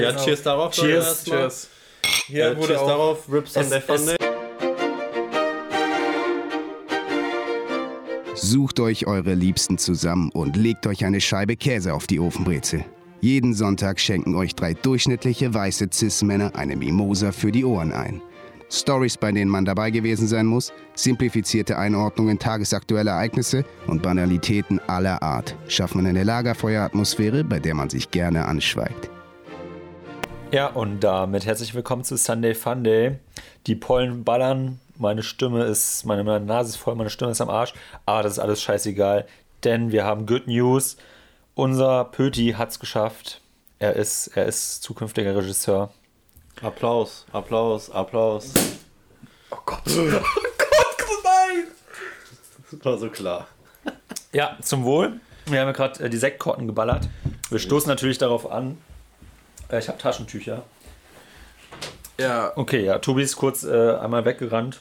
Ja, 0.00 0.12
genau. 0.12 0.24
cheers 0.24 0.42
darauf. 0.44 0.72
Cheers, 0.74 1.24
cheers. 1.24 1.68
Hier 2.28 2.52
äh, 2.52 2.56
wurde 2.56 2.68
cheers 2.68 2.80
auch 2.82 2.86
darauf, 2.86 3.32
Rip 3.32 3.48
Sunday 3.48 3.80
Funday. 3.80 4.16
Sucht 8.36 8.78
euch 8.78 9.08
eure 9.08 9.34
Liebsten 9.34 9.76
zusammen 9.76 10.30
und 10.30 10.54
legt 10.54 10.86
euch 10.86 11.04
eine 11.04 11.20
Scheibe 11.20 11.56
Käse 11.56 11.94
auf 11.94 12.06
die 12.06 12.20
Ofenbrezel. 12.20 12.84
Jeden 13.20 13.54
Sonntag 13.54 13.98
schenken 13.98 14.36
euch 14.36 14.54
drei 14.54 14.74
durchschnittliche 14.74 15.52
weiße 15.52 15.88
Cis-Männer 15.92 16.54
eine 16.54 16.76
Mimosa 16.76 17.32
für 17.32 17.50
die 17.50 17.64
Ohren 17.64 17.92
ein. 17.92 18.22
Stories, 18.70 19.16
bei 19.16 19.32
denen 19.32 19.50
man 19.50 19.64
dabei 19.64 19.90
gewesen 19.90 20.28
sein 20.28 20.46
muss, 20.46 20.72
simplifizierte 20.94 21.76
Einordnungen 21.76 22.38
tagesaktueller 22.38 23.12
Ereignisse 23.12 23.64
und 23.88 24.02
Banalitäten 24.02 24.78
aller 24.86 25.20
Art 25.24 25.56
schaffen 25.66 26.06
eine 26.06 26.22
Lagerfeueratmosphäre, 26.22 27.42
bei 27.42 27.58
der 27.58 27.74
man 27.74 27.90
sich 27.90 28.12
gerne 28.12 28.44
anschweigt. 28.44 29.10
Ja, 30.50 30.68
und 30.68 31.00
damit 31.00 31.44
herzlich 31.44 31.74
willkommen 31.74 32.04
zu 32.04 32.16
Sunday 32.16 32.54
Funday. 32.54 33.18
Die 33.66 33.74
Pollen 33.74 34.24
ballern, 34.24 34.80
meine 34.96 35.22
Stimme 35.22 35.64
ist, 35.64 36.06
meine, 36.06 36.24
meine 36.24 36.46
Nase 36.46 36.70
ist 36.70 36.76
voll, 36.76 36.94
meine 36.94 37.10
Stimme 37.10 37.32
ist 37.32 37.42
am 37.42 37.50
Arsch, 37.50 37.74
aber 38.06 38.22
das 38.22 38.32
ist 38.32 38.38
alles 38.38 38.62
scheißegal, 38.62 39.26
denn 39.64 39.92
wir 39.92 40.04
haben 40.04 40.24
Good 40.24 40.46
News. 40.46 40.96
Unser 41.54 42.06
Pöti 42.06 42.54
hat 42.56 42.70
es 42.70 42.80
geschafft. 42.80 43.42
Er 43.78 43.94
ist, 43.96 44.28
er 44.28 44.46
ist 44.46 44.82
zukünftiger 44.82 45.36
Regisseur. 45.36 45.90
Applaus, 46.62 47.26
Applaus, 47.30 47.90
Applaus. 47.90 48.54
Oh 49.50 49.58
Gott. 49.66 49.82
Oh 49.90 50.94
Gott, 50.98 51.24
nein! 51.24 51.64
Das 52.70 52.84
war 52.84 52.98
so 52.98 53.10
klar. 53.10 53.48
Ja, 54.32 54.56
zum 54.62 54.84
Wohl. 54.84 55.20
Wir 55.46 55.60
haben 55.60 55.68
ja 55.68 55.72
gerade 55.72 56.04
äh, 56.04 56.10
die 56.10 56.16
Sektkorten 56.16 56.66
geballert. 56.66 57.08
Wir 57.50 57.58
stoßen 57.58 57.88
natürlich 57.88 58.18
darauf 58.18 58.50
an, 58.50 58.78
äh, 59.70 59.78
ich 59.78 59.88
habe 59.88 59.98
Taschentücher. 59.98 60.62
Ja. 62.20 62.52
Okay, 62.56 62.84
ja, 62.84 62.98
Tobi 62.98 63.22
ist 63.22 63.36
kurz 63.36 63.64
äh, 63.64 63.92
einmal 63.96 64.24
weggerannt. 64.24 64.80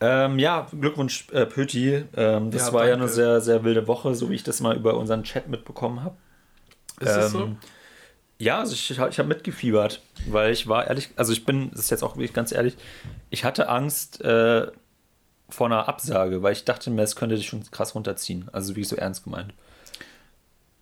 Ähm, 0.00 0.38
ja, 0.38 0.68
Glückwunsch, 0.78 1.28
äh, 1.32 1.46
Pöti. 1.46 2.04
Ähm, 2.16 2.50
das 2.50 2.68
ja, 2.68 2.72
war 2.72 2.80
danke. 2.82 2.88
ja 2.88 2.94
eine 2.94 3.08
sehr, 3.08 3.40
sehr 3.40 3.64
wilde 3.64 3.86
Woche, 3.86 4.14
so 4.14 4.30
wie 4.30 4.34
ich 4.34 4.44
das 4.44 4.60
mal 4.60 4.76
über 4.76 4.96
unseren 4.96 5.24
Chat 5.24 5.48
mitbekommen 5.48 6.04
habe. 6.04 6.16
Ist 7.00 7.10
ähm, 7.10 7.16
das 7.16 7.30
so? 7.32 7.56
Ja, 8.38 8.60
also 8.60 8.72
ich, 8.72 8.90
ich 8.90 8.98
habe 8.98 9.24
mitgefiebert, 9.24 10.00
weil 10.28 10.52
ich 10.52 10.68
war 10.68 10.86
ehrlich, 10.86 11.10
also 11.16 11.32
ich 11.32 11.44
bin, 11.44 11.70
das 11.70 11.80
ist 11.80 11.90
jetzt 11.90 12.04
auch 12.04 12.16
wirklich 12.16 12.32
ganz 12.32 12.52
ehrlich, 12.52 12.76
ich 13.30 13.44
hatte 13.44 13.68
Angst 13.68 14.20
äh, 14.20 14.68
vor 15.48 15.66
einer 15.66 15.88
Absage, 15.88 16.42
weil 16.42 16.52
ich 16.52 16.64
dachte 16.64 16.90
mir, 16.90 17.02
es 17.02 17.16
könnte 17.16 17.34
dich 17.34 17.46
schon 17.46 17.68
krass 17.70 17.96
runterziehen. 17.96 18.48
Also 18.52 18.76
wie 18.76 18.84
so 18.84 18.94
ernst 18.94 19.24
gemeint. 19.24 19.54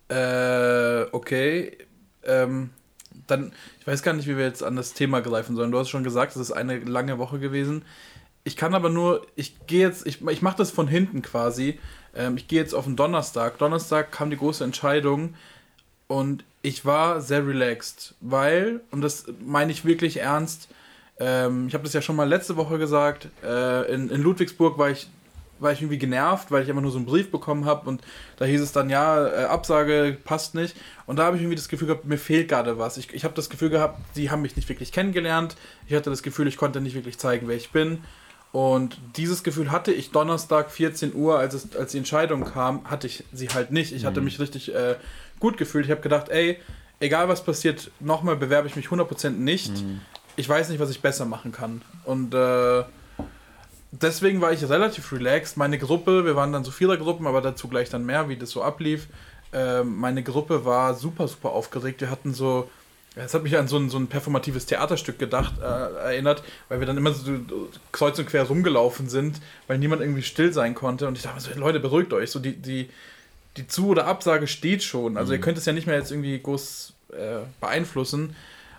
Äh, 0.09 1.05
okay. 1.11 1.77
Ähm, 2.23 2.71
dann, 3.27 3.51
ich 3.79 3.87
weiß 3.87 4.03
gar 4.03 4.13
nicht, 4.13 4.27
wie 4.27 4.37
wir 4.37 4.45
jetzt 4.45 4.63
an 4.63 4.75
das 4.75 4.93
Thema 4.93 5.21
greifen 5.21 5.55
sollen. 5.55 5.71
Du 5.71 5.77
hast 5.77 5.89
schon 5.89 6.03
gesagt, 6.03 6.35
es 6.35 6.41
ist 6.41 6.51
eine 6.51 6.79
lange 6.79 7.17
Woche 7.17 7.39
gewesen. 7.39 7.83
Ich 8.43 8.55
kann 8.55 8.73
aber 8.73 8.89
nur, 8.89 9.27
ich 9.35 9.67
gehe 9.67 9.81
jetzt, 9.81 10.07
ich, 10.07 10.21
ich 10.27 10.41
mache 10.41 10.57
das 10.57 10.71
von 10.71 10.87
hinten 10.87 11.21
quasi. 11.21 11.79
Ähm, 12.15 12.37
ich 12.37 12.47
gehe 12.47 12.59
jetzt 12.59 12.73
auf 12.73 12.85
den 12.85 12.95
Donnerstag. 12.95 13.57
Donnerstag 13.57 14.11
kam 14.11 14.29
die 14.29 14.37
große 14.37 14.63
Entscheidung 14.63 15.35
und 16.07 16.43
ich 16.61 16.85
war 16.85 17.21
sehr 17.21 17.45
relaxed, 17.45 18.15
weil, 18.21 18.81
und 18.91 19.01
das 19.01 19.25
meine 19.45 19.71
ich 19.71 19.85
wirklich 19.85 20.17
ernst, 20.17 20.69
ähm, 21.19 21.67
ich 21.67 21.73
habe 21.73 21.83
das 21.83 21.93
ja 21.93 22.01
schon 22.01 22.15
mal 22.15 22.27
letzte 22.27 22.57
Woche 22.57 22.77
gesagt, 22.77 23.29
äh, 23.43 23.93
in, 23.93 24.09
in 24.09 24.21
Ludwigsburg 24.21 24.77
war 24.77 24.89
ich 24.89 25.09
war 25.59 25.71
ich 25.71 25.81
irgendwie 25.81 25.97
genervt, 25.97 26.51
weil 26.51 26.63
ich 26.63 26.69
einfach 26.69 26.81
nur 26.81 26.91
so 26.91 26.97
einen 26.97 27.05
Brief 27.05 27.31
bekommen 27.31 27.65
habe 27.65 27.87
und 27.89 28.01
da 28.37 28.45
hieß 28.45 28.61
es 28.61 28.71
dann, 28.71 28.89
ja, 28.89 29.27
äh, 29.27 29.43
Absage 29.45 30.17
passt 30.23 30.55
nicht. 30.55 30.75
Und 31.05 31.17
da 31.17 31.25
habe 31.25 31.37
ich 31.37 31.41
irgendwie 31.41 31.55
das 31.55 31.69
Gefühl 31.69 31.87
gehabt, 31.87 32.05
mir 32.05 32.17
fehlt 32.17 32.49
gerade 32.49 32.77
was. 32.77 32.97
Ich, 32.97 33.13
ich 33.13 33.23
habe 33.23 33.33
das 33.33 33.49
Gefühl 33.49 33.69
gehabt, 33.69 33.99
die 34.15 34.29
haben 34.29 34.41
mich 34.41 34.55
nicht 34.55 34.69
wirklich 34.69 34.91
kennengelernt. 34.91 35.55
Ich 35.87 35.95
hatte 35.95 36.09
das 36.09 36.23
Gefühl, 36.23 36.47
ich 36.47 36.57
konnte 36.57 36.81
nicht 36.81 36.95
wirklich 36.95 37.17
zeigen, 37.17 37.47
wer 37.47 37.55
ich 37.55 37.71
bin. 37.71 37.99
Und 38.51 38.97
dieses 39.17 39.43
Gefühl 39.43 39.71
hatte 39.71 39.91
ich 39.91 40.11
Donnerstag 40.11 40.71
14 40.71 41.13
Uhr, 41.13 41.37
als, 41.37 41.53
es, 41.53 41.75
als 41.75 41.91
die 41.91 41.97
Entscheidung 41.97 42.45
kam, 42.45 42.89
hatte 42.89 43.07
ich 43.07 43.23
sie 43.33 43.49
halt 43.49 43.71
nicht. 43.71 43.93
Ich 43.93 44.05
hatte 44.05 44.19
mhm. 44.19 44.25
mich 44.25 44.39
richtig 44.39 44.73
äh, 44.73 44.95
gut 45.39 45.57
gefühlt. 45.57 45.85
Ich 45.85 45.91
habe 45.91 46.01
gedacht, 46.01 46.29
ey, 46.29 46.59
egal 46.99 47.27
was 47.27 47.43
passiert, 47.43 47.91
nochmal 47.99 48.35
bewerbe 48.35 48.67
ich 48.67 48.75
mich 48.75 48.87
100% 48.87 49.31
nicht. 49.31 49.71
Mhm. 49.71 50.01
Ich 50.35 50.47
weiß 50.47 50.69
nicht, 50.69 50.79
was 50.79 50.89
ich 50.89 51.01
besser 51.01 51.25
machen 51.25 51.51
kann. 51.51 51.81
Und 52.05 52.33
äh, 52.33 52.83
deswegen 54.01 54.41
war 54.41 54.51
ich 54.51 54.67
relativ 54.67 55.11
relaxed. 55.11 55.57
Meine 55.57 55.77
Gruppe, 55.77 56.25
wir 56.25 56.35
waren 56.35 56.51
dann 56.51 56.63
so 56.63 56.71
viele 56.71 56.97
Gruppen, 56.97 57.27
aber 57.27 57.41
dazu 57.41 57.67
gleich 57.67 57.89
dann 57.89 58.05
mehr, 58.05 58.29
wie 58.29 58.37
das 58.37 58.51
so 58.51 58.63
ablief. 58.63 59.07
Ähm, 59.53 59.95
meine 59.97 60.23
Gruppe 60.23 60.65
war 60.65 60.93
super, 60.95 61.27
super 61.27 61.51
aufgeregt. 61.51 62.01
Wir 62.01 62.09
hatten 62.09 62.33
so, 62.33 62.69
es 63.15 63.33
hat 63.33 63.43
mich 63.43 63.57
an 63.57 63.67
so 63.67 63.77
ein, 63.77 63.89
so 63.89 63.97
ein 63.97 64.07
performatives 64.07 64.65
Theaterstück 64.65 65.17
gedacht, 65.19 65.53
äh, 65.59 65.63
erinnert, 65.63 66.43
weil 66.69 66.79
wir 66.79 66.87
dann 66.87 66.97
immer 66.97 67.13
so 67.13 67.31
kreuz 67.91 68.19
und 68.19 68.27
quer 68.27 68.43
rumgelaufen 68.43 69.09
sind, 69.09 69.39
weil 69.67 69.77
niemand 69.77 70.01
irgendwie 70.01 70.23
still 70.23 70.51
sein 70.53 70.75
konnte. 70.75 71.07
Und 71.07 71.17
ich 71.17 71.23
dachte 71.23 71.41
so, 71.41 71.59
Leute, 71.59 71.79
beruhigt 71.79 72.13
euch. 72.13 72.31
So 72.31 72.39
die, 72.39 72.55
die, 72.55 72.89
die 73.55 73.67
Zu- 73.67 73.87
oder 73.87 74.05
Absage 74.05 74.47
steht 74.47 74.83
schon. 74.83 75.17
Also 75.17 75.31
mhm. 75.31 75.37
ihr 75.37 75.41
könnt 75.41 75.57
es 75.57 75.65
ja 75.65 75.73
nicht 75.73 75.87
mehr 75.87 75.97
jetzt 75.97 76.11
irgendwie 76.11 76.39
groß 76.39 76.93
äh, 77.13 77.39
beeinflussen. 77.61 78.35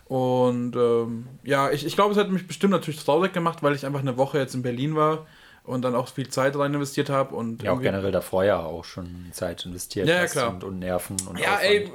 Und 0.08 0.74
ähm, 0.74 1.26
ja, 1.44 1.70
ich, 1.70 1.84
ich 1.84 1.94
glaube, 1.94 2.12
es 2.12 2.18
hat 2.18 2.30
mich 2.30 2.46
bestimmt 2.46 2.72
natürlich 2.72 3.04
traurig 3.04 3.32
gemacht, 3.32 3.62
weil 3.62 3.74
ich 3.74 3.84
einfach 3.84 4.00
eine 4.00 4.16
Woche 4.16 4.38
jetzt 4.38 4.54
in 4.54 4.62
Berlin 4.62 4.96
war 4.96 5.26
und 5.64 5.82
dann 5.82 5.94
auch 5.94 6.08
viel 6.08 6.28
Zeit 6.28 6.56
rein 6.58 6.72
investiert 6.72 7.10
habe. 7.10 7.34
Und 7.34 7.62
ja, 7.62 7.72
auch 7.72 7.80
generell 7.80 8.10
davor 8.10 8.42
ja 8.42 8.58
auch 8.60 8.84
schon 8.84 9.26
Zeit 9.32 9.66
investiert 9.66 10.08
ja, 10.08 10.20
hast 10.20 10.32
klar. 10.32 10.54
Und, 10.54 10.64
und 10.64 10.78
Nerven 10.78 11.16
und 11.28 11.38
Ja, 11.38 11.56
Aufwand. 11.56 11.62
ey, 11.62 11.90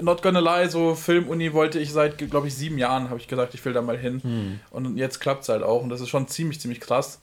not 0.00 0.22
gonna 0.22 0.38
lie, 0.38 0.68
so 0.68 0.94
Filmuni 0.94 1.52
wollte 1.52 1.80
ich 1.80 1.92
seit, 1.92 2.16
glaube 2.30 2.46
ich, 2.46 2.54
sieben 2.54 2.78
Jahren, 2.78 3.10
habe 3.10 3.18
ich 3.18 3.26
gesagt, 3.26 3.54
ich 3.54 3.64
will 3.64 3.72
da 3.72 3.82
mal 3.82 3.98
hin. 3.98 4.22
Hm. 4.22 4.60
Und 4.70 4.96
jetzt 4.96 5.18
klappt 5.18 5.42
es 5.42 5.48
halt 5.48 5.64
auch 5.64 5.82
und 5.82 5.88
das 5.88 6.00
ist 6.00 6.08
schon 6.08 6.28
ziemlich, 6.28 6.60
ziemlich 6.60 6.80
krass. 6.80 7.20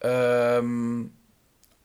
Ähm, 0.00 1.12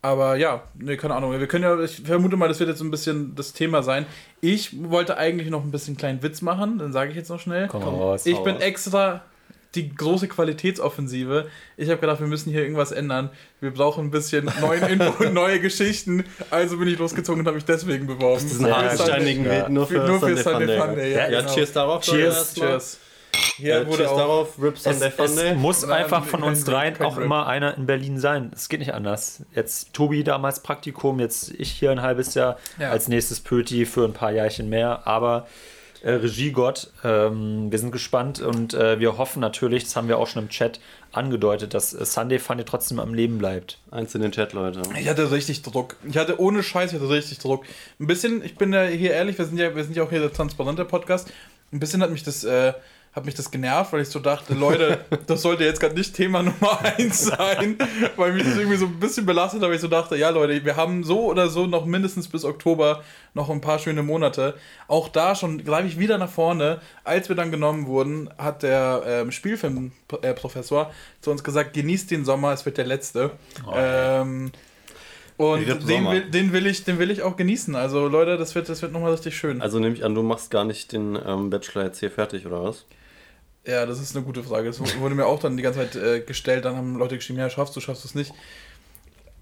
aber 0.08 0.36
ja, 0.38 0.64
ne, 0.76 0.98
keine 0.98 1.16
Ahnung. 1.16 1.38
Wir 1.38 1.48
können 1.48 1.64
ja, 1.64 1.80
ich 1.80 2.02
vermute 2.02 2.38
mal, 2.38 2.48
das 2.48 2.60
wird 2.60 2.70
jetzt 2.70 2.82
ein 2.82 2.92
bisschen 2.92 3.36
das 3.36 3.54
Thema 3.54 3.84
sein. 3.84 4.06
Ich 4.42 4.72
wollte 4.90 5.18
eigentlich 5.18 5.50
noch 5.50 5.64
ein 5.64 5.72
bisschen 5.72 5.92
einen 5.92 5.98
kleinen 5.98 6.24
Witz 6.24 6.42
machen, 6.42 6.78
dann 6.78 6.94
sage 6.94 7.12
ich 7.12 7.18
jetzt 7.18 7.30
noch 7.30 7.40
schnell. 7.40 7.68
Komm, 7.68 7.84
raus, 7.84 8.26
ich 8.26 8.38
bin 8.40 8.58
extra 8.58 9.22
die 9.76 9.94
große 9.94 10.28
Qualitätsoffensive. 10.28 11.48
Ich 11.76 11.90
habe 11.90 12.00
gedacht, 12.00 12.20
wir 12.20 12.28
müssen 12.28 12.52
hier 12.52 12.62
irgendwas 12.62 12.92
ändern. 12.92 13.30
Wir 13.60 13.72
brauchen 13.72 14.06
ein 14.06 14.12
bisschen 14.12 14.50
neuen 14.62 14.84
Info 14.88 15.24
und 15.24 15.34
neue 15.34 15.60
Geschichten. 15.60 16.24
Also 16.50 16.78
bin 16.78 16.88
ich 16.88 16.98
losgezogen 16.98 17.42
und 17.42 17.48
habe 17.48 17.56
mich 17.56 17.66
deswegen 17.66 18.08
beworben. 18.08 18.42
Das 18.44 18.52
ist 18.52 18.64
ein 18.64 18.76
hartsteinigen 18.76 19.46
Weg 19.46 19.70
nur 19.70 19.86
für, 19.86 20.08
nur 20.08 20.20
für 20.20 20.38
Sunday 20.38 20.80
Fun 20.80 20.96
Day. 20.96 21.14
Ja, 21.14 21.30
ja, 21.30 21.42
genau. 21.42 21.54
cheers 21.54 21.74
darauf. 21.74 22.02
Cheers, 22.04 22.54
cheers. 22.56 23.00
Hier 23.58 23.82
äh, 23.82 23.88
wurde 23.88 24.10
auch 24.10 24.18
darauf, 24.18 24.62
Rips 24.62 24.86
es, 24.86 25.02
es 25.02 25.56
muss 25.56 25.82
Nein, 25.82 26.04
einfach 26.04 26.26
von 26.26 26.44
uns 26.44 26.64
dreien 26.64 27.00
auch 27.02 27.18
Rip. 27.18 27.26
immer 27.26 27.48
einer 27.48 27.76
in 27.78 27.86
Berlin 27.86 28.20
sein. 28.20 28.52
Es 28.54 28.70
geht 28.70 28.80
nicht 28.80 28.94
anders. 28.94 29.44
Jetzt 29.56 29.94
Tobi 29.94 30.24
damals 30.24 30.62
Praktikum, 30.62 31.20
jetzt 31.20 31.52
ich 31.58 31.72
hier 31.72 31.92
ein 31.92 32.02
halbes 32.02 32.34
Jahr, 32.34 32.58
ja. 32.80 32.92
als 32.92 33.08
nächstes 33.08 33.40
Pöti 33.40 33.86
für 33.86 34.06
ein 34.06 34.14
paar 34.14 34.32
Jahrchen 34.32 34.70
mehr. 34.70 35.08
Aber 35.08 35.48
äh, 36.04 36.12
Regiegott, 36.12 36.92
ähm, 37.04 37.72
wir 37.72 37.80
sind 37.80 37.92
gespannt 37.92 38.40
und 38.40 38.74
äh, 38.74 39.00
wir 39.00 39.18
hoffen 39.18 39.40
natürlich, 39.40 39.84
das 39.84 39.96
haben 39.96 40.08
wir 40.08 40.20
auch 40.20 40.28
schon 40.28 40.44
im 40.44 40.50
Chat 40.50 40.80
angedeutet, 41.12 41.74
dass 41.74 41.94
äh, 41.94 42.06
Sunday 42.06 42.40
Funny 42.40 42.64
trotzdem 42.64 43.00
am 43.00 43.14
Leben 43.14 43.40
bleibt. 43.40 43.80
Eins 43.90 44.14
in 44.14 44.22
den 44.22 44.32
Chat, 44.32 44.54
Leute. 44.54 44.84
Ich 45.00 45.10
hatte 45.10 45.32
richtig 45.32 45.64
Druck. 45.64 45.96
Ich 46.08 46.18
hatte 46.18 46.40
ohne 46.40 46.62
Scheiß, 46.62 46.94
ich 46.94 47.00
hatte 47.00 47.10
richtig 47.10 47.40
Druck. 47.40 47.66
Ein 48.00 48.08
bisschen, 48.08 48.44
ich 48.44 48.56
bin 48.56 48.74
ja 48.74 48.84
hier 48.84 49.12
ehrlich, 49.12 49.38
wir 49.38 49.46
sind 49.46 49.58
ja, 49.58 49.76
wir 49.76 49.84
sind 49.84 49.96
ja 49.96 50.04
auch 50.04 50.10
hier 50.10 50.20
der 50.20 50.32
transparente 50.32 50.86
Podcast. 50.86 51.32
Ein 51.72 51.80
bisschen 51.80 52.02
hat 52.02 52.12
mich 52.12 52.24
das 52.24 52.44
äh, 52.44 52.74
hat 53.18 53.26
mich 53.26 53.34
das 53.34 53.50
genervt, 53.50 53.94
weil 53.94 54.02
ich 54.02 54.10
so 54.10 54.20
dachte, 54.20 54.54
Leute, 54.54 55.00
das 55.26 55.42
sollte 55.42 55.64
jetzt 55.64 55.80
gerade 55.80 55.96
nicht 55.96 56.14
Thema 56.14 56.44
Nummer 56.44 56.80
eins 56.84 57.26
sein, 57.26 57.76
weil 58.16 58.32
mich 58.32 58.44
das 58.44 58.58
irgendwie 58.58 58.78
so 58.78 58.86
ein 58.86 59.00
bisschen 59.00 59.26
belastet, 59.26 59.64
aber 59.64 59.74
ich 59.74 59.82
so 59.82 59.88
dachte, 59.88 60.16
ja 60.16 60.30
Leute, 60.30 60.64
wir 60.64 60.76
haben 60.76 61.04
so 61.04 61.26
oder 61.26 61.50
so 61.50 61.66
noch 61.66 61.86
mindestens 61.86 62.28
bis 62.28 62.46
Oktober 62.46 63.02
noch 63.34 63.50
ein 63.50 63.60
paar 63.60 63.80
schöne 63.80 64.04
Monate. 64.04 64.54
Auch 64.88 65.10
da 65.10 65.34
schon 65.34 65.64
greife 65.64 65.88
ich 65.88 65.98
wieder 65.98 66.20
nach 66.20 66.30
vorne. 66.30 66.80
Als 67.04 67.28
wir 67.28 67.36
dann 67.36 67.50
genommen 67.50 67.88
wurden, 67.88 68.30
hat 68.38 68.62
der 68.62 69.02
ähm, 69.08 69.32
Spielfilmprofessor 69.32 70.92
zu 71.20 71.32
uns 71.32 71.44
gesagt, 71.44 71.74
genießt 71.74 72.12
den 72.12 72.24
Sommer, 72.24 72.54
es 72.54 72.68
wird 72.68 72.78
der 72.78 72.86
letzte. 72.86 73.32
Oh, 73.66 73.74
ähm, 73.76 74.52
und 75.38 75.68
den 75.68 76.06
will, 76.06 76.30
den, 76.30 76.54
will 76.54 76.68
ich, 76.68 76.84
den 76.84 77.00
will 77.00 77.10
ich 77.10 77.24
auch 77.24 77.36
genießen. 77.36 77.76
Also 77.76 78.08
Leute, 78.08 78.38
das 78.38 78.54
wird, 78.54 78.70
das 78.70 78.84
wird 78.84 78.92
nochmal 78.92 79.12
richtig 79.12 79.36
schön. 79.36 79.62
Also 79.62 79.80
nehme 79.80 79.96
ich 79.96 80.06
an, 80.06 80.14
du 80.14 80.22
machst 80.22 80.52
gar 80.52 80.66
nicht 80.66 80.92
den 80.92 81.18
ähm, 81.26 81.50
Bachelor 81.50 81.86
jetzt 81.86 82.00
hier 82.00 82.12
fertig, 82.12 82.46
oder 82.46 82.64
was? 82.64 82.86
Ja, 83.68 83.86
das 83.86 84.00
ist 84.00 84.16
eine 84.16 84.24
gute 84.24 84.44
Frage. 84.44 84.68
Das 84.68 84.80
wurde 84.80 85.14
mir 85.14 85.26
auch 85.26 85.40
dann 85.40 85.58
die 85.58 85.64
ganze 85.64 85.80
Zeit 85.80 85.96
äh, 85.98 86.22
gestellt. 86.22 86.64
Dann 86.64 86.78
haben 86.78 86.96
Leute 86.96 87.18
geschrieben, 87.18 87.38
ja, 87.40 87.50
schaffst 87.50 87.76
du, 87.76 87.82
schaffst 87.82 88.06
du 88.06 88.08
es 88.08 88.16
nicht. 88.16 88.34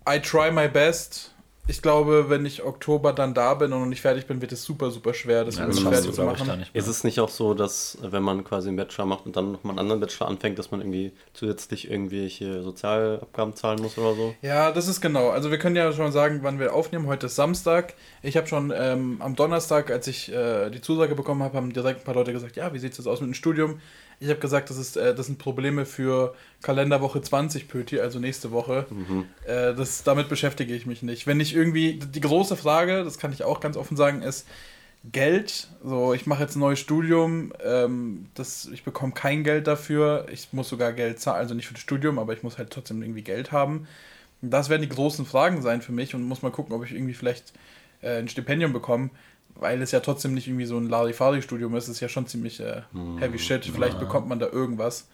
I 0.10 0.20
try 0.20 0.52
my 0.52 0.68
best. 0.68 1.35
Ich 1.68 1.82
glaube, 1.82 2.30
wenn 2.30 2.46
ich 2.46 2.64
Oktober 2.64 3.12
dann 3.14 3.34
da 3.34 3.54
bin 3.56 3.74
und 3.74 3.80
noch 3.80 3.88
nicht 3.88 4.02
fertig 4.02 4.28
bin, 4.28 4.42
wird 4.42 4.52
es 4.52 4.64
super, 4.64 4.92
super 4.92 5.14
schwer, 5.14 5.44
das, 5.44 5.58
ja, 5.58 5.66
das 5.66 5.80
fertig 5.80 6.14
zu 6.14 6.24
machen. 6.24 6.66
Ist 6.74 6.88
es 6.88 7.04
nicht 7.04 7.20
auch 7.20 7.30
so, 7.30 7.54
dass 7.54 7.98
wenn 8.02 8.22
man 8.22 8.44
quasi 8.44 8.68
einen 8.68 8.78
Bachelor 8.78 9.06
macht 9.06 9.26
und 9.26 9.36
dann 9.36 9.52
nochmal 9.54 9.72
einen 9.72 9.80
anderen 9.80 10.00
Bachelor 10.00 10.28
anfängt, 10.28 10.60
dass 10.60 10.72
man 10.72 10.82
irgendwie 10.82 11.12
zusätzlich 11.34 11.90
irgendwelche 11.90 12.62
Sozialabgaben 12.62 13.56
zahlen 13.56 13.82
muss 13.82 13.98
oder 13.98 14.14
so? 14.16 14.36
Ja, 14.42 14.72
das 14.72 14.88
ist 14.88 15.02
genau. 15.02 15.30
Also 15.30 15.50
wir 15.50 15.58
können 15.58 15.76
ja 15.76 15.92
schon 15.92 16.12
sagen, 16.12 16.40
wann 16.44 16.60
wir 16.60 16.74
aufnehmen. 16.74 17.08
Heute 17.08 17.26
ist 17.26 17.36
Samstag. 17.36 17.96
Ich 18.22 18.38
habe 18.38 18.48
schon 18.48 18.72
ähm, 18.76 19.18
am 19.20 19.36
Donnerstag, 19.36 19.90
als 19.90 20.08
ich 20.08 20.32
äh, 20.32 20.70
die 20.70 20.82
Zusage 20.82 21.16
bekommen 21.16 21.42
habe, 21.42 21.58
haben 21.58 21.74
direkt 21.74 22.02
ein 22.02 22.06
paar 22.06 22.16
Leute 22.16 22.32
gesagt, 22.32 22.56
ja, 22.56 22.74
wie 22.74 22.80
sieht 22.80 22.98
es 22.98 23.08
aus 23.08 23.22
mit 23.22 23.28
dem 23.28 23.34
Studium? 23.34 23.80
Ich 24.20 24.30
habe 24.30 24.40
gesagt, 24.40 24.70
das, 24.70 24.78
ist, 24.78 24.98
äh, 24.98 25.14
das 25.14 25.26
sind 25.26 25.40
Probleme 25.40 25.86
für 25.86 26.36
Kalenderwoche 26.62 27.22
20 27.22 27.68
Pöti, 27.68 28.00
also 28.00 28.20
nächste 28.20 28.52
Woche. 28.52 28.86
Mhm. 28.90 29.26
Äh, 29.46 29.74
das, 29.74 30.04
damit 30.04 30.30
beschäftige 30.30 30.74
ich 30.74 30.86
mich 30.86 31.04
nicht. 31.04 31.28
Wenn 31.28 31.40
ich 31.40 31.54
irgendwie, 31.56 32.00
die 32.00 32.22
große 32.22 32.56
Frage, 32.56 33.04
das 33.04 33.18
kann 33.18 33.34
ich 33.34 33.44
auch 33.44 33.60
ganz 33.60 33.78
offen 33.78 33.98
sagen, 33.98 34.22
ist 34.22 34.48
Geld. 35.12 35.70
So, 35.84 36.14
ich 36.14 36.26
mache 36.26 36.44
jetzt 36.44 36.56
ein 36.56 36.60
neues 36.60 36.80
Studium, 36.80 37.54
ähm, 37.64 38.28
das, 38.34 38.70
ich 38.74 38.84
bekomme 38.84 39.14
kein 39.14 39.44
Geld 39.44 39.68
dafür. 39.68 40.28
Ich 40.32 40.52
muss 40.52 40.70
sogar 40.70 40.94
Geld 40.94 41.20
zahlen, 41.20 41.40
also 41.40 41.54
nicht 41.54 41.68
für 41.68 41.74
das 41.74 41.82
Studium, 41.84 42.20
aber 42.20 42.34
ich 42.34 42.44
muss 42.44 42.58
halt 42.58 42.72
trotzdem 42.72 43.02
irgendwie 43.02 43.22
Geld 43.22 43.52
haben. 43.52 43.88
Das 44.42 44.70
werden 44.70 44.82
die 44.82 44.90
großen 44.90 45.26
Fragen 45.26 45.62
sein 45.62 45.82
für 45.82 45.92
mich 45.92 46.14
und 46.16 46.24
muss 46.24 46.42
mal 46.42 46.52
gucken, 46.52 46.76
ob 46.76 46.84
ich 46.84 46.92
irgendwie 46.92 47.14
vielleicht 47.14 47.54
äh, 48.02 48.18
ein 48.18 48.28
Stipendium 48.28 48.74
bekomme 48.74 49.10
weil 49.56 49.82
es 49.82 49.92
ja 49.92 50.02
trotzdem 50.02 50.34
nicht 50.34 50.48
irgendwie 50.48 50.66
so 50.66 50.78
ein 50.78 50.90
Larifari-Studium 50.90 51.76
ist, 51.76 51.88
ist 51.88 52.02
ja 52.02 52.10
schon 52.10 52.28
ziemlich 52.28 52.60
äh, 52.60 52.82
heavy 53.20 53.40
shit. 53.40 53.66
Vielleicht 53.66 54.00
bekommt 54.00 54.28
man 54.28 54.40
da 54.40 54.48
irgendwas. 54.48 55.08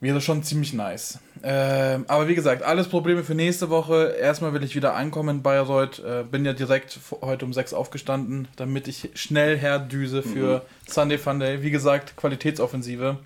Wäre 0.00 0.20
schon 0.20 0.44
ziemlich 0.44 0.72
nice. 0.74 1.18
Ähm, 1.42 2.04
aber 2.06 2.28
wie 2.28 2.36
gesagt, 2.36 2.62
alles 2.62 2.88
Probleme 2.88 3.24
für 3.24 3.34
nächste 3.34 3.68
Woche. 3.68 4.14
Erstmal 4.20 4.52
will 4.52 4.62
ich 4.62 4.76
wieder 4.76 4.94
ankommen 4.94 5.38
in 5.38 5.42
Bayreuth. 5.42 5.98
Äh, 5.98 6.22
bin 6.22 6.44
ja 6.44 6.52
direkt 6.52 7.00
heute 7.20 7.44
um 7.44 7.52
6 7.52 7.74
aufgestanden, 7.74 8.46
damit 8.54 8.86
ich 8.86 9.10
schnell 9.14 9.58
herdüse 9.58 10.22
für 10.22 10.58
mhm. 10.58 10.90
Sunday 10.90 11.18
Funday. 11.18 11.62
Wie 11.62 11.72
gesagt, 11.72 12.16
Qualitätsoffensive. 12.16 13.18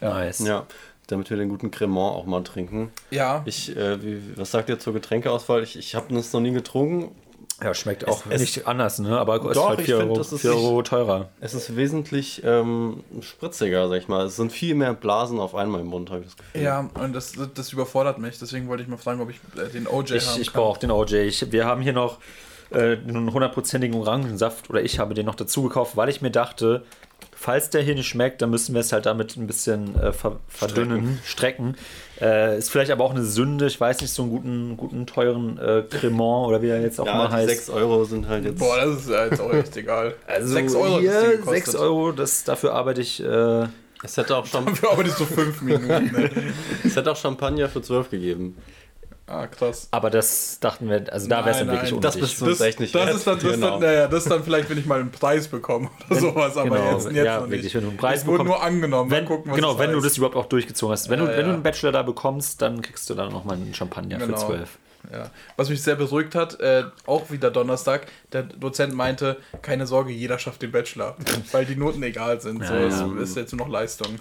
Ja. 0.00 0.08
Nice. 0.10 0.38
Ja, 0.40 0.66
damit 1.08 1.28
wir 1.28 1.36
den 1.36 1.50
guten 1.50 1.70
Cremant 1.70 2.14
auch 2.14 2.24
mal 2.24 2.42
trinken. 2.42 2.90
Ja. 3.10 3.42
Ich, 3.44 3.76
äh, 3.76 4.02
wie, 4.02 4.36
was 4.36 4.50
sagt 4.50 4.70
ihr 4.70 4.78
zur 4.78 4.94
Getränkeauswahl? 4.94 5.62
Ich, 5.62 5.76
ich 5.76 5.94
habe 5.94 6.14
das 6.14 6.32
noch 6.32 6.40
nie 6.40 6.52
getrunken. 6.52 7.14
Ja, 7.62 7.74
schmeckt 7.74 8.06
auch 8.06 8.22
es, 8.30 8.40
nicht 8.40 8.66
anders, 8.68 9.00
ne? 9.00 9.18
aber 9.18 9.44
es 9.44 9.56
ist 9.56 9.62
halt 9.62 9.80
4 9.80 9.98
Euro, 9.98 10.22
find, 10.22 10.40
4 10.40 10.50
Euro 10.52 10.82
teurer. 10.82 11.28
Es 11.40 11.54
ist 11.54 11.74
wesentlich 11.74 12.42
ähm, 12.44 13.02
spritziger, 13.20 13.88
sag 13.88 13.96
ich 13.96 14.06
mal. 14.06 14.26
Es 14.26 14.36
sind 14.36 14.52
viel 14.52 14.76
mehr 14.76 14.94
Blasen 14.94 15.40
auf 15.40 15.56
einmal 15.56 15.80
im 15.80 15.88
Mund, 15.88 16.10
habe 16.10 16.20
ich 16.20 16.26
das 16.26 16.36
Gefühl. 16.36 16.62
Ja, 16.62 16.88
und 16.94 17.12
das, 17.14 17.32
das 17.54 17.72
überfordert 17.72 18.18
mich. 18.18 18.38
Deswegen 18.38 18.68
wollte 18.68 18.84
ich 18.84 18.88
mal 18.88 18.96
fragen, 18.96 19.20
ob 19.20 19.30
ich 19.30 19.40
äh, 19.56 19.68
den 19.70 19.88
OJ 19.88 20.14
ich, 20.14 20.28
haben 20.28 20.40
Ich 20.40 20.52
brauche 20.52 20.78
den 20.78 20.92
OJ. 20.92 21.14
Ich, 21.16 21.50
wir 21.50 21.66
haben 21.66 21.82
hier 21.82 21.92
noch 21.92 22.18
äh, 22.70 22.96
einen 22.96 23.32
hundertprozentigen 23.32 23.98
Orangensaft 23.98 24.70
oder 24.70 24.82
ich 24.82 25.00
habe 25.00 25.14
den 25.14 25.26
noch 25.26 25.34
dazu 25.34 25.62
gekauft, 25.62 25.96
weil 25.96 26.08
ich 26.08 26.22
mir 26.22 26.30
dachte, 26.30 26.84
falls 27.38 27.70
der 27.70 27.82
hier 27.82 27.94
nicht 27.94 28.08
schmeckt, 28.08 28.42
dann 28.42 28.50
müssen 28.50 28.74
wir 28.74 28.80
es 28.80 28.92
halt 28.92 29.06
damit 29.06 29.36
ein 29.36 29.46
bisschen 29.46 29.94
äh, 29.98 30.12
ver 30.12 30.40
verdünnen, 30.48 31.20
strecken. 31.24 31.76
strecken. 31.76 31.76
Äh, 32.20 32.58
ist 32.58 32.70
vielleicht 32.70 32.90
aber 32.90 33.04
auch 33.04 33.12
eine 33.12 33.24
Sünde, 33.24 33.66
ich 33.66 33.80
weiß 33.80 34.00
nicht, 34.00 34.12
so 34.12 34.22
einen 34.22 34.30
guten, 34.32 34.76
guten 34.76 35.06
teuren 35.06 35.56
äh, 35.58 35.82
Cremant 35.88 36.48
oder 36.48 36.62
wie 36.62 36.68
er 36.68 36.80
jetzt 36.80 37.00
auch 37.00 37.06
ja, 37.06 37.14
mal 37.14 37.30
heißt. 37.30 37.48
6 37.48 37.70
Euro 37.70 38.04
sind 38.04 38.28
halt 38.28 38.44
jetzt. 38.44 38.58
Boah, 38.58 38.76
das 38.78 39.00
ist 39.00 39.10
jetzt 39.10 39.40
auch 39.40 39.52
echt 39.52 39.76
egal. 39.76 40.14
Also 40.26 40.52
6 40.52 40.74
Euro, 40.74 40.98
hier, 40.98 41.42
6 41.44 41.74
Euro, 41.76 42.12
das, 42.12 42.44
dafür 42.44 42.74
arbeite 42.74 43.00
ich. 43.00 43.22
Äh, 43.22 43.66
es 44.02 44.16
hätte 44.16 44.36
auch 44.36 44.46
schon. 44.46 44.64
Dafür 44.66 44.92
arbeite 44.92 45.08
ich 45.10 45.14
so 45.14 45.24
5 45.24 45.62
Minuten. 45.62 45.88
Ne? 46.12 46.30
es 46.84 46.96
hätte 46.96 47.10
auch 47.10 47.16
Champagner 47.16 47.68
für 47.68 47.82
12 47.82 48.10
gegeben. 48.10 48.56
Ah, 49.28 49.46
krass. 49.46 49.88
Aber 49.90 50.08
das 50.08 50.58
dachten 50.58 50.88
wir, 50.88 51.12
also 51.12 51.28
da 51.28 51.44
wäre 51.44 51.50
es 51.50 51.58
dann 51.58 51.68
wirklich 51.68 51.92
unnötig. 51.92 52.20
Das 52.20 52.20
bist 52.20 52.40
du 52.40 52.46
das, 52.46 52.60
echt 52.62 52.80
nicht 52.80 52.94
das 52.94 53.16
ist 53.16 53.26
dann, 53.26 53.38
das, 53.38 53.52
genau. 53.52 53.70
dann, 53.72 53.80
naja, 53.80 54.08
das 54.08 54.24
ist 54.24 54.30
dann 54.30 54.42
vielleicht, 54.42 54.70
wenn 54.70 54.78
ich 54.78 54.86
mal 54.86 55.00
einen 55.00 55.10
Preis 55.10 55.48
bekomme 55.48 55.90
oder 56.08 56.18
sowas, 56.20 56.56
aber 56.56 56.76
genau, 56.76 56.92
jetzt, 56.92 57.04
jetzt 57.04 57.14
ja, 57.14 57.40
noch 57.40 57.42
wirklich, 57.42 57.62
nicht. 57.64 57.74
wenn 57.74 57.82
du 57.82 57.88
einen 57.88 57.98
Preis 57.98 58.24
bekommst. 58.24 58.44
nur 58.46 58.62
angenommen, 58.62 59.10
wenn, 59.10 59.26
gucken, 59.26 59.52
genau, 59.52 59.78
wenn 59.78 59.88
heißt. 59.88 59.98
du 59.98 60.00
das 60.00 60.16
überhaupt 60.16 60.36
auch 60.36 60.46
durchgezogen 60.46 60.92
hast. 60.92 61.10
Wenn, 61.10 61.20
ja, 61.20 61.26
du, 61.26 61.32
wenn 61.32 61.40
ja. 61.40 61.46
du 61.46 61.52
einen 61.52 61.62
Bachelor 61.62 61.92
da 61.92 62.02
bekommst, 62.02 62.62
dann 62.62 62.80
kriegst 62.80 63.08
du 63.10 63.14
dann 63.14 63.30
nochmal 63.30 63.56
einen 63.56 63.74
Champagner 63.74 64.16
genau. 64.16 64.38
für 64.38 64.46
12. 64.46 64.78
Ja. 65.12 65.30
Was 65.56 65.68
mich 65.68 65.82
sehr 65.82 65.94
beruhigt 65.94 66.34
hat, 66.34 66.58
äh, 66.60 66.84
auch 67.06 67.30
wieder 67.30 67.50
Donnerstag, 67.50 68.06
der 68.32 68.42
Dozent 68.44 68.94
meinte, 68.94 69.36
keine 69.62 69.86
Sorge, 69.86 70.12
jeder 70.12 70.38
schafft 70.38 70.62
den 70.62 70.72
Bachelor, 70.72 71.16
weil 71.52 71.66
die 71.66 71.76
Noten 71.76 72.02
egal 72.02 72.40
sind. 72.40 72.62
Ja, 72.62 72.90
so, 72.90 73.14
ja. 73.14 73.22
ist 73.22 73.36
jetzt 73.36 73.52
nur 73.52 73.66
noch 73.66 73.72
Leistung. 73.72 74.18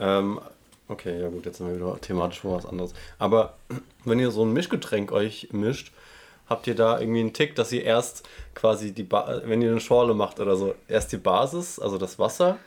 Ähm, 0.00 0.40
Okay, 0.88 1.20
ja 1.20 1.28
gut, 1.28 1.46
jetzt 1.46 1.58
sind 1.58 1.68
wir 1.68 1.76
wieder 1.76 2.00
thematisch 2.00 2.40
vor 2.40 2.56
was 2.56 2.66
anderes. 2.66 2.92
Aber 3.18 3.54
wenn 4.04 4.18
ihr 4.18 4.30
so 4.30 4.44
ein 4.44 4.52
Mischgetränk 4.52 5.12
euch 5.12 5.48
mischt, 5.52 5.92
habt 6.46 6.66
ihr 6.66 6.74
da 6.74 7.00
irgendwie 7.00 7.20
einen 7.20 7.32
Tick, 7.32 7.54
dass 7.54 7.72
ihr 7.72 7.84
erst 7.84 8.28
quasi 8.54 8.92
die, 8.92 9.02
ba 9.02 9.42
wenn 9.44 9.62
ihr 9.62 9.70
eine 9.70 9.80
Schorle 9.80 10.14
macht 10.14 10.40
oder 10.40 10.56
so, 10.56 10.74
erst 10.88 11.12
die 11.12 11.16
Basis, 11.16 11.78
also 11.78 11.96
das 11.96 12.18
Wasser, 12.18 12.58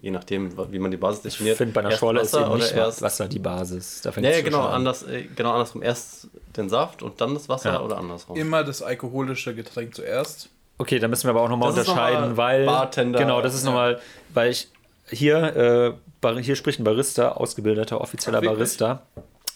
je 0.00 0.10
nachdem, 0.10 0.52
wie 0.72 0.78
man 0.78 0.90
die 0.90 0.96
Basis 0.96 1.22
definiert. 1.22 1.54
Ich 1.54 1.58
finde, 1.58 1.74
bei 1.74 1.80
einer 1.80 1.92
Schorle 1.92 2.20
ist 2.20 2.34
eben 2.34 2.54
nicht 2.54 2.72
erst 2.72 3.02
Wasser 3.02 3.28
die 3.28 3.38
Basis. 3.38 4.02
Da 4.02 4.10
ja, 4.10 4.30
ja 4.30 4.42
genau, 4.42 4.66
anders, 4.66 5.02
äh, 5.04 5.24
genau 5.34 5.52
andersrum. 5.52 5.82
Erst 5.82 6.28
den 6.56 6.68
Saft 6.68 7.02
und 7.02 7.20
dann 7.20 7.34
das 7.34 7.48
Wasser 7.48 7.74
ja. 7.74 7.80
oder 7.80 7.98
andersrum. 7.98 8.36
Immer 8.36 8.64
das 8.64 8.82
alkoholische 8.82 9.54
Getränk 9.54 9.94
zuerst. 9.94 10.48
Okay, 10.78 10.98
da 10.98 11.08
müssen 11.08 11.24
wir 11.24 11.30
aber 11.30 11.42
auch 11.42 11.48
nochmal 11.48 11.70
unterscheiden, 11.70 12.20
noch 12.20 12.28
mal 12.28 12.36
weil. 12.36 12.66
Bartender. 12.66 13.18
Genau, 13.18 13.40
das 13.42 13.54
ist 13.54 13.64
ja. 13.64 13.70
nochmal, 13.70 14.00
weil 14.34 14.50
ich 14.50 14.68
hier 15.08 15.56
äh, 15.56 15.92
hier 16.40 16.56
spricht 16.56 16.80
ein 16.80 16.84
Barista, 16.84 17.32
ausgebildeter 17.32 18.00
offizieller 18.00 18.38
Ach, 18.38 18.44
Barista, 18.44 19.02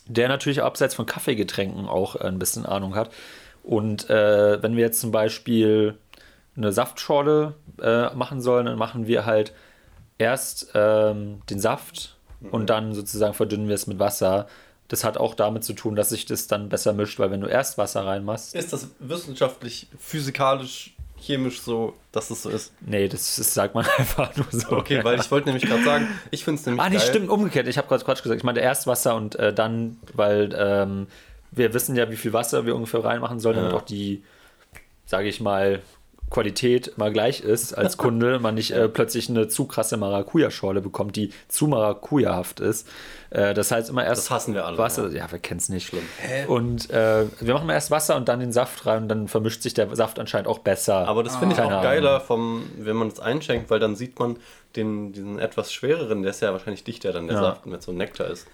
der 0.07 0.29
natürlich 0.29 0.63
abseits 0.63 0.95
von 0.95 1.07
Kaffeegetränken 1.07 1.89
auch 1.89 2.17
ein 2.17 2.39
bisschen 2.39 2.67
Ahnung 2.67 2.95
hat. 2.95 3.11
Und 3.63 4.09
äh, 4.11 4.63
wenn 4.63 4.77
wir 4.77 4.85
jetzt 4.85 5.01
zum 5.01 5.11
Beispiel 5.11 5.99
eine 6.57 6.73
Saftschorle 6.73 7.55
äh, 7.81 8.15
machen 8.15 8.41
sollen, 8.41 8.67
dann 8.67 8.79
machen 8.79 9.07
wir 9.07 9.27
halt 9.27 9.53
erst 10.19 10.71
ähm, 10.75 11.43
den 11.51 11.61
Saft 11.61 12.17
mhm. 12.41 12.51
und 12.51 12.71
dann 12.71 12.95
sozusagen 12.95 13.35
verdünnen 13.35 13.69
wir 13.69 13.75
es 13.75 13.87
mit 13.87 13.99
Wasser. 13.99 14.47
Das 14.89 15.05
hat 15.05 15.19
auch 15.19 15.35
damit 15.35 15.65
zu 15.65 15.73
tun, 15.73 15.97
dass 15.97 16.11
sich 16.11 16.27
das 16.27 16.47
dann 16.47 16.69
besser 16.69 16.93
mischt, 16.93 17.19
weil 17.19 17.31
wenn 17.31 17.41
du 17.41 17.49
erst 17.49 17.77
Wasser 17.77 18.07
reinmachst. 18.07 18.55
Ist 18.55 18.73
das 18.73 18.89
wissenschaftlich, 19.01 19.89
physikalisch 19.99 20.96
chemisch 21.19 21.61
so, 21.61 21.95
dass 22.13 22.31
es 22.31 22.43
so 22.43 22.51
ist. 22.51 22.73
Nee, 22.81 23.09
das, 23.09 23.37
das 23.37 23.55
sagt 23.55 23.75
man 23.75 23.87
einfach 23.99 24.35
nur 24.37 24.47
so. 24.51 24.73
Okay, 24.73 25.03
weil 25.03 25.19
ich 25.19 25.31
wollte 25.31 25.49
nämlich 25.49 25.65
gerade 25.65 25.85
sagen, 25.85 26.09
ich 26.31 26.45
finde 26.45 26.61
es 26.61 26.67
nämlich. 26.67 26.85
Ah, 26.85 26.89
nee, 26.89 26.97
geil. 26.97 27.07
stimmt, 27.07 27.29
umgekehrt. 27.29 27.69
Ich 27.69 27.79
habe 27.79 27.89
gerade 27.89 28.05
Quatsch 28.05 28.23
gesagt. 28.23 28.39
Ich 28.39 28.45
meinte 28.45 28.61
erst 28.61 28.87
Wasser 28.87 29.15
und 29.17 29.37
äh, 29.37 29.53
dann, 29.53 29.99
weil 30.15 30.55
ähm, 30.57 31.07
wir 31.51 31.75
wissen 31.75 31.97
ja, 31.97 32.11
wie 32.11 32.17
viel 32.17 32.33
Wasser 32.33 32.67
wir 32.67 32.75
ungefähr 32.75 33.05
reinmachen 33.05 33.41
sollen, 33.41 33.57
ja. 33.57 33.63
damit 33.63 33.77
auch 33.77 33.85
die, 33.85 34.23
sage 35.07 35.29
ich 35.29 35.41
mal, 35.41 35.83
Qualität 36.31 36.89
immer 36.89 37.11
gleich 37.11 37.41
ist 37.41 37.73
als 37.73 37.97
Kunde, 37.99 38.41
man 38.41 38.57
nicht 38.57 38.73
äh, 38.73 38.89
plötzlich 38.89 39.29
eine 39.29 39.49
zu 39.49 39.67
krasse 39.67 39.97
Maracuja-Schorle 39.97 40.81
bekommt, 40.81 41.17
die 41.17 41.33
zu 41.49 41.69
Maracuja-haft 41.69 42.61
ist. 42.61 42.89
Äh, 43.31 43.55
das 43.55 43.71
heißt 43.71 43.91
immer 43.91 44.05
erst. 44.05 44.23
Das 44.23 44.31
hassen 44.31 44.55
wir 44.55 44.67
alle. 44.67 44.77
Wasser, 44.77 45.09
ja, 45.09 45.25
ja 45.25 45.33
wir 45.33 45.39
kennen 45.39 45.61
es 45.61 45.69
nicht. 45.69 45.87
Schlimm. 45.87 46.03
Hä? 46.19 46.47
Und 46.47 46.91
äh, 46.91 47.27
wir 47.41 47.55
machen 47.55 47.69
erst 47.69 47.91
Wasser 47.91 48.17
und 48.17 48.29
dann 48.29 48.41
den 48.41 48.53
Saft 48.53 48.87
rein 48.87 49.03
und 49.03 49.09
dann 49.09 49.29
vermischt 49.29 49.63
sich 49.63 49.75
der 49.75 49.95
Saft 49.95 50.19
anscheinend 50.19 50.49
auch 50.49 50.59
besser. 50.59 51.07
Aber 51.07 51.23
das 51.23 51.37
finde 51.37 51.55
ich 51.55 51.61
auch 51.61 51.83
geiler, 51.83 52.21
vom, 52.21 52.69
wenn 52.77 52.97
man 52.97 53.09
es 53.09 53.21
einschenkt, 53.21 53.71
weil 53.71 53.79
dann 53.79 53.95
sieht 53.95 54.19
man 54.19 54.39
den, 54.75 55.13
diesen 55.13 55.39
etwas 55.39 55.73
schwereren, 55.73 56.23
der 56.23 56.31
ist 56.31 56.43
ja 56.43 56.53
wahrscheinlich 56.53 56.85
dichter 56.85 57.13
dann 57.13 57.29
der 57.29 57.37
ja. 57.37 57.43
Saft, 57.43 57.63
wenn 57.67 57.75
es 57.75 57.85
so 57.85 57.93
ein 57.93 57.97
Nektar 57.99 58.29
ist. 58.29 58.47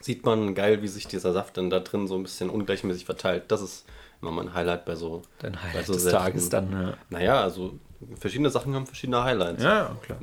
Sieht 0.00 0.24
man 0.24 0.54
geil, 0.54 0.80
wie 0.80 0.88
sich 0.88 1.06
dieser 1.08 1.32
Saft 1.32 1.56
dann 1.56 1.70
da 1.70 1.80
drin 1.80 2.06
so 2.06 2.14
ein 2.14 2.22
bisschen 2.22 2.48
ungleichmäßig 2.50 3.04
verteilt. 3.04 3.44
Das 3.48 3.60
ist 3.60 3.84
immer 4.22 4.30
mein 4.30 4.54
Highlight 4.54 4.84
bei 4.84 4.94
so. 4.94 5.22
Dein 5.38 5.62
Highlight 5.62 5.86
so 5.86 5.94
des 5.94 6.06
Tages 6.06 6.48
dann, 6.48 6.72
ja. 6.72 6.94
Naja, 7.08 7.40
also 7.42 7.74
verschiedene 8.18 8.50
Sachen 8.50 8.74
haben 8.74 8.86
verschiedene 8.86 9.22
Highlights. 9.22 9.62
Ja, 9.62 9.78
ja 9.78 9.96
klar. 10.02 10.18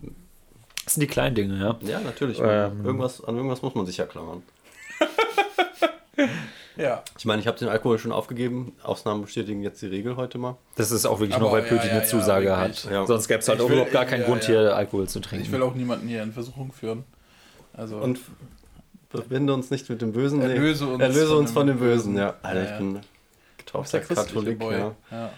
Das 0.83 0.93
sind 0.93 1.01
die 1.01 1.07
kleinen 1.07 1.35
Dinge, 1.35 1.59
ja. 1.59 1.75
Ja, 1.81 1.99
natürlich. 1.99 2.39
Ähm, 2.41 2.85
irgendwas, 2.85 3.23
an 3.23 3.35
irgendwas 3.35 3.61
muss 3.61 3.75
man 3.75 3.85
sich 3.85 3.97
ja 3.97 4.05
klammern. 4.05 4.43
ja. 6.77 7.03
Ich 7.17 7.25
meine, 7.25 7.41
ich 7.41 7.47
habe 7.47 7.57
den 7.57 7.67
Alkohol 7.67 7.99
schon 7.99 8.13
aufgegeben. 8.13 8.73
Ausnahmen 8.83 9.21
bestätigen 9.23 9.61
jetzt 9.63 9.81
die 9.81 9.87
Regel 9.87 10.15
heute 10.15 10.37
mal. 10.37 10.55
Das 10.75 10.91
ist 10.91 11.05
auch 11.05 11.19
wirklich 11.19 11.35
Aber 11.35 11.45
nur, 11.45 11.51
weil 11.51 11.63
Pöti 11.63 11.87
ja, 11.87 11.93
ja, 11.93 11.99
eine 11.99 12.05
Zusage 12.05 12.45
ja, 12.47 12.57
hat. 12.57 12.75
Sonst 13.05 13.27
gäbe 13.27 13.39
es 13.39 13.49
halt 13.49 13.59
will, 13.59 13.65
überhaupt 13.65 13.91
gar 13.91 14.05
keinen 14.05 14.23
Grund, 14.23 14.45
hier 14.45 14.75
Alkohol 14.75 15.09
zu 15.09 15.19
trinken. 15.19 15.45
Ich 15.45 15.51
will 15.51 15.61
auch 15.61 15.75
niemanden 15.75 16.07
hier 16.07 16.23
in 16.23 16.31
Versuchung 16.31 16.71
führen. 16.71 17.03
Also 17.73 17.97
Und 17.97 18.19
verbinde 19.09 19.53
uns 19.53 19.69
nicht 19.69 19.89
mit 19.89 20.01
dem 20.01 20.13
Bösen. 20.13 20.41
Erlöse 20.41 20.87
uns, 20.87 21.01
Erlöse 21.01 21.37
uns 21.37 21.51
von, 21.51 21.67
dem 21.67 21.79
Bösen. 21.79 22.15
Ja, 22.15 22.35
Alter, 22.41 22.63
ich 22.63 22.77
bin 22.77 23.01
getaufter 23.67 23.99
Katholik. 23.99 24.61
Ja. 24.61 24.95
ja. 25.11 25.31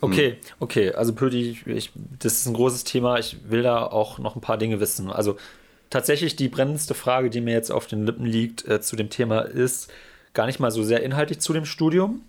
Okay, 0.00 0.36
okay, 0.60 0.92
also 0.92 1.14
Pödi, 1.14 1.58
ich, 1.64 1.92
das 2.18 2.34
ist 2.34 2.46
ein 2.46 2.54
großes 2.54 2.84
Thema. 2.84 3.18
Ich 3.18 3.38
will 3.48 3.62
da 3.62 3.86
auch 3.86 4.18
noch 4.18 4.36
ein 4.36 4.42
paar 4.42 4.58
Dinge 4.58 4.78
wissen. 4.78 5.10
Also 5.10 5.36
tatsächlich 5.88 6.36
die 6.36 6.48
brennendste 6.48 6.94
Frage, 6.94 7.30
die 7.30 7.40
mir 7.40 7.54
jetzt 7.54 7.72
auf 7.72 7.86
den 7.86 8.04
Lippen 8.04 8.26
liegt 8.26 8.66
äh, 8.68 8.80
zu 8.80 8.96
dem 8.96 9.08
Thema, 9.08 9.40
ist 9.40 9.90
gar 10.34 10.46
nicht 10.46 10.60
mal 10.60 10.70
so 10.70 10.82
sehr 10.82 11.02
inhaltlich 11.02 11.40
zu 11.40 11.52
dem 11.54 11.64
Studium. 11.64 12.20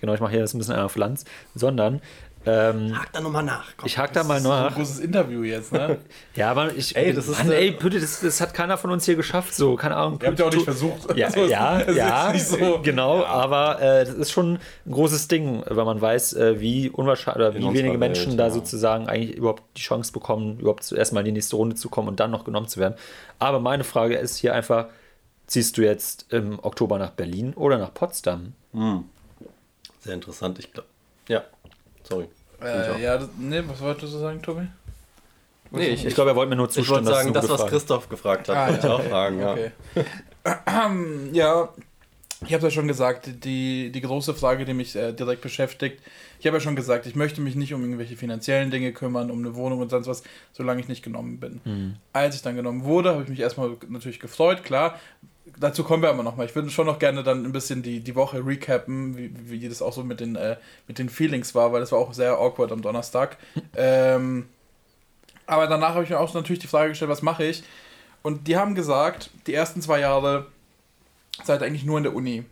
Genau, 0.00 0.14
ich 0.14 0.20
mache 0.20 0.32
hier 0.32 0.40
das 0.40 0.54
ein 0.54 0.58
bisschen 0.58 0.76
auf 0.76 0.96
Lanz, 0.96 1.26
sondern 1.54 2.00
Ähm, 2.46 2.98
hak 2.98 3.12
da 3.12 3.20
nochmal 3.20 3.42
nach. 3.42 3.66
Komm, 3.76 3.86
ich 3.86 3.98
hak 3.98 4.14
da 4.14 4.24
mal 4.24 4.40
nach. 4.40 4.68
ein 4.68 4.74
großes 4.74 5.00
Interview 5.00 5.42
jetzt, 5.42 5.72
ne? 5.72 5.98
ja, 6.34 6.50
aber 6.50 6.74
ich. 6.74 6.96
Ey, 6.96 7.12
das 7.12 7.28
ist. 7.28 7.36
Mann, 7.38 7.52
ey, 7.52 7.72
bitte, 7.72 8.00
das, 8.00 8.20
das, 8.20 8.40
hat 8.40 8.54
keiner 8.54 8.78
von 8.78 8.90
uns 8.90 9.04
hier 9.04 9.14
geschafft, 9.14 9.54
so, 9.54 9.76
keine 9.76 9.96
Ahnung. 9.96 10.18
Ihr 10.22 10.28
habt 10.28 10.38
ja 10.38 10.46
auch 10.46 10.52
nicht 10.52 10.64
versucht. 10.64 11.14
Ja, 11.16 11.26
also, 11.26 11.44
ja, 11.44 11.90
ja 11.90 12.38
so. 12.38 12.80
genau, 12.82 13.20
ja. 13.20 13.26
aber 13.26 13.82
äh, 13.82 14.06
das 14.06 14.14
ist 14.14 14.30
schon 14.30 14.54
ein 14.86 14.90
großes 14.90 15.28
Ding, 15.28 15.62
weil 15.68 15.84
man 15.84 16.00
weiß, 16.00 16.32
äh, 16.32 16.60
wie 16.60 16.88
unwahrscheinlich 16.88 17.36
oder 17.36 17.54
wie 17.54 17.74
wenige 17.74 17.98
Menschen 17.98 18.28
Welt, 18.28 18.40
da 18.40 18.44
ja. 18.44 18.50
sozusagen 18.50 19.06
eigentlich 19.06 19.36
überhaupt 19.36 19.62
die 19.76 19.82
Chance 19.82 20.10
bekommen, 20.10 20.60
überhaupt 20.60 20.82
zuerst 20.82 21.12
mal 21.12 21.20
in 21.20 21.26
die 21.26 21.32
nächste 21.32 21.56
Runde 21.56 21.76
zu 21.76 21.90
kommen 21.90 22.08
und 22.08 22.20
dann 22.20 22.30
noch 22.30 22.44
genommen 22.44 22.68
zu 22.68 22.80
werden. 22.80 22.94
Aber 23.38 23.60
meine 23.60 23.84
Frage 23.84 24.16
ist 24.16 24.38
hier 24.38 24.54
einfach: 24.54 24.86
Ziehst 25.46 25.76
du 25.76 25.82
jetzt 25.82 26.32
im 26.32 26.58
Oktober 26.62 26.98
nach 26.98 27.10
Berlin 27.10 27.52
oder 27.52 27.76
nach 27.76 27.92
Potsdam? 27.92 28.54
Hm. 28.72 29.04
Sehr 29.98 30.14
interessant. 30.14 30.58
Ich 30.58 30.72
glaube, 30.72 30.88
ja, 31.28 31.44
sorry. 32.10 32.28
Äh, 32.62 33.02
ja, 33.02 33.16
das, 33.16 33.28
nee, 33.38 33.62
was 33.66 33.80
wolltest 33.80 34.12
du 34.12 34.18
sagen, 34.18 34.42
Tobi? 34.42 34.68
Nee, 35.70 35.88
ich, 35.88 36.04
ich 36.04 36.14
glaube, 36.14 36.30
er 36.30 36.36
wollte 36.36 36.50
mir 36.50 36.56
nur 36.56 36.68
zustimmen. 36.68 37.00
Ich 37.00 37.06
wollte 37.06 37.18
sagen, 37.18 37.32
das, 37.32 37.48
was 37.48 37.66
Christoph 37.66 38.08
gefragt 38.08 38.48
hat, 38.48 38.56
ah, 38.56 38.68
wollte 38.68 38.86
ja, 38.86 38.94
ich 38.94 39.00
auch 39.00 39.08
fragen. 39.08 39.44
Okay. 39.44 39.70
Ja, 40.44 40.90
ja 41.32 41.68
ich 42.46 42.54
habe 42.54 42.64
ja 42.64 42.70
schon 42.70 42.88
gesagt, 42.88 43.44
die, 43.44 43.92
die 43.92 44.00
große 44.00 44.34
Frage, 44.34 44.64
die 44.64 44.72
mich 44.72 44.96
äh, 44.96 45.12
direkt 45.12 45.42
beschäftigt, 45.42 46.00
ich 46.38 46.46
habe 46.46 46.56
ja 46.56 46.60
schon 46.60 46.74
gesagt, 46.74 47.04
ich 47.06 47.14
möchte 47.14 47.42
mich 47.42 47.54
nicht 47.54 47.74
um 47.74 47.82
irgendwelche 47.82 48.16
finanziellen 48.16 48.70
Dinge 48.70 48.92
kümmern, 48.92 49.30
um 49.30 49.40
eine 49.40 49.54
Wohnung 49.54 49.80
und 49.80 49.90
sonst 49.90 50.06
was, 50.06 50.22
solange 50.52 50.80
ich 50.80 50.88
nicht 50.88 51.02
genommen 51.02 51.38
bin. 51.38 51.60
Mhm. 51.64 51.96
Als 52.14 52.36
ich 52.36 52.42
dann 52.42 52.56
genommen 52.56 52.84
wurde, 52.84 53.10
habe 53.10 53.22
ich 53.22 53.28
mich 53.28 53.40
erstmal 53.40 53.76
natürlich 53.88 54.20
gefreut, 54.20 54.64
klar. 54.64 54.98
Dazu 55.58 55.84
kommen 55.84 56.02
wir 56.02 56.10
aber 56.10 56.22
nochmal. 56.22 56.46
Ich 56.46 56.54
würde 56.54 56.70
schon 56.70 56.86
noch 56.86 56.98
gerne 56.98 57.22
dann 57.22 57.44
ein 57.44 57.52
bisschen 57.52 57.82
die, 57.82 58.00
die 58.00 58.14
Woche 58.14 58.44
recappen, 58.44 59.16
wie, 59.16 59.32
wie 59.50 59.68
das 59.68 59.82
auch 59.82 59.92
so 59.92 60.04
mit 60.04 60.20
den, 60.20 60.36
äh, 60.36 60.56
mit 60.86 60.98
den 60.98 61.08
Feelings 61.08 61.54
war, 61.54 61.72
weil 61.72 61.80
das 61.80 61.92
war 61.92 61.98
auch 61.98 62.12
sehr 62.12 62.32
awkward 62.32 62.72
am 62.72 62.82
Donnerstag. 62.82 63.36
ähm, 63.76 64.48
aber 65.46 65.66
danach 65.66 65.94
habe 65.94 66.04
ich 66.04 66.10
mir 66.10 66.20
auch 66.20 66.32
natürlich 66.32 66.60
die 66.60 66.68
Frage 66.68 66.90
gestellt, 66.90 67.10
was 67.10 67.22
mache 67.22 67.44
ich? 67.44 67.64
Und 68.22 68.46
die 68.46 68.56
haben 68.56 68.74
gesagt, 68.74 69.30
die 69.46 69.54
ersten 69.54 69.80
zwei 69.82 70.00
Jahre 70.00 70.46
seid 71.42 71.62
eigentlich 71.62 71.84
nur 71.84 71.98
in 71.98 72.04
der 72.04 72.14
Uni. 72.14 72.44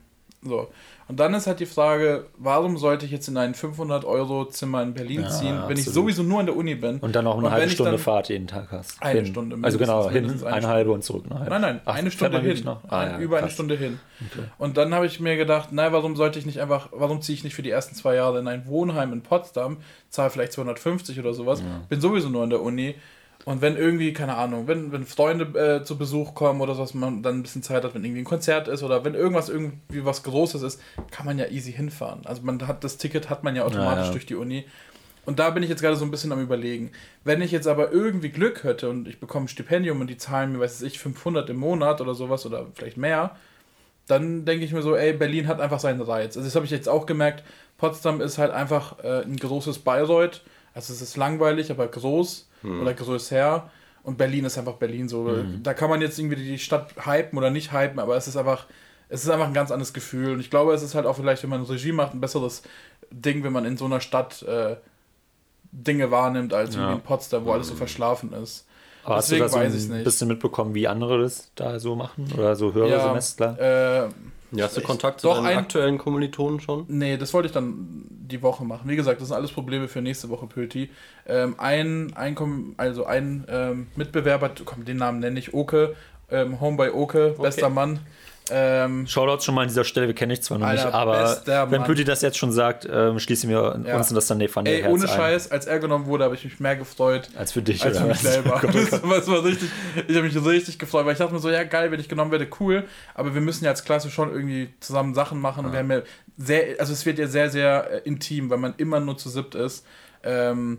So. 0.42 0.72
Und 1.08 1.18
dann 1.18 1.32
ist 1.32 1.46
halt 1.46 1.58
die 1.58 1.66
Frage, 1.66 2.26
warum 2.36 2.76
sollte 2.76 3.06
ich 3.06 3.12
jetzt 3.12 3.28
in 3.28 3.36
ein 3.38 3.54
500-Euro-Zimmer 3.54 4.82
in 4.82 4.92
Berlin 4.92 5.22
ja, 5.22 5.30
ziehen, 5.30 5.54
wenn 5.54 5.58
absolut. 5.60 5.78
ich 5.78 5.84
sowieso 5.86 6.22
nur 6.22 6.40
an 6.40 6.46
der 6.46 6.54
Uni 6.54 6.74
bin? 6.74 6.98
Und 6.98 7.16
dann 7.16 7.24
noch 7.24 7.38
eine 7.38 7.46
und 7.46 7.52
halbe 7.52 7.70
Stunde 7.70 7.96
Fahrt 7.98 8.28
jeden 8.28 8.46
Tag 8.46 8.70
hast. 8.70 9.02
Eine 9.02 9.20
hin. 9.20 9.26
Stunde. 9.26 9.56
Also 9.62 9.78
genau, 9.78 10.10
hin, 10.10 10.30
eine, 10.30 10.46
eine 10.52 10.68
halbe 10.68 10.92
und 10.92 11.02
zurück. 11.02 11.24
Eine 11.30 11.48
Nein, 11.48 11.60
nein, 11.62 11.80
Ach, 11.86 11.94
eine 11.94 12.10
Stunde 12.10 12.40
hin. 12.40 12.62
Noch? 12.64 12.82
Ah, 12.88 13.06
ja, 13.06 13.18
über 13.18 13.36
krass. 13.36 13.44
eine 13.44 13.52
Stunde 13.52 13.76
hin. 13.76 13.98
Okay. 14.30 14.46
Und 14.58 14.76
dann 14.76 14.92
habe 14.92 15.06
ich 15.06 15.18
mir 15.18 15.36
gedacht, 15.36 15.72
nein, 15.72 15.92
warum 15.92 16.14
sollte 16.14 16.38
ich 16.38 16.44
nicht 16.44 16.60
einfach, 16.60 16.90
warum 16.92 17.22
ziehe 17.22 17.34
ich 17.34 17.42
nicht 17.42 17.54
für 17.54 17.62
die 17.62 17.70
ersten 17.70 17.94
zwei 17.94 18.14
Jahre 18.14 18.38
in 18.38 18.46
ein 18.46 18.66
Wohnheim 18.66 19.12
in 19.14 19.22
Potsdam, 19.22 19.78
zahle 20.10 20.28
vielleicht 20.28 20.52
250 20.52 21.18
oder 21.18 21.32
sowas, 21.32 21.60
ja. 21.60 21.80
bin 21.88 22.02
sowieso 22.02 22.28
nur 22.28 22.42
an 22.42 22.50
der 22.50 22.60
Uni 22.60 22.96
und 23.48 23.62
wenn 23.62 23.78
irgendwie, 23.78 24.12
keine 24.12 24.36
Ahnung, 24.36 24.66
wenn, 24.66 24.92
wenn 24.92 25.06
Freunde 25.06 25.58
äh, 25.58 25.82
zu 25.82 25.96
Besuch 25.96 26.34
kommen 26.34 26.60
oder 26.60 26.74
so, 26.74 26.82
dass 26.82 26.92
man 26.92 27.22
dann 27.22 27.38
ein 27.38 27.42
bisschen 27.42 27.62
Zeit 27.62 27.82
hat, 27.82 27.94
wenn 27.94 28.04
irgendwie 28.04 28.20
ein 28.20 28.26
Konzert 28.26 28.68
ist 28.68 28.82
oder 28.82 29.06
wenn 29.06 29.14
irgendwas 29.14 29.48
irgendwie 29.48 30.04
was 30.04 30.22
Großes 30.22 30.60
ist, 30.60 30.82
kann 31.10 31.24
man 31.24 31.38
ja 31.38 31.46
easy 31.46 31.72
hinfahren. 31.72 32.26
Also 32.26 32.42
man 32.42 32.68
hat 32.68 32.84
das 32.84 32.98
Ticket 32.98 33.30
hat 33.30 33.44
man 33.44 33.56
ja 33.56 33.64
automatisch 33.64 34.00
ja, 34.00 34.04
ja. 34.08 34.12
durch 34.12 34.26
die 34.26 34.34
Uni. 34.34 34.66
Und 35.24 35.38
da 35.38 35.48
bin 35.48 35.62
ich 35.62 35.70
jetzt 35.70 35.80
gerade 35.80 35.96
so 35.96 36.04
ein 36.04 36.10
bisschen 36.10 36.30
am 36.30 36.42
überlegen. 36.42 36.92
Wenn 37.24 37.40
ich 37.40 37.50
jetzt 37.50 37.66
aber 37.66 37.90
irgendwie 37.90 38.28
Glück 38.28 38.64
hätte 38.64 38.90
und 38.90 39.08
ich 39.08 39.18
bekomme 39.18 39.46
ein 39.46 39.48
Stipendium 39.48 40.02
und 40.02 40.08
die 40.08 40.18
zahlen 40.18 40.52
mir, 40.52 40.60
weiß 40.60 40.82
ich, 40.82 40.98
500 40.98 41.48
im 41.48 41.56
Monat 41.56 42.02
oder 42.02 42.14
sowas 42.14 42.44
oder 42.44 42.66
vielleicht 42.74 42.98
mehr, 42.98 43.34
dann 44.08 44.44
denke 44.44 44.66
ich 44.66 44.74
mir 44.74 44.82
so, 44.82 44.94
ey, 44.94 45.14
Berlin 45.14 45.48
hat 45.48 45.62
einfach 45.62 45.80
seinen 45.80 46.02
Reiz. 46.02 46.36
Also 46.36 46.46
das 46.46 46.54
habe 46.54 46.66
ich 46.66 46.70
jetzt 46.70 46.90
auch 46.90 47.06
gemerkt, 47.06 47.44
Potsdam 47.78 48.20
ist 48.20 48.36
halt 48.36 48.52
einfach 48.52 49.02
äh, 49.02 49.22
ein 49.22 49.38
großes 49.38 49.78
Bayreuth. 49.78 50.42
Also 50.74 50.92
es 50.92 51.00
ist 51.00 51.16
langweilig, 51.16 51.70
aber 51.70 51.88
groß 51.88 52.47
hm. 52.62 52.82
oder 52.82 52.94
größer. 52.94 53.70
Und 54.02 54.16
Berlin 54.16 54.44
ist 54.44 54.56
einfach 54.56 54.74
Berlin 54.74 55.08
so. 55.08 55.28
Hm. 55.28 55.62
Da 55.62 55.74
kann 55.74 55.90
man 55.90 56.00
jetzt 56.00 56.18
irgendwie 56.18 56.36
die 56.36 56.58
Stadt 56.58 56.94
hypen 57.04 57.38
oder 57.38 57.50
nicht 57.50 57.72
hypen, 57.72 57.98
aber 57.98 58.16
es 58.16 58.28
ist 58.28 58.36
einfach, 58.36 58.66
es 59.08 59.24
ist 59.24 59.30
einfach 59.30 59.46
ein 59.46 59.54
ganz 59.54 59.70
anderes 59.70 59.92
Gefühl. 59.92 60.32
Und 60.32 60.40
ich 60.40 60.50
glaube, 60.50 60.72
es 60.72 60.82
ist 60.82 60.94
halt 60.94 61.06
auch 61.06 61.16
vielleicht, 61.16 61.42
wenn 61.42 61.50
man 61.50 61.62
Regie 61.62 61.92
macht, 61.92 62.14
ein 62.14 62.20
besseres 62.20 62.62
Ding, 63.10 63.44
wenn 63.44 63.52
man 63.52 63.64
in 63.64 63.76
so 63.76 63.84
einer 63.84 64.00
Stadt 64.00 64.42
äh, 64.42 64.76
Dinge 65.72 66.10
wahrnimmt, 66.10 66.54
als 66.54 66.74
ja. 66.74 66.92
in 66.92 67.00
Potsdam, 67.00 67.44
wo 67.44 67.52
alles 67.52 67.66
so 67.66 67.72
hm. 67.72 67.78
verschlafen 67.78 68.32
ist. 68.32 68.66
Aber 69.04 69.16
Deswegen 69.16 69.44
hast 69.44 69.54
du 69.54 69.58
da 69.58 69.70
so 69.70 69.92
ein 69.92 70.04
bisschen 70.04 70.28
mitbekommen, 70.28 70.74
wie 70.74 70.86
andere 70.86 71.22
das 71.22 71.50
da 71.54 71.78
so 71.78 71.96
machen? 71.96 72.30
Oder 72.36 72.56
so 72.56 72.74
höhere 72.74 72.90
ja, 72.90 73.08
Semester? 73.08 74.06
Äh, 74.06 74.08
ja, 74.52 74.64
hast 74.64 74.76
du 74.76 74.80
Kontakt 74.80 75.20
zu 75.20 75.28
deinen 75.28 75.46
ein, 75.46 75.58
aktuellen 75.58 75.98
Kommilitonen 75.98 76.60
schon? 76.60 76.84
Nee, 76.88 77.16
das 77.16 77.34
wollte 77.34 77.46
ich 77.46 77.52
dann 77.52 78.04
die 78.08 78.42
Woche 78.42 78.64
machen. 78.64 78.88
Wie 78.88 78.96
gesagt, 78.96 79.20
das 79.20 79.28
sind 79.28 79.36
alles 79.36 79.52
Probleme 79.52 79.88
für 79.88 80.00
nächste 80.00 80.28
Woche, 80.28 80.46
Pöti. 80.46 80.90
Ähm, 81.26 81.54
ein, 81.58 82.12
ein, 82.14 82.74
also 82.76 83.04
ein 83.06 83.44
ähm, 83.48 83.88
Mitbewerber, 83.96 84.50
komm, 84.64 84.84
den 84.84 84.96
Namen 84.96 85.20
nenne 85.20 85.38
ich, 85.38 85.54
Oke, 85.54 85.96
ähm, 86.30 86.60
Home 86.60 86.76
by 86.76 86.90
Oke, 86.90 87.34
okay. 87.34 87.42
bester 87.42 87.68
Mann, 87.68 88.00
ähm, 88.50 89.06
Shoutouts 89.06 89.44
schon 89.44 89.54
mal 89.54 89.62
an 89.62 89.68
dieser 89.68 89.84
Stelle, 89.84 90.06
wir 90.06 90.14
kennen 90.14 90.30
dich 90.30 90.42
zwar 90.42 90.58
noch 90.58 90.70
nicht, 90.70 90.84
aber 90.84 91.36
wenn 91.70 91.84
Pütti 91.84 92.04
das 92.04 92.22
jetzt 92.22 92.38
schon 92.38 92.52
sagt, 92.52 92.88
ähm, 92.90 93.18
schließen 93.18 93.48
wir 93.50 93.80
ja. 93.86 93.96
uns 93.96 94.08
das 94.08 94.26
dann 94.26 94.38
nee, 94.38 94.48
von 94.48 94.66
Ey, 94.66 94.84
ohne 94.84 95.06
Herz 95.06 95.14
Scheiß, 95.14 95.50
ein. 95.50 95.52
als 95.52 95.66
er 95.66 95.78
genommen 95.78 96.06
wurde, 96.06 96.24
habe 96.24 96.34
ich 96.34 96.44
mich 96.44 96.60
mehr 96.60 96.76
gefreut. 96.76 97.28
Als 97.36 97.52
für 97.52 97.62
dich, 97.62 97.84
Als 97.84 97.96
oder? 97.96 98.04
für 98.04 98.08
mich 98.10 98.18
selber. 98.20 98.60
das 98.62 99.28
war 99.28 99.44
richtig, 99.44 99.70
ich 100.06 100.16
habe 100.16 100.26
mich 100.26 100.44
richtig 100.44 100.78
gefreut, 100.78 101.04
weil 101.04 101.12
ich 101.12 101.18
dachte 101.18 101.34
mir 101.34 101.40
so, 101.40 101.50
ja 101.50 101.64
geil, 101.64 101.90
wenn 101.90 102.00
ich 102.00 102.08
genommen 102.08 102.30
werde, 102.30 102.48
cool, 102.60 102.84
aber 103.14 103.34
wir 103.34 103.40
müssen 103.40 103.64
ja 103.64 103.70
als 103.70 103.84
Klasse 103.84 104.10
schon 104.10 104.32
irgendwie 104.32 104.70
zusammen 104.80 105.14
Sachen 105.14 105.40
machen. 105.40 105.66
Ja. 105.66 105.72
Wir 105.72 105.78
haben 105.80 105.90
ja 105.90 106.02
sehr, 106.36 106.80
also 106.80 106.92
es 106.92 107.04
wird 107.04 107.18
ja 107.18 107.26
sehr, 107.26 107.50
sehr 107.50 107.90
äh, 107.90 107.98
intim, 108.04 108.50
weil 108.50 108.58
man 108.58 108.74
immer 108.76 109.00
nur 109.00 109.18
zu 109.18 109.28
siebt 109.28 109.54
ist. 109.54 109.84
Ähm, 110.22 110.78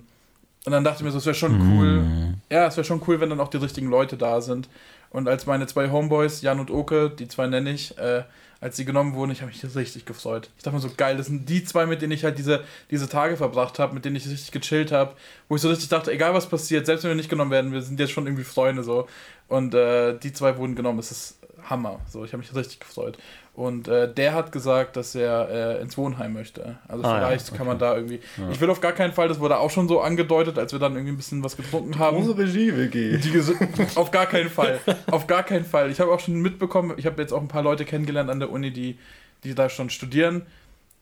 und 0.65 0.71
dann 0.71 0.83
dachte 0.83 0.97
ich 0.99 1.03
mir 1.03 1.11
so, 1.11 1.19
es 1.19 1.25
wäre 1.25 1.35
schon 1.35 1.77
cool. 1.77 2.01
Mm. 2.01 2.41
Ja, 2.51 2.67
es 2.67 2.75
wäre 2.75 2.83
schon 2.83 3.01
cool, 3.07 3.19
wenn 3.19 3.29
dann 3.29 3.39
auch 3.39 3.47
die 3.47 3.57
richtigen 3.57 3.87
Leute 3.87 4.17
da 4.17 4.41
sind. 4.41 4.67
Und 5.11 5.27
als 5.27 5.45
meine 5.45 5.67
zwei 5.67 5.89
Homeboys, 5.89 6.41
Jan 6.41 6.59
und 6.59 6.71
Oke, 6.71 7.09
die 7.09 7.27
zwei 7.27 7.47
nenne 7.47 7.71
ich, 7.71 7.97
äh, 7.97 8.23
als 8.61 8.75
sie 8.75 8.85
genommen 8.85 9.13
wurden, 9.13 9.31
ich 9.31 9.41
habe 9.41 9.51
mich 9.51 9.63
richtig 9.75 10.05
gefreut. 10.05 10.49
Ich 10.57 10.63
dachte 10.63 10.75
mir 10.75 10.81
so, 10.81 10.89
geil, 10.95 11.15
das 11.15 11.27
sind 11.27 11.47
die 11.47 11.63
zwei, 11.63 11.85
mit 11.85 12.01
denen 12.01 12.11
ich 12.11 12.25
halt 12.25 12.37
diese, 12.37 12.63
diese 12.91 13.07
Tage 13.07 13.37
verbracht 13.37 13.79
habe, 13.79 13.93
mit 13.93 14.03
denen 14.03 14.17
ich 14.17 14.27
richtig 14.27 14.51
gechillt 14.51 14.91
habe, 14.91 15.15
wo 15.47 15.55
ich 15.55 15.61
so 15.61 15.69
richtig 15.69 15.87
dachte, 15.89 16.11
egal 16.11 16.33
was 16.33 16.47
passiert, 16.47 16.85
selbst 16.85 17.03
wenn 17.03 17.11
wir 17.11 17.15
nicht 17.15 17.29
genommen 17.29 17.51
werden, 17.51 17.71
wir 17.71 17.81
sind 17.81 17.99
jetzt 17.99 18.11
schon 18.11 18.25
irgendwie 18.25 18.43
Freunde 18.43 18.83
so. 18.83 19.07
Und 19.47 19.73
äh, 19.73 20.17
die 20.19 20.33
zwei 20.33 20.57
wurden 20.57 20.75
genommen, 20.75 20.99
es 20.99 21.11
ist 21.11 21.39
Hammer. 21.69 21.99
So, 22.09 22.25
ich 22.25 22.33
habe 22.33 22.39
mich 22.39 22.53
richtig 22.53 22.79
gefreut. 22.79 23.17
Und 23.59 23.89
äh, 23.89 24.09
der 24.09 24.35
hat 24.35 24.53
gesagt, 24.53 24.95
dass 24.95 25.13
er 25.15 25.49
äh, 25.49 25.81
ins 25.81 25.97
Wohnheim 25.97 26.31
möchte. 26.31 26.77
Also 26.87 27.03
ah, 27.03 27.17
vielleicht 27.17 27.47
ja, 27.47 27.49
okay. 27.49 27.57
kann 27.57 27.67
man 27.67 27.77
da 27.77 27.93
irgendwie. 27.93 28.21
Ja. 28.37 28.49
Ich 28.51 28.61
will 28.61 28.69
auf 28.69 28.79
gar 28.79 28.93
keinen 28.93 29.11
Fall, 29.11 29.27
das 29.27 29.41
wurde 29.41 29.57
auch 29.59 29.69
schon 29.69 29.89
so 29.89 29.99
angedeutet, 29.99 30.57
als 30.57 30.71
wir 30.71 30.79
dann 30.79 30.93
irgendwie 30.93 31.11
ein 31.11 31.17
bisschen 31.17 31.43
was 31.43 31.57
getrunken 31.57 31.99
haben. 31.99 32.15
Unsere 32.15 32.37
Regie 32.37 32.73
WG. 32.73 33.19
auf 33.95 34.11
gar 34.11 34.27
keinen 34.27 34.49
Fall. 34.49 34.79
auf 35.11 35.27
gar 35.27 35.43
keinen 35.43 35.65
Fall. 35.65 35.91
Ich 35.91 35.99
habe 35.99 36.09
auch 36.09 36.21
schon 36.21 36.35
mitbekommen, 36.35 36.93
ich 36.95 37.05
habe 37.05 37.21
jetzt 37.21 37.33
auch 37.33 37.41
ein 37.41 37.49
paar 37.49 37.61
Leute 37.61 37.83
kennengelernt 37.83 38.29
an 38.29 38.39
der 38.39 38.49
Uni, 38.49 38.71
die, 38.71 38.97
die 39.43 39.53
da 39.55 39.67
schon 39.67 39.89
studieren. 39.89 40.43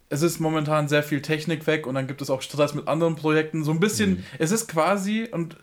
Es 0.09 0.23
ist 0.23 0.39
momentan 0.39 0.87
sehr 0.87 1.03
viel 1.03 1.21
Technik 1.21 1.67
weg 1.67 1.85
und 1.85 1.93
dann 1.93 2.07
gibt 2.07 2.23
es 2.23 2.31
auch 2.31 2.41
Stress 2.41 2.73
mit 2.73 2.87
anderen 2.87 3.15
Projekten. 3.15 3.63
So 3.63 3.69
ein 3.69 3.79
bisschen, 3.79 4.09
mhm. 4.09 4.23
es 4.39 4.49
ist 4.49 4.67
quasi, 4.67 5.29
und 5.31 5.57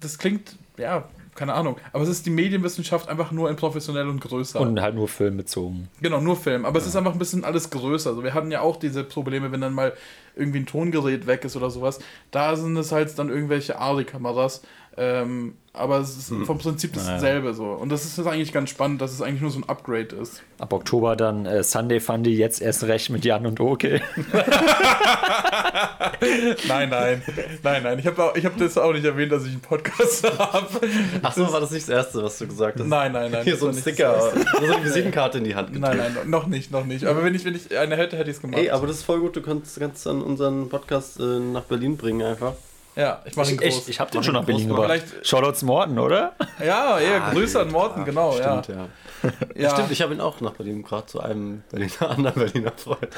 das 0.00 0.18
klingt, 0.18 0.56
ja, 0.78 1.08
keine 1.40 1.54
Ahnung. 1.54 1.76
Aber 1.94 2.02
es 2.02 2.10
ist 2.10 2.26
die 2.26 2.30
Medienwissenschaft 2.30 3.08
einfach 3.08 3.32
nur 3.32 3.48
in 3.48 3.56
professionell 3.56 4.06
und 4.08 4.20
größer. 4.20 4.60
Und 4.60 4.78
halt 4.82 4.94
nur 4.94 5.08
Film 5.08 5.38
bezogen. 5.38 5.88
Genau, 6.02 6.20
nur 6.20 6.36
Film. 6.36 6.66
Aber 6.66 6.78
ja. 6.78 6.82
es 6.82 6.88
ist 6.88 6.96
einfach 6.96 7.14
ein 7.14 7.18
bisschen 7.18 7.46
alles 7.46 7.70
größer. 7.70 8.10
Also 8.10 8.22
wir 8.22 8.34
hatten 8.34 8.50
ja 8.50 8.60
auch 8.60 8.76
diese 8.76 9.04
Probleme, 9.04 9.50
wenn 9.50 9.62
dann 9.62 9.72
mal 9.72 9.94
irgendwie 10.36 10.58
ein 10.58 10.66
Tongerät 10.66 11.26
weg 11.26 11.46
ist 11.46 11.56
oder 11.56 11.70
sowas. 11.70 11.98
Da 12.30 12.56
sind 12.56 12.76
es 12.76 12.92
halt 12.92 13.18
dann 13.18 13.30
irgendwelche 13.30 13.78
ARRI-Kameras. 13.78 14.60
Ähm, 14.96 15.54
aber 15.72 16.00
es 16.00 16.16
ist 16.16 16.30
hm. 16.30 16.46
vom 16.46 16.58
Prinzip 16.58 16.92
dasselbe 16.92 17.46
naja. 17.46 17.54
so. 17.54 17.66
Und 17.66 17.90
das 17.90 18.04
ist 18.04 18.18
eigentlich 18.26 18.52
ganz 18.52 18.70
spannend, 18.70 19.00
dass 19.00 19.12
es 19.12 19.22
eigentlich 19.22 19.40
nur 19.40 19.50
so 19.50 19.60
ein 19.60 19.68
Upgrade 19.68 20.16
ist. 20.16 20.42
Ab 20.58 20.72
Oktober 20.72 21.14
dann 21.14 21.46
äh, 21.46 21.62
Sunday 21.62 22.00
Fundy, 22.00 22.36
jetzt 22.36 22.60
erst 22.60 22.82
recht 22.84 23.08
mit 23.10 23.24
Jan 23.24 23.46
und 23.46 23.60
Oke. 23.60 24.00
nein, 26.66 26.88
nein. 26.88 27.22
Nein, 27.62 27.82
nein. 27.84 27.98
Ich 28.00 28.06
habe 28.06 28.32
hab 28.34 28.58
das 28.58 28.76
auch 28.78 28.92
nicht 28.92 29.04
erwähnt, 29.04 29.30
dass 29.30 29.44
ich 29.44 29.52
einen 29.52 29.60
Podcast 29.60 30.24
habe. 30.38 30.66
Achso, 31.22 31.52
war 31.52 31.60
das 31.60 31.70
nicht 31.70 31.88
das 31.88 31.94
Erste, 31.94 32.24
was 32.24 32.38
du 32.38 32.48
gesagt 32.48 32.80
hast? 32.80 32.86
Nein, 32.86 33.12
nein, 33.12 33.30
nein. 33.30 33.44
Hier 33.44 33.56
so 33.56 33.68
ein 33.68 33.74
Sticker, 33.74 34.32
so 34.32 34.66
eine 34.66 34.84
Visitenkarte 34.84 35.38
in 35.38 35.44
die 35.44 35.54
Hand 35.54 35.72
gedrückt. 35.72 35.96
Nein, 35.96 36.12
nein, 36.14 36.28
noch 36.28 36.48
nicht, 36.48 36.72
noch 36.72 36.84
nicht. 36.84 37.04
Aber 37.06 37.22
wenn 37.22 37.34
ich, 37.36 37.44
wenn 37.44 37.54
ich 37.54 37.78
eine 37.78 37.96
hätte, 37.96 38.16
hätte 38.16 38.28
ich 38.28 38.36
es 38.36 38.42
gemacht. 38.42 38.60
Ey, 38.60 38.70
aber 38.70 38.88
das 38.88 38.96
ist 38.96 39.04
voll 39.04 39.20
gut. 39.20 39.36
Du 39.36 39.40
kannst, 39.40 39.78
kannst 39.78 40.04
dann 40.04 40.20
unseren 40.20 40.68
Podcast 40.68 41.20
äh, 41.20 41.38
nach 41.38 41.62
Berlin 41.62 41.96
bringen 41.96 42.26
einfach. 42.26 42.54
Ja, 42.96 43.22
ich 43.24 43.36
mache 43.36 43.52
ihn 43.52 43.56
groß. 43.56 43.82
Ich, 43.82 43.88
ich 43.88 44.00
habe 44.00 44.10
den 44.10 44.22
schon 44.22 44.34
nach 44.34 44.44
Berlin 44.44 44.68
gebracht. 44.68 45.02
Shoutouts 45.22 45.62
Morten, 45.62 45.98
oder? 45.98 46.32
Ja, 46.58 46.98
ja, 46.98 47.24
ah, 47.24 47.30
Grüße 47.32 47.60
an 47.60 47.70
Morten, 47.70 48.04
genau. 48.04 48.32
Stimmt, 48.32 48.68
ja. 48.68 48.74
ja. 48.74 48.88
ja. 49.54 49.70
Stimmt, 49.70 49.90
ich 49.90 50.02
habe 50.02 50.14
ihn 50.14 50.20
auch 50.20 50.40
nach 50.40 50.52
Berlin 50.52 50.82
gebracht, 50.82 51.08
zu 51.08 51.20
einem 51.20 51.62
Berliner, 51.70 51.92
anderen 52.10 52.34
Berliner 52.34 52.72
Freund. 52.76 53.08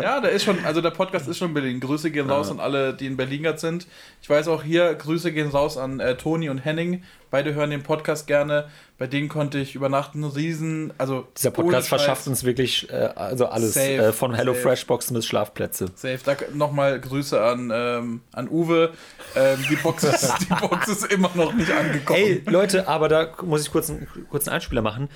ja, 0.00 0.20
der 0.20 0.30
ist 0.30 0.44
schon, 0.44 0.64
also 0.64 0.80
der 0.80 0.90
Podcast 0.90 1.28
ist 1.28 1.38
schon 1.38 1.48
in 1.48 1.54
Berlin. 1.54 1.80
Grüße 1.80 2.10
gehen 2.10 2.30
raus 2.30 2.50
an 2.50 2.60
alle, 2.60 2.94
die 2.94 3.06
in 3.06 3.16
Berlin 3.16 3.42
gerade 3.42 3.58
sind. 3.58 3.86
Ich 4.22 4.30
weiß 4.30 4.48
auch 4.48 4.62
hier, 4.62 4.94
Grüße 4.94 5.32
gehen 5.32 5.48
raus 5.48 5.76
an 5.76 6.00
äh, 6.00 6.16
Toni 6.16 6.48
und 6.48 6.58
Henning. 6.58 7.02
Beide 7.30 7.54
hören 7.54 7.70
den 7.70 7.82
Podcast 7.82 8.26
gerne. 8.26 8.68
Bei 8.98 9.06
denen 9.06 9.28
konnte 9.28 9.58
ich 9.58 9.76
übernachten, 9.76 10.24
riesen, 10.24 10.92
also 10.98 11.28
dieser 11.36 11.52
Podcast 11.52 11.88
verschafft 11.88 12.26
uns 12.26 12.42
wirklich 12.42 12.90
äh, 12.90 13.10
also 13.14 13.46
alles 13.46 13.74
safe, 13.74 13.96
äh, 13.96 14.12
von 14.12 14.34
Hello 14.34 14.54
Fresh 14.54 14.88
Boxen 14.88 15.14
bis 15.14 15.24
Schlafplätze. 15.24 15.86
Safe. 15.94 16.18
Da 16.24 16.36
nochmal 16.52 17.00
Grüße 17.00 17.40
an, 17.40 17.70
ähm, 17.72 18.20
an 18.32 18.48
Uwe. 18.48 18.92
Ähm, 19.36 19.64
die, 19.70 19.76
Box 19.76 20.02
ist, 20.02 20.34
die 20.40 20.46
Box 20.46 20.88
ist 20.88 21.12
immer 21.12 21.30
noch 21.34 21.52
nicht 21.54 21.70
angekommen. 21.70 22.18
Ey 22.18 22.42
Leute, 22.46 22.88
aber 22.88 23.08
da 23.08 23.28
muss 23.42 23.62
ich 23.62 23.70
kurz 23.70 23.88
einen 23.88 24.08
kurzen 24.30 24.50
Einspieler 24.50 24.82
machen 24.82 25.08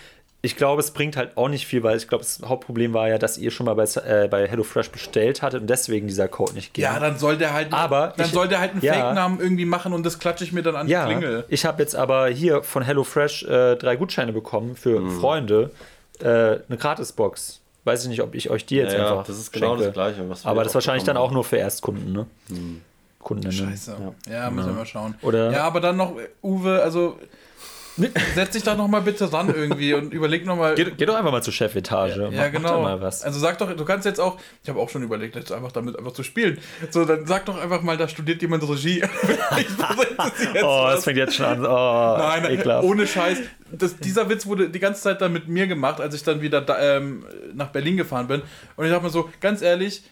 ich 0.45 0.57
glaube, 0.57 0.81
es 0.81 0.91
bringt 0.91 1.17
halt 1.17 1.37
auch 1.37 1.49
nicht 1.49 1.69
viel, 1.69 1.85
weil 1.85 1.97
ich 1.97 2.09
glaube, 2.09 2.25
das 2.25 2.41
Hauptproblem 2.45 2.93
war 2.93 3.09
ja, 3.09 3.17
dass 3.17 3.39
ihr 3.39 3.53
schon 3.53 3.67
mal 3.67 3.75
bei, 3.75 3.85
äh, 3.85 4.27
bei 4.27 4.49
HelloFresh 4.49 4.91
bestellt 4.91 5.41
hattet 5.41 5.61
und 5.61 5.71
deswegen 5.71 6.09
dieser 6.09 6.27
Code 6.27 6.55
nicht 6.55 6.75
geht. 6.75 6.83
Ja, 6.83 6.99
dann 6.99 7.17
soll 7.17 7.39
der 7.39 7.53
halt, 7.53 7.73
aber 7.73 8.13
dann 8.17 8.27
ich, 8.27 8.33
soll 8.33 8.49
der 8.49 8.59
halt 8.59 8.73
einen 8.73 8.83
ja, 8.83 8.93
Fake-Namen 8.93 9.39
irgendwie 9.39 9.65
machen 9.65 9.93
und 9.93 10.05
das 10.05 10.19
klatsche 10.19 10.43
ich 10.43 10.53
mir 10.53 10.63
dann 10.63 10.75
an 10.75 10.89
ja, 10.89 11.07
die 11.07 11.15
Klingel. 11.15 11.45
Ich 11.49 11.65
habe 11.65 11.81
jetzt 11.81 11.95
aber 11.95 12.27
hier 12.27 12.65
von 12.65 12.83
HelloFresh 12.83 13.45
äh, 13.45 13.77
drei 13.77 13.95
Gutscheine 13.95 14.33
bekommen 14.33 14.75
für 14.75 15.01
mhm. 15.01 15.21
Freunde, 15.21 15.71
äh, 16.19 16.27
eine 16.27 16.77
Gratisbox. 16.77 17.61
Weiß 17.85 18.03
ich 18.03 18.09
nicht, 18.09 18.23
ob 18.23 18.35
ich 18.35 18.51
euch 18.51 18.67
die 18.67 18.77
jetzt 18.77 18.95
ja, 18.95 19.11
einfach. 19.11 19.25
Das 19.25 19.39
ist 19.39 19.53
genau 19.53 19.77
schenke. 19.77 19.85
das 19.85 19.95
Gleiche. 19.95 20.25
aber 20.45 20.63
das 20.63 20.73
ist 20.73 20.75
wahrscheinlich 20.75 21.05
dann 21.05 21.17
auch 21.17 21.31
nur 21.31 21.45
für 21.45 21.57
Erstkunden, 21.57 22.13
ne? 22.13 22.27
Mhm. 22.49 22.81
Kundinnen. 23.21 23.53
Scheiße. 23.53 23.97
Ja, 24.27 24.33
ja 24.33 24.51
müssen 24.51 24.71
wir 24.71 24.75
mal 24.75 24.87
schauen. 24.87 25.15
Oder 25.23 25.53
ja, 25.53 25.65
aber 25.65 25.81
dann 25.81 25.97
noch, 25.97 26.17
Uwe, 26.43 26.83
also 26.83 27.19
Setz 28.35 28.53
dich 28.53 28.63
doch 28.63 28.77
noch 28.77 28.89
mal 28.89 29.03
bitte 29.03 29.31
ran 29.33 29.49
irgendwie 29.55 29.93
und 29.95 30.15
überleg 30.15 30.47
noch 30.47 30.57
mal. 30.57 30.75
Geh, 30.75 30.87
geh 30.97 31.05
doch 31.05 31.15
einfach 31.15 31.31
mal 31.31 31.43
zur 31.43 31.53
Chefetage. 31.53 32.17
Ja, 32.17 32.31
ja 32.31 32.49
genau. 32.49 32.85
Also 32.85 33.39
sag 33.39 33.59
doch, 33.59 33.75
du 33.75 33.85
kannst 33.85 34.07
jetzt 34.07 34.21
auch, 34.21 34.39
ich 34.63 34.69
habe 34.69 34.81
auch 34.81 34.89
schon 34.89 35.03
überlegt, 35.03 35.37
jetzt 35.37 35.53
einfach 35.53 35.73
damit 35.73 35.99
einfach 35.99 36.13
zu 36.13 36.23
spielen. 36.23 36.59
So, 36.91 37.05
dann 37.05 37.27
sag 37.27 37.45
doch 37.47 37.61
einfach 37.61 37.83
mal, 37.83 37.97
da 37.97 38.09
studiert 38.09 38.41
jemand 38.41 38.67
Regie. 38.69 39.03
oh, 40.63 40.87
das 40.91 41.05
fängt 41.05 41.19
jetzt 41.19 41.35
schon 41.35 41.47
an. 41.47 41.65
Oh, 41.65 42.19
nein, 42.19 42.43
nein 42.43 42.53
ekelhaft. 42.53 42.85
ohne 42.85 43.07
Scheiß. 43.07 43.39
Das, 43.73 43.97
dieser 43.97 44.29
Witz 44.29 44.47
wurde 44.47 44.69
die 44.69 44.81
ganze 44.81 45.03
Zeit 45.03 45.21
dann 45.21 45.33
mit 45.33 45.49
mir 45.49 45.67
gemacht, 45.67 46.01
als 46.01 46.15
ich 46.15 46.23
dann 46.23 46.41
wieder 46.41 46.61
da, 46.61 46.97
ähm, 46.97 47.25
nach 47.55 47.69
Berlin 47.69 47.97
gefahren 47.97 48.27
bin. 48.27 48.43
Und 48.77 48.85
ich 48.85 48.91
dachte 48.91 49.05
mir 49.05 49.11
so, 49.11 49.31
ganz 49.41 49.63
ehrlich, 49.63 50.03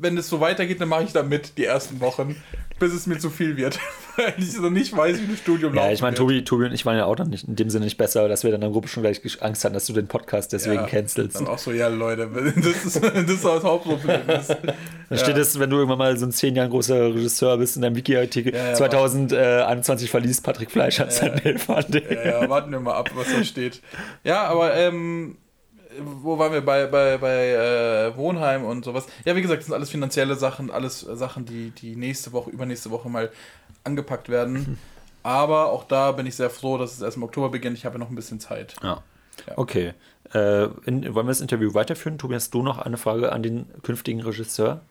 wenn 0.00 0.16
es 0.16 0.28
so 0.28 0.40
weitergeht, 0.40 0.80
dann 0.80 0.88
mache 0.88 1.04
ich 1.04 1.12
da 1.12 1.22
mit 1.22 1.58
die 1.58 1.64
ersten 1.64 2.00
Wochen 2.00 2.36
bis 2.80 2.92
es 2.94 3.06
mir 3.06 3.18
zu 3.18 3.30
viel 3.30 3.56
wird. 3.56 3.78
Weil 4.16 4.34
ich 4.38 4.52
so 4.52 4.68
nicht 4.68 4.96
weiß, 4.96 5.20
wie 5.20 5.26
das 5.28 5.38
Studium 5.38 5.72
läuft. 5.72 5.86
Ja, 5.86 5.92
ich 5.92 6.02
meine, 6.02 6.16
Tobi, 6.16 6.42
Tobi 6.42 6.64
und 6.64 6.72
ich 6.72 6.84
waren 6.84 6.96
ja 6.96 7.04
auch 7.04 7.14
dann 7.14 7.28
nicht 7.28 7.46
in 7.46 7.54
dem 7.54 7.70
Sinne 7.70 7.84
nicht 7.84 7.96
besser, 7.96 8.28
dass 8.28 8.42
wir 8.42 8.50
dann 8.50 8.60
in 8.60 8.62
der 8.62 8.70
Gruppe 8.70 8.88
schon 8.88 9.02
gleich 9.02 9.20
Angst 9.40 9.64
hatten, 9.64 9.74
dass 9.74 9.86
du 9.86 9.92
den 9.92 10.08
Podcast 10.08 10.52
deswegen 10.52 10.82
ja, 10.82 10.86
cancelst. 10.86 11.36
Dann 11.36 11.46
auch 11.46 11.58
so, 11.58 11.70
ja, 11.70 11.88
Leute, 11.88 12.28
das 12.56 12.84
ist 12.84 13.02
das, 13.02 13.12
ist 13.12 13.44
das 13.44 13.62
Hauptproblem. 13.62 14.22
Das, 14.26 14.48
dann 14.48 14.74
ja. 15.10 15.16
steht 15.16 15.36
es, 15.36 15.60
wenn 15.60 15.70
du 15.70 15.76
irgendwann 15.76 15.98
mal 15.98 16.16
so 16.16 16.26
ein 16.26 16.32
zehn 16.32 16.56
Jahre 16.56 16.70
großer 16.70 17.14
Regisseur 17.14 17.58
bist 17.58 17.76
in 17.76 17.82
deinem 17.82 17.96
Wiki-Artikel, 17.96 18.54
ja, 18.54 18.74
2021 18.74 20.10
verließ 20.10 20.40
Patrick 20.40 20.70
Fleischer 20.70 21.04
ja, 21.04 21.10
sein 21.10 21.40
ja, 21.44 22.40
ja, 22.40 22.48
warten 22.48 22.72
wir 22.72 22.80
mal 22.80 22.94
ab, 22.94 23.10
was 23.14 23.26
da 23.30 23.44
steht. 23.44 23.82
Ja, 24.24 24.44
aber 24.44 24.74
ähm, 24.74 25.36
wo 25.98 26.38
waren 26.38 26.52
wir 26.52 26.64
bei, 26.64 26.86
bei, 26.86 27.18
bei 27.18 27.50
äh, 27.50 28.16
Wohnheim 28.16 28.64
und 28.64 28.84
sowas? 28.84 29.06
Ja, 29.24 29.34
wie 29.36 29.42
gesagt, 29.42 29.60
das 29.60 29.66
sind 29.66 29.74
alles 29.74 29.90
finanzielle 29.90 30.36
Sachen, 30.36 30.70
alles 30.70 31.00
Sachen, 31.00 31.44
die, 31.44 31.70
die 31.70 31.96
nächste 31.96 32.32
Woche, 32.32 32.50
übernächste 32.50 32.90
Woche 32.90 33.08
mal 33.08 33.30
angepackt 33.84 34.28
werden. 34.28 34.78
Aber 35.22 35.66
auch 35.70 35.84
da 35.84 36.12
bin 36.12 36.26
ich 36.26 36.36
sehr 36.36 36.50
froh, 36.50 36.78
dass 36.78 36.94
es 36.94 37.02
erst 37.02 37.16
im 37.16 37.22
Oktober 37.22 37.50
beginnt. 37.50 37.76
Ich 37.76 37.84
habe 37.84 37.98
noch 37.98 38.08
ein 38.08 38.14
bisschen 38.14 38.40
Zeit. 38.40 38.74
Ja. 38.82 39.02
ja. 39.46 39.52
Okay. 39.56 39.92
Äh, 40.32 40.64
in, 40.86 41.14
wollen 41.14 41.26
wir 41.26 41.30
das 41.30 41.40
Interview 41.40 41.74
weiterführen? 41.74 42.18
Tobias, 42.18 42.44
hast 42.44 42.54
du 42.54 42.62
noch 42.62 42.78
eine 42.78 42.96
Frage 42.96 43.32
an 43.32 43.42
den 43.42 43.66
künftigen 43.82 44.22
Regisseur? 44.22 44.82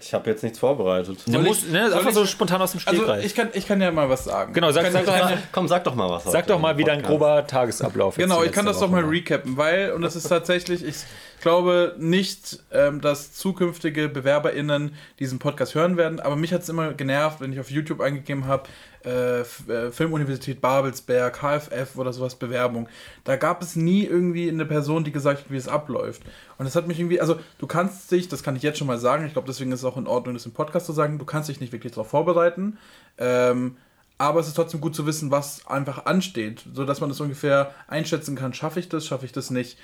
Ich 0.00 0.14
habe 0.14 0.30
jetzt 0.30 0.42
nichts 0.42 0.58
vorbereitet. 0.58 1.18
Du 1.26 1.38
musst, 1.40 1.70
ne, 1.70 1.84
einfach 1.84 2.08
ich, 2.08 2.14
so 2.14 2.26
spontan 2.26 2.62
aus 2.62 2.72
dem 2.72 2.80
Stegreif. 2.80 3.08
Also 3.08 3.26
ich 3.26 3.34
kann, 3.34 3.48
ich 3.52 3.66
kann 3.66 3.80
ja 3.80 3.90
mal 3.90 4.08
was 4.08 4.24
sagen. 4.24 4.52
Genau, 4.52 4.70
sag, 4.70 4.90
sag 4.92 5.04
doch 5.04 5.18
mal, 5.18 5.38
komm, 5.52 5.68
sag 5.68 5.84
doch 5.84 5.94
mal 5.94 6.08
was. 6.08 6.24
Sag 6.24 6.46
doch 6.46 6.60
mal, 6.60 6.78
wie 6.78 6.84
dein 6.84 7.02
grober 7.02 7.46
Tagesablauf 7.46 8.16
ist. 8.16 8.22
Genau, 8.22 8.42
ich 8.42 8.52
kann 8.52 8.66
das 8.66 8.78
doch 8.78 8.90
mal 8.90 9.04
recappen, 9.04 9.56
weil, 9.56 9.92
und 9.92 10.02
das 10.02 10.16
ist 10.16 10.28
tatsächlich, 10.28 10.84
ich 10.84 10.96
glaube 11.40 11.94
nicht, 11.98 12.60
ähm, 12.72 13.00
dass 13.00 13.32
zukünftige 13.32 14.08
BewerberInnen 14.08 14.94
diesen 15.18 15.38
Podcast 15.38 15.74
hören 15.74 15.96
werden, 15.96 16.20
aber 16.20 16.36
mich 16.36 16.52
hat 16.52 16.62
es 16.62 16.68
immer 16.68 16.94
genervt, 16.94 17.40
wenn 17.40 17.52
ich 17.52 17.60
auf 17.60 17.70
YouTube 17.70 18.00
eingegeben 18.00 18.46
habe, 18.46 18.64
äh, 19.04 19.40
äh, 19.40 19.90
Filmuniversität 19.90 20.60
Babelsberg, 20.60 21.34
KFF 21.34 21.96
oder 21.96 22.12
sowas 22.12 22.34
Bewerbung. 22.34 22.88
Da 23.24 23.36
gab 23.36 23.62
es 23.62 23.76
nie 23.76 24.04
irgendwie 24.04 24.48
eine 24.48 24.66
Person, 24.66 25.04
die 25.04 25.12
gesagt 25.12 25.40
hat, 25.40 25.50
wie 25.50 25.56
es 25.56 25.68
abläuft. 25.68 26.22
Und 26.58 26.64
das 26.64 26.74
hat 26.74 26.88
mich 26.88 26.98
irgendwie, 26.98 27.20
also 27.20 27.38
du 27.58 27.66
kannst 27.66 28.10
dich, 28.10 28.28
das 28.28 28.42
kann 28.42 28.56
ich 28.56 28.62
jetzt 28.62 28.78
schon 28.78 28.86
mal 28.86 28.98
sagen, 28.98 29.24
ich 29.26 29.32
glaube, 29.32 29.46
deswegen 29.46 29.70
ist 29.72 29.80
es 29.80 29.84
auch 29.84 29.96
in 29.96 30.06
Ordnung, 30.06 30.34
das 30.34 30.46
im 30.46 30.52
Podcast 30.52 30.86
zu 30.86 30.92
sagen, 30.92 31.18
du 31.18 31.24
kannst 31.24 31.48
dich 31.48 31.60
nicht 31.60 31.72
wirklich 31.72 31.92
darauf 31.92 32.08
vorbereiten. 32.08 32.78
Ähm, 33.18 33.76
aber 34.18 34.40
es 34.40 34.48
ist 34.48 34.54
trotzdem 34.54 34.80
gut 34.80 34.96
zu 34.96 35.06
wissen, 35.06 35.30
was 35.30 35.66
einfach 35.68 36.06
ansteht, 36.06 36.64
sodass 36.74 37.00
man 37.00 37.08
das 37.08 37.20
ungefähr 37.20 37.72
einschätzen 37.86 38.34
kann, 38.34 38.52
schaffe 38.52 38.80
ich 38.80 38.88
das, 38.88 39.06
schaffe 39.06 39.24
ich 39.24 39.32
das 39.32 39.50
nicht. 39.50 39.78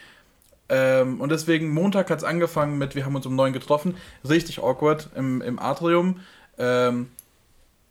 Ähm, 0.68 1.20
und 1.20 1.30
deswegen, 1.30 1.70
Montag 1.70 2.10
hat 2.10 2.18
es 2.18 2.24
angefangen 2.24 2.78
mit, 2.78 2.96
wir 2.96 3.04
haben 3.04 3.14
uns 3.14 3.26
um 3.26 3.36
neun 3.36 3.52
getroffen, 3.52 3.96
richtig 4.28 4.58
awkward 4.58 5.10
im, 5.14 5.40
im 5.40 5.60
Atrium. 5.60 6.20
Ähm, 6.58 7.10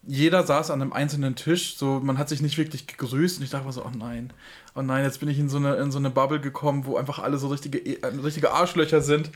jeder 0.06 0.44
saß 0.44 0.72
an 0.72 0.82
einem 0.82 0.94
einzelnen 0.94 1.36
Tisch, 1.36 1.78
so 1.78 2.00
man 2.02 2.18
hat 2.18 2.30
sich 2.30 2.42
nicht 2.42 2.58
wirklich 2.58 2.88
gegrüßt 2.88 3.38
und 3.38 3.44
ich 3.44 3.50
dachte 3.50 3.66
mir 3.66 3.72
so, 3.72 3.86
oh 3.86 3.92
nein, 3.98 4.32
oh 4.76 4.82
nein, 4.82 5.04
jetzt 5.04 5.20
bin 5.20 5.30
ich 5.30 5.40
in 5.40 5.50
so 5.50 5.58
eine, 5.58 5.76
in 5.76 5.92
so 5.92 6.00
eine 6.00 6.10
Bubble 6.10 6.42
gekommen, 6.42 6.86
wo 6.86 6.98
einfach 6.98 7.20
alle 7.20 7.38
so 7.38 7.48
richtige, 7.48 7.80
äh, 7.80 8.06
richtige 8.06 8.52
Arschlöcher 8.52 9.02
sind 9.02 9.32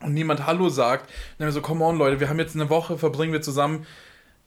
und 0.00 0.14
niemand 0.14 0.46
Hallo 0.46 0.68
sagt. 0.68 1.08
Und 1.38 1.44
dann 1.44 1.52
so, 1.52 1.60
come 1.60 1.84
on 1.84 1.96
Leute, 1.96 2.18
wir 2.20 2.28
haben 2.28 2.38
jetzt 2.38 2.56
eine 2.56 2.70
Woche, 2.70 2.98
verbringen 2.98 3.32
wir 3.32 3.42
zusammen, 3.42 3.86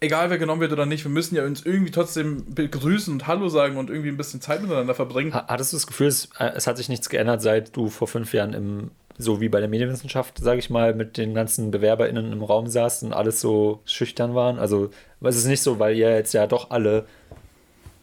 egal 0.01 0.29
wer 0.29 0.37
genommen 0.37 0.59
wird 0.59 0.73
oder 0.73 0.85
nicht, 0.85 1.05
wir 1.05 1.11
müssen 1.11 1.35
ja 1.35 1.45
uns 1.45 1.65
irgendwie 1.65 1.91
trotzdem 1.91 2.53
begrüßen 2.53 3.13
und 3.13 3.27
Hallo 3.27 3.47
sagen 3.47 3.77
und 3.77 3.89
irgendwie 3.89 4.09
ein 4.09 4.17
bisschen 4.17 4.41
Zeit 4.41 4.61
miteinander 4.61 4.95
verbringen. 4.95 5.33
Hattest 5.33 5.71
du 5.71 5.77
das 5.77 5.87
Gefühl, 5.87 6.07
es, 6.07 6.29
äh, 6.39 6.51
es 6.55 6.67
hat 6.67 6.77
sich 6.77 6.89
nichts 6.89 7.07
geändert, 7.09 7.41
seit 7.41 7.75
du 7.75 7.89
vor 7.89 8.07
fünf 8.07 8.33
Jahren 8.33 8.53
im 8.53 8.91
so 9.17 9.41
wie 9.41 9.49
bei 9.49 9.59
der 9.59 9.69
Medienwissenschaft, 9.69 10.37
sage 10.39 10.59
ich 10.59 10.69
mal, 10.69 10.93
mit 10.93 11.17
den 11.17 11.33
ganzen 11.33 11.71
BewerberInnen 11.71 12.31
im 12.31 12.43
Raum 12.43 12.67
saßen 12.67 13.09
und 13.09 13.13
alles 13.13 13.41
so 13.41 13.79
schüchtern 13.85 14.35
waren. 14.35 14.59
Also 14.59 14.89
es 15.21 15.35
ist 15.35 15.47
nicht 15.47 15.61
so, 15.61 15.79
weil 15.79 15.95
ihr 15.95 16.11
jetzt 16.15 16.33
ja 16.33 16.47
doch 16.47 16.71
alle 16.71 17.05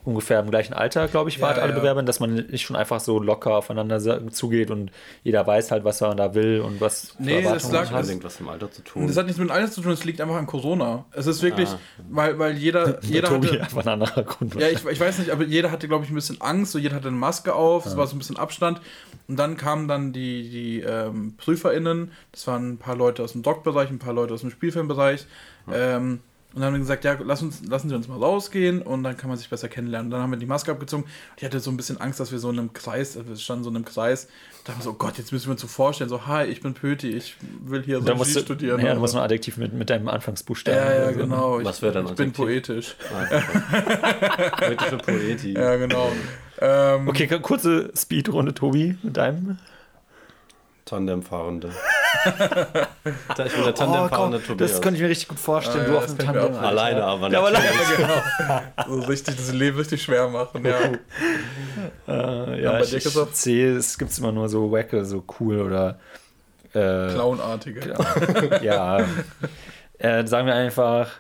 ungefähr 0.05 0.41
im 0.41 0.51
gleichen 0.51 0.73
Alter, 0.73 1.07
glaube 1.09 1.29
ich, 1.29 1.41
wart 1.41 1.57
ja, 1.57 1.63
alle 1.63 1.73
ja. 1.73 1.79
Bewerber, 1.79 2.03
dass 2.03 2.21
man 2.21 2.35
nicht 2.35 2.63
schon 2.63 2.77
einfach 2.77 3.01
so 3.01 3.19
locker 3.19 3.57
aufeinander 3.57 4.01
zugeht 4.31 4.71
und 4.71 4.91
jeder 5.23 5.47
weiß 5.47 5.71
halt, 5.71 5.85
was 5.85 6.01
er 6.01 6.15
da 6.15 6.35
will 6.35 6.61
und 6.61 6.81
was 6.81 7.15
nee, 7.19 7.43
das 7.43 7.71
lag, 7.71 7.91
hat. 7.91 8.09
Das, 8.09 8.25
was 8.25 8.41
im 8.41 8.49
Alter 8.49 8.71
zu 8.71 8.83
tun. 8.83 9.07
Das 9.07 9.17
hat 9.17 9.27
nichts 9.27 9.39
mit 9.39 9.49
dem 9.49 9.53
Alter 9.53 9.71
zu 9.71 9.83
tun, 9.83 9.93
es 9.93 10.05
liegt 10.05 10.21
einfach 10.21 10.37
an 10.37 10.47
Corona. 10.47 11.05
Es 11.13 11.27
ist 11.27 11.43
wirklich, 11.43 11.69
ah. 11.69 11.79
weil, 12.09 12.39
weil 12.39 12.57
jeder, 12.57 13.03
jeder 13.03 13.29
Tobi 13.29 13.49
hatte, 13.49 13.61
einfach 13.63 13.83
ein 13.85 13.89
anderer 13.89 14.23
Grund. 14.23 14.55
Ja, 14.55 14.69
ich, 14.69 14.85
ich 14.85 15.01
weiß 15.01 15.19
nicht, 15.19 15.31
aber 15.31 15.45
jeder 15.45 15.71
hatte, 15.71 15.89
glaube 15.89 16.05
ich, 16.05 16.11
ein 16.11 16.15
bisschen 16.15 16.41
Angst, 16.41 16.73
so 16.73 16.79
jeder 16.79 16.95
hatte 16.95 17.09
eine 17.09 17.17
Maske 17.17 17.55
auf, 17.55 17.85
ja. 17.85 17.91
es 17.91 17.97
war 17.97 18.07
so 18.07 18.17
ein 18.17 18.19
bisschen 18.19 18.39
Abstand 18.39 18.81
und 19.29 19.37
dann 19.37 19.57
kamen 19.57 19.89
dann 19.89 20.13
die, 20.13 20.49
die 20.49 20.81
ähm, 20.81 21.35
PrüferInnen, 21.37 22.13
das 22.33 22.47
waren 22.47 22.73
ein 22.73 22.79
paar 22.79 22.97
Leute 22.97 23.23
aus 23.23 23.33
dem 23.33 23.43
Doc-Bereich, 23.43 23.91
ein 23.91 23.99
paar 23.99 24.15
Leute 24.15 24.33
aus 24.35 24.41
dem 24.41 24.51
Spielfilmbereich, 24.51 25.27
ähm, 25.71 26.21
und 26.55 26.63
dann 26.63 26.69
haben 26.69 26.75
wir 26.75 26.81
gesagt, 26.81 27.05
ja, 27.05 27.17
lass 27.23 27.43
uns, 27.43 27.63
lassen 27.69 27.91
Sie 27.91 27.95
uns 27.95 28.09
mal 28.09 28.17
rausgehen 28.17 28.81
und 28.81 29.03
dann 29.03 29.19
kann 29.19 29.29
man 29.29 29.37
sich 29.37 29.51
besser 29.51 29.69
kennenlernen. 29.69 30.07
Und 30.07 30.13
dann 30.13 30.23
haben 30.23 30.31
wir 30.31 30.39
die 30.39 30.47
Maske 30.47 30.73
abgezogen. 30.73 31.05
Ich 31.37 31.45
hatte 31.45 31.61
so 31.61 31.71
ein 31.71 31.77
bisschen 31.77 32.01
Angst, 32.01 32.21
dass 32.21 32.33
wir 32.33 32.39
so 32.39 32.49
in 32.49 32.59
einem 32.59 32.73
Kreis, 32.73 33.19
wir 33.23 33.37
standen 33.37 33.65
so 33.65 33.71
in 33.71 33.77
einem 33.77 33.85
Kreis. 33.85 34.29
Da 34.65 34.73
haben 34.73 34.81
wir 34.81 34.85
so, 34.85 34.91
oh 34.91 34.95
Gott, 34.95 35.19
jetzt 35.19 35.31
müssen 35.31 35.47
wir 35.47 35.53
uns 35.53 35.61
so 35.61 35.67
vorstellen, 35.69 36.09
so, 36.09 36.27
hi, 36.27 36.45
ich 36.45 36.63
bin 36.63 36.73
Pöti, 36.73 37.11
ich 37.11 37.37
will 37.61 37.83
hier 37.83 38.01
so 38.01 38.15
musst 38.15 38.39
studieren. 38.39 38.81
Ja, 38.81 38.95
du 38.95 39.01
musst 39.01 39.15
ein 39.15 39.21
Adjektiv 39.21 39.59
mit, 39.59 39.75
mit 39.75 39.91
deinem 39.91 40.09
Anfangsbuchstaben. 40.09 40.81
Ja, 40.81 41.05
ja, 41.05 41.11
genau. 41.11 41.63
Was 41.63 41.83
wäre 41.83 41.93
dann 41.93 42.07
Ich 42.07 42.15
bin 42.15 42.33
poetisch. 42.33 42.97
Ah, 43.13 44.51
Poetische 44.57 44.97
Poeti. 44.97 45.53
Ja, 45.53 45.77
genau. 45.77 46.11
Ähm, 46.61 47.09
okay, 47.09 47.27
kurze 47.41 47.93
Speedrunde, 47.95 48.55
Tobi, 48.55 48.97
mit 49.03 49.19
deinem. 49.19 49.59
Tandemfahrende. 50.89 51.71
da 52.25 53.47
ich 53.47 53.53
bin 53.53 53.65
der 53.65 53.75
Tandemfahrende 53.75 54.39
oh, 54.39 54.47
Tobias. 54.47 54.73
Das 54.73 54.81
könnte 54.81 54.97
ich 54.97 55.03
mir 55.03 55.11
richtig 55.11 55.29
gut 55.29 55.39
vorstellen. 55.39 55.85
Ah, 55.87 55.89
du 55.89 55.99
auf 55.99 56.07
dem 56.07 56.19
Tandem. 56.19 56.55
Alleine, 56.57 57.05
aber 57.05 57.31
ja, 57.31 57.43
alleine, 57.43 57.67
genau. 57.97 59.01
so 59.03 59.07
richtig 59.07 59.37
das 59.37 59.53
Leben 59.53 59.77
richtig 59.77 60.03
schwer 60.03 60.29
machen, 60.29 60.65
ja. 60.65 60.79
äh, 62.09 62.63
ja, 62.63 62.81
ich, 62.81 62.95
ich 62.95 63.05
sehe, 63.33 63.77
es 63.77 63.99
gibt 63.99 64.17
immer 64.19 64.33
nur 64.33 64.49
so 64.49 64.73
Wacke, 64.73 65.05
so 65.05 65.25
cool 65.39 65.61
oder 65.61 65.99
äh, 66.73 67.13
Clownartige. 67.13 67.95
ja. 68.63 69.05
Äh, 69.99 70.27
sagen 70.27 70.47
wir 70.47 70.55
einfach. 70.55 71.11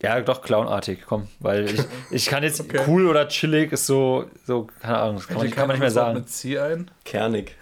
Ja, 0.00 0.20
doch, 0.20 0.42
clownartig, 0.42 1.02
komm, 1.06 1.28
weil 1.38 1.66
ich, 1.66 1.80
ich 2.10 2.26
kann 2.26 2.42
jetzt 2.42 2.60
okay. 2.60 2.80
cool 2.88 3.06
oder 3.06 3.28
chillig 3.28 3.70
ist 3.70 3.86
so, 3.86 4.24
so 4.44 4.66
keine 4.80 4.98
Ahnung, 4.98 5.16
das 5.16 5.28
kann, 5.28 5.36
man, 5.36 5.50
kann 5.52 5.68
man 5.68 5.76
nicht 5.76 5.80
mehr 5.80 5.92
sagen. 5.92 6.14
Mit 6.14 6.28
C 6.28 6.58
ein? 6.58 6.90
Kernig. 7.04 7.54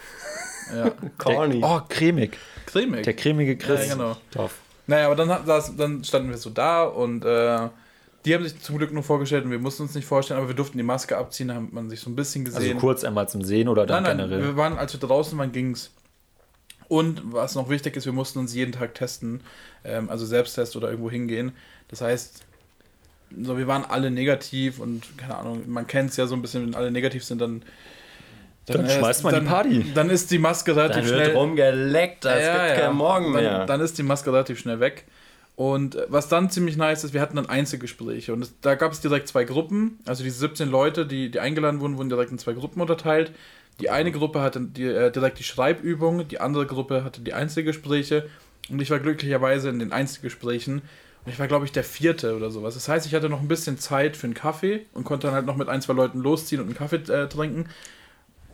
Ja. 0.74 0.92
Corny. 1.18 1.60
oh, 1.62 1.80
cremig. 1.88 2.36
Cremig. 2.66 3.02
Der 3.04 3.14
cremige 3.14 3.56
Chris. 3.56 3.88
Ja, 3.88 3.94
genau. 3.94 4.16
Toff. 4.30 4.58
Naja, 4.86 5.06
aber 5.06 5.16
dann, 5.16 5.28
dann 5.76 6.04
standen 6.04 6.30
wir 6.30 6.36
so 6.36 6.50
da 6.50 6.82
und 6.84 7.24
äh, 7.24 7.68
die 8.24 8.34
haben 8.34 8.44
sich 8.44 8.60
zum 8.60 8.76
Glück 8.76 8.92
nur 8.92 9.02
vorgestellt 9.02 9.44
und 9.44 9.50
wir 9.50 9.58
mussten 9.58 9.84
uns 9.84 9.94
nicht 9.94 10.04
vorstellen, 10.04 10.38
aber 10.38 10.48
wir 10.48 10.56
durften 10.56 10.76
die 10.76 10.84
Maske 10.84 11.16
abziehen, 11.16 11.48
da 11.48 11.54
hat 11.54 11.72
man 11.72 11.88
sich 11.88 12.00
so 12.00 12.10
ein 12.10 12.16
bisschen 12.16 12.44
also 12.44 12.58
gesehen. 12.58 12.74
Also 12.74 12.80
kurz 12.80 13.04
einmal 13.04 13.28
zum 13.28 13.42
Sehen 13.42 13.68
oder 13.68 13.86
dann 13.86 14.02
nein, 14.02 14.16
nein, 14.16 14.28
generell? 14.28 14.48
Wir 14.48 14.56
waren, 14.56 14.76
als 14.78 14.92
wir 14.92 15.00
draußen 15.00 15.38
waren, 15.38 15.52
ging 15.52 15.72
es. 15.72 15.90
Und 16.88 17.22
was 17.32 17.54
noch 17.54 17.68
wichtig 17.68 17.96
ist, 17.96 18.04
wir 18.04 18.12
mussten 18.12 18.40
uns 18.40 18.52
jeden 18.52 18.72
Tag 18.72 18.94
testen, 18.94 19.42
ähm, 19.84 20.10
also 20.10 20.26
Selbsttest 20.26 20.74
oder 20.74 20.90
irgendwo 20.90 21.10
hingehen. 21.10 21.52
Das 21.88 22.00
heißt, 22.00 22.42
so, 23.42 23.56
wir 23.56 23.68
waren 23.68 23.84
alle 23.84 24.10
negativ 24.10 24.80
und 24.80 25.16
keine 25.16 25.36
Ahnung, 25.36 25.62
man 25.68 25.86
kennt 25.86 26.10
es 26.10 26.16
ja 26.16 26.26
so 26.26 26.34
ein 26.34 26.42
bisschen, 26.42 26.66
wenn 26.66 26.74
alle 26.74 26.90
negativ 26.90 27.24
sind, 27.24 27.40
dann. 27.40 27.62
Dann, 28.72 28.86
dann 28.86 28.98
schmeißt 28.98 29.24
man 29.24 29.34
dann, 29.34 29.44
die 29.44 29.50
Party. 29.50 29.92
Dann 29.94 30.10
ist 30.10 30.30
die 30.30 30.38
Maske 30.38 30.74
relativ 30.74 31.02
dann 31.02 31.06
schnell. 31.06 31.26
Wird 31.26 31.36
rumgeleckt, 31.36 32.24
es 32.24 32.46
ja, 32.46 32.52
gibt 32.52 32.68
ja. 32.68 32.86
keinen 32.86 32.96
Morgen 32.96 33.32
mehr. 33.32 33.58
Dann, 33.58 33.66
dann 33.66 33.80
ist 33.80 33.98
die 33.98 34.02
Maske 34.02 34.32
relativ 34.32 34.58
schnell 34.58 34.80
weg. 34.80 35.04
Und 35.60 35.94
äh, 35.94 36.06
was 36.08 36.28
dann 36.28 36.48
ziemlich 36.48 36.78
nice 36.78 37.04
ist, 37.04 37.12
wir 37.12 37.20
hatten 37.20 37.36
dann 37.36 37.46
Einzelgespräche. 37.46 38.32
Und 38.32 38.40
es, 38.40 38.54
da 38.62 38.76
gab 38.76 38.92
es 38.92 39.02
direkt 39.02 39.28
zwei 39.28 39.44
Gruppen. 39.44 39.98
Also 40.06 40.24
diese 40.24 40.38
17 40.38 40.70
Leute, 40.70 41.04
die, 41.04 41.30
die 41.30 41.38
eingeladen 41.38 41.80
wurden, 41.80 41.98
wurden 41.98 42.08
direkt 42.08 42.32
in 42.32 42.38
zwei 42.38 42.54
Gruppen 42.54 42.80
unterteilt. 42.80 43.32
Die 43.78 43.90
eine 43.90 44.10
Gruppe 44.10 44.40
hatte 44.40 44.60
die, 44.60 44.84
äh, 44.84 45.10
direkt 45.10 45.38
die 45.38 45.44
Schreibübung, 45.44 46.26
die 46.28 46.40
andere 46.40 46.64
Gruppe 46.66 47.04
hatte 47.04 47.20
die 47.20 47.34
Einzelgespräche. 47.34 48.28
Und 48.70 48.80
ich 48.80 48.90
war 48.90 49.00
glücklicherweise 49.00 49.68
in 49.68 49.78
den 49.78 49.92
Einzelgesprächen. 49.92 50.80
Und 51.26 51.32
ich 51.32 51.38
war, 51.38 51.46
glaube 51.46 51.66
ich, 51.66 51.72
der 51.72 51.84
vierte 51.84 52.36
oder 52.36 52.50
sowas. 52.50 52.72
Das 52.72 52.88
heißt, 52.88 53.04
ich 53.04 53.14
hatte 53.14 53.28
noch 53.28 53.42
ein 53.42 53.48
bisschen 53.48 53.78
Zeit 53.78 54.16
für 54.16 54.28
einen 54.28 54.34
Kaffee 54.34 54.86
und 54.94 55.04
konnte 55.04 55.26
dann 55.26 55.34
halt 55.34 55.44
noch 55.44 55.56
mit 55.56 55.68
ein, 55.68 55.82
zwei 55.82 55.92
Leuten 55.92 56.20
losziehen 56.20 56.62
und 56.62 56.68
einen 56.68 56.76
Kaffee 56.76 57.12
äh, 57.12 57.28
trinken 57.28 57.66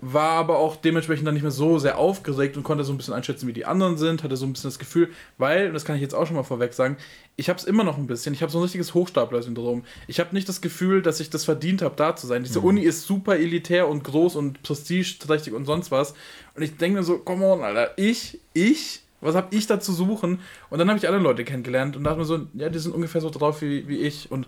war 0.00 0.32
aber 0.32 0.59
auch 0.59 0.76
dementsprechend 0.76 1.26
dann 1.26 1.35
nicht 1.35 1.42
mehr 1.42 1.50
so 1.50 1.78
sehr 1.78 1.98
aufgeregt 1.98 2.56
und 2.56 2.62
konnte 2.62 2.85
so 2.85 2.92
ein 2.92 2.98
bisschen 2.98 3.14
einschätzen, 3.14 3.48
wie 3.48 3.52
die 3.52 3.64
anderen 3.64 3.96
sind, 3.96 4.22
hatte 4.22 4.37
so 4.37 4.46
ein 4.46 4.52
bisschen 4.52 4.68
das 4.68 4.78
Gefühl, 4.78 5.11
weil, 5.38 5.68
und 5.68 5.74
das 5.74 5.85
kann 5.85 5.96
ich 5.96 6.02
jetzt 6.02 6.14
auch 6.14 6.26
schon 6.26 6.37
mal 6.37 6.42
vorweg 6.42 6.74
sagen, 6.74 6.96
ich 7.37 7.48
habe 7.48 7.59
es 7.59 7.64
immer 7.64 7.85
noch 7.85 7.96
ein 7.96 8.06
bisschen, 8.06 8.35
ich 8.35 8.42
habe 8.42 8.52
so 8.52 8.59
ein 8.59 8.62
richtiges 8.62 8.94
Hochstapler-Syndrom. 8.94 9.85
Ich 10.06 10.20
habe 10.20 10.35
nicht 10.35 10.48
das 10.48 10.61
Gefühl, 10.61 11.02
dass 11.02 11.20
ich 11.20 11.30
das 11.30 11.44
verdient 11.44 11.82
habe, 11.82 11.96
da 11.96 12.14
zu 12.14 12.26
sein. 12.26 12.44
Diese 12.44 12.61
mhm. 12.61 12.66
Uni 12.66 12.80
ist 12.82 13.06
super 13.06 13.37
elitär 13.37 13.88
und 13.88 14.04
groß 14.04 14.37
und 14.37 14.62
prestigeträchtig 14.62 15.54
und 15.54 15.64
sonst 15.64 15.90
was. 15.90 16.14
Und 16.54 16.62
ich 16.62 16.76
denke 16.76 16.98
mir 16.98 17.04
so, 17.04 17.18
come 17.18 17.46
on, 17.46 17.62
Alter, 17.62 17.92
ich, 17.96 18.40
ich, 18.52 19.02
was 19.20 19.35
habe 19.35 19.54
ich 19.54 19.66
da 19.66 19.80
zu 19.80 19.92
suchen? 19.92 20.40
Und 20.70 20.78
dann 20.78 20.88
habe 20.88 20.98
ich 20.98 21.09
alle 21.09 21.18
Leute 21.18 21.44
kennengelernt 21.44 21.96
und 21.96 22.04
dachte 22.04 22.18
mir 22.18 22.24
so, 22.24 22.46
ja, 22.54 22.68
die 22.68 22.78
sind 22.78 22.94
ungefähr 22.94 23.20
so 23.20 23.30
drauf 23.30 23.62
wie, 23.62 23.88
wie 23.88 23.98
ich. 23.98 24.30
Und 24.30 24.46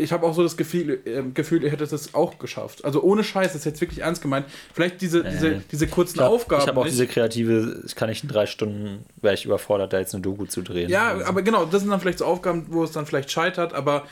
ich 0.00 0.12
habe 0.12 0.26
auch 0.26 0.34
so 0.34 0.42
das 0.42 0.56
Gefühl, 0.56 1.00
äh, 1.04 1.22
Gefühl, 1.34 1.62
ihr 1.62 1.70
hättet 1.70 1.92
es 1.92 2.14
auch 2.14 2.38
geschafft. 2.38 2.84
Also 2.84 3.02
ohne 3.02 3.22
Scheiß, 3.22 3.48
das 3.48 3.60
ist 3.60 3.64
jetzt 3.64 3.80
wirklich 3.80 4.00
ernst 4.00 4.22
gemeint. 4.22 4.46
Vielleicht 4.72 5.00
diese, 5.00 5.20
äh, 5.20 5.30
diese, 5.30 5.62
diese 5.70 5.86
kurzen 5.86 6.12
ich 6.12 6.18
glaub, 6.18 6.32
Aufgaben. 6.32 6.62
Ich 6.62 6.68
habe 6.68 6.80
auch 6.80 6.86
diese 6.86 7.06
kreative, 7.06 7.82
ich 7.86 7.94
kann 7.94 8.08
nicht 8.08 8.22
in 8.22 8.28
drei 8.28 8.46
Stunden, 8.46 9.04
wäre 9.20 9.34
ich 9.34 9.44
überfordert, 9.44 9.92
da 9.92 9.98
jetzt 9.98 10.14
eine 10.14 10.22
Doku 10.22 10.46
zu 10.46 10.62
drehen. 10.62 10.90
Ja, 10.90 11.08
also. 11.10 11.26
aber 11.26 11.42
genau, 11.42 11.64
das 11.64 11.82
sind 11.82 11.90
dann 11.90 12.00
vielleicht 12.00 12.18
so 12.18 12.24
Aufgaben, 12.24 12.66
wo 12.70 12.82
es 12.84 12.92
dann 12.92 13.06
vielleicht 13.06 13.30
scheitert, 13.30 13.72
aber 13.74 14.06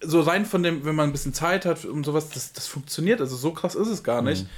so 0.00 0.20
rein 0.20 0.46
von 0.46 0.62
dem, 0.62 0.84
wenn 0.84 0.94
man 0.94 1.08
ein 1.08 1.12
bisschen 1.12 1.34
Zeit 1.34 1.64
hat 1.64 1.84
und 1.84 2.04
sowas, 2.04 2.28
das, 2.30 2.52
das 2.52 2.66
funktioniert. 2.66 3.20
Also 3.20 3.36
so 3.36 3.52
krass 3.52 3.74
ist 3.74 3.88
es 3.88 4.02
gar 4.02 4.22
nicht, 4.22 4.44
mhm. 4.44 4.48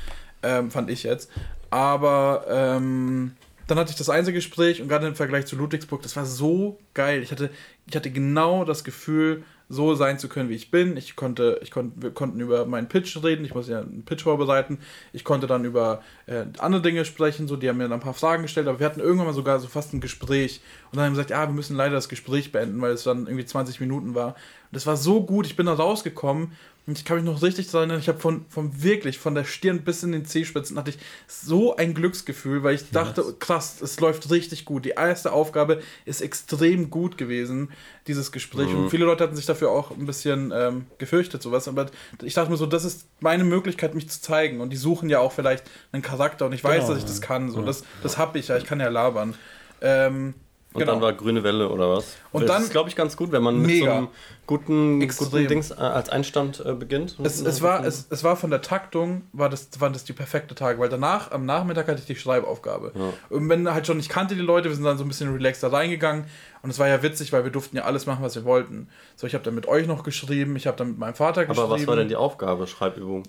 ähm, 0.42 0.70
fand 0.70 0.90
ich 0.90 1.02
jetzt. 1.02 1.30
Aber 1.70 2.46
ähm, 2.48 3.32
dann 3.66 3.78
hatte 3.78 3.90
ich 3.90 3.96
das 3.96 4.10
Einzelgespräch 4.10 4.82
und 4.82 4.88
gerade 4.88 5.06
im 5.06 5.14
Vergleich 5.14 5.46
zu 5.46 5.56
Ludwigsburg, 5.56 6.02
das 6.02 6.16
war 6.16 6.26
so 6.26 6.78
geil. 6.92 7.22
Ich 7.22 7.30
hatte, 7.30 7.50
ich 7.86 7.96
hatte 7.96 8.10
genau 8.10 8.64
das 8.64 8.84
Gefühl, 8.84 9.42
so 9.68 9.94
sein 9.94 10.18
zu 10.18 10.28
können, 10.28 10.48
wie 10.48 10.54
ich 10.54 10.70
bin. 10.70 10.96
Ich 10.96 11.16
konnte, 11.16 11.58
ich 11.62 11.70
konnte, 11.70 12.02
wir 12.02 12.10
konnten 12.10 12.40
über 12.40 12.66
meinen 12.66 12.88
Pitch 12.88 13.22
reden, 13.22 13.44
ich 13.44 13.54
muss 13.54 13.68
ja 13.68 13.80
einen 13.80 14.04
Pitch 14.04 14.22
vorbereiten. 14.22 14.78
Ich 15.12 15.24
konnte 15.24 15.46
dann 15.46 15.64
über 15.64 16.02
äh, 16.26 16.44
andere 16.58 16.82
Dinge 16.82 17.04
sprechen, 17.04 17.48
so, 17.48 17.56
die 17.56 17.68
haben 17.68 17.78
mir 17.78 17.84
dann 17.84 17.94
ein 17.94 18.00
paar 18.00 18.14
Fragen 18.14 18.42
gestellt, 18.42 18.68
aber 18.68 18.78
wir 18.78 18.86
hatten 18.86 19.00
irgendwann 19.00 19.26
mal 19.26 19.34
sogar 19.34 19.58
so 19.60 19.68
fast 19.68 19.94
ein 19.94 20.00
Gespräch. 20.00 20.60
Und 20.90 20.96
dann 20.96 21.06
haben 21.06 21.12
wir 21.12 21.22
gesagt, 21.22 21.30
ja, 21.30 21.46
wir 21.48 21.54
müssen 21.54 21.76
leider 21.76 21.94
das 21.94 22.08
Gespräch 22.08 22.52
beenden, 22.52 22.80
weil 22.80 22.92
es 22.92 23.04
dann 23.04 23.26
irgendwie 23.26 23.46
20 23.46 23.80
Minuten 23.80 24.14
war. 24.14 24.34
Das 24.74 24.86
war 24.86 24.96
so 24.96 25.22
gut, 25.22 25.46
ich 25.46 25.56
bin 25.56 25.66
da 25.66 25.74
rausgekommen 25.74 26.52
und 26.86 26.98
ich 26.98 27.06
kann 27.06 27.16
mich 27.16 27.24
noch 27.24 27.40
richtig 27.40 27.70
daran 27.70 27.88
erinnern, 27.88 28.00
ich 28.00 28.08
habe 28.08 28.20
von, 28.20 28.44
von 28.50 28.82
wirklich, 28.82 29.18
von 29.18 29.34
der 29.34 29.44
Stirn 29.44 29.80
bis 29.80 30.02
in 30.02 30.12
den 30.12 30.26
Zehspitzen 30.26 30.76
hatte 30.76 30.90
ich 30.90 30.98
so 31.26 31.76
ein 31.76 31.94
Glücksgefühl, 31.94 32.62
weil 32.62 32.74
ich 32.74 32.90
dachte, 32.90 33.24
krass, 33.38 33.80
es 33.80 33.98
läuft 34.00 34.30
richtig 34.30 34.66
gut. 34.66 34.84
Die 34.84 34.90
erste 34.90 35.32
Aufgabe 35.32 35.80
ist 36.04 36.20
extrem 36.20 36.90
gut 36.90 37.16
gewesen, 37.16 37.70
dieses 38.06 38.32
Gespräch. 38.32 38.68
Mhm. 38.68 38.84
Und 38.84 38.90
viele 38.90 39.06
Leute 39.06 39.24
hatten 39.24 39.34
sich 39.34 39.46
dafür 39.46 39.70
auch 39.70 39.92
ein 39.92 40.04
bisschen 40.04 40.52
ähm, 40.54 40.86
gefürchtet, 40.98 41.42
sowas. 41.42 41.68
Aber 41.68 41.86
ich 42.22 42.34
dachte 42.34 42.50
mir 42.50 42.58
so, 42.58 42.66
das 42.66 42.84
ist 42.84 43.06
meine 43.20 43.44
Möglichkeit, 43.44 43.94
mich 43.94 44.10
zu 44.10 44.20
zeigen. 44.20 44.60
Und 44.60 44.68
die 44.68 44.76
suchen 44.76 45.08
ja 45.08 45.20
auch 45.20 45.32
vielleicht 45.32 45.64
einen 45.92 46.02
Charakter 46.02 46.44
und 46.44 46.52
ich 46.52 46.62
weiß, 46.62 46.82
genau, 46.82 46.88
dass 46.88 46.98
ich 46.98 47.06
das 47.06 47.22
kann. 47.22 47.50
So, 47.50 47.60
ja. 47.60 47.66
Das, 47.66 47.82
das 48.02 48.18
habe 48.18 48.38
ich 48.38 48.48
ja, 48.48 48.58
ich 48.58 48.66
kann 48.66 48.80
ja 48.80 48.88
labern. 48.88 49.34
Ähm, 49.80 50.34
und 50.74 50.80
genau. 50.80 50.94
dann 50.94 51.02
war 51.02 51.12
grüne 51.12 51.44
Welle 51.44 51.68
oder 51.68 51.88
was? 51.88 52.16
Und 52.32 52.42
das 52.42 52.50
dann 52.50 52.62
ist, 52.64 52.70
glaube 52.72 52.88
ich, 52.88 52.96
ganz 52.96 53.16
gut, 53.16 53.30
wenn 53.30 53.44
man 53.44 53.62
mega. 53.62 53.68
mit 53.68 53.84
so 53.84 53.90
einem 53.90 54.08
guten, 54.44 55.08
guten 55.08 55.46
Dings 55.46 55.70
äh, 55.70 55.74
als 55.74 56.08
Einstand 56.08 56.64
äh, 56.66 56.72
beginnt. 56.72 57.16
Es, 57.22 57.40
es, 57.40 57.62
war, 57.62 57.84
es, 57.86 58.08
es 58.10 58.24
war 58.24 58.34
von 58.34 58.50
der 58.50 58.60
Taktung, 58.60 59.22
war 59.32 59.48
das, 59.48 59.68
waren 59.78 59.92
das 59.92 60.02
die 60.02 60.12
perfekte 60.12 60.56
Tage, 60.56 60.80
weil 60.80 60.88
danach, 60.88 61.30
am 61.30 61.46
Nachmittag 61.46 61.86
hatte 61.86 62.00
ich 62.00 62.06
die 62.06 62.16
Schreibaufgabe. 62.16 62.90
Ja. 62.92 63.12
Und 63.30 63.48
wenn 63.48 63.72
halt 63.72 63.86
schon, 63.86 64.00
ich 64.00 64.08
kannte 64.08 64.34
die 64.34 64.40
Leute, 64.40 64.68
wir 64.68 64.74
sind 64.74 64.84
dann 64.84 64.98
so 64.98 65.04
ein 65.04 65.08
bisschen 65.08 65.32
relaxter 65.32 65.72
reingegangen 65.72 66.24
und 66.62 66.70
es 66.70 66.80
war 66.80 66.88
ja 66.88 67.04
witzig, 67.04 67.32
weil 67.32 67.44
wir 67.44 67.52
durften 67.52 67.76
ja 67.76 67.84
alles 67.84 68.06
machen, 68.06 68.24
was 68.24 68.34
wir 68.34 68.44
wollten. 68.44 68.88
So, 69.14 69.28
ich 69.28 69.34
habe 69.34 69.44
dann 69.44 69.54
mit 69.54 69.68
euch 69.68 69.86
noch 69.86 70.02
geschrieben, 70.02 70.56
ich 70.56 70.66
habe 70.66 70.76
dann 70.76 70.88
mit 70.88 70.98
meinem 70.98 71.14
Vater 71.14 71.46
geschrieben. 71.46 71.66
Aber 71.66 71.72
was 71.72 71.86
war 71.86 71.94
denn 71.94 72.08
die 72.08 72.16
Aufgabe, 72.16 72.66
Schreibübung? 72.66 73.22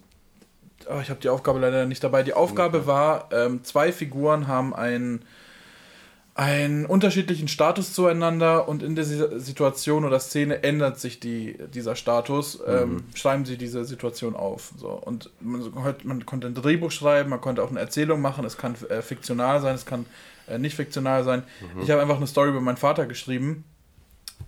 Oh, 0.89 0.99
ich 0.99 1.11
habe 1.11 1.19
die 1.19 1.29
Aufgabe 1.29 1.59
leider 1.59 1.85
nicht 1.85 2.03
dabei. 2.03 2.23
Die 2.23 2.33
Aufgabe 2.33 2.79
okay. 2.79 2.87
war, 2.87 3.29
ähm, 3.31 3.63
zwei 3.63 3.91
Figuren 3.91 4.47
haben 4.47 4.75
ein 4.75 5.23
einen 6.37 6.85
unterschiedlichen 6.85 7.47
Status 7.47 7.93
zueinander 7.93 8.67
und 8.67 8.83
in 8.83 8.93
dieser 8.93 9.39
Situation 9.39 10.03
oder 10.03 10.19
Szene 10.19 10.63
ändert 10.63 10.99
sich 10.99 11.21
die, 11.21 11.57
dieser 11.73 11.95
Status. 11.95 12.59
Mhm. 12.59 12.73
Ähm, 12.73 13.03
schreiben 13.15 13.45
Sie 13.45 13.57
diese 13.57 13.85
Situation 13.85 14.35
auf. 14.35 14.73
So. 14.77 14.89
Und 14.89 15.29
man, 15.39 15.97
man, 16.03 16.25
konnte 16.25 16.47
ein 16.47 16.53
Drehbuch 16.53 16.91
schreiben, 16.91 17.29
man 17.29 17.39
konnte 17.39 17.63
auch 17.63 17.69
eine 17.69 17.79
Erzählung 17.79 18.19
machen, 18.19 18.43
es 18.43 18.57
kann 18.57 18.75
äh, 18.89 19.01
fiktional 19.01 19.61
sein, 19.61 19.75
es 19.75 19.85
kann 19.85 20.05
äh, 20.49 20.57
nicht 20.57 20.75
fiktional 20.75 21.23
sein. 21.23 21.43
Mhm. 21.73 21.83
Ich 21.83 21.89
habe 21.89 22.01
einfach 22.01 22.17
eine 22.17 22.27
Story 22.27 22.49
über 22.49 22.59
meinen 22.59 22.75
Vater 22.75 23.05
geschrieben, 23.05 23.63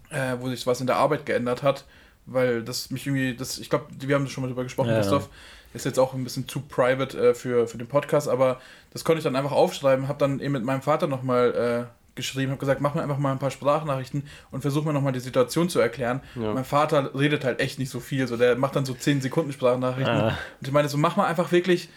äh, 0.10 0.36
wo 0.41 0.50
sich 0.50 0.67
was 0.67 0.82
in 0.82 0.88
der 0.88 0.97
Arbeit 0.97 1.26
geändert 1.26 1.63
hat, 1.63 1.86
weil 2.26 2.63
das 2.63 2.91
mich 2.91 3.08
irgendwie, 3.08 3.34
das, 3.34 3.60
ich 3.60 3.69
glaube, 3.69 3.86
wir 3.97 4.13
haben 4.13 4.28
schon 4.28 4.41
mal 4.41 4.50
drüber 4.50 4.63
gesprochen, 4.63 4.89
ja, 4.89 4.97
Christoph. 4.97 5.30
Ist 5.77 5.85
jetzt 5.85 5.99
auch 5.99 6.13
ein 6.13 6.23
bisschen 6.23 6.47
zu 6.47 6.61
private 6.61 7.29
äh, 7.29 7.33
für, 7.33 7.67
für 7.67 7.77
den 7.77 7.87
Podcast, 7.87 8.27
aber 8.27 8.59
das 8.91 9.03
konnte 9.03 9.19
ich 9.19 9.23
dann 9.23 9.35
einfach 9.35 9.51
aufschreiben, 9.51 10.07
habe 10.07 10.19
dann 10.19 10.39
eben 10.39 10.53
mit 10.53 10.63
meinem 10.63 10.81
Vater 10.81 11.07
nochmal 11.07 11.87
äh, 11.87 12.15
geschrieben, 12.15 12.51
habe 12.51 12.59
gesagt, 12.59 12.81
mach 12.81 12.95
mir 12.95 13.03
einfach 13.03 13.19
mal 13.19 13.31
ein 13.31 13.39
paar 13.39 13.51
Sprachnachrichten 13.51 14.23
und 14.51 14.61
versuch 14.61 14.83
mir 14.83 14.91
nochmal 14.91 15.13
die 15.13 15.19
Situation 15.19 15.69
zu 15.69 15.79
erklären. 15.79 16.21
Ja. 16.35 16.53
Mein 16.53 16.65
Vater 16.65 17.11
redet 17.13 17.45
halt 17.45 17.59
echt 17.59 17.79
nicht 17.79 17.91
so 17.91 17.99
viel, 17.99 18.27
so 18.27 18.35
der 18.35 18.57
macht 18.57 18.75
dann 18.75 18.85
so 18.85 18.93
10 18.93 19.21
Sekunden 19.21 19.53
Sprachnachrichten. 19.53 20.15
Ah. 20.15 20.37
Und 20.59 20.67
ich 20.67 20.71
meine, 20.71 20.89
so 20.89 20.97
mach 20.97 21.15
mal 21.15 21.27
einfach 21.27 21.51
wirklich 21.51 21.89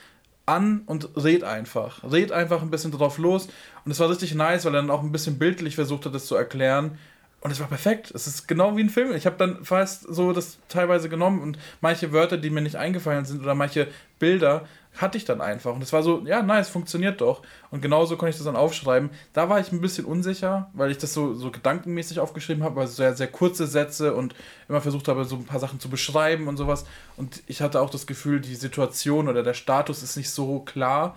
an 0.47 0.83
und 0.87 1.09
red 1.17 1.43
einfach. 1.43 2.03
Red 2.05 2.33
einfach 2.33 2.63
ein 2.63 2.71
bisschen 2.71 2.93
drauf 2.93 3.19
los. 3.19 3.49
Und 3.85 3.93
es 3.93 4.01
war 4.01 4.11
richtig 4.11 4.35
nice, 4.35 4.65
weil 4.65 4.75
er 4.75 4.83
dann 4.83 4.91
auch 4.91 5.03
ein 5.03 5.13
bisschen 5.13 5.39
bildlich 5.39 5.75
versucht 5.75 6.07
hat, 6.07 6.15
das 6.15 6.27
zu 6.27 6.35
erklären. 6.35 6.99
Und 7.43 7.51
es 7.51 7.61
war 7.61 7.69
perfekt. 7.69 8.11
Es 8.11 8.27
ist 8.27 8.47
genau 8.49 8.77
wie 8.77 8.83
ein 8.83 8.91
Film. 8.91 9.15
Ich 9.15 9.25
habe 9.25 9.37
dann 9.37 9.65
fast 9.65 10.03
so 10.03 10.33
das 10.33 10.59
teilweise 10.69 11.09
genommen 11.09 11.41
und 11.41 11.59
manche 11.81 12.13
Wörter, 12.13 12.37
die 12.37 12.51
mir 12.51 12.61
nicht 12.61 12.77
eingefallen 12.77 13.25
sind 13.25 13.43
oder 13.43 13.55
manche 13.55 13.89
Bilder, 14.19 14.67
hatte 14.97 15.17
ich 15.17 15.25
dann 15.25 15.41
einfach. 15.41 15.75
Und 15.75 15.83
es 15.83 15.93
war 15.93 16.03
so, 16.03 16.23
ja, 16.27 16.43
nice, 16.43 16.69
funktioniert 16.69 17.23
doch. 17.23 17.43
Und 17.71 17.81
genauso 17.81 18.17
konnte 18.17 18.31
ich 18.31 18.37
das 18.37 18.45
dann 18.45 18.57
aufschreiben. 18.57 19.09
Da 19.33 19.49
war 19.49 19.59
ich 19.59 19.73
ein 19.73 19.81
bisschen 19.81 20.05
unsicher, 20.05 20.69
weil 20.75 20.91
ich 20.91 20.99
das 20.99 21.15
so, 21.15 21.33
so 21.35 21.51
gedankenmäßig 21.51 22.21
aufgeschrieben 22.21 22.63
habe, 22.63 22.81
also 22.81 22.93
sehr, 22.93 23.15
sehr 23.17 23.29
kurze 23.29 23.67
Sätze 23.67 24.15
und 24.15 24.35
immer 24.69 24.83
versucht 24.83 25.09
habe, 25.09 25.25
so 25.25 25.37
ein 25.37 25.47
paar 25.47 25.61
Sachen 25.61 25.81
zu 25.81 25.89
beschreiben 25.89 26.47
und 26.47 26.59
sowas. 26.59 26.85
Und 27.17 27.43
ich 27.47 27.63
hatte 27.63 27.81
auch 27.81 27.91
das 27.91 28.07
Gefühl, 28.07 28.41
die 28.41 28.57
Situation 28.57 29.29
oder 29.29 29.43
der 29.43 29.55
Status 29.55 30.03
ist 30.03 30.17
nicht 30.17 30.31
so 30.31 30.61
klar, 30.61 31.17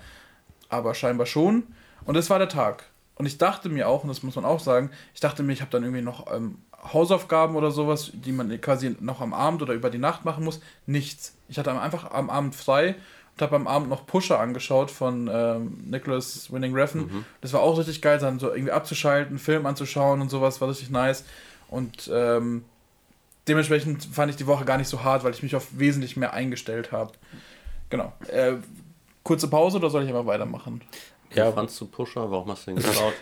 aber 0.70 0.94
scheinbar 0.96 1.26
schon. 1.26 1.64
Und 2.06 2.16
es 2.16 2.30
war 2.30 2.40
der 2.40 2.50
Tag. 2.50 2.86
Und 3.16 3.26
ich 3.26 3.38
dachte 3.38 3.70
mir 3.70 3.88
auch, 3.88 4.04
und 4.04 4.10
das 4.10 4.24
muss 4.24 4.36
man 4.36 4.46
auch 4.46 4.60
sagen, 4.60 4.90
ich 5.14 5.20
dachte 5.20 5.44
mir, 5.44 5.54
ich 5.54 5.62
habe 5.62 5.72
dann 5.72 5.84
irgendwie 5.84 6.02
noch 6.02 6.34
ähm, 6.34 6.58
Hausaufgaben 6.92 7.56
oder 7.56 7.72
sowas, 7.72 8.12
die 8.14 8.32
man 8.32 8.60
quasi 8.60 8.96
noch 9.00 9.22
am 9.22 9.34
Abend 9.34 9.62
oder 9.62 9.74
über 9.74 9.90
die 9.90 10.00
Nacht 10.00 10.26
machen 10.26 10.44
muss. 10.44 10.60
Nichts. 10.86 11.36
Ich 11.48 11.58
hatte 11.58 11.80
einfach 11.80 12.12
am 12.12 12.30
Abend 12.30 12.56
frei 12.56 12.96
und 13.36 13.42
habe 13.42 13.56
am 13.56 13.68
Abend 13.68 13.90
noch 13.90 14.06
Pusher 14.06 14.40
angeschaut 14.40 14.92
von 14.92 15.30
ähm, 15.32 15.78
Nicholas 15.86 16.52
Winning 16.52 16.74
Refn. 16.74 17.00
Mhm. 17.00 17.26
Das 17.42 17.54
war 17.54 17.62
auch 17.62 17.78
richtig 17.78 18.02
geil, 18.02 18.20
dann 18.20 18.40
so 18.40 18.52
irgendwie 18.52 18.72
abzuschalten, 18.72 19.40
Film 19.40 19.66
anzuschauen 19.66 20.22
und 20.22 20.30
sowas, 20.30 20.60
war 20.60 20.70
richtig 20.70 20.90
nice. 20.90 21.24
Und 21.70 22.10
ähm, 22.14 22.66
dementsprechend 23.48 24.06
fand 24.06 24.32
ich 24.32 24.38
die 24.38 24.48
Woche 24.48 24.66
gar 24.66 24.78
nicht 24.78 24.90
so 24.90 25.04
hart, 25.04 25.24
weil 25.24 25.34
ich 25.34 25.44
mich 25.44 25.56
auf 25.56 25.68
wesentlich 25.78 26.18
mehr 26.18 26.34
eingestellt 26.34 26.92
habe. 26.92 27.14
Genau. 27.90 28.14
Äh, 28.28 28.56
kurze 29.24 29.48
Pause 29.48 29.78
oder 29.78 29.90
soll 29.90 30.04
ich 30.04 30.10
einfach 30.10 30.26
weitermachen? 30.26 30.82
Ja. 31.36 31.50
Wie 31.50 31.54
fandst 31.54 31.80
du 31.80 31.86
Pusher? 31.86 32.30
Warum 32.30 32.50
hast 32.50 32.68
du 32.68 32.72
den 32.72 32.84
geschaut? 32.84 33.14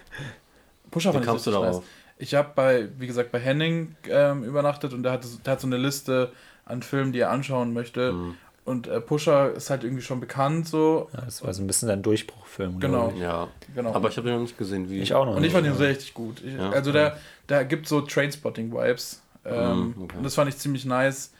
Pusher 0.92 1.14
fand 1.14 1.24
Wie 1.24 1.28
kamst 1.28 1.48
du 1.48 1.52
darauf? 1.52 1.78
Nice. 1.78 1.86
Ich 2.18 2.36
habe 2.36 2.52
bei, 2.54 2.90
wie 2.98 3.08
gesagt, 3.08 3.32
bei 3.32 3.40
Henning 3.40 3.96
ähm, 4.08 4.44
übernachtet 4.44 4.94
und 4.94 5.04
der 5.04 5.14
hat, 5.14 5.26
der 5.46 5.54
hat 5.54 5.62
so 5.62 5.68
eine 5.68 5.78
Liste 5.78 6.32
an 6.66 6.84
Filmen, 6.84 7.12
die 7.12 7.20
er 7.20 7.32
anschauen 7.32 7.74
möchte. 7.74 8.12
Mhm. 8.12 8.36
Und 8.64 8.88
äh, 8.88 9.02
Pusher 9.02 9.54
ist 9.54 9.72
halt 9.72 9.84
irgendwie 9.84 10.04
schon 10.04 10.20
bekannt 10.20 10.68
so. 10.68 11.10
Ja, 11.14 11.22
das 11.22 11.44
war 11.44 11.54
so 11.54 11.64
ein 11.64 11.68
bisschen 11.68 11.88
sein 11.88 12.04
Durchbruchfilm. 12.04 12.80
Genau. 12.80 13.12
Ja. 13.20 13.48
genau. 13.74 13.94
Aber 13.94 14.10
ich 14.10 14.18
habe 14.18 14.28
den 14.28 14.36
noch 14.36 14.44
nicht 14.44 14.58
gesehen. 14.58 14.90
Wie 14.90 15.00
ich 15.00 15.14
auch 15.16 15.26
noch. 15.26 15.36
Und 15.36 15.44
ich 15.44 15.52
fand 15.52 15.66
ihn 15.66 15.74
richtig 15.74 16.14
gut. 16.14 16.44
Ich, 16.46 16.54
ja, 16.54 16.70
also 16.70 16.92
der, 16.92 17.18
der 17.50 17.66
gibt 17.66 17.88
so 17.88 18.02
Trainspotting-Vibes. 18.02 19.22
Ähm, 19.46 19.96
mhm, 19.96 20.04
okay. 20.04 20.18
Und 20.18 20.24
das 20.24 20.36
fand 20.36 20.50
ich 20.50 20.58
ziemlich 20.58 20.86
nice. 20.86 21.34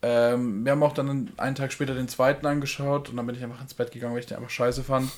Ähm, 0.00 0.64
wir 0.64 0.72
haben 0.72 0.82
auch 0.82 0.92
dann 0.92 1.32
einen 1.36 1.54
Tag 1.56 1.72
später 1.72 1.94
den 1.94 2.08
zweiten 2.08 2.46
angeschaut 2.46 3.08
und 3.08 3.16
dann 3.16 3.26
bin 3.26 3.34
ich 3.34 3.42
einfach 3.42 3.60
ins 3.60 3.74
Bett 3.74 3.90
gegangen, 3.90 4.14
weil 4.14 4.20
ich 4.20 4.26
den 4.26 4.36
einfach 4.36 4.50
scheiße 4.50 4.84
fand. 4.84 5.10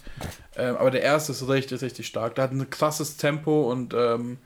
Ähm, 0.56 0.76
aber 0.76 0.90
der 0.90 1.02
erste 1.02 1.32
ist 1.32 1.46
richtig, 1.48 1.82
richtig 1.82 2.06
stark. 2.06 2.34
Der 2.36 2.44
hat 2.44 2.52
ein 2.52 2.70
krasses 2.70 3.18
Tempo 3.18 3.70
und 3.70 3.92
ähm, 3.92 4.38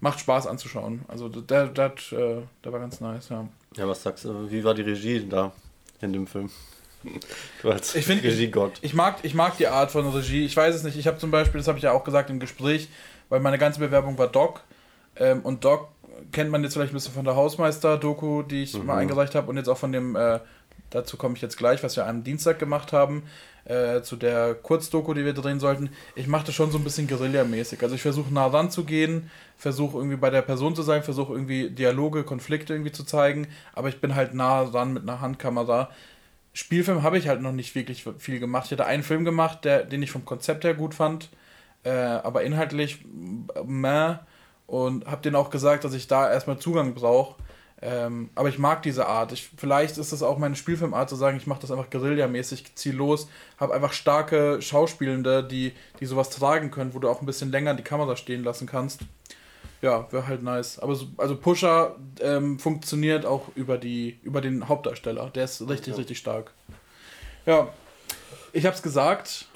macht 0.00 0.18
Spaß 0.18 0.48
anzuschauen. 0.48 1.02
Also 1.06 1.28
der, 1.28 1.68
der, 1.68 1.90
der, 1.90 2.18
äh, 2.18 2.42
der 2.64 2.72
war 2.72 2.80
ganz 2.80 3.00
nice, 3.00 3.28
ja. 3.28 3.46
Ja, 3.76 3.88
was 3.88 4.02
sagst 4.02 4.24
du, 4.24 4.50
wie 4.50 4.64
war 4.64 4.74
die 4.74 4.82
Regie 4.82 5.26
da 5.28 5.52
in 6.00 6.12
dem 6.12 6.26
Film? 6.26 6.50
Du 7.60 7.70
als 7.70 7.96
ich 7.96 8.06
finde, 8.06 8.24
Regiegott. 8.24 8.74
Ich, 8.78 8.84
ich, 8.84 8.94
mag, 8.94 9.16
ich 9.22 9.34
mag 9.34 9.56
die 9.56 9.66
Art 9.66 9.90
von 9.90 10.08
Regie. 10.08 10.44
Ich 10.44 10.56
weiß 10.56 10.72
es 10.74 10.84
nicht. 10.84 10.96
Ich 10.96 11.08
habe 11.08 11.18
zum 11.18 11.32
Beispiel, 11.32 11.58
das 11.58 11.66
habe 11.66 11.78
ich 11.78 11.82
ja 11.82 11.90
auch 11.90 12.04
gesagt 12.04 12.30
im 12.30 12.38
Gespräch, 12.38 12.88
weil 13.28 13.40
meine 13.40 13.58
ganze 13.58 13.80
Bewerbung 13.80 14.18
war 14.18 14.28
Doc. 14.28 14.60
Ähm, 15.16 15.40
und 15.40 15.64
Doc 15.64 15.88
kennt 16.30 16.50
man 16.50 16.62
jetzt 16.62 16.74
vielleicht 16.74 16.92
ein 16.92 16.94
bisschen 16.94 17.14
von 17.14 17.24
der 17.24 17.36
Hausmeister-Doku, 17.36 18.42
die 18.42 18.62
ich 18.62 18.78
mhm. 18.78 18.86
mal 18.86 18.98
eingereicht 18.98 19.34
habe. 19.34 19.48
Und 19.48 19.56
jetzt 19.56 19.68
auch 19.68 19.78
von 19.78 19.92
dem, 19.92 20.16
äh, 20.16 20.40
dazu 20.90 21.16
komme 21.16 21.34
ich 21.34 21.42
jetzt 21.42 21.56
gleich, 21.56 21.82
was 21.82 21.96
wir 21.96 22.06
am 22.06 22.24
Dienstag 22.24 22.58
gemacht 22.58 22.92
haben. 22.92 23.24
Äh, 23.64 24.02
zu 24.02 24.16
der 24.16 24.54
Kurzdoku, 24.56 25.14
die 25.14 25.24
wir 25.24 25.34
drehen 25.34 25.60
sollten. 25.60 25.90
Ich 26.16 26.26
mache 26.26 26.46
das 26.46 26.54
schon 26.56 26.72
so 26.72 26.78
ein 26.78 26.84
bisschen 26.84 27.06
Guerilla-mäßig. 27.06 27.80
Also 27.80 27.94
ich 27.94 28.02
versuche 28.02 28.34
nah 28.34 28.46
ranzugehen, 28.46 29.30
versuche 29.56 29.98
irgendwie 29.98 30.16
bei 30.16 30.30
der 30.30 30.42
Person 30.42 30.74
zu 30.74 30.82
sein, 30.82 31.04
versuche 31.04 31.32
irgendwie 31.32 31.70
Dialoge, 31.70 32.24
Konflikte 32.24 32.72
irgendwie 32.72 32.90
zu 32.90 33.04
zeigen, 33.04 33.46
aber 33.72 33.88
ich 33.88 34.00
bin 34.00 34.16
halt 34.16 34.34
nah 34.34 34.62
ran 34.62 34.92
mit 34.92 35.04
einer 35.04 35.20
Handkamera. 35.20 35.90
Spielfilm 36.52 37.04
habe 37.04 37.18
ich 37.18 37.28
halt 37.28 37.40
noch 37.40 37.52
nicht 37.52 37.76
wirklich 37.76 38.04
viel 38.18 38.40
gemacht. 38.40 38.66
Ich 38.66 38.72
hatte 38.72 38.84
einen 38.84 39.04
Film 39.04 39.24
gemacht, 39.24 39.64
der, 39.64 39.84
den 39.84 40.02
ich 40.02 40.10
vom 40.10 40.24
Konzept 40.24 40.64
her 40.64 40.74
gut 40.74 40.92
fand, 40.92 41.30
äh, 41.84 41.90
aber 41.92 42.42
inhaltlich 42.42 43.04
meh 43.64 44.16
und 44.72 45.06
habe 45.06 45.20
denen 45.20 45.36
auch 45.36 45.50
gesagt, 45.50 45.84
dass 45.84 45.92
ich 45.92 46.06
da 46.06 46.32
erstmal 46.32 46.58
Zugang 46.58 46.94
brauche. 46.94 47.34
Ähm, 47.82 48.30
aber 48.34 48.48
ich 48.48 48.58
mag 48.58 48.82
diese 48.82 49.06
Art. 49.06 49.30
Ich, 49.30 49.50
vielleicht 49.54 49.98
ist 49.98 50.12
das 50.12 50.22
auch 50.22 50.38
meine 50.38 50.56
Spielfilmart 50.56 51.10
zu 51.10 51.16
sagen, 51.16 51.36
ich 51.36 51.46
mache 51.46 51.60
das 51.60 51.70
einfach 51.70 51.90
Guerilla-mäßig, 51.90 52.74
ziehe 52.74 52.94
los, 52.94 53.28
habe 53.60 53.74
einfach 53.74 53.92
starke 53.92 54.62
Schauspielende, 54.62 55.44
die, 55.44 55.74
die 56.00 56.06
sowas 56.06 56.30
tragen 56.30 56.70
können, 56.70 56.94
wo 56.94 57.00
du 57.00 57.10
auch 57.10 57.20
ein 57.20 57.26
bisschen 57.26 57.50
länger 57.50 57.74
die 57.74 57.82
Kamera 57.82 58.16
stehen 58.16 58.44
lassen 58.44 58.66
kannst. 58.66 59.00
Ja, 59.82 60.10
wäre 60.10 60.26
halt 60.26 60.42
nice. 60.42 60.78
Aber 60.78 60.94
so, 60.94 61.08
also 61.18 61.36
Pusher 61.36 61.96
ähm, 62.20 62.58
funktioniert 62.58 63.26
auch 63.26 63.48
über, 63.54 63.76
die, 63.76 64.20
über 64.22 64.40
den 64.40 64.70
Hauptdarsteller. 64.70 65.28
Der 65.34 65.44
ist 65.44 65.60
richtig, 65.68 65.88
ja. 65.88 65.98
richtig 65.98 66.16
stark. 66.16 66.50
Ja, 67.44 67.68
ich 68.54 68.64
habe 68.64 68.74
es 68.74 68.82
gesagt. 68.82 69.48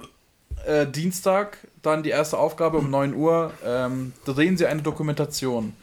Äh, 0.66 0.86
Dienstag, 0.88 1.58
dann 1.82 2.02
die 2.02 2.10
erste 2.10 2.38
Aufgabe 2.38 2.78
um 2.78 2.90
9 2.90 3.14
Uhr. 3.14 3.52
Ähm, 3.64 4.12
drehen 4.24 4.56
sie 4.56 4.66
eine 4.66 4.82
Dokumentation 4.82 5.74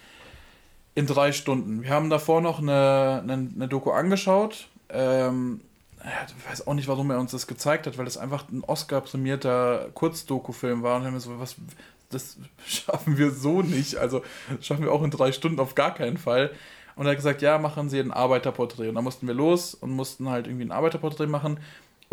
in 0.94 1.08
drei 1.08 1.32
Stunden. 1.32 1.84
Wir 1.84 1.90
haben 1.90 2.10
davor 2.10 2.42
noch 2.42 2.60
eine, 2.60 3.22
eine, 3.24 3.50
eine 3.56 3.68
Doku 3.70 3.92
angeschaut. 3.92 4.68
Ähm, 4.90 5.62
ich 6.04 6.50
weiß 6.50 6.68
auch 6.68 6.74
nicht, 6.74 6.90
warum 6.90 7.10
er 7.12 7.20
uns 7.20 7.32
das 7.32 7.48
gezeigt 7.48 7.88
hat, 7.88 7.98
weil 7.98 8.04
das 8.04 8.18
einfach 8.18 8.50
ein 8.50 8.62
Oscar-prämierter 8.66 9.88
Kurzdoku-Film 9.94 10.84
war. 10.84 10.98
Und 10.98 11.06
haben 11.06 11.14
wir 11.14 11.22
so, 11.22 11.40
was, 11.40 11.56
das 12.10 12.36
schaffen 12.68 13.18
wir 13.18 13.32
so 13.32 13.62
nicht. 13.62 13.96
Also 13.96 14.22
das 14.54 14.66
schaffen 14.66 14.84
wir 14.84 14.92
auch 14.92 15.04
in 15.04 15.12
drei 15.12 15.32
Stunden 15.32 15.62
auf 15.62 15.76
gar 15.76 15.94
keinen 15.94 16.18
Fall. 16.18 16.52
Und 16.96 17.06
er 17.06 17.12
hat 17.12 17.18
gesagt, 17.18 17.42
ja, 17.42 17.58
machen 17.58 17.90
Sie 17.90 18.00
ein 18.00 18.12
Arbeiterporträt. 18.12 18.90
Und 18.90 18.96
dann 18.96 19.04
mussten 19.06 19.28
wir 19.28 19.34
los 19.34 19.74
und 19.74 19.92
mussten 19.92 20.30
halt 20.30 20.48
irgendwie 20.48 20.66
ein 20.66 20.72
Arbeiterporträt 20.72 21.28
machen. 21.28 21.58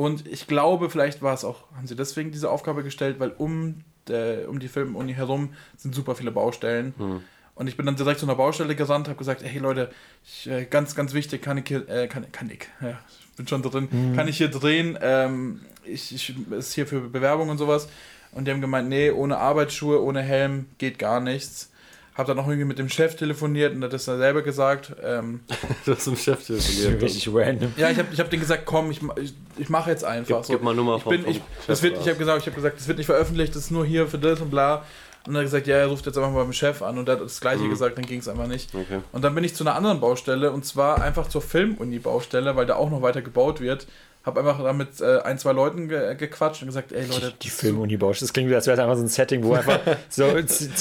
Und 0.00 0.26
ich 0.26 0.46
glaube, 0.46 0.88
vielleicht 0.88 1.20
war 1.20 1.34
es 1.34 1.44
auch, 1.44 1.64
haben 1.76 1.86
sie 1.86 1.94
deswegen 1.94 2.30
diese 2.30 2.50
Aufgabe 2.50 2.82
gestellt, 2.82 3.20
weil 3.20 3.32
um, 3.36 3.84
der, 4.08 4.48
um 4.48 4.58
die 4.58 4.68
Filmuni 4.68 5.12
herum 5.12 5.50
sind 5.76 5.94
super 5.94 6.14
viele 6.14 6.30
Baustellen. 6.30 6.94
Hm. 6.96 7.20
Und 7.54 7.66
ich 7.66 7.76
bin 7.76 7.84
dann 7.84 7.96
direkt 7.96 8.18
zu 8.18 8.24
einer 8.24 8.34
Baustelle 8.34 8.74
gesandt, 8.74 9.08
habe 9.08 9.18
gesagt, 9.18 9.42
hey 9.44 9.58
Leute, 9.58 9.90
ich, 10.24 10.48
äh, 10.48 10.64
ganz, 10.64 10.94
ganz 10.94 11.12
wichtig, 11.12 11.42
kann 11.42 11.58
ich 11.58 11.64
hier, 11.68 11.86
äh, 11.86 12.08
kann, 12.08 12.32
kann 12.32 12.48
ich, 12.48 12.66
ja, 12.80 12.98
ich 13.10 13.36
bin 13.36 13.46
schon 13.46 13.60
drin, 13.60 13.88
mhm. 13.90 14.16
kann 14.16 14.26
ich 14.26 14.38
hier 14.38 14.48
drehen, 14.48 14.98
ähm, 15.02 15.60
ich, 15.84 16.14
ich, 16.14 16.34
ist 16.50 16.72
hier 16.72 16.86
für 16.86 17.02
Bewerbung 17.02 17.50
und 17.50 17.58
sowas. 17.58 17.86
Und 18.32 18.46
die 18.46 18.52
haben 18.52 18.62
gemeint, 18.62 18.88
nee, 18.88 19.10
ohne 19.10 19.36
Arbeitsschuhe, 19.36 20.02
ohne 20.02 20.22
Helm 20.22 20.64
geht 20.78 20.98
gar 20.98 21.20
nichts. 21.20 21.70
Hab 22.14 22.26
dann 22.26 22.38
auch 22.38 22.46
irgendwie 22.46 22.66
mit 22.66 22.78
dem 22.78 22.88
Chef 22.88 23.14
telefoniert 23.16 23.74
und 23.74 23.84
hat 23.84 23.92
das 23.92 24.04
dann 24.04 24.18
selber 24.18 24.42
gesagt. 24.42 24.92
Ähm, 25.02 25.40
du 25.84 25.94
hast 25.94 26.06
mit 26.06 26.16
dem 26.16 26.20
Chef 26.20 26.44
telefoniert. 26.44 27.02
Richtig 27.02 27.28
random. 27.32 27.72
Ja, 27.76 27.90
ich 27.90 27.98
habe 27.98 28.08
ich 28.12 28.20
hab 28.20 28.30
denen 28.30 28.40
gesagt, 28.42 28.66
komm, 28.66 28.90
ich, 28.90 29.00
ich, 29.22 29.34
ich 29.56 29.68
mache 29.68 29.90
jetzt 29.90 30.04
einfach. 30.04 30.38
Gib, 30.38 30.44
so. 30.44 30.52
gib 30.54 30.62
mal 30.62 30.74
Nummer 30.74 30.96
ich 30.96 31.04
bin, 31.04 31.22
vom, 31.22 31.30
ich, 31.30 31.40
das 31.66 31.82
wird, 31.82 31.98
ich 31.98 32.08
habe 32.08 32.16
gesagt, 32.16 32.40
ich 32.40 32.46
habe 32.46 32.56
gesagt, 32.56 32.78
das 32.78 32.88
wird 32.88 32.98
nicht 32.98 33.06
veröffentlicht, 33.06 33.54
das 33.54 33.64
ist 33.64 33.70
nur 33.70 33.86
hier 33.86 34.06
für 34.06 34.18
das 34.18 34.40
und 34.40 34.50
bla. 34.50 34.84
Und 35.26 35.34
er 35.34 35.40
hat 35.40 35.46
gesagt, 35.46 35.66
ja, 35.66 35.76
er 35.76 35.86
ruft 35.86 36.06
jetzt 36.06 36.16
einfach 36.16 36.30
mal 36.30 36.44
beim 36.44 36.52
Chef 36.52 36.80
an 36.82 36.98
und 36.98 37.08
er 37.08 37.16
hat 37.16 37.22
das 37.22 37.40
gleiche 37.40 37.64
mhm. 37.64 37.70
gesagt, 37.70 37.98
dann 37.98 38.06
ging 38.06 38.20
es 38.20 38.28
einfach 38.28 38.46
nicht. 38.46 38.74
Okay. 38.74 39.00
Und 39.12 39.22
dann 39.22 39.34
bin 39.34 39.44
ich 39.44 39.54
zu 39.54 39.64
einer 39.64 39.74
anderen 39.74 40.00
Baustelle 40.00 40.50
und 40.50 40.64
zwar 40.64 41.02
einfach 41.02 41.28
zur 41.28 41.42
Filmuni-Baustelle, 41.42 42.56
weil 42.56 42.66
da 42.66 42.76
auch 42.76 42.90
noch 42.90 43.02
weiter 43.02 43.20
gebaut 43.20 43.60
wird. 43.60 43.86
Hab 44.22 44.37
einfach 44.37 44.62
da 44.62 44.74
mit 44.74 45.00
äh, 45.00 45.20
ein, 45.20 45.38
zwei 45.38 45.52
Leuten 45.52 45.88
ge 45.88 46.14
gequatscht 46.14 46.61
und 46.61 46.68
gesagt, 46.68 46.92
ey 46.92 47.06
Leute. 47.06 47.33
Die, 47.33 47.44
die 47.44 47.48
Filmuni 47.48 47.96
Bausch, 47.96 48.18
das 48.20 48.35
klingt 48.35 48.50
wie, 48.50 48.54
als 48.54 48.66
wäre 48.66 48.74
es 48.74 48.80
einfach 48.80 48.96
so 48.96 49.02
ein 49.02 49.09
Setting, 49.09 49.42
wo 49.42 49.54
einfach 49.54 49.80
so 50.11 50.26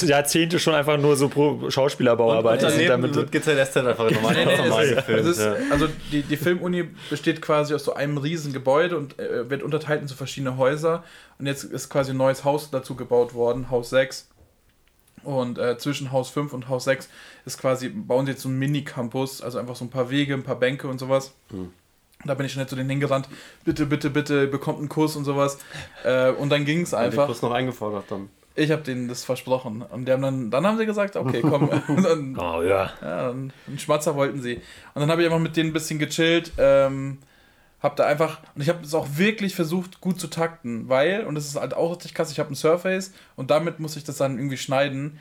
Jahrzehnte 0.05 0.59
schon 0.59 0.73
einfach 0.73 0.97
nur 0.97 1.15
so 1.15 1.29
pro 1.29 1.69
Schauspielerbauarbeiter 1.69 2.69
sind. 2.69 2.89
Damit 2.89 3.31
geht 3.31 3.41
es 3.41 3.47
halt 3.47 3.57
erst 3.57 3.77
einfach 3.77 4.11
normal. 4.11 4.33
nee, 4.33 4.45
nee, 4.45 5.01
Film, 5.01 5.25
ist, 5.25 5.39
ja. 5.39 5.55
Also 5.71 5.87
die, 6.11 6.23
die 6.23 6.35
Filmuni 6.35 6.89
besteht 7.09 7.41
quasi 7.41 7.73
aus 7.73 7.85
so 7.85 7.93
einem 7.93 8.17
riesen 8.17 8.51
Gebäude 8.51 8.97
und 8.97 9.17
äh, 9.17 9.49
wird 9.49 9.63
unterteilt 9.63 10.01
in 10.01 10.09
so 10.09 10.15
verschiedene 10.15 10.57
Häuser. 10.57 11.05
Und 11.37 11.45
jetzt 11.45 11.63
ist 11.63 11.89
quasi 11.89 12.11
ein 12.11 12.17
neues 12.17 12.43
Haus 12.43 12.69
dazu 12.71 12.95
gebaut 12.95 13.33
worden, 13.33 13.71
Haus 13.71 13.89
6. 13.91 14.27
Und 15.23 15.57
äh, 15.57 15.77
zwischen 15.77 16.11
Haus 16.11 16.29
5 16.29 16.51
und 16.51 16.67
Haus 16.67 16.83
6 16.83 17.07
ist 17.45 17.57
quasi, 17.57 17.87
bauen 17.87 18.25
sie 18.25 18.33
jetzt 18.33 18.41
so 18.41 18.49
einen 18.49 18.59
Mini-Campus, 18.59 19.41
also 19.41 19.59
einfach 19.59 19.75
so 19.77 19.85
ein 19.85 19.89
paar 19.89 20.09
Wege, 20.09 20.33
ein 20.33 20.43
paar 20.43 20.59
Bänke 20.59 20.87
und 20.87 20.99
sowas. 20.99 21.33
Mhm. 21.51 21.71
Da 22.25 22.33
bin 22.33 22.45
ich 22.45 22.51
schnell 22.51 22.67
zu 22.67 22.75
denen 22.75 22.89
hingerannt. 22.89 23.29
Bitte, 23.63 23.85
bitte, 23.85 24.09
bitte, 24.09 24.47
bekommt 24.47 24.79
einen 24.79 24.89
Kurs 24.89 25.15
und 25.15 25.23
sowas. 25.23 25.57
Äh, 26.03 26.31
und 26.31 26.49
dann 26.49 26.65
ging 26.65 26.81
es 26.81 26.93
einfach. 26.93 27.23
Den 27.23 27.27
Kurs 27.27 27.41
noch 27.41 27.51
eingefordert 27.51 28.05
dann. 28.09 28.29
Ich 28.55 28.71
habe 28.71 28.81
denen 28.81 29.07
das 29.07 29.23
versprochen. 29.23 29.81
Und 29.83 30.05
die 30.05 30.11
haben 30.11 30.21
dann, 30.21 30.51
dann 30.51 30.67
haben 30.67 30.77
sie 30.77 30.85
gesagt, 30.85 31.15
okay, 31.15 31.41
komm. 31.41 31.69
dann, 31.87 32.37
oh 32.37 32.61
ja. 32.61 32.91
ja 33.01 33.29
einen 33.29 33.53
Schmatzer 33.77 34.15
wollten 34.15 34.41
sie. 34.41 34.55
Und 34.93 35.01
dann 35.01 35.09
habe 35.09 35.21
ich 35.21 35.27
einfach 35.27 35.39
mit 35.39 35.55
denen 35.55 35.69
ein 35.69 35.73
bisschen 35.73 35.97
gechillt. 35.97 36.51
Ähm, 36.57 37.19
hab 37.81 37.95
da 37.95 38.05
einfach, 38.05 38.41
und 38.53 38.61
ich 38.61 38.67
habe 38.67 38.83
es 38.83 38.93
auch 38.93 39.07
wirklich 39.15 39.55
versucht, 39.55 40.01
gut 40.01 40.19
zu 40.19 40.27
takten, 40.27 40.89
weil, 40.89 41.25
und 41.25 41.35
das 41.35 41.45
ist 41.45 41.55
halt 41.55 41.73
auch 41.73 41.91
richtig 41.91 42.13
krass, 42.13 42.29
ich 42.29 42.39
habe 42.39 42.51
ein 42.51 42.55
Surface 42.55 43.13
und 43.37 43.51
damit 43.51 43.79
muss 43.79 43.95
ich 43.95 44.03
das 44.03 44.17
dann 44.17 44.37
irgendwie 44.37 44.57
schneiden. 44.57 45.17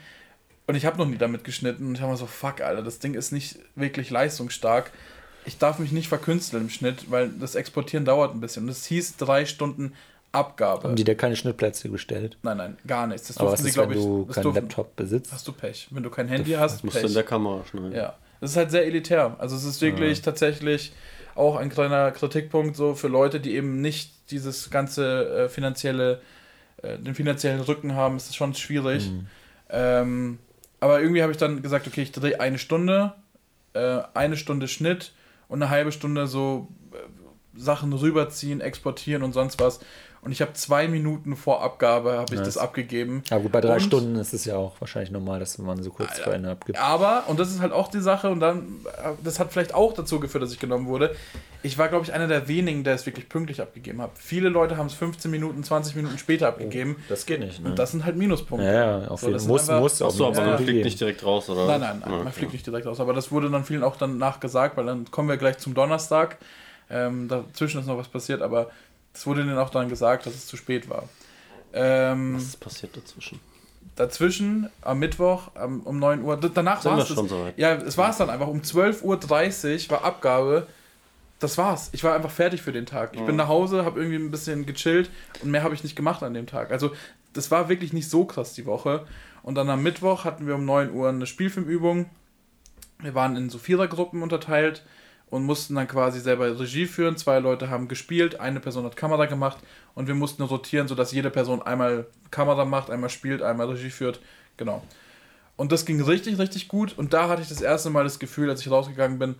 Und 0.66 0.74
ich 0.74 0.84
habe 0.84 0.98
noch 0.98 1.06
nie 1.06 1.16
damit 1.16 1.44
geschnitten 1.44 1.86
und 1.86 1.94
ich 1.94 2.00
habe 2.00 2.10
mir 2.10 2.18
so, 2.18 2.26
fuck, 2.26 2.60
Alter, 2.60 2.82
das 2.82 2.98
Ding 2.98 3.14
ist 3.14 3.30
nicht 3.30 3.60
wirklich 3.76 4.10
leistungsstark 4.10 4.90
ich 5.48 5.56
darf 5.58 5.78
mich 5.78 5.92
nicht 5.92 6.08
verkünsteln 6.08 6.64
im 6.64 6.70
Schnitt, 6.70 7.10
weil 7.10 7.30
das 7.30 7.54
Exportieren 7.54 8.04
dauert 8.04 8.34
ein 8.34 8.40
bisschen. 8.40 8.64
Und 8.64 8.68
es 8.68 8.84
hieß 8.84 9.16
drei 9.16 9.46
Stunden 9.46 9.94
Abgabe. 10.30 10.84
Haben 10.84 10.96
die 10.96 11.04
dir 11.04 11.16
keine 11.16 11.36
Schnittplätze 11.36 11.88
gestellt? 11.88 12.36
Nein, 12.42 12.58
nein, 12.58 12.76
gar 12.86 13.06
nichts. 13.06 13.28
Das 13.28 13.38
Aber 13.38 13.52
was 13.52 13.62
ist, 13.62 13.72
sie, 13.72 13.80
wenn 13.80 13.90
du 13.90 14.26
keinen 14.26 14.42
durften, 14.42 14.60
Laptop 14.60 14.94
besitzt? 14.94 15.32
Hast 15.32 15.48
du 15.48 15.52
Pech. 15.52 15.88
Wenn 15.90 16.02
du 16.02 16.10
kein 16.10 16.28
Handy 16.28 16.52
das 16.52 16.60
hast, 16.60 16.84
musst 16.84 16.96
Pech. 16.96 17.02
du 17.04 17.08
in 17.08 17.14
der 17.14 17.22
Kamera 17.22 17.64
schneiden. 17.64 17.92
Ja, 17.92 18.14
das 18.42 18.50
ist 18.50 18.56
halt 18.58 18.70
sehr 18.70 18.84
elitär. 18.84 19.36
Also 19.38 19.56
es 19.56 19.64
ist 19.64 19.80
wirklich 19.80 20.18
ja. 20.18 20.24
tatsächlich 20.24 20.92
auch 21.34 21.56
ein 21.56 21.70
kleiner 21.70 22.10
Kritikpunkt 22.10 22.76
so 22.76 22.94
für 22.94 23.08
Leute, 23.08 23.40
die 23.40 23.54
eben 23.54 23.80
nicht 23.80 24.12
dieses 24.30 24.68
ganze 24.68 25.44
äh, 25.44 25.48
finanzielle, 25.48 26.20
äh, 26.82 26.98
den 26.98 27.14
finanziellen 27.14 27.60
Rücken 27.60 27.94
haben. 27.94 28.16
Es 28.16 28.26
ist 28.26 28.36
schon 28.36 28.52
schwierig. 28.52 29.08
Mhm. 29.08 29.26
Ähm, 29.70 30.38
aber 30.80 31.00
irgendwie 31.00 31.22
habe 31.22 31.32
ich 31.32 31.38
dann 31.38 31.62
gesagt, 31.62 31.86
okay, 31.86 32.02
ich 32.02 32.12
drehe 32.12 32.38
eine 32.38 32.58
Stunde, 32.58 33.14
äh, 33.72 34.00
eine 34.12 34.36
Stunde 34.36 34.68
Schnitt 34.68 35.12
und 35.48 35.62
eine 35.62 35.70
halbe 35.70 35.92
Stunde 35.92 36.26
so 36.26 36.68
äh, 36.92 37.58
Sachen 37.58 37.92
rüberziehen, 37.92 38.60
exportieren 38.60 39.22
und 39.22 39.32
sonst 39.32 39.60
was. 39.60 39.80
Und 40.20 40.32
ich 40.32 40.42
habe 40.42 40.52
zwei 40.54 40.88
Minuten 40.88 41.36
vor 41.36 41.62
Abgabe 41.62 42.18
habe 42.18 42.34
ich 42.34 42.40
nice. 42.40 42.54
das 42.54 42.58
abgegeben. 42.58 43.22
Aber 43.30 43.42
gut, 43.42 43.52
bei 43.52 43.60
drei 43.60 43.74
und, 43.74 43.80
Stunden 43.80 44.16
ist 44.16 44.34
es 44.34 44.44
ja 44.44 44.56
auch 44.56 44.80
wahrscheinlich 44.80 45.12
normal, 45.12 45.38
dass 45.38 45.58
man 45.58 45.82
so 45.82 45.90
kurz 45.90 46.18
vor 46.18 46.34
Ende 46.34 46.50
abgibt. 46.50 46.78
Aber, 46.78 47.24
und 47.28 47.38
das 47.38 47.50
ist 47.50 47.60
halt 47.60 47.72
auch 47.72 47.88
die 47.88 48.00
Sache, 48.00 48.28
und 48.28 48.40
dann, 48.40 48.84
äh, 49.02 49.12
das 49.22 49.38
hat 49.38 49.52
vielleicht 49.52 49.74
auch 49.74 49.92
dazu 49.92 50.18
geführt, 50.18 50.42
dass 50.42 50.52
ich 50.52 50.58
genommen 50.58 50.86
wurde. 50.86 51.14
Ich 51.62 51.76
war, 51.76 51.88
glaube 51.88 52.04
ich, 52.04 52.12
einer 52.12 52.28
der 52.28 52.46
wenigen, 52.46 52.84
der 52.84 52.94
es 52.94 53.04
wirklich 53.04 53.28
pünktlich 53.28 53.60
abgegeben 53.60 54.00
hat. 54.00 54.12
Viele 54.14 54.48
Leute 54.48 54.76
haben 54.76 54.86
es 54.86 54.94
15 54.94 55.30
Minuten, 55.30 55.64
20 55.64 55.96
Minuten 55.96 56.16
später 56.16 56.48
abgegeben. 56.48 56.96
Oh, 56.98 57.02
das 57.08 57.26
geht 57.26 57.40
nicht, 57.40 57.60
ne? 57.60 57.70
Und 57.70 57.78
das 57.78 57.90
sind 57.90 58.04
halt 58.04 58.16
Minuspunkte. 58.16 58.66
Ja, 58.66 59.00
ja 59.02 59.08
auf 59.08 59.22
jeden 59.22 59.38
Fall. 59.38 59.48
Muss, 59.48 59.66
muss 59.68 60.02
auch. 60.02 60.08
Achso, 60.08 60.28
aber 60.28 60.40
man 60.40 60.58
fliegt 60.58 60.84
nicht 60.84 61.00
direkt 61.00 61.24
raus, 61.24 61.50
oder? 61.50 61.66
Nein, 61.66 61.80
nein, 61.80 61.98
nein 62.00 62.12
ja, 62.12 62.24
man 62.24 62.32
fliegt 62.32 62.52
nicht 62.52 62.66
direkt 62.66 62.86
raus. 62.86 63.00
Aber 63.00 63.12
das 63.12 63.32
wurde 63.32 63.50
dann 63.50 63.64
vielen 63.64 63.82
auch 63.82 63.96
danach 63.96 64.38
gesagt, 64.38 64.76
weil 64.76 64.86
dann 64.86 65.10
kommen 65.10 65.28
wir 65.28 65.36
gleich 65.36 65.58
zum 65.58 65.74
Donnerstag. 65.74 66.38
Ähm, 66.90 67.28
dazwischen 67.28 67.80
ist 67.80 67.86
noch 67.86 67.98
was 67.98 68.08
passiert, 68.08 68.40
aber 68.40 68.70
es 69.12 69.26
wurde 69.26 69.44
denen 69.44 69.58
auch 69.58 69.70
dann 69.70 69.88
gesagt, 69.88 70.26
dass 70.26 70.34
es 70.34 70.46
zu 70.46 70.56
spät 70.56 70.88
war. 70.88 71.08
Ähm, 71.72 72.36
Was 72.36 72.44
ist 72.44 72.60
passiert 72.60 72.96
dazwischen? 72.96 73.40
Dazwischen, 73.96 74.70
am 74.82 75.00
Mittwoch 75.00 75.50
um, 75.56 75.80
um 75.80 75.98
9 75.98 76.22
Uhr, 76.22 76.36
danach 76.36 76.84
war 76.84 76.98
es. 76.98 77.08
schon 77.08 77.28
soweit. 77.28 77.58
Ja, 77.58 77.74
es 77.74 77.98
war 77.98 78.10
es 78.10 78.16
dann 78.16 78.30
einfach. 78.30 78.46
Um 78.46 78.60
12.30 78.60 79.02
Uhr 79.86 79.90
war 79.90 80.04
Abgabe. 80.04 80.68
Das 81.38 81.56
war's. 81.56 81.90
Ich 81.92 82.02
war 82.02 82.14
einfach 82.14 82.30
fertig 82.30 82.62
für 82.62 82.72
den 82.72 82.86
Tag. 82.86 83.14
Ich 83.14 83.20
mhm. 83.20 83.26
bin 83.26 83.36
nach 83.36 83.48
Hause, 83.48 83.84
habe 83.84 84.00
irgendwie 84.00 84.18
ein 84.18 84.30
bisschen 84.30 84.66
gechillt 84.66 85.10
und 85.42 85.50
mehr 85.50 85.62
habe 85.62 85.74
ich 85.74 85.84
nicht 85.84 85.96
gemacht 85.96 86.22
an 86.22 86.34
dem 86.34 86.46
Tag. 86.46 86.72
Also, 86.72 86.92
das 87.32 87.50
war 87.50 87.68
wirklich 87.68 87.92
nicht 87.92 88.10
so 88.10 88.24
krass 88.24 88.54
die 88.54 88.66
Woche. 88.66 89.06
Und 89.42 89.54
dann 89.54 89.70
am 89.70 89.82
Mittwoch 89.82 90.24
hatten 90.24 90.46
wir 90.46 90.56
um 90.56 90.64
9 90.64 90.92
Uhr 90.92 91.08
eine 91.08 91.26
Spielfilmübung. 91.26 92.10
Wir 93.00 93.14
waren 93.14 93.36
in 93.36 93.50
so 93.50 93.58
Vierergruppen 93.58 94.22
unterteilt 94.22 94.82
und 95.30 95.44
mussten 95.44 95.74
dann 95.74 95.86
quasi 95.86 96.20
selber 96.20 96.58
Regie 96.58 96.86
führen. 96.86 97.16
Zwei 97.16 97.38
Leute 97.38 97.70
haben 97.70 97.86
gespielt, 97.86 98.40
eine 98.40 98.60
Person 98.60 98.84
hat 98.84 98.96
Kamera 98.96 99.26
gemacht 99.26 99.58
und 99.94 100.08
wir 100.08 100.14
mussten 100.14 100.42
rotieren, 100.42 100.88
sodass 100.88 101.12
jede 101.12 101.30
Person 101.30 101.62
einmal 101.62 102.06
Kamera 102.30 102.64
macht, 102.64 102.90
einmal 102.90 103.10
spielt, 103.10 103.42
einmal 103.42 103.68
Regie 103.68 103.90
führt. 103.90 104.20
Genau. 104.56 104.82
Und 105.56 105.72
das 105.72 105.84
ging 105.84 106.00
richtig, 106.00 106.38
richtig 106.38 106.68
gut. 106.68 106.96
Und 106.96 107.12
da 107.12 107.28
hatte 107.28 107.42
ich 107.42 107.48
das 107.48 107.60
erste 107.60 107.90
Mal 107.90 108.04
das 108.04 108.18
Gefühl, 108.18 108.48
als 108.50 108.60
ich 108.60 108.70
rausgegangen 108.70 109.18
bin, 109.18 109.34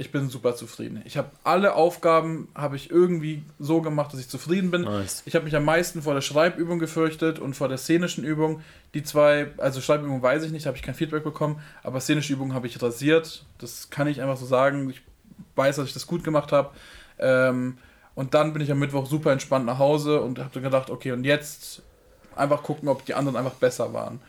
ich 0.00 0.12
bin 0.12 0.30
super 0.30 0.54
zufrieden. 0.54 1.02
Ich 1.04 1.16
habe 1.16 1.30
alle 1.42 1.74
Aufgaben 1.74 2.48
habe 2.54 2.76
ich 2.76 2.88
irgendwie 2.88 3.42
so 3.58 3.82
gemacht, 3.82 4.12
dass 4.12 4.20
ich 4.20 4.28
zufrieden 4.28 4.70
bin. 4.70 4.82
Nice. 4.82 5.22
Ich 5.26 5.34
habe 5.34 5.44
mich 5.44 5.56
am 5.56 5.64
meisten 5.64 6.02
vor 6.02 6.14
der 6.14 6.20
Schreibübung 6.20 6.78
gefürchtet 6.78 7.40
und 7.40 7.54
vor 7.54 7.68
der 7.68 7.78
szenischen 7.78 8.22
Übung. 8.22 8.62
Die 8.94 9.02
zwei, 9.02 9.48
also 9.58 9.80
Schreibübung 9.80 10.22
weiß 10.22 10.44
ich 10.44 10.52
nicht, 10.52 10.66
habe 10.66 10.76
ich 10.76 10.84
kein 10.84 10.94
Feedback 10.94 11.24
bekommen, 11.24 11.60
aber 11.82 12.00
szenische 12.00 12.32
Übung 12.32 12.54
habe 12.54 12.68
ich 12.68 12.80
rasiert. 12.80 13.44
Das 13.58 13.90
kann 13.90 14.06
ich 14.06 14.22
einfach 14.22 14.36
so 14.36 14.46
sagen. 14.46 14.88
Ich 14.88 15.02
weiß, 15.56 15.76
dass 15.76 15.88
ich 15.88 15.94
das 15.94 16.06
gut 16.06 16.22
gemacht 16.22 16.52
habe. 16.52 16.70
Ähm, 17.18 17.78
und 18.14 18.34
dann 18.34 18.52
bin 18.52 18.62
ich 18.62 18.70
am 18.70 18.78
Mittwoch 18.78 19.06
super 19.06 19.32
entspannt 19.32 19.66
nach 19.66 19.78
Hause 19.78 20.20
und 20.20 20.38
habe 20.38 20.60
gedacht, 20.60 20.90
okay, 20.90 21.10
und 21.10 21.24
jetzt 21.24 21.82
einfach 22.36 22.62
gucken, 22.62 22.88
ob 22.88 23.04
die 23.04 23.14
anderen 23.14 23.36
einfach 23.36 23.54
besser 23.54 23.92
waren. 23.92 24.20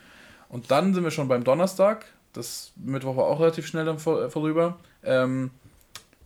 Und 0.49 0.71
dann 0.71 0.95
sind 0.95 1.03
wir 1.03 1.11
schon 1.11 1.27
beim 1.27 1.43
Donnerstag. 1.43 2.05
Das 2.33 2.71
Mittwoch 2.75 3.15
war 3.17 3.25
auch 3.25 3.39
relativ 3.39 3.65
schnell 3.67 3.85
dann 3.85 3.99
vor, 3.99 4.29
vorüber. 4.29 4.77
Ähm, 5.03 5.51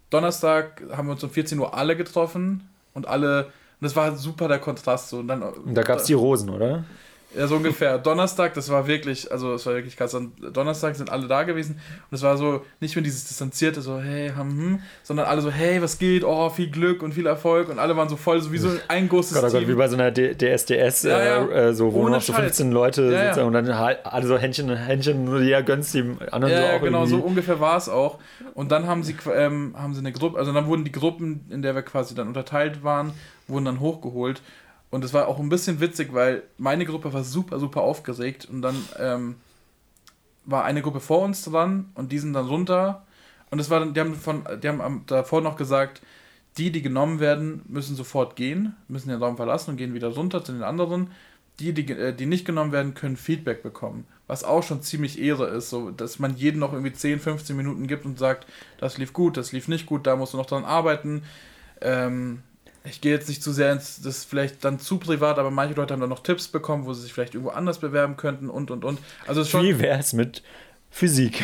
Donnerstag 0.09 0.83
haben 0.91 1.07
wir 1.07 1.13
uns 1.13 1.23
um 1.23 1.29
14 1.29 1.57
Uhr 1.59 1.73
alle 1.73 1.95
getroffen 1.95 2.67
und 2.93 3.07
alle, 3.07 3.45
und 3.45 3.51
das 3.81 3.95
war 3.95 4.15
super 4.15 4.47
der 4.47 4.59
Kontrast. 4.59 5.09
So. 5.09 5.19
Und 5.19 5.27
dann, 5.27 5.41
und 5.41 5.73
da 5.75 5.81
gab 5.81 5.99
es 5.99 6.05
die 6.05 6.13
Rosen, 6.13 6.49
oder? 6.49 6.83
Ja, 7.35 7.47
so 7.47 7.55
ungefähr. 7.55 7.97
Donnerstag, 7.97 8.53
das 8.53 8.69
war 8.69 8.87
wirklich, 8.87 9.31
also 9.31 9.53
es 9.53 9.65
war 9.65 9.73
wirklich 9.73 9.97
krass. 9.97 10.15
Donnerstag 10.53 10.95
sind 10.95 11.11
alle 11.11 11.27
da 11.27 11.43
gewesen 11.43 11.79
und 12.09 12.15
es 12.15 12.21
war 12.21 12.37
so 12.37 12.63
nicht 12.79 12.95
mehr 12.95 13.03
dieses 13.03 13.25
distanzierte, 13.25 13.81
so 13.81 13.99
hey, 13.99 14.29
hm, 14.29 14.49
hm, 14.49 14.79
sondern 15.01 15.25
alle 15.25 15.41
so 15.41 15.49
hey, 15.49 15.81
was 15.81 15.97
geht, 15.97 16.23
oh, 16.23 16.49
viel 16.49 16.69
Glück 16.69 17.01
und 17.01 17.13
viel 17.13 17.25
Erfolg 17.25 17.69
und 17.69 17.79
alle 17.79 17.97
waren 17.97 18.09
so 18.09 18.15
voll, 18.15 18.39
so 18.41 18.51
wie 18.51 18.57
so 18.57 18.69
ein 18.87 19.09
großes 19.09 19.39
Gott, 19.39 19.49
oh 19.49 19.51
Gott, 19.51 19.67
wie 19.67 19.73
bei 19.73 19.87
so 19.87 19.97
einer 19.97 20.11
DSDS, 20.11 21.03
ja, 21.03 21.23
ja. 21.23 21.47
Äh, 21.49 21.73
so, 21.73 21.93
wo 21.93 22.01
Ohne 22.01 22.11
noch 22.11 22.21
so 22.21 22.33
15 22.33 22.71
Leute 22.71 23.11
ja, 23.11 23.33
sitzen 23.33 23.45
und 23.45 23.53
dann 23.53 23.69
alle 23.69 24.27
so 24.27 24.37
Händchen, 24.37 24.75
Händchen, 24.75 25.25
nur 25.25 25.41
ja, 25.41 25.61
gönnst 25.61 25.93
dem 25.95 26.17
anderen 26.31 26.53
ja, 26.53 26.61
so 26.61 26.67
auch 26.67 26.81
genau, 26.81 26.99
irgendwie. 26.99 27.17
so 27.17 27.23
ungefähr 27.23 27.59
war 27.59 27.77
es 27.77 27.89
auch. 27.89 28.19
Und 28.53 28.71
dann 28.71 28.87
haben 28.87 29.03
sie, 29.03 29.15
ähm, 29.33 29.75
haben 29.77 29.93
sie 29.93 29.99
eine 29.99 30.11
Gruppe, 30.11 30.37
also 30.37 30.53
dann 30.53 30.67
wurden 30.67 30.83
die 30.83 30.91
Gruppen, 30.91 31.45
in 31.49 31.61
der 31.61 31.73
wir 31.73 31.81
quasi 31.81 32.13
dann 32.13 32.27
unterteilt 32.27 32.83
waren, 32.83 33.13
wurden 33.47 33.65
dann 33.65 33.79
hochgeholt 33.79 34.41
und 34.93 35.03
es 35.03 35.11
war 35.11 35.27
auch 35.27 35.39
ein 35.39 35.49
bisschen 35.49 35.79
witzig, 35.79 36.13
weil 36.13 36.43
meine 36.59 36.85
Gruppe 36.85 37.11
war 37.13 37.23
super, 37.23 37.59
super 37.59 37.81
aufgeregt 37.81 38.45
und 38.45 38.61
dann 38.61 38.75
ähm, 38.99 39.37
war 40.45 40.65
eine 40.65 40.83
Gruppe 40.83 40.99
vor 40.99 41.23
uns 41.23 41.43
dran 41.43 41.89
und 41.95 42.11
die 42.11 42.19
sind 42.19 42.33
dann 42.33 42.45
runter. 42.45 43.03
Und 43.49 43.57
es 43.57 43.71
war 43.71 43.79
dann, 43.79 43.95
die 43.95 43.99
haben 43.99 44.13
von, 44.13 44.43
die 44.61 44.69
haben 44.69 45.03
davor 45.07 45.41
noch 45.41 45.55
gesagt, 45.55 46.03
die, 46.59 46.71
die 46.71 46.83
genommen 46.83 47.19
werden, 47.19 47.63
müssen 47.67 47.95
sofort 47.95 48.35
gehen, 48.35 48.75
müssen 48.87 49.09
den 49.09 49.17
Raum 49.17 49.35
verlassen 49.35 49.71
und 49.71 49.77
gehen 49.77 49.95
wieder 49.95 50.09
runter 50.09 50.43
zu 50.43 50.51
den 50.51 50.61
anderen. 50.61 51.09
Die, 51.59 51.73
die, 51.73 51.91
äh, 51.91 52.13
die 52.13 52.27
nicht 52.27 52.45
genommen 52.45 52.71
werden, 52.71 52.93
können 52.93 53.17
Feedback 53.17 53.63
bekommen. 53.63 54.05
Was 54.27 54.43
auch 54.43 54.61
schon 54.61 54.83
ziemlich 54.83 55.19
Ehre 55.19 55.47
ist, 55.47 55.71
so 55.71 55.89
dass 55.89 56.19
man 56.19 56.35
jedem 56.35 56.59
noch 56.59 56.71
irgendwie 56.71 56.93
10, 56.93 57.19
15 57.19 57.57
Minuten 57.57 57.87
gibt 57.87 58.05
und 58.05 58.19
sagt, 58.19 58.45
das 58.77 58.99
lief 58.99 59.11
gut, 59.11 59.37
das 59.37 59.53
lief 59.53 59.67
nicht 59.67 59.87
gut, 59.87 60.05
da 60.05 60.15
musst 60.15 60.33
du 60.33 60.37
noch 60.37 60.45
dran 60.45 60.65
arbeiten. 60.65 61.23
Ähm, 61.81 62.43
ich 62.85 63.01
gehe 63.01 63.13
jetzt 63.13 63.29
nicht 63.29 63.41
zu 63.41 63.53
sehr 63.53 63.71
ins, 63.71 64.01
das 64.01 64.19
ist 64.19 64.25
vielleicht 64.25 64.63
dann 64.65 64.79
zu 64.79 64.97
privat, 64.97 65.39
aber 65.39 65.51
manche 65.51 65.75
Leute 65.75 65.93
haben 65.93 66.01
dann 66.01 66.09
noch 66.09 66.23
Tipps 66.23 66.47
bekommen, 66.47 66.85
wo 66.85 66.93
sie 66.93 67.03
sich 67.03 67.13
vielleicht 67.13 67.33
irgendwo 67.33 67.51
anders 67.51 67.79
bewerben 67.79 68.17
könnten 68.17 68.49
und 68.49 68.71
und 68.71 68.83
und. 68.83 68.99
Also 69.25 69.45
schon, 69.45 69.63
Wie 69.63 69.79
wäre 69.79 69.99
es 69.99 70.13
mit 70.13 70.43
Physik? 70.89 71.43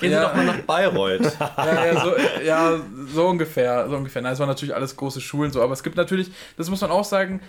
Gehen 0.00 0.12
ja. 0.12 0.20
Sie 0.20 0.26
doch 0.26 0.34
mal 0.34 0.46
nach 0.46 0.60
Bayreuth. 0.62 1.20
ja, 1.40 1.84
ja, 1.84 2.00
so, 2.00 2.14
ja, 2.42 2.80
so 3.12 3.28
ungefähr, 3.28 3.88
so 3.88 3.96
ungefähr. 3.96 4.22
Na, 4.22 4.30
es 4.30 4.38
waren 4.38 4.48
natürlich 4.48 4.74
alles 4.74 4.96
große 4.96 5.20
Schulen 5.20 5.50
so, 5.50 5.62
aber 5.62 5.74
es 5.74 5.82
gibt 5.82 5.96
natürlich, 5.96 6.30
das 6.56 6.70
muss 6.70 6.80
man 6.80 6.90
auch 6.90 7.04
sagen, 7.04 7.40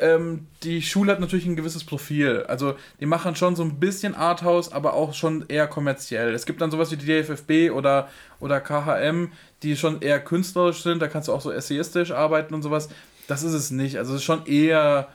ähm, 0.00 0.46
die 0.62 0.82
Schule 0.82 1.12
hat 1.12 1.20
natürlich 1.20 1.46
ein 1.46 1.56
gewisses 1.56 1.84
Profil. 1.84 2.44
Also 2.48 2.74
die 3.00 3.06
machen 3.06 3.34
schon 3.36 3.56
so 3.56 3.62
ein 3.62 3.80
bisschen 3.80 4.14
Arthouse, 4.14 4.72
aber 4.72 4.94
auch 4.94 5.14
schon 5.14 5.44
eher 5.48 5.66
kommerziell. 5.66 6.34
Es 6.34 6.46
gibt 6.46 6.60
dann 6.60 6.70
sowas 6.70 6.90
wie 6.90 6.96
die 6.96 7.06
DFFB 7.06 7.74
oder, 7.74 8.08
oder 8.40 8.60
KHM, 8.60 9.30
die 9.62 9.76
schon 9.76 10.02
eher 10.02 10.20
künstlerisch 10.20 10.82
sind. 10.82 11.00
Da 11.00 11.08
kannst 11.08 11.28
du 11.28 11.32
auch 11.32 11.40
so 11.40 11.50
essayistisch 11.50 12.10
arbeiten 12.10 12.54
und 12.54 12.62
sowas. 12.62 12.88
Das 13.26 13.42
ist 13.42 13.54
es 13.54 13.70
nicht. 13.70 13.96
Also 13.96 14.12
es 14.12 14.20
ist 14.20 14.24
schon 14.24 14.46
eher 14.46 15.08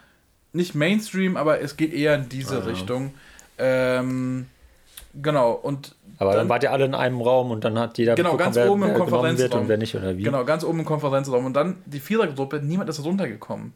nicht 0.53 0.75
Mainstream, 0.75 1.37
aber 1.37 1.61
es 1.61 1.77
geht 1.77 1.93
eher 1.93 2.15
in 2.15 2.29
diese 2.29 2.55
ja. 2.55 2.63
Richtung. 2.63 3.13
Ähm, 3.57 4.47
genau. 5.21 5.51
Und 5.51 5.95
aber 6.17 6.31
dann, 6.31 6.41
dann, 6.41 6.49
wart 6.49 6.63
ihr 6.63 6.71
alle 6.71 6.85
in 6.85 6.95
einem 6.95 7.21
Raum 7.21 7.51
und 7.51 7.63
dann 7.63 7.79
hat 7.79 7.97
jeder 7.97 8.15
genau 8.15 8.37
ganz 8.37 8.55
wer, 8.55 8.69
oben 8.69 8.83
im 8.83 8.93
Konferenzraum 8.93 9.61
und 9.61 9.69
wer 9.69 9.77
nicht 9.77 9.95
oder 9.95 10.17
wie. 10.17 10.23
Genau, 10.23 10.43
ganz 10.45 10.63
oben 10.63 10.79
im 10.79 10.85
Konferenzraum 10.85 11.45
und 11.45 11.53
dann 11.53 11.77
die 11.85 11.99
Vierergruppe. 11.99 12.59
Niemand 12.61 12.89
ist 12.89 13.03
runtergekommen. 13.03 13.73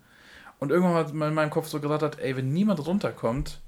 Und 0.59 0.71
irgendwann 0.71 0.95
hat 0.95 1.13
man 1.13 1.29
in 1.29 1.33
meinem 1.33 1.49
Kopf 1.49 1.67
so 1.67 1.79
gesagt 1.79 2.03
hat, 2.03 2.19
ey, 2.19 2.35
wenn 2.37 2.53
niemand 2.53 2.85
runterkommt, 2.85 3.59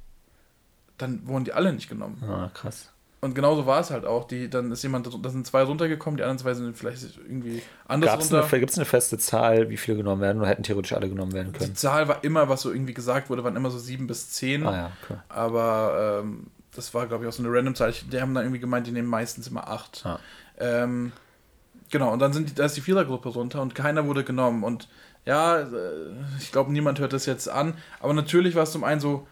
dann 0.97 1.28
wurden 1.28 1.43
die 1.43 1.54
alle 1.54 1.73
nicht 1.73 1.89
genommen. 1.89 2.23
Ah, 2.28 2.50
krass. 2.54 2.91
Und 3.19 3.34
genauso 3.34 3.65
war 3.65 3.80
es 3.80 3.89
halt 3.89 4.06
auch. 4.06 4.26
Die, 4.26 4.50
dann 4.50 4.71
ist 4.71 4.84
jemand, 4.84 5.10
da 5.23 5.30
sind 5.30 5.45
zwei 5.45 5.63
runtergekommen, 5.63 6.17
die 6.17 6.23
anderen 6.23 6.38
zwei 6.38 6.54
sind 6.54 6.78
vielleicht 6.78 7.04
irgendwie 7.17 7.63
anders 7.88 8.12
Gab's 8.12 8.32
runter. 8.32 8.60
Gibt 8.60 8.71
es 8.71 8.78
eine 8.78 8.86
feste 8.86 9.17
Zahl, 9.17 9.69
wie 9.69 9.78
viele 9.78 9.97
genommen 9.97 10.21
werden 10.21 10.39
oder 10.39 10.50
hätten 10.50 10.63
theoretisch 10.63 10.93
alle 10.93 11.10
genommen 11.10 11.34
werden 11.34 11.52
können? 11.52 11.71
Die 11.71 11.73
Zahl 11.73 12.08
war 12.08 12.23
immer, 12.23 12.47
was 12.47 12.62
so 12.62 12.71
irgendwie 12.71 12.93
gesagt 12.93 13.30
wurde, 13.30 13.43
waren 13.43 13.56
immer 13.56 13.71
so 13.71 13.80
sieben 13.80 14.06
bis 14.06 14.30
zehn. 14.30 14.65
Ah 14.65 14.76
ja, 14.76 14.91
okay. 15.04 15.19
Aber 15.30 16.21
ähm, 16.21 16.47
das 16.76 16.93
war, 16.93 17.08
glaube 17.08 17.23
ich, 17.23 17.30
auch 17.30 17.34
so 17.34 17.41
eine 17.43 17.52
random 17.52 17.73
Zahl. 17.73 17.91
Die 17.91 18.21
haben 18.21 18.36
dann 18.36 18.43
irgendwie 18.43 18.60
gemeint, 18.60 18.86
die 18.86 18.91
nehmen 18.91 19.10
meistens 19.10 19.47
immer 19.47 19.67
acht. 19.67 20.06
Ah. 20.06 20.19
Ähm, 20.60 21.12
genau, 21.89 22.13
und 22.13 22.19
dann 22.19 22.34
sind 22.34 22.50
die, 22.50 22.56
da 22.56 22.65
ist 22.65 22.78
die 22.78 22.82
Vierergruppe 22.82 23.30
runter 23.30 23.63
und 23.63 23.73
keiner 23.73 24.06
wurde 24.06 24.23
genommen. 24.23 24.63
Und 24.63 24.88
ja, 25.27 25.59
äh, 25.59 25.65
ich 26.39 26.51
glaube, 26.51 26.71
niemand 26.71 26.99
hört 26.99 27.13
das 27.13 27.25
jetzt 27.25 27.49
an. 27.49 27.73
Aber 27.99 28.13
natürlich 28.13 28.55
war 28.55 28.63
es 28.63 28.71
zum 28.71 28.83
einen 28.83 29.01
so 29.01 29.27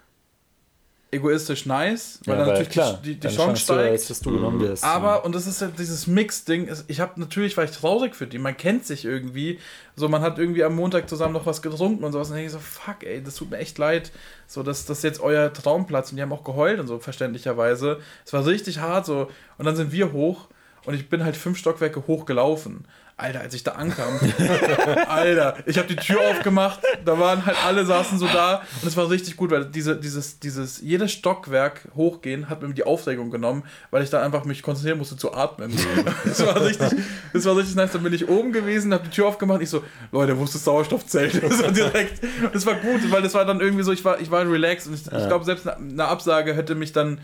egoistisch 1.12 1.66
nice, 1.66 2.20
weil 2.26 2.34
ja, 2.34 2.40
dann 2.40 2.50
natürlich 2.50 2.70
klar, 2.70 3.00
die, 3.02 3.18
die, 3.18 3.28
Chance 3.30 3.62
steigt. 3.62 4.04
Du, 4.04 4.08
dass 4.10 4.20
du 4.20 4.32
genommen 4.32 4.60
wirst. 4.60 4.84
Aber, 4.84 5.24
und 5.24 5.34
das 5.34 5.48
ist 5.48 5.62
ja 5.62 5.68
dieses 5.68 6.08
Mix-Ding, 6.08 6.70
ich 6.88 7.00
habe 7.00 7.18
natürlich, 7.22 7.56
war 7.56 7.64
ich 7.64 7.72
traurig 7.72 8.14
für 8.14 8.28
die, 8.28 8.38
man 8.38 8.58
kennt 8.58 8.86
sich 8.86 9.06
irgendwie, 9.06 9.60
so 9.96 10.10
man 10.10 10.22
hat 10.22 10.38
irgendwie 10.38 10.66
am 10.66 10.76
Montag 10.76 11.08
zusammen 11.08 11.32
noch 11.32 11.46
was 11.46 11.62
getrunken 11.62 12.04
und 12.04 12.12
sowas 12.12 12.28
und 12.28 12.34
dann 12.34 12.44
denke 12.44 12.58
ich 12.58 12.62
so, 12.62 12.82
fuck 12.82 13.04
ey, 13.04 13.24
das 13.24 13.36
tut 13.36 13.50
mir 13.50 13.60
echt 13.60 13.78
leid, 13.78 14.12
so, 14.46 14.62
dass 14.62 14.86
das 14.86 15.02
jetzt 15.04 15.22
euer 15.22 15.54
Traumplatz 15.54 16.12
und 16.12 16.18
die 16.18 16.22
haben 16.22 16.34
auch 16.34 16.44
geheult 16.44 16.82
und 16.82 16.88
so, 16.88 17.00
verständlicherweise. 17.00 18.00
Es 18.26 18.34
war 18.34 18.46
richtig 18.46 18.80
hart 18.80 19.06
so 19.06 19.30
und 19.58 19.66
dann 19.66 19.78
sind 19.78 19.94
wir 19.94 20.12
hoch 20.12 20.50
und 20.86 20.96
ich 20.96 21.08
bin 21.08 21.24
halt 21.24 21.38
fünf 21.38 21.58
Stockwerke 21.58 22.06
hochgelaufen 22.08 22.86
Alter, 23.18 23.40
als 23.40 23.54
ich 23.54 23.64
da 23.64 23.72
ankam, 23.72 24.20
Alter, 25.08 25.56
ich 25.66 25.78
habe 25.78 25.88
die 25.88 25.96
Tür 25.96 26.20
aufgemacht, 26.32 26.82
da 27.06 27.18
waren 27.18 27.46
halt 27.46 27.56
alle 27.66 27.86
saßen 27.86 28.20
so 28.20 28.28
da 28.28 28.62
und 28.82 28.88
es 28.90 28.98
war 28.98 29.10
richtig 29.10 29.38
gut, 29.38 29.52
weil 29.52 29.64
diese, 29.64 29.96
dieses, 29.96 30.40
dieses, 30.40 30.82
jedes 30.82 31.14
Stockwerk 31.14 31.88
hochgehen 31.96 32.50
hat 32.50 32.62
mir 32.62 32.74
die 32.74 32.84
Aufregung 32.84 33.32
genommen, 33.32 33.64
weil 33.90 34.04
ich 34.04 34.10
da 34.10 34.22
einfach 34.22 34.44
mich 34.44 34.62
konzentrieren 34.62 34.98
musste 34.98 35.16
zu 35.16 35.34
atmen. 35.34 35.74
das 36.26 36.46
war 36.46 36.62
richtig, 36.62 36.90
das 37.32 37.46
war 37.46 37.56
richtig 37.56 37.76
nice. 37.76 37.94
Dann 37.94 38.04
bin 38.04 38.12
ich 38.12 38.28
oben 38.28 38.52
gewesen, 38.52 38.94
habe 38.94 39.06
die 39.06 39.12
Tür 39.12 39.28
aufgemacht, 39.28 39.62
ich 39.62 39.70
so, 39.70 39.82
Leute, 40.12 40.38
wo 40.38 40.44
ist 40.44 40.56
das 40.56 40.66
Sauerstoffzelt? 40.66 41.42
Das 41.56 41.64
war 41.64 41.72
direkt, 41.72 42.22
das 42.54 42.66
war 42.66 42.76
gut, 42.76 43.12
weil 43.12 43.22
das 43.22 43.34
war 43.34 43.46
dann 43.46 43.62
irgendwie 43.62 43.84
so, 43.84 43.94
ich 43.94 44.04
war, 44.04 44.20
ich 44.20 44.30
war 44.30 44.42
relaxed 44.42 44.88
und 44.88 44.96
ich, 44.96 45.06
ich 45.06 45.28
glaube, 45.28 45.46
selbst 45.46 45.68
eine, 45.68 45.78
eine 45.78 46.06
Absage 46.06 46.54
hätte 46.54 46.76
mich 46.76 46.92
dann 46.92 47.22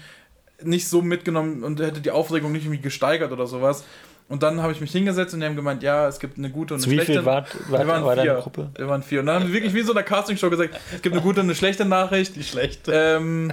nicht 0.64 0.88
so 0.88 1.02
mitgenommen 1.02 1.64
und 1.64 1.80
hätte 1.80 2.00
die 2.02 2.12
Aufregung 2.12 2.52
nicht 2.52 2.64
irgendwie 2.64 2.82
gesteigert 2.82 3.32
oder 3.32 3.48
sowas. 3.48 3.84
Und 4.32 4.44
dann 4.44 4.62
habe 4.62 4.72
ich 4.72 4.80
mich 4.80 4.94
hingesetzt 4.94 5.34
und 5.34 5.42
die 5.42 5.46
haben 5.46 5.58
gemeint, 5.58 5.84
ja, 5.84 6.08
es 6.08 6.18
gibt 6.18 6.38
eine 6.38 6.50
gute 6.50 6.74
und 6.74 6.80
eine 6.80 6.84
Zu 6.86 6.90
schlechte. 6.92 7.12
Wie 7.12 7.18
viel 7.18 7.26
wart, 7.26 7.54
wart, 7.70 7.82
wir 7.82 7.88
waren 7.88 8.06
war 8.06 8.16
vier. 8.16 8.36
Gruppe? 8.36 8.70
Wir 8.78 8.88
waren 8.88 9.04
vier. 9.04 9.20
Und 9.20 9.26
dann 9.26 9.42
haben 9.42 9.48
wir 9.48 9.54
wirklich 9.54 9.74
wie 9.74 9.82
so 9.82 9.92
eine 9.92 10.04
Castingshow 10.04 10.50
gesagt, 10.50 10.80
es 10.96 11.02
gibt 11.02 11.14
eine 11.14 11.22
gute 11.22 11.42
und 11.42 11.48
eine 11.48 11.56
schlechte 11.56 11.84
Nachricht. 11.84 12.38
Die 12.38 12.44
schlechte. 12.44 12.94
Ähm, 12.94 13.52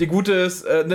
die 0.00 0.06
gute 0.06 0.32
ist, 0.32 0.64
äh, 0.64 0.86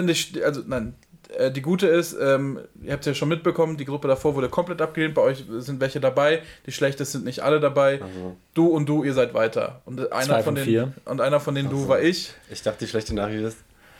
also 0.43 0.61
nein, 0.65 0.95
äh, 1.37 1.51
die 1.51 1.61
gute 1.61 1.85
ist, 1.85 2.17
ähm, 2.19 2.59
ihr 2.81 2.91
habt 2.91 3.01
es 3.01 3.05
ja 3.05 3.13
schon 3.13 3.29
mitbekommen, 3.29 3.77
die 3.77 3.85
Gruppe 3.85 4.07
davor 4.07 4.33
wurde 4.33 4.49
komplett 4.49 4.81
abgelehnt, 4.81 5.13
bei 5.13 5.21
euch 5.21 5.45
sind 5.59 5.79
welche 5.79 5.99
dabei, 5.99 6.41
die 6.65 6.71
schlechte 6.71 7.05
sind 7.05 7.23
nicht 7.23 7.41
alle 7.41 7.59
dabei. 7.59 8.01
Also. 8.01 8.35
Du 8.55 8.67
und 8.67 8.87
du, 8.89 9.03
ihr 9.03 9.13
seid 9.13 9.35
weiter. 9.35 9.81
Und 9.85 10.11
einer 10.11 10.35
von, 10.35 10.43
von 10.43 10.55
den 10.55 10.65
vier. 10.65 10.93
und 11.05 11.21
einer 11.21 11.39
von 11.39 11.53
den 11.53 11.67
also. 11.67 11.83
du 11.83 11.87
war 11.87 12.01
ich. 12.01 12.33
Ich 12.49 12.63
dachte, 12.63 12.79
die 12.85 12.87
schlechte 12.87 13.13
Nachricht 13.13 13.43
ist, 13.43 13.57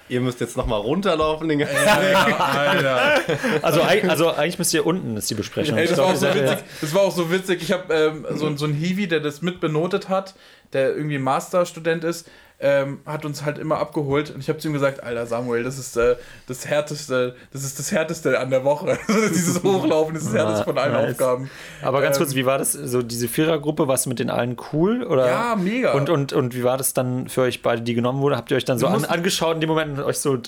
Ihr 0.10 0.22
müsst 0.22 0.42
jetzt 0.42 0.58
nochmal 0.58 0.82
runterlaufen 0.82 1.48
den 1.48 1.60
ganzen 1.60 1.76
Tag. 1.76 2.40
Alter. 2.40 3.22
Also, 3.62 3.82
also 3.82 4.32
eigentlich 4.32 4.60
müsst 4.60 4.74
ihr 4.74 4.86
unten, 4.86 5.16
ist 5.18 5.30
die 5.30 5.36
Besprechung. 5.36 5.78
Ey, 5.78 5.88
das, 5.88 5.98
war 5.98 6.06
auch 6.06 6.16
so 6.16 6.28
witzig, 6.28 6.58
das 6.82 6.94
war 6.94 7.02
auch 7.02 7.16
so 7.16 7.32
witzig. 7.32 7.62
Ich 7.62 7.72
habe 7.72 7.94
ähm, 7.94 8.26
so, 8.36 8.56
so 8.56 8.66
einen 8.66 8.74
Hiwi, 8.74 9.08
der 9.08 9.22
das 9.22 9.42
mitbenotet 9.42 10.10
hat, 10.10 10.36
der 10.74 10.96
irgendwie 10.96 11.20
Masterstudent 11.20 12.04
ist 12.04 12.28
ähm, 12.64 13.00
hat 13.06 13.26
uns 13.26 13.44
halt 13.44 13.58
immer 13.60 13.78
abgeholt 13.78 14.32
und 14.32 14.40
ich 14.40 14.48
habe 14.48 14.58
zu 14.58 14.70
ihm 14.70 14.74
gesagt, 14.74 15.04
Alter 15.04 15.26
Samuel, 15.26 15.64
das 15.64 15.78
ist 15.78 15.98
äh, 15.98 16.16
das 16.48 16.66
härteste, 16.66 17.36
das 17.52 17.66
ist 17.66 17.78
das 17.78 17.92
härteste 17.92 18.40
an 18.40 18.50
der 18.52 18.64
Woche. 18.64 18.98
Dieses 19.08 19.62
Hochlaufen 19.62 20.16
ist 20.16 20.28
das 20.28 20.34
härteste 20.34 20.64
von 20.64 20.78
allen 20.78 20.94
nice. 20.94 21.12
Aufgaben. 21.12 21.50
Aber 21.82 22.02
ganz 22.02 22.16
ähm, 22.16 22.24
kurz, 22.24 22.36
wie 22.36 22.46
war 22.46 22.58
das? 22.58 22.72
So 22.72 23.02
diese 23.02 23.28
Vierergruppe, 23.28 23.90
was 23.90 24.06
mit 24.06 24.20
den 24.20 24.30
allen 24.30 24.56
cool 24.72 25.04
oder? 25.04 25.28
Ja, 25.28 25.56
mega. 25.58 25.92
Und, 25.92 26.10
und, 26.10 26.32
und 26.32 26.56
wie 26.56 26.64
war 26.64 26.78
das 26.78 26.94
dann 26.94 27.28
für 27.28 27.42
euch 27.42 27.62
beide, 27.62 27.82
die 27.82 27.96
genommen 27.96 28.22
wurde? 28.22 28.38
Habt 28.38 28.50
ihr 28.50 28.56
euch 28.56 28.66
dann 28.66 28.80
so 28.80 28.88
an, 28.88 29.04
angeschaut 29.04 29.56
in 29.56 29.62
dem 29.62 29.70
Moment 29.70 30.00
und 30.00 30.06
euch 30.06 30.20
so 30.20 30.36
äh, 30.36 30.40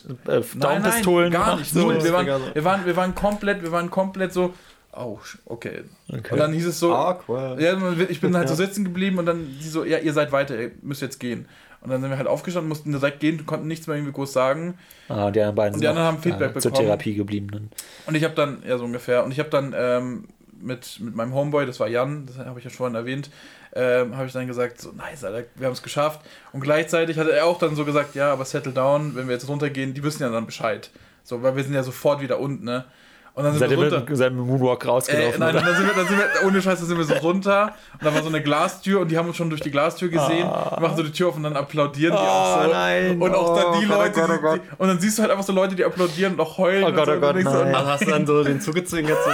Daumenpistolen 0.56 1.34
nein, 1.34 1.42
nein, 1.42 1.48
gar 1.48 1.58
nicht. 1.58 1.72
So, 1.72 1.90
wir, 1.90 2.14
waren, 2.14 2.28
wir, 2.54 2.64
waren, 2.64 2.86
wir 2.86 2.96
waren 2.96 3.14
komplett, 3.14 3.62
wir 3.62 3.74
waren 3.74 3.92
komplett 3.92 4.32
so 4.32 4.54
oh, 4.96 5.20
okay. 5.46 5.84
okay. 6.08 6.32
Und 6.32 6.40
dann 6.40 6.54
hieß 6.54 6.68
es 6.68 6.80
so, 6.80 6.94
Awkward. 6.94 7.60
ja, 7.60 7.78
ich 8.08 8.22
bin 8.22 8.36
halt 8.36 8.48
so 8.48 8.56
sitzen 8.56 8.86
geblieben 8.86 9.18
und 9.18 9.26
dann 9.26 9.46
die 9.60 9.68
so, 9.68 9.84
ja, 9.84 9.98
ihr 9.98 10.14
seid 10.14 10.32
weiter, 10.32 10.58
ihr 10.58 10.72
müsst 10.82 11.02
jetzt 11.02 11.20
gehen. 11.20 11.48
Und 11.86 11.92
dann 11.92 12.02
sind 12.02 12.10
wir 12.10 12.18
halt 12.18 12.28
aufgestanden, 12.28 12.68
mussten 12.68 12.92
direkt 12.92 13.20
gehen, 13.20 13.46
konnten 13.46 13.68
nichts 13.68 13.86
mehr 13.86 13.96
irgendwie 13.96 14.14
groß 14.14 14.34
sagen. 14.34 14.80
Ah, 15.08 15.30
die 15.30 15.40
anderen 15.40 15.56
beiden 15.56 15.76
und 15.76 15.82
die 15.82 15.88
anderen 15.88 16.08
haben 16.08 16.18
Feedback 16.18 16.50
äh, 16.50 16.54
bekommen. 16.54 16.62
Zur 16.62 16.74
Therapie 16.74 17.14
geblieben 17.14 17.50
dann. 17.52 17.70
Und 18.08 18.16
ich 18.16 18.24
habe 18.24 18.34
dann, 18.34 18.64
ja 18.68 18.80
so 18.80 18.86
ungefähr, 18.86 19.24
und 19.24 19.32
ich 19.32 19.38
habe 19.38 19.50
dann 19.50 19.76
ähm, 19.78 20.24
mit, 20.60 21.00
mit 21.00 21.16
meinem 21.16 21.36
Homeboy, 21.36 21.68
das 21.68 21.80
war 21.80 21.88
Jan, 21.88 22.26
das 22.26 22.40
habe 22.40 22.58
ich 22.58 22.66
ja 22.66 22.72
vorhin 22.72 22.96
erwähnt, 22.96 23.30
ähm, 23.76 24.18
habe 24.18 24.26
ich 24.26 24.34
dann 24.34 24.48
gesagt, 24.48 24.82
so 24.82 24.94
nice, 24.94 25.24
Alter, 25.24 25.48
wir 25.54 25.68
haben 25.68 25.74
es 25.74 25.84
geschafft. 25.84 26.22
Und 26.54 26.62
gleichzeitig 26.62 27.20
hat 27.20 27.28
er 27.28 27.46
auch 27.46 27.60
dann 27.60 27.76
so 27.76 27.86
gesagt, 27.86 28.16
ja, 28.16 28.34
aber 28.34 28.46
settle 28.46 28.72
down, 28.72 29.16
wenn 29.16 29.28
wir 29.28 29.36
jetzt 29.36 29.48
runtergehen, 29.48 29.94
die 29.94 30.02
wissen 30.02 30.24
ja 30.24 30.30
dann 30.30 30.48
Bescheid. 30.48 30.90
So, 31.24 31.44
weil 31.44 31.56
wir 31.56 31.64
sind 31.64 31.76
ja 31.76 31.84
sofort 31.84 32.20
wieder 32.20 32.40
unten, 32.40 32.66
ne? 32.66 32.86
Und 33.36 33.44
dann 33.44 33.52
sind 33.52 33.60
Seid 33.60 33.70
wir 33.72 33.78
runter. 33.78 34.04
mit 34.08 34.18
seinem 34.18 34.38
Moonwalk 34.38 34.88
rausgelaufen? 34.88 35.42
Äh, 35.42 35.46
nein, 35.46 35.54
dann 35.56 35.76
sind, 35.76 35.88
wir, 35.88 35.94
dann 35.94 36.08
sind 36.08 36.18
wir, 36.18 36.48
ohne 36.48 36.62
Scheiß, 36.62 36.80
dann 36.80 36.88
sind 36.88 36.98
wir 36.98 37.04
so 37.04 37.16
runter 37.16 37.74
und 37.94 38.06
da 38.06 38.14
war 38.16 38.22
so 38.24 38.30
eine 38.30 38.42
Glastür 38.42 39.02
und 39.02 39.12
die 39.12 39.18
haben 39.18 39.28
uns 39.28 39.36
schon 39.36 39.50
durch 39.50 39.60
die 39.60 39.72
Glastür 39.72 40.08
gesehen. 40.08 40.48
Die 40.78 40.82
machen 40.82 40.96
so 40.96 41.04
die 41.04 41.12
Tür 41.12 41.28
auf 41.28 41.36
und 41.36 41.44
dann 41.44 41.58
applaudieren 41.58 42.14
die 42.14 42.18
auch 42.18 42.24
so. 42.56 42.60
Ah. 42.62 42.68
nein. 42.72 43.22
Und 43.22 43.36
auch 43.36 43.56
dann 43.58 43.80
die 43.82 43.86
Oh 43.86 43.90
Gott, 43.90 43.98
oh 43.98 44.02
Leute, 44.02 44.12
Gott, 44.22 44.30
oh 44.30 44.34
die, 44.36 44.42
Gott. 44.42 44.62
die, 44.64 44.82
und 44.82 44.88
dann 44.88 45.00
siehst 45.02 45.18
du 45.18 45.22
halt 45.24 45.32
einfach 45.32 45.44
so 45.44 45.52
Leute, 45.52 45.76
die 45.76 45.84
applaudieren 45.84 46.34
und 46.36 46.40
auch 46.40 46.58
heulen. 46.58 46.86
Oh 46.86 46.88
und 46.88 46.96
Gott, 46.96 47.06
so. 47.08 47.12
oh 47.12 47.16
Und 47.16 47.22
Gott, 47.22 47.36
denkst 47.36 47.52
so. 47.52 47.58
Also 47.60 47.88
hast 47.88 48.02
du 48.06 48.10
dann 48.10 48.26
so 48.26 48.44
den 48.46 48.62
zugezwungen 48.62 49.08
jetzt 49.08 49.24
so. 49.26 49.32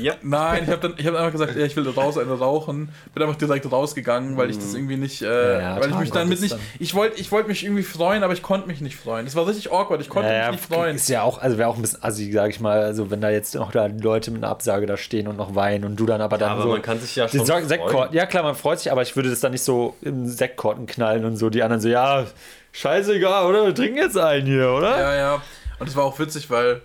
Ja. 0.00 0.14
Nein, 0.22 0.64
ich 0.64 0.70
habe 0.70 0.80
dann 0.80 0.94
ich 0.96 1.06
hab 1.06 1.14
einfach 1.14 1.32
gesagt, 1.32 1.56
ja, 1.56 1.64
ich 1.66 1.76
will 1.76 1.86
raus, 1.88 2.16
eine 2.16 2.32
rauchen. 2.32 2.88
Bin 3.12 3.22
einfach 3.22 3.36
direkt 3.36 3.70
rausgegangen, 3.70 4.36
weil 4.38 4.48
ich 4.50 4.56
das 4.56 4.72
irgendwie 4.74 4.96
nicht, 4.96 5.20
äh, 5.22 5.60
Ja, 5.60 5.80
weil 5.80 5.90
ich 5.90 5.96
mich 5.96 6.08
Tag 6.10 6.20
dann 6.20 6.28
mit 6.28 6.36
ist 6.38 6.42
nicht, 6.42 6.54
dann- 6.54 6.60
ich 6.78 6.94
wollte 6.94 7.20
ich 7.20 7.30
wollte 7.30 7.48
mich 7.48 7.64
irgendwie 7.64 7.82
freuen, 7.82 8.22
aber 8.22 8.32
ich 8.32 8.42
konnte 8.42 8.66
mich 8.66 8.80
nicht 8.80 8.96
freuen. 8.96 9.26
Es 9.26 9.36
war 9.36 9.46
richtig 9.46 9.70
awkward, 9.72 10.00
ich 10.00 10.08
konnte 10.08 10.30
Ja, 10.32 10.50
mich 10.50 10.60
nicht 10.60 10.72
freuen. 10.72 10.96
Ist 10.96 11.08
ja 11.10 11.22
auch, 11.22 11.38
also 11.38 11.58
wäre 11.58 11.68
auch 11.68 11.76
ein 11.76 11.82
bisschen 11.82 12.02
assi, 12.02 12.32
sag 12.32 12.50
ich 12.50 12.60
mal, 12.60 12.80
also 12.82 13.10
wenn 13.10 13.20
da 13.20 13.28
jetzt 13.30 13.54
noch 13.54 13.72
da 13.72 13.86
Leute 13.86 14.30
mit 14.30 14.42
einer 14.42 14.50
Absage 14.50 14.86
da 14.86 14.96
stehen 14.96 15.28
und 15.28 15.36
noch 15.36 15.54
weinen 15.54 15.84
und 15.84 15.96
du 15.96 16.06
dann 16.06 16.20
aber 16.22 16.38
dann 16.38 16.52
Aber 16.52 16.62
so. 16.62 16.68
man 16.70 16.82
kann 16.82 16.98
sich 16.98 17.14
ja 17.14 17.28
schon 17.28 17.44
freuen. 17.46 18.12
Ja 18.12 18.26
klar, 18.26 18.42
man 18.42 18.54
freut 18.54 18.80
sich, 18.80 18.90
aber 18.90 19.02
ich 19.02 19.14
würde 19.16 19.28
das 19.30 19.40
dann 19.40 19.52
nicht 19.52 19.64
so 19.64 19.96
im 20.00 20.26
Sektkorten 20.26 20.86
knallen 20.86 21.24
und 21.26 21.36
so. 21.36 21.50
Die 21.50 21.62
anderen 21.62 21.80
so, 21.82 21.88
ja, 21.88 22.24
scheißegal, 22.72 23.46
oder? 23.46 23.66
Wir 23.66 23.74
trinken 23.74 23.98
jetzt 23.98 24.16
einen 24.18 24.46
hier, 24.46 24.70
oder? 24.70 24.98
Ja, 24.98 25.14
ja. 25.14 25.42
Und 25.78 25.88
es 25.88 25.94
war 25.96 26.04
auch 26.04 26.18
witzig, 26.18 26.48
weil 26.50 26.80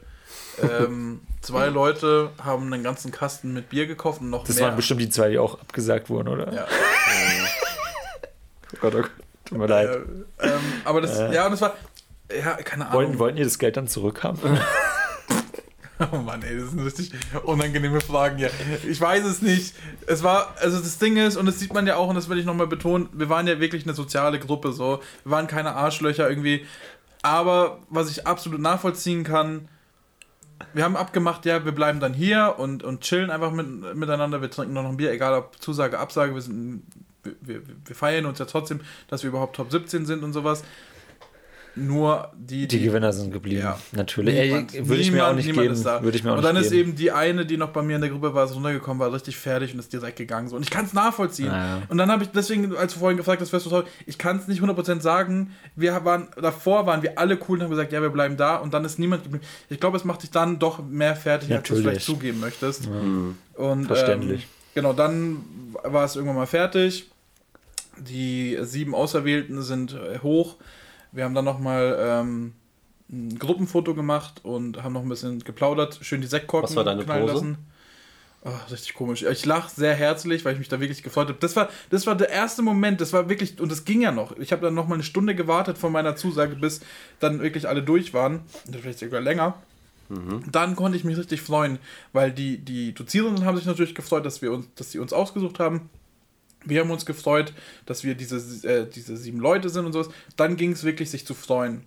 ähm, 0.61 1.21
zwei 1.41 1.67
Leute 1.67 2.31
haben 2.43 2.71
einen 2.73 2.83
ganzen 2.83 3.11
Kasten 3.11 3.53
mit 3.53 3.69
Bier 3.69 3.87
gekauft 3.87 4.21
und 4.21 4.29
noch 4.29 4.45
Das 4.45 4.55
mehr. 4.57 4.65
waren 4.67 4.75
bestimmt 4.75 5.01
die 5.01 5.09
zwei, 5.09 5.29
die 5.29 5.37
auch 5.39 5.59
abgesagt 5.59 6.09
wurden, 6.09 6.27
oder? 6.29 6.51
ja. 6.53 6.67
Oh 8.71 8.77
Gott, 8.81 8.93
oh 8.95 9.01
Gott. 9.01 9.11
Tut 9.45 9.57
mir 9.57 9.65
leid. 9.67 9.89
Äh, 9.89 10.47
ähm, 10.47 10.59
aber 10.85 11.01
das, 11.01 11.17
ja, 11.33 11.45
und 11.45 11.51
das 11.51 11.61
war, 11.61 11.73
ja, 12.31 12.53
keine 12.57 12.85
Ahnung. 12.85 12.93
Wollten, 12.99 13.19
wollten 13.19 13.37
ihr 13.37 13.45
das 13.45 13.57
Geld 13.57 13.77
dann 13.77 13.87
zurückhaben? 13.87 14.39
Oh 16.13 16.15
Mann, 16.15 16.41
ey, 16.43 16.57
das 16.57 16.69
sind 16.69 16.79
richtig 16.79 17.11
unangenehme 17.43 17.99
Fragen 17.99 18.37
hier. 18.37 18.49
Ich 18.87 19.01
weiß 19.01 19.25
es 19.25 19.41
nicht. 19.41 19.75
Es 20.07 20.23
war, 20.23 20.55
also 20.61 20.79
das 20.79 20.97
Ding 20.97 21.17
ist, 21.17 21.35
und 21.35 21.45
das 21.45 21.59
sieht 21.59 21.73
man 21.73 21.85
ja 21.87 21.97
auch, 21.97 22.07
und 22.07 22.15
das 22.15 22.29
will 22.29 22.39
ich 22.39 22.45
nochmal 22.45 22.67
betonen, 22.67 23.09
wir 23.11 23.27
waren 23.27 23.47
ja 23.47 23.59
wirklich 23.59 23.83
eine 23.83 23.93
soziale 23.93 24.39
Gruppe, 24.39 24.71
so. 24.71 25.01
Wir 25.25 25.31
waren 25.33 25.47
keine 25.47 25.75
Arschlöcher 25.75 26.29
irgendwie. 26.29 26.65
Aber 27.21 27.79
was 27.89 28.09
ich 28.09 28.25
absolut 28.25 28.61
nachvollziehen 28.61 29.25
kann, 29.25 29.67
wir 30.73 30.83
haben 30.83 30.95
abgemacht, 30.95 31.45
ja, 31.45 31.63
wir 31.65 31.71
bleiben 31.71 31.99
dann 31.99 32.13
hier 32.13 32.55
und, 32.57 32.83
und 32.83 33.01
chillen 33.01 33.29
einfach 33.29 33.51
mit, 33.51 33.95
miteinander. 33.95 34.41
Wir 34.41 34.51
trinken 34.51 34.73
noch 34.73 34.85
ein 34.85 34.97
Bier, 34.97 35.11
egal 35.11 35.33
ob 35.33 35.61
Zusage, 35.61 35.99
Absage. 35.99 36.33
Wir, 36.33 36.41
sind, 36.41 36.83
wir, 37.23 37.35
wir, 37.41 37.61
wir 37.85 37.95
feiern 37.95 38.25
uns 38.25 38.39
ja 38.39 38.45
trotzdem, 38.45 38.81
dass 39.07 39.23
wir 39.23 39.29
überhaupt 39.29 39.55
Top 39.55 39.71
17 39.71 40.05
sind 40.05 40.23
und 40.23 40.33
sowas. 40.33 40.63
Nur 41.75 42.29
die, 42.35 42.67
Die 42.67 42.81
Gewinner 42.81 43.13
sind 43.13 43.31
geblieben. 43.31 43.61
Ja. 43.61 43.79
Natürlich. 43.93 44.33
Niemand- 44.37 44.73
Ey, 44.75 44.87
würde 44.87 45.01
ich 45.01 45.11
mir 45.11 45.23
auch 45.23 45.33
niemand- 45.35 45.45
nicht 45.45 45.55
geben. 45.55 46.03
Würde 46.03 46.17
ich 46.17 46.23
mir 46.23 46.31
auch 46.31 46.37
und 46.37 46.41
nicht 46.43 46.49
dann 46.49 46.57
ist 46.57 46.71
geben. 46.71 46.89
eben 46.89 46.95
die 46.97 47.11
eine, 47.11 47.45
die 47.45 47.57
noch 47.57 47.69
bei 47.69 47.81
mir 47.81 47.95
in 47.95 48.01
der 48.01 48.09
Gruppe 48.09 48.33
war, 48.33 48.45
ist 48.45 48.55
runtergekommen, 48.55 48.99
war 48.99 49.13
richtig 49.13 49.37
fertig 49.37 49.73
und 49.73 49.79
ist 49.79 49.93
direkt 49.93 50.17
gegangen. 50.17 50.49
So. 50.49 50.55
Und 50.55 50.63
ich 50.63 50.71
kann 50.71 50.85
es 50.85 50.93
nachvollziehen. 50.93 51.45
Ja. 51.47 51.81
Und 51.87 51.97
dann 51.97 52.11
habe 52.11 52.23
ich 52.23 52.29
deswegen, 52.31 52.75
als 52.75 52.93
du 52.93 52.99
vorhin 52.99 53.17
gefragt 53.17 53.41
hast, 53.41 53.51
toll, 53.69 53.85
ich 54.05 54.17
kann 54.17 54.37
es 54.37 54.47
nicht 54.47 54.61
100% 54.61 55.01
sagen. 55.01 55.51
Wir 55.75 56.03
waren, 56.03 56.27
davor 56.41 56.85
waren 56.85 57.01
wir 57.03 57.17
alle 57.17 57.37
cool 57.47 57.57
und 57.59 57.63
haben 57.63 57.69
gesagt, 57.69 57.91
ja, 57.93 58.01
wir 58.01 58.09
bleiben 58.09 58.35
da. 58.35 58.57
Und 58.57 58.73
dann 58.73 58.83
ist 58.83 58.99
niemand 58.99 59.23
geblieben. 59.23 59.45
Ich 59.69 59.79
glaube, 59.79 59.95
es 59.95 60.03
macht 60.03 60.23
dich 60.23 60.31
dann 60.31 60.59
doch 60.59 60.83
mehr 60.83 61.15
fertig, 61.15 61.51
als 61.53 61.63
du 61.63 61.73
es 61.75 61.79
Natürlich. 61.79 61.83
vielleicht 61.83 62.05
zugeben 62.05 62.39
möchtest. 62.41 62.89
Und, 63.55 63.85
Verständlich. 63.87 64.41
Ähm, 64.43 64.47
genau, 64.75 64.93
dann 64.93 65.45
war 65.83 66.03
es 66.03 66.15
irgendwann 66.15 66.35
mal 66.37 66.45
fertig. 66.47 67.09
Die 67.97 68.57
sieben 68.61 68.95
Auserwählten 68.95 69.61
sind 69.61 69.93
äh, 69.93 70.19
hoch. 70.19 70.55
Wir 71.11 71.23
haben 71.23 71.33
dann 71.33 71.45
nochmal 71.45 71.97
ähm, 71.99 72.53
ein 73.11 73.39
Gruppenfoto 73.39 73.95
gemacht 73.95 74.41
und 74.43 74.83
haben 74.83 74.93
noch 74.93 75.01
ein 75.01 75.09
bisschen 75.09 75.39
geplaudert. 75.43 75.99
Schön 76.01 76.21
die 76.21 76.27
Sektkorken 76.27 76.69
Was 76.69 76.75
war 76.75 76.83
deine 76.83 77.03
knallen 77.03 77.27
Pose? 77.27 77.57
Oh, 78.45 78.71
richtig 78.71 78.93
komisch. 78.93 79.23
Ich 79.23 79.45
lache 79.45 79.69
sehr 79.69 79.93
herzlich, 79.95 80.45
weil 80.45 80.53
ich 80.53 80.59
mich 80.59 80.69
da 80.69 80.79
wirklich 80.79 81.03
gefreut 81.03 81.27
habe. 81.27 81.39
Das 81.41 81.57
war, 81.57 81.69
das 81.89 82.07
war 82.07 82.15
der 82.15 82.29
erste 82.29 82.61
Moment, 82.61 83.01
das 83.01 83.11
war 83.11 83.27
wirklich, 83.27 83.59
und 83.59 83.69
das 83.69 83.83
ging 83.83 84.01
ja 84.01 84.13
noch. 84.13 84.37
Ich 84.37 84.53
habe 84.53 84.61
dann 84.61 84.73
noch 84.75 84.87
mal 84.87 84.95
eine 84.95 85.03
Stunde 85.03 85.35
gewartet 85.35 85.77
von 85.77 85.91
meiner 85.91 86.15
Zusage, 86.15 86.55
bis 86.55 86.79
dann 87.19 87.41
wirklich 87.41 87.67
alle 87.67 87.83
durch 87.83 88.13
waren. 88.13 88.41
Vielleicht 88.71 88.99
sogar 88.99 89.19
länger. 89.19 89.55
Dann 90.51 90.75
konnte 90.75 90.97
ich 90.97 91.03
mich 91.03 91.17
richtig 91.17 91.41
freuen, 91.41 91.77
weil 92.13 92.31
die, 92.31 92.57
die 92.57 92.93
Dozierenden 92.93 93.45
haben 93.45 93.57
sich 93.57 93.65
natürlich 93.65 93.93
gefreut, 93.93 94.25
dass 94.25 94.41
wir 94.41 94.51
uns, 94.51 94.67
dass 94.75 94.91
sie 94.91 94.99
uns 94.99 95.13
ausgesucht 95.13 95.59
haben. 95.59 95.89
Wir 96.65 96.81
haben 96.81 96.91
uns 96.91 97.05
gefreut, 97.05 97.53
dass 97.85 98.03
wir 98.03 98.15
diese, 98.15 98.37
äh, 98.67 98.85
diese 98.89 99.15
sieben 99.17 99.39
Leute 99.39 99.69
sind 99.69 99.85
und 99.85 99.93
sowas. 99.93 100.09
Dann 100.35 100.57
ging 100.57 100.73
es 100.73 100.83
wirklich, 100.83 101.09
sich 101.09 101.25
zu 101.25 101.33
freuen. 101.33 101.83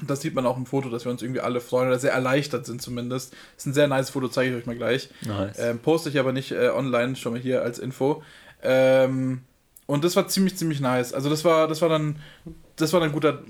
Und 0.00 0.08
das 0.08 0.20
sieht 0.20 0.34
man 0.34 0.46
auch 0.46 0.56
im 0.56 0.66
Foto, 0.66 0.90
dass 0.90 1.04
wir 1.04 1.12
uns 1.12 1.22
irgendwie 1.22 1.40
alle 1.40 1.60
freuen 1.60 1.88
oder 1.88 1.98
sehr 1.98 2.12
erleichtert 2.12 2.66
sind 2.66 2.80
zumindest. 2.80 3.34
ist 3.56 3.66
ein 3.66 3.74
sehr 3.74 3.88
nice 3.88 4.10
Foto, 4.10 4.28
zeige 4.28 4.50
ich 4.50 4.56
euch 4.56 4.66
mal 4.66 4.76
gleich. 4.76 5.10
Nice. 5.22 5.58
Ähm, 5.58 5.78
poste 5.80 6.08
ich 6.08 6.18
aber 6.18 6.32
nicht 6.32 6.52
äh, 6.52 6.68
online, 6.68 7.16
schon 7.16 7.32
mal 7.32 7.40
hier 7.40 7.62
als 7.62 7.78
Info. 7.78 8.22
Ähm, 8.62 9.42
und 9.86 10.04
das 10.04 10.16
war 10.16 10.28
ziemlich, 10.28 10.56
ziemlich 10.56 10.80
nice. 10.80 11.12
Also 11.12 11.30
das 11.30 11.44
war, 11.44 11.66
das 11.66 11.80
war 11.80 11.88
dann, 11.88 12.16
das 12.76 12.92
war 12.92 13.00
dann 13.00 13.12
guter, 13.12 13.42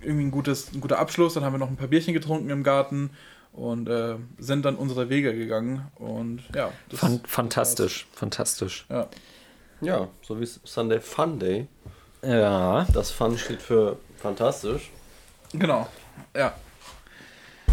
irgendwie 0.00 0.24
ein, 0.24 0.30
gutes, 0.30 0.72
ein 0.72 0.80
guter 0.80 0.98
Abschluss. 0.98 1.34
Dann 1.34 1.44
haben 1.44 1.52
wir 1.52 1.58
noch 1.58 1.68
ein 1.68 1.76
paar 1.76 1.88
Bierchen 1.88 2.14
getrunken 2.14 2.50
im 2.50 2.62
Garten 2.62 3.10
und 3.52 3.88
äh, 3.88 4.16
sind 4.38 4.64
dann 4.64 4.76
unsere 4.76 5.10
Wege 5.10 5.34
gegangen. 5.34 5.86
Und 5.96 6.42
ja, 6.54 6.72
das, 6.88 7.00
Fan 7.00 7.20
fantastisch, 7.24 8.06
fantastisch. 8.14 8.86
Ja. 8.88 9.08
Ja, 9.82 10.08
so 10.22 10.40
wie 10.40 10.46
Sunday 10.46 11.00
Fun 11.00 11.38
Day. 11.38 11.66
Ja. 12.22 12.86
Das 12.94 13.10
Fun 13.10 13.36
steht 13.36 13.60
für 13.60 13.96
fantastisch. 14.16 14.90
Genau. 15.52 15.88
Ja. 16.36 16.54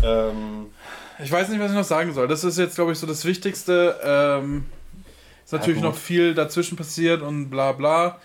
Ähm, 0.03 0.67
Ich 1.21 1.31
weiß 1.31 1.49
nicht, 1.49 1.59
was 1.59 1.71
ich 1.71 1.77
noch 1.77 1.83
sagen 1.83 2.13
soll. 2.13 2.27
Das 2.27 2.43
ist 2.43 2.57
jetzt, 2.57 2.75
glaube 2.75 2.91
ich, 2.93 2.97
so 2.99 3.05
das 3.05 3.25
Wichtigste. 3.25 3.99
Ähm, 4.03 4.65
ist 5.45 5.53
natürlich 5.53 5.81
gut. 5.81 5.91
noch 5.91 5.95
viel 5.95 6.33
dazwischen 6.33 6.77
passiert 6.77 7.21
und 7.21 7.49
bla 7.49 7.73
bla. 7.73 8.19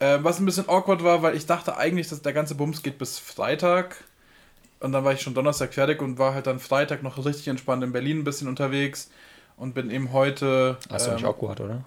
Ähm, 0.00 0.24
was 0.24 0.40
ein 0.40 0.46
bisschen 0.46 0.68
awkward 0.68 1.04
war, 1.04 1.22
weil 1.22 1.36
ich 1.36 1.46
dachte 1.46 1.76
eigentlich, 1.76 2.08
dass 2.08 2.22
der 2.22 2.32
ganze 2.32 2.54
Bums 2.54 2.82
geht 2.82 2.98
bis 2.98 3.18
Freitag. 3.18 3.96
Und 4.80 4.92
dann 4.92 5.04
war 5.04 5.12
ich 5.12 5.20
schon 5.20 5.34
Donnerstag 5.34 5.74
fertig 5.74 6.00
und 6.00 6.18
war 6.18 6.32
halt 6.34 6.46
dann 6.46 6.58
Freitag 6.58 7.02
noch 7.02 7.22
richtig 7.24 7.48
entspannt 7.48 7.84
in 7.84 7.92
Berlin 7.92 8.20
ein 8.20 8.24
bisschen 8.24 8.48
unterwegs. 8.48 9.10
Und 9.56 9.74
bin 9.74 9.90
eben 9.90 10.12
heute. 10.12 10.78
Hast 10.90 11.06
du 11.06 11.12
nicht 11.12 11.22
ähm, 11.22 11.28
awkward, 11.28 11.60
oder? 11.60 11.84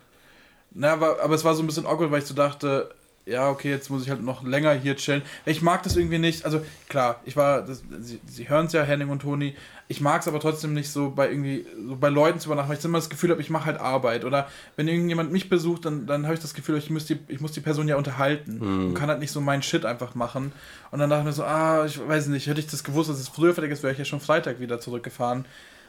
Na, 0.73 0.93
aber, 0.93 1.21
aber 1.21 1.35
es 1.35 1.43
war 1.43 1.55
so 1.55 1.63
ein 1.63 1.67
bisschen 1.67 1.85
awkward, 1.85 2.11
weil 2.11 2.19
ich 2.19 2.25
so 2.25 2.33
dachte, 2.33 2.89
ja, 3.25 3.49
okay, 3.49 3.69
jetzt 3.69 3.89
muss 3.89 4.03
ich 4.03 4.09
halt 4.09 4.21
noch 4.21 4.43
länger 4.43 4.73
hier 4.73 4.95
chillen. 4.97 5.21
Ich 5.45 5.61
mag 5.61 5.81
das 5.83 5.95
irgendwie 5.95 6.17
nicht. 6.17 6.43
Also 6.43 6.61
klar, 6.89 7.21
ich 7.25 7.37
war, 7.37 7.61
das, 7.61 7.83
Sie, 8.01 8.19
Sie 8.25 8.49
hören 8.49 8.65
es 8.65 8.73
ja, 8.73 8.83
Henning 8.83 9.09
und 9.09 9.21
Toni. 9.21 9.55
Ich 9.87 10.01
mag 10.01 10.21
es 10.21 10.27
aber 10.27 10.39
trotzdem 10.39 10.73
nicht 10.73 10.89
so 10.89 11.11
bei 11.11 11.29
irgendwie, 11.29 11.65
so 11.87 11.95
bei 11.95 12.09
Leuten 12.09 12.39
zu 12.39 12.47
übernachten, 12.47 12.69
weil 12.69 12.77
ich 12.77 12.83
immer 12.83 12.97
das 12.97 13.09
Gefühl 13.09 13.29
habe, 13.31 13.41
ich 13.41 13.49
mache 13.49 13.65
halt 13.65 13.79
Arbeit. 13.79 14.25
Oder 14.25 14.49
wenn 14.75 14.87
irgendjemand 14.89 15.31
mich 15.31 15.47
besucht, 15.47 15.85
dann, 15.85 16.05
dann 16.05 16.25
habe 16.25 16.33
ich 16.33 16.41
das 16.41 16.53
Gefühl, 16.53 16.77
ich 16.77 16.89
muss, 16.89 17.05
die, 17.05 17.17
ich 17.29 17.39
muss 17.39 17.53
die 17.53 17.61
Person 17.61 17.87
ja 17.87 17.95
unterhalten 17.95 18.59
und 18.59 18.93
kann 18.93 19.09
halt 19.09 19.19
nicht 19.19 19.31
so 19.31 19.39
meinen 19.39 19.61
Shit 19.61 19.85
einfach 19.85 20.15
machen. 20.15 20.51
Und 20.91 20.99
dann 20.99 21.09
dachte 21.09 21.21
ich 21.21 21.27
mir 21.27 21.33
so, 21.33 21.43
ah, 21.43 21.85
ich 21.85 22.05
weiß 22.05 22.27
nicht, 22.27 22.47
hätte 22.47 22.59
ich 22.59 22.67
das 22.67 22.83
gewusst, 22.83 23.09
dass 23.09 23.19
es 23.19 23.29
früher 23.29 23.53
fertig 23.53 23.71
ist, 23.71 23.83
wäre 23.83 23.93
ich 23.93 23.99
ja 23.99 24.05
schon 24.05 24.19
Freitag 24.19 24.59
wieder 24.59 24.81
zurückgefahren. 24.81 25.45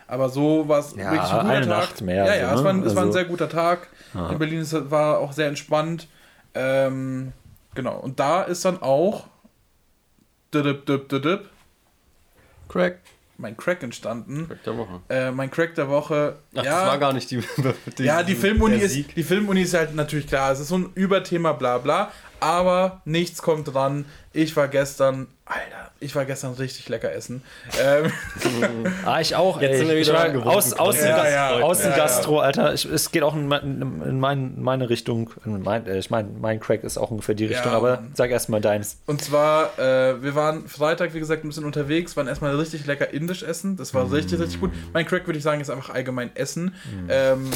Aber 0.06 0.28
so 0.28 0.68
war 0.68 0.80
es 0.80 0.94
Ja, 0.94 1.10
wirklich 1.12 1.30
ein 1.32 1.40
guter 1.40 1.48
eine 1.54 1.66
Tag. 1.66 1.78
Nacht 1.80 2.00
mehr, 2.02 2.26
Ja, 2.26 2.34
ja, 2.34 2.50
so, 2.50 2.56
es, 2.58 2.64
war 2.64 2.70
ein, 2.72 2.80
ne? 2.80 2.86
es 2.86 2.94
war 2.94 3.02
ein 3.02 3.06
Also- 3.08 3.18
sehr 3.18 3.24
guter 3.26 3.48
Tag. 3.48 3.88
In 4.30 4.38
Berlin 4.38 4.60
ist, 4.60 4.90
war 4.90 5.18
auch 5.18 5.32
sehr 5.32 5.48
entspannt. 5.48 6.06
Ähm, 6.54 7.32
genau. 7.74 7.96
Und 7.98 8.20
da 8.20 8.42
ist 8.42 8.64
dann 8.64 8.80
auch 8.80 9.24
didip, 10.54 10.86
dip, 10.86 11.08
didip, 11.08 11.48
Crack. 12.68 12.98
mein 13.38 13.56
Crack 13.56 13.82
entstanden. 13.82 14.46
Crack 14.46 14.62
der 14.62 14.76
Woche. 14.78 15.00
Äh, 15.08 15.30
mein 15.32 15.50
Crack 15.50 15.74
der 15.74 15.88
Woche. 15.88 16.36
Ach, 16.54 16.62
ja, 16.64 16.80
das 16.80 16.88
war 16.90 16.98
gar 16.98 17.12
nicht 17.12 17.28
die. 17.30 17.42
die 17.98 18.04
ja, 18.04 18.22
die 18.22 18.36
Filmuni, 18.36 18.76
ist, 18.76 19.16
die 19.16 19.22
Filmuni 19.24 19.62
ist 19.62 19.74
halt 19.74 19.94
natürlich 19.96 20.28
klar. 20.28 20.52
Es 20.52 20.60
ist 20.60 20.68
so 20.68 20.78
ein 20.78 20.92
Überthema, 20.94 21.52
bla 21.54 21.78
bla. 21.78 22.12
Aber 22.38 23.00
nichts 23.04 23.42
kommt 23.42 23.74
dran. 23.74 24.04
Ich 24.32 24.54
war 24.56 24.68
gestern, 24.68 25.26
Alter, 25.44 25.83
ich 26.04 26.14
war 26.14 26.24
gestern 26.24 26.52
richtig 26.54 26.88
lecker 26.88 27.12
essen. 27.12 27.42
Ähm, 27.82 28.12
Ah, 29.04 29.20
ich 29.20 29.34
auch. 29.34 29.60
Jetzt 29.60 29.72
ey. 29.72 29.78
sind 29.78 29.88
wir 29.88 29.96
wieder 29.96 30.18
angerufen, 30.20 30.48
aus, 30.48 30.72
außen, 30.72 31.06
Ja, 31.06 31.28
ja. 31.28 31.50
Außengastro, 31.60 32.40
Alter. 32.40 32.74
Ich, 32.74 32.84
es 32.84 33.10
geht 33.10 33.22
auch 33.22 33.34
in, 33.34 33.48
mein, 33.48 34.02
in 34.06 34.20
mein, 34.20 34.60
meine 34.60 34.88
Richtung. 34.90 35.30
In 35.44 35.62
mein, 35.62 35.86
äh, 35.86 35.98
ich 35.98 36.10
meine, 36.10 36.28
mein 36.40 36.60
Crack 36.60 36.84
ist 36.84 36.98
auch 36.98 37.10
ungefähr 37.10 37.34
die 37.34 37.46
Richtung, 37.46 37.72
Ja, 37.72 37.76
aber 37.76 38.02
sag 38.14 38.30
erst 38.30 38.48
mal 38.48 38.60
deins. 38.60 38.98
Und 39.06 39.22
zwar, 39.22 39.78
äh, 39.78 40.22
wir 40.22 40.34
waren 40.34 40.68
Freitag, 40.68 41.14
wie 41.14 41.20
gesagt, 41.20 41.44
ein 41.44 41.48
bisschen 41.48 41.64
unterwegs, 41.64 42.16
waren 42.16 42.28
erstmal 42.28 42.54
richtig 42.56 42.86
lecker 42.86 43.12
indisch 43.12 43.42
essen. 43.42 43.76
Das 43.76 43.94
war 43.94 44.10
richtig, 44.12 44.38
richtig 44.40 44.60
gut. 44.60 44.70
Mein 44.92 45.06
Crack, 45.06 45.26
würde 45.26 45.38
ich 45.38 45.44
sagen, 45.44 45.60
ist 45.60 45.70
einfach 45.70 45.90
allgemein 45.90 46.34
Essen. 46.34 46.74
Ähm, 47.08 47.50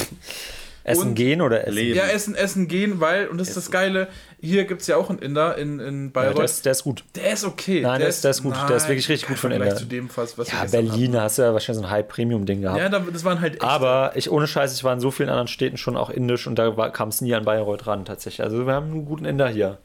Essen 0.88 1.08
und 1.08 1.14
gehen 1.14 1.40
oder 1.40 1.62
essen? 1.66 1.74
Leben. 1.74 1.96
Ja, 1.96 2.06
essen, 2.06 2.34
essen 2.34 2.68
gehen, 2.68 3.00
weil, 3.00 3.28
und 3.28 3.38
das 3.38 3.48
ist 3.48 3.56
das 3.56 3.70
Geile, 3.70 4.08
hier 4.40 4.64
gibt 4.64 4.82
es 4.82 4.86
ja 4.86 4.96
auch 4.96 5.10
einen 5.10 5.18
Inder 5.18 5.56
in, 5.56 5.80
in 5.80 6.12
Bayreuth. 6.12 6.30
Ja, 6.30 6.36
der, 6.36 6.44
ist, 6.44 6.64
der 6.64 6.72
ist 6.72 6.84
gut. 6.84 7.04
Der 7.14 7.32
ist 7.32 7.44
okay. 7.44 7.80
Nein, 7.80 8.00
der, 8.00 8.08
ist, 8.08 8.24
der 8.24 8.30
ist 8.30 8.42
gut. 8.42 8.52
Nein, 8.52 8.66
der 8.68 8.76
ist 8.76 8.88
wirklich 8.88 9.08
richtig 9.08 9.28
gut 9.28 9.38
von 9.38 9.52
Inder. 9.52 9.76
Zu 9.76 9.86
dem 9.86 10.08
fast, 10.08 10.38
was 10.38 10.50
ja, 10.50 10.64
Berlin 10.64 11.14
haben. 11.14 11.22
hast 11.22 11.38
du 11.38 11.42
ja 11.42 11.52
wahrscheinlich 11.52 11.80
so 11.80 11.86
ein 11.86 11.90
High-Premium-Ding 11.90 12.62
gehabt. 12.62 12.80
Ja, 12.80 12.88
das 12.88 13.24
waren 13.24 13.40
halt 13.40 13.54
echt 13.54 13.62
Aber 13.62 14.12
ich, 14.14 14.30
ohne 14.30 14.46
Scheiß, 14.46 14.74
ich 14.74 14.84
war 14.84 14.92
in 14.92 15.00
so 15.00 15.10
vielen 15.10 15.28
anderen 15.28 15.48
Städten 15.48 15.76
schon 15.76 15.96
auch 15.96 16.10
indisch 16.10 16.46
und 16.46 16.56
da 16.56 16.70
kam 16.90 17.08
es 17.08 17.20
nie 17.20 17.34
an 17.34 17.44
Bayreuth 17.44 17.86
ran, 17.86 18.04
tatsächlich. 18.04 18.42
Also 18.42 18.66
wir 18.66 18.72
haben 18.72 18.90
einen 18.90 19.04
guten 19.04 19.24
Inder 19.24 19.48
hier. 19.48 19.78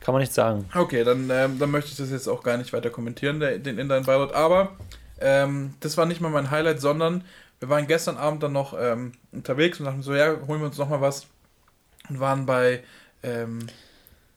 Kann 0.00 0.14
man 0.14 0.22
nicht 0.22 0.32
sagen. 0.32 0.64
Okay, 0.74 1.04
dann, 1.04 1.28
ähm, 1.30 1.58
dann 1.58 1.70
möchte 1.70 1.90
ich 1.90 1.96
das 1.98 2.10
jetzt 2.10 2.26
auch 2.26 2.42
gar 2.42 2.56
nicht 2.56 2.72
weiter 2.72 2.88
kommentieren, 2.88 3.38
der, 3.38 3.58
den 3.58 3.78
Inder 3.78 3.98
in 3.98 4.04
Bayreuth. 4.04 4.34
Aber 4.34 4.70
ähm, 5.20 5.74
das 5.80 5.96
war 5.98 6.06
nicht 6.06 6.22
mal 6.22 6.30
mein 6.30 6.50
Highlight, 6.50 6.80
sondern 6.80 7.22
wir 7.60 7.68
waren 7.68 7.86
gestern 7.86 8.16
Abend 8.16 8.42
dann 8.42 8.52
noch 8.52 8.74
ähm, 8.78 9.12
unterwegs 9.32 9.78
und 9.80 9.86
dachten 9.86 10.02
so, 10.02 10.14
ja, 10.14 10.36
holen 10.46 10.60
wir 10.60 10.66
uns 10.66 10.78
noch 10.78 10.88
mal 10.88 11.00
was. 11.00 11.26
Und 12.08 12.20
waren 12.20 12.46
bei, 12.46 12.82
ähm, 13.22 13.66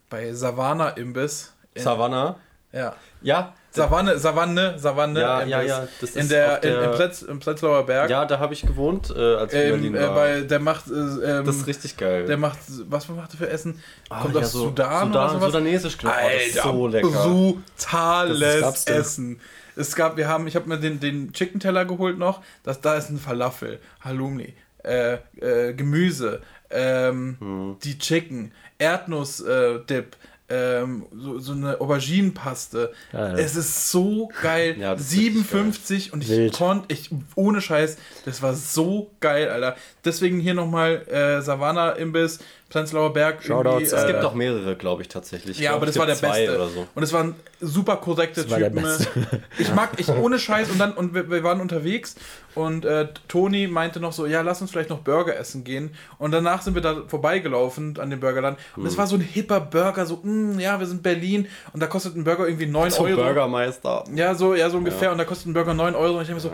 bei 0.10 0.34
Savannah 0.34 0.90
Imbiss. 0.90 1.54
Savannah? 1.76 2.38
Ja. 2.72 2.96
Ja. 3.22 3.54
Savanne, 3.72 4.20
Savanne, 4.20 4.78
Savanne. 4.78 5.20
Ja, 5.20 5.40
Imbiss. 5.40 5.52
ja, 5.52 5.62
ja. 5.62 5.88
Das 6.00 6.10
ist 6.12 6.16
in 6.16 6.30
der, 6.30 6.60
der 6.60 6.78
in, 6.78 6.90
im, 6.90 6.96
Pletz, 6.96 7.22
im 7.24 7.40
Plätzlauer 7.40 7.86
Berg. 7.88 8.10
Ja, 8.10 8.26
da 8.26 8.38
habe 8.38 8.54
ich 8.54 8.62
gewohnt, 8.62 9.12
äh, 9.16 9.36
als 9.36 9.52
ich 9.52 9.60
ähm, 9.60 9.84
in 9.84 9.94
Berlin 9.94 10.16
war. 10.16 10.28
Äh, 10.28 10.42
bei, 10.42 10.48
der 10.48 10.60
macht. 10.60 10.88
Äh, 10.88 10.94
ähm, 10.94 11.46
das 11.46 11.56
ist 11.56 11.68
richtig 11.68 11.98
geil. 11.98 12.26
Der 12.26 12.38
macht. 12.38 12.60
Was 12.88 13.10
macht 13.10 13.34
er 13.34 13.38
für 13.38 13.50
Essen? 13.50 13.82
Ah, 14.10 14.22
Kommt 14.22 14.36
ja, 14.36 14.42
aus 14.42 14.52
so 14.52 14.66
Sudan, 14.66 15.08
Sudan 15.08 15.12
oder 15.12 15.30
sowas? 15.30 15.46
Sudanesisch, 15.46 15.98
glaube 15.98 16.18
ich. 16.48 16.60
Oh, 16.64 16.72
so 16.72 16.88
lecker. 16.88 17.08
Brutales 17.08 18.86
Essen. 18.86 19.40
Es 19.76 19.96
gab, 19.96 20.18
wir 20.18 20.28
haben, 20.28 20.46
ich 20.46 20.56
habe 20.56 20.70
mir 20.70 20.78
den, 20.78 21.00
den 21.00 21.34
Chicken 21.34 21.60
Teller 21.60 21.86
geholt 21.86 22.20
noch. 22.20 22.44
Das, 22.62 22.82
da 22.82 22.96
ist 22.96 23.10
ein 23.10 23.18
Falafel, 23.18 23.80
Halloumi, 24.02 24.54
äh, 24.84 25.18
äh, 25.40 25.74
Gemüse, 25.74 26.42
ähm, 26.70 27.38
hm. 27.40 27.78
die 27.84 27.98
Chicken, 27.98 28.52
Erdnuss-Dip. 28.78 30.16
Äh, 30.16 30.18
ähm, 30.50 31.06
so, 31.16 31.40
so 31.40 31.54
eine 31.54 31.80
Auberginenpaste. 31.80 32.94
Ja. 33.12 33.34
Es 33.34 33.56
ist 33.56 33.90
so 33.92 34.30
geil. 34.42 34.76
Ja, 34.78 34.98
57 34.98 36.14
und 36.14 36.28
ich 36.28 36.52
konnte, 36.52 36.94
ich, 36.94 37.10
ohne 37.36 37.62
Scheiß, 37.62 37.98
das 38.26 38.42
war 38.42 38.54
so 38.54 39.12
geil, 39.20 39.50
Alter. 39.50 39.76
Deswegen 40.06 40.40
hier 40.40 40.54
nochmal 40.54 41.08
äh, 41.08 41.42
Savannah 41.42 41.92
Imbiss, 41.92 42.40
Prenzlauer 42.74 43.14
Berg. 43.14 43.44
Shoutouts. 43.44 43.92
Es 43.92 44.08
gibt 44.08 44.26
auch 44.26 44.34
mehrere, 44.34 44.76
glaube 44.76 45.04
ich, 45.04 45.08
tatsächlich. 45.08 45.60
Ja, 45.60 45.76
aber 45.76 45.86
das 45.86 45.96
war 46.00 46.08
der 46.08 46.16
beste. 46.16 46.70
So. 46.74 46.88
Und 46.96 47.04
es 47.04 47.14
waren 47.14 47.36
super 47.62 47.98
korrekte 47.98 48.48
Typen. 48.48 48.74
Ne? 48.74 48.98
Ich 49.60 49.72
mag, 49.76 49.92
ich 49.98 50.10
ohne 50.10 50.40
Scheiß 50.40 50.72
und 50.72 50.80
dann, 50.80 50.94
und 50.94 51.14
wir, 51.14 51.30
wir 51.30 51.44
waren 51.44 51.62
unterwegs 51.62 52.16
und 52.56 52.84
äh, 52.84 53.10
Toni 53.28 53.68
meinte 53.68 54.00
noch 54.00 54.12
so, 54.12 54.26
ja, 54.26 54.42
lass 54.42 54.60
uns 54.62 54.72
vielleicht 54.72 54.90
noch 54.90 55.00
Burger 55.00 55.38
essen 55.38 55.64
gehen. 55.64 55.92
Und 56.18 56.32
danach 56.32 56.64
sind 56.64 56.74
wir 56.74 56.82
da 56.82 57.04
vorbeigelaufen 57.08 58.00
an 58.00 58.10
dem 58.10 58.20
Burgerland. 58.20 58.58
Und 58.76 58.88
es 58.88 58.94
hm. 58.94 58.98
war 58.98 59.08
so 59.08 59.16
ein 59.18 59.22
hipper 59.22 59.60
Burger, 59.60 60.08
so, 60.08 60.20
mh, 60.24 60.56
mm, 60.56 60.60
ja, 60.60 60.80
wir 60.80 60.88
sind 60.88 61.04
Berlin 61.04 61.48
und 61.74 61.80
da 61.80 61.86
kostet 61.86 62.16
ein 62.16 62.24
Burger 62.24 62.48
irgendwie 62.48 62.66
9 62.66 62.92
Euro. 62.94 63.22
Bürgermeister. 63.22 64.04
Ja, 64.16 64.34
so, 64.34 64.56
ja, 64.56 64.72
so 64.72 64.78
ungefähr. 64.78 65.10
Ja. 65.10 65.12
Und 65.12 65.20
da 65.20 65.26
kostet 65.26 65.48
ein 65.48 65.54
Burger 65.54 65.76
9 65.76 65.94
Euro. 65.94 66.18
Und 66.18 66.24
ich 66.24 66.30
habe 66.30 66.36
mir 66.36 66.42
so, 66.42 66.52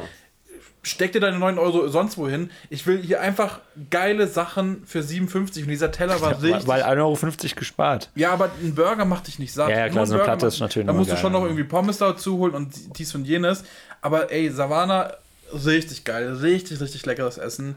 steck 0.82 1.12
dir 1.12 1.20
deine 1.20 1.40
9 1.40 1.58
Euro 1.58 1.88
sonst 1.88 2.18
wohin. 2.18 2.52
Ich 2.70 2.88
will 2.88 3.02
hier 3.02 3.22
einfach 3.22 3.60
geile 3.90 4.28
Sachen 4.28 4.84
für 4.86 5.04
57 5.04 5.64
und 5.64 5.70
dieser 5.70 5.92
Teller 5.92 6.22
war 6.22 6.42
richtig. 6.42 6.68
Weil 6.68 6.84
1,50 6.84 6.98
Euro 7.00 7.56
gespart. 7.56 8.10
Ja, 8.16 8.32
aber 8.32 8.50
ein 8.62 8.76
Burger 8.76 9.06
macht 9.06 9.28
dich 9.28 9.40
nicht 9.40 9.54
satt. 9.54 9.70
Ja, 9.70 9.80
ja 9.80 9.90
klar, 9.90 10.06
so 10.06 10.16
eine 10.16 10.24
Platte 10.24 10.48
ist 10.48 10.60
natürlich 10.60 10.88
Da 10.88 10.94
musst 10.94 11.10
geil, 11.10 11.18
du 11.18 11.22
schon 11.22 11.34
noch 11.34 11.44
irgendwie 11.44 11.64
Pommes 11.64 11.98
dazu 11.98 12.38
holen 12.38 12.54
und 12.54 12.98
dies 12.98 13.14
und 13.16 13.26
jenes. 13.26 13.64
Aber 14.02 14.32
ey, 14.32 14.50
Savannah, 14.50 15.14
richtig 15.54 16.06
geil. 16.06 16.34
Richtig, 16.34 16.80
richtig 16.80 17.06
leckeres 17.06 17.38
Essen. 17.38 17.76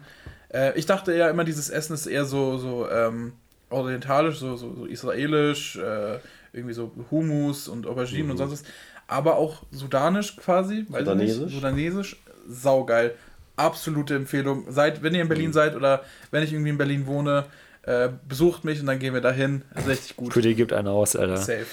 Äh, 0.48 0.78
ich 0.78 0.86
dachte 0.86 1.14
ja 1.14 1.28
immer, 1.28 1.44
dieses 1.44 1.70
Essen 1.70 1.94
ist 1.94 2.06
eher 2.06 2.24
so, 2.24 2.58
so 2.58 2.88
ähm, 2.88 3.32
orientalisch, 3.70 4.38
so, 4.38 4.56
so, 4.56 4.74
so 4.74 4.84
israelisch, 4.86 5.76
äh, 5.76 6.18
irgendwie 6.52 6.74
so 6.74 6.92
Hummus 7.10 7.66
und 7.66 7.86
Auberginen 7.86 8.26
mhm. 8.26 8.30
und 8.32 8.36
sonst 8.36 8.52
was 8.52 8.64
aber 9.12 9.36
auch 9.36 9.62
sudanisch 9.70 10.36
quasi, 10.36 10.86
Sudanesisch. 10.88 11.52
Sudanesisch, 11.52 12.22
saugeil. 12.48 13.14
Absolute 13.56 14.16
Empfehlung. 14.16 14.64
Seid, 14.68 15.02
wenn 15.02 15.14
ihr 15.14 15.22
in 15.22 15.28
Berlin 15.28 15.48
mhm. 15.48 15.52
seid 15.52 15.76
oder 15.76 16.04
wenn 16.30 16.42
ich 16.42 16.52
irgendwie 16.52 16.70
in 16.70 16.78
Berlin 16.78 17.06
wohne, 17.06 17.44
äh, 17.82 18.08
besucht 18.28 18.64
mich 18.64 18.80
und 18.80 18.86
dann 18.86 18.98
gehen 18.98 19.14
wir 19.14 19.20
dahin. 19.20 19.62
Richtig 19.86 20.16
gut. 20.16 20.32
Für 20.32 20.42
die 20.42 20.54
gibt 20.54 20.72
einer 20.72 20.90
aus, 20.90 21.16
Alter. 21.16 21.36
Safe. 21.36 21.66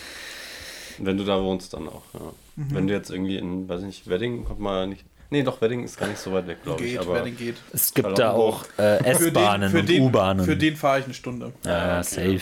Wenn 0.98 1.18
du 1.18 1.24
da 1.24 1.42
wohnst, 1.42 1.74
dann 1.74 1.88
auch, 1.88 2.04
ja. 2.14 2.34
Mhm. 2.56 2.76
Wenn 2.76 2.88
du 2.88 2.94
jetzt 2.94 3.10
irgendwie 3.10 3.38
in, 3.38 3.70
weiß 3.70 3.82
ich 3.82 3.86
nicht, 3.86 4.10
Wedding 4.10 4.44
kommt 4.44 4.60
mal 4.60 4.88
nicht. 4.88 5.06
Nee, 5.32 5.44
doch, 5.44 5.62
Wedding 5.62 5.84
ist 5.84 5.98
gar 5.98 6.08
nicht 6.08 6.20
so 6.20 6.34
weit 6.34 6.48
weg, 6.48 6.58
glaube 6.64 6.84
ich. 6.84 7.00
Aber 7.00 7.16
Wedding 7.16 7.38
geht. 7.38 7.56
Es 7.72 7.94
gibt 7.94 8.18
da 8.18 8.32
auch 8.32 8.66
äh, 8.78 9.04
S-Bahnen 9.06 9.74
und 9.76 9.90
U-Bahnen. 9.90 10.44
Für 10.44 10.58
den 10.58 10.76
fahre 10.76 11.00
ich 11.00 11.06
eine 11.06 11.14
Stunde. 11.14 11.54
Ja, 11.64 12.00
okay, 12.00 12.04
safe. 12.04 12.32
Okay. 12.32 12.42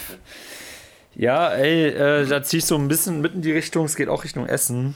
Ja, 1.16 1.50
ey, 1.50 1.88
äh, 1.88 2.26
da 2.28 2.44
ziehe 2.44 2.60
ich 2.60 2.66
so 2.66 2.76
ein 2.76 2.88
bisschen 2.88 3.22
mit 3.22 3.34
in 3.34 3.42
die 3.42 3.52
Richtung, 3.52 3.86
es 3.86 3.96
geht 3.96 4.08
auch 4.08 4.24
Richtung 4.24 4.46
Essen. 4.46 4.96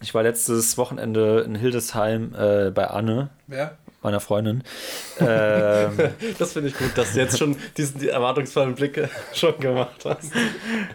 Ich 0.00 0.14
war 0.14 0.22
letztes 0.22 0.78
Wochenende 0.78 1.40
in 1.40 1.54
Hildesheim 1.54 2.34
äh, 2.38 2.70
bei 2.70 2.86
Anne. 2.86 3.30
Wer? 3.46 3.76
Meiner 4.00 4.20
Freundin. 4.20 4.62
ähm, 5.20 5.98
das 6.38 6.52
finde 6.52 6.68
ich 6.68 6.78
gut, 6.78 6.96
dass 6.96 7.14
du 7.14 7.18
jetzt 7.18 7.36
schon 7.36 7.56
diesen 7.76 7.98
die 7.98 8.08
erwartungsvollen 8.08 8.76
Blick 8.76 9.08
schon 9.34 9.58
gemacht 9.58 10.04
hast. 10.04 10.32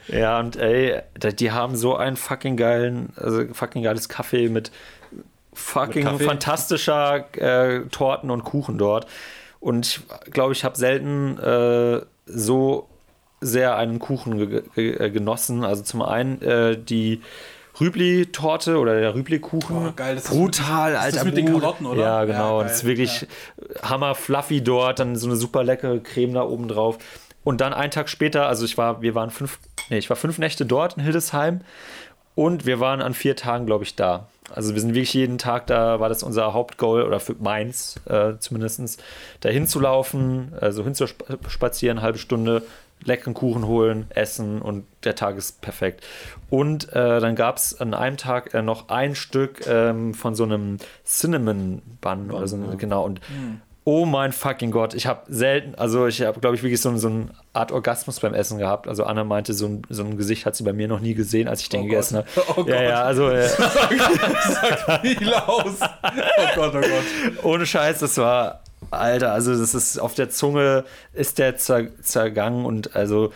Ja, 0.07 0.39
und 0.39 0.55
ey, 0.55 1.01
die 1.17 1.51
haben 1.51 1.75
so 1.75 1.97
einen 1.97 2.15
fucking 2.15 2.55
geilen, 2.55 3.11
also 3.17 3.43
fucking 3.51 3.83
geiles 3.83 4.07
Kaffee 4.07 4.47
mit 4.47 4.71
fucking 5.51 6.05
mit 6.13 6.23
fantastischer 6.23 7.25
äh, 7.35 7.81
Torten 7.89 8.31
und 8.31 8.45
Kuchen 8.45 8.77
dort. 8.77 9.05
Und 9.59 10.01
ich 10.25 10.31
glaube, 10.31 10.53
ich 10.53 10.63
habe 10.63 10.77
selten 10.77 11.37
äh, 11.39 12.01
so 12.25 12.87
sehr 13.41 13.75
einen 13.75 13.99
Kuchen 13.99 14.37
ge 14.37 14.63
ge 14.75 14.95
äh, 14.95 15.09
genossen. 15.09 15.65
Also 15.65 15.83
zum 15.83 16.01
einen 16.01 16.41
äh, 16.41 16.77
die 16.77 17.21
Rübli-Torte 17.83 18.77
oder 18.77 18.99
der 18.99 19.13
Rübli-Kuchen. 19.13 19.87
Oh, 19.87 19.91
geil, 19.95 20.15
das 20.15 20.25
Brutal, 20.25 20.93
ist, 20.93 20.99
alter. 20.99 21.17
Das 21.17 21.25
mit 21.25 21.37
den 21.37 21.45
Karotten, 21.47 21.85
oder? 21.85 22.01
Ja, 22.01 22.25
genau. 22.25 22.61
Ja, 22.61 22.67
das 22.67 22.77
ist 22.77 22.83
wirklich 22.85 23.21
ja. 23.21 23.89
hammer 23.89 24.15
fluffy 24.15 24.61
dort, 24.61 24.99
dann 24.99 25.15
so 25.15 25.27
eine 25.27 25.35
super 25.35 25.63
leckere 25.63 25.99
Creme 25.99 26.33
da 26.33 26.43
oben 26.43 26.67
drauf. 26.67 26.97
Und 27.43 27.59
dann 27.59 27.73
einen 27.73 27.91
Tag 27.91 28.09
später, 28.09 28.47
also 28.47 28.63
ich 28.63 28.77
war, 28.77 29.01
wir 29.01 29.15
waren 29.15 29.29
fünf, 29.29 29.59
nee, 29.89 29.97
ich 29.97 30.09
war 30.09 30.15
fünf 30.15 30.37
Nächte 30.37 30.65
dort 30.65 30.97
in 30.97 31.03
Hildesheim 31.03 31.61
und 32.35 32.65
wir 32.65 32.79
waren 32.79 33.01
an 33.01 33.13
vier 33.13 33.35
Tagen, 33.35 33.65
glaube 33.65 33.83
ich, 33.83 33.95
da. 33.95 34.27
Also 34.53 34.73
wir 34.73 34.81
sind 34.81 34.93
wirklich 34.93 35.13
jeden 35.13 35.37
Tag 35.37 35.67
da, 35.67 35.99
war 35.99 36.09
das 36.09 36.23
unser 36.23 36.53
Hauptgoal 36.53 37.03
oder 37.03 37.19
für 37.19 37.35
meins 37.39 37.99
äh, 38.05 38.33
zumindest, 38.39 39.01
da 39.41 39.49
hinzulaufen, 39.49 40.53
also 40.59 40.83
hinzuspazieren, 40.83 42.01
halbe 42.01 42.17
Stunde, 42.17 42.61
leckeren 43.05 43.33
Kuchen 43.33 43.67
holen, 43.67 44.07
essen 44.09 44.61
und 44.61 44.85
der 45.03 45.15
Tag 45.15 45.37
ist 45.37 45.61
perfekt. 45.61 46.03
Und 46.49 46.89
äh, 46.93 47.19
dann 47.19 47.35
gab 47.35 47.57
es 47.57 47.79
an 47.79 47.93
einem 47.93 48.17
Tag 48.17 48.53
äh, 48.53 48.61
noch 48.61 48.89
ein 48.89 49.15
Stück 49.15 49.65
ähm, 49.67 50.13
von 50.13 50.35
so 50.35 50.43
einem 50.43 50.77
Cinnamon 51.05 51.81
Bun 52.01 52.31
oder 52.31 52.47
so, 52.47 52.57
ja. 52.57 52.75
genau. 52.75 53.03
Und 53.05 53.19
mhm. 53.29 53.61
oh 53.83 54.05
mein 54.05 54.31
fucking 54.31 54.71
Gott, 54.71 54.93
ich 54.93 55.07
habe 55.07 55.21
selten, 55.27 55.75
also 55.75 56.07
ich 56.07 56.21
habe, 56.21 56.39
glaube 56.39 56.55
ich, 56.55 56.63
wirklich 56.63 56.81
so, 56.81 56.95
so 56.97 57.07
eine 57.07 57.29
Art 57.53 57.71
Orgasmus 57.71 58.19
beim 58.19 58.33
Essen 58.33 58.57
gehabt. 58.57 58.87
Also 58.87 59.03
Anna 59.03 59.23
meinte, 59.23 59.53
so 59.53 59.67
ein, 59.67 59.81
so 59.89 60.03
ein 60.03 60.17
Gesicht 60.17 60.45
hat 60.45 60.55
sie 60.55 60.63
bei 60.63 60.73
mir 60.73 60.87
noch 60.87 60.99
nie 60.99 61.13
gesehen, 61.13 61.47
als 61.47 61.61
ich 61.61 61.69
den 61.69 61.81
oh 61.81 61.83
gegessen 61.85 62.17
habe. 62.17 62.27
Oh 62.55 62.65
ja, 62.67 62.75
Gott. 62.75 62.83
ja, 62.83 63.03
also. 63.03 63.29
Äh, 63.29 63.47
sagt 63.47 65.01
viel 65.01 65.33
aus. 65.33 65.79
Oh 66.13 66.55
Gott, 66.55 66.75
oh 66.75 66.81
Gott. 66.81 67.43
Ohne 67.43 67.65
Scheiß, 67.65 67.99
das 67.99 68.17
war 68.17 68.62
Alter, 68.97 69.31
also 69.31 69.57
das 69.57 69.73
ist 69.73 69.99
auf 69.99 70.13
der 70.13 70.29
Zunge 70.29 70.85
ist 71.13 71.39
der 71.39 71.57
zer, 71.57 71.87
zergangen 72.01 72.65
und 72.65 72.95
also 72.95 73.31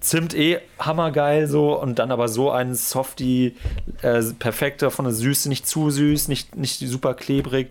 Zimt 0.00 0.32
eh 0.32 0.60
hammergeil 0.78 1.48
so 1.48 1.78
und 1.80 1.98
dann 1.98 2.12
aber 2.12 2.28
so 2.28 2.52
ein 2.52 2.76
Softie, 2.76 3.56
äh, 4.02 4.22
perfekter 4.38 4.92
von 4.92 5.06
der 5.06 5.14
Süße, 5.14 5.48
nicht 5.48 5.66
zu 5.66 5.90
süß, 5.90 6.28
nicht, 6.28 6.54
nicht 6.54 6.78
super 6.78 7.14
klebrig 7.14 7.68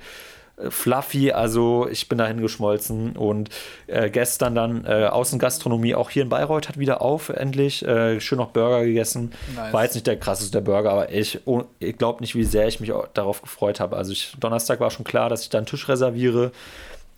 fluffy, 0.70 1.32
also 1.32 1.88
ich 1.90 2.10
bin 2.10 2.18
dahin 2.18 2.42
geschmolzen 2.42 3.16
und 3.16 3.50
äh, 3.86 4.10
gestern 4.10 4.56
dann 4.56 4.86
äh, 4.86 5.06
Außengastronomie 5.06 5.94
auch 5.94 6.10
hier 6.10 6.24
in 6.24 6.30
Bayreuth 6.30 6.68
hat 6.68 6.80
wieder 6.80 7.02
auf, 7.02 7.30
endlich. 7.30 7.86
Äh, 7.86 8.20
schön 8.20 8.40
noch 8.40 8.50
Burger 8.50 8.84
gegessen. 8.84 9.34
Nice. 9.56 9.74
War 9.74 9.84
jetzt 9.84 9.94
nicht 9.94 10.08
der 10.08 10.18
krasseste 10.18 10.62
Burger, 10.62 10.92
aber 10.92 11.12
ich, 11.12 11.42
oh, 11.46 11.66
ich 11.80 11.98
glaube 11.98 12.22
nicht, 12.22 12.36
wie 12.36 12.44
sehr 12.44 12.68
ich 12.68 12.80
mich 12.80 12.92
darauf 13.14 13.42
gefreut 13.42 13.80
habe. 13.80 13.96
Also 13.96 14.12
ich, 14.12 14.36
Donnerstag 14.40 14.80
war 14.80 14.90
schon 14.90 15.06
klar, 15.06 15.30
dass 15.30 15.44
ich 15.44 15.50
da 15.50 15.60
einen 15.60 15.68
Tisch 15.68 15.88
reserviere. 15.88 16.52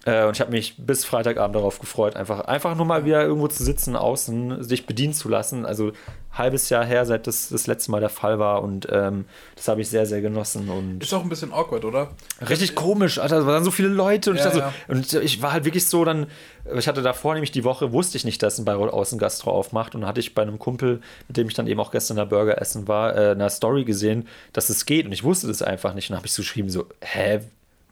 Äh, 0.09 0.25
und 0.25 0.35
ich 0.35 0.41
habe 0.41 0.51
mich 0.51 0.75
bis 0.77 1.05
Freitagabend 1.05 1.55
darauf 1.55 1.79
gefreut, 1.79 2.15
einfach, 2.15 2.41
einfach 2.41 2.75
nur 2.75 2.85
mal 2.85 3.05
wieder 3.05 3.23
irgendwo 3.23 3.47
zu 3.47 3.63
sitzen, 3.63 3.95
außen, 3.95 4.63
sich 4.63 4.85
bedienen 4.85 5.13
zu 5.13 5.29
lassen. 5.29 5.65
Also 5.65 5.91
halbes 6.31 6.69
Jahr 6.69 6.85
her, 6.85 7.05
seit 7.05 7.27
das 7.27 7.49
das 7.49 7.67
letzte 7.67 7.91
Mal 7.91 7.99
der 7.99 8.09
Fall 8.09 8.39
war 8.39 8.63
und 8.63 8.87
ähm, 8.91 9.25
das 9.55 9.67
habe 9.67 9.81
ich 9.81 9.89
sehr, 9.89 10.05
sehr 10.05 10.21
genossen. 10.21 10.69
Und 10.69 11.03
ist 11.03 11.13
auch 11.13 11.23
ein 11.23 11.29
bisschen 11.29 11.51
awkward, 11.51 11.85
oder? 11.85 12.09
Richtig 12.47 12.75
komisch, 12.75 13.19
Alter, 13.19 13.39
es 13.39 13.45
waren 13.45 13.63
so 13.63 13.71
viele 13.71 13.89
Leute 13.89 14.31
und, 14.31 14.37
ja, 14.37 14.47
ich, 14.47 14.53
so, 14.53 14.59
ja. 14.59 14.73
und 14.87 15.13
ich 15.13 15.41
war 15.41 15.51
halt 15.51 15.65
wirklich 15.65 15.87
so 15.87 16.05
dann, 16.05 16.27
ich 16.75 16.87
hatte 16.87 17.01
davor 17.01 17.33
nämlich 17.33 17.51
die 17.51 17.63
Woche, 17.63 17.91
wusste 17.91 18.17
ich 18.17 18.25
nicht, 18.25 18.41
dass 18.43 18.57
ein 18.57 18.65
Bayreuth 18.65 18.93
Außengastro 18.93 19.51
aufmacht 19.51 19.95
und 19.95 20.05
hatte 20.05 20.19
ich 20.19 20.33
bei 20.33 20.43
einem 20.43 20.59
Kumpel, 20.59 21.01
mit 21.27 21.37
dem 21.37 21.47
ich 21.47 21.55
dann 21.55 21.67
eben 21.67 21.79
auch 21.79 21.91
gestern 21.91 22.17
der 22.17 22.25
Burger 22.25 22.61
essen 22.61 22.87
war, 22.87 23.15
äh, 23.15 23.31
eine 23.31 23.49
Story 23.49 23.83
gesehen, 23.83 24.27
dass 24.53 24.69
es 24.69 24.85
geht 24.85 25.05
und 25.05 25.11
ich 25.11 25.23
wusste 25.23 25.47
das 25.47 25.61
einfach 25.61 25.93
nicht 25.93 26.09
und 26.09 26.15
habe 26.15 26.27
ich 26.27 26.33
so 26.33 26.41
geschrieben, 26.41 26.69
so, 26.69 26.85
hä, 27.01 27.39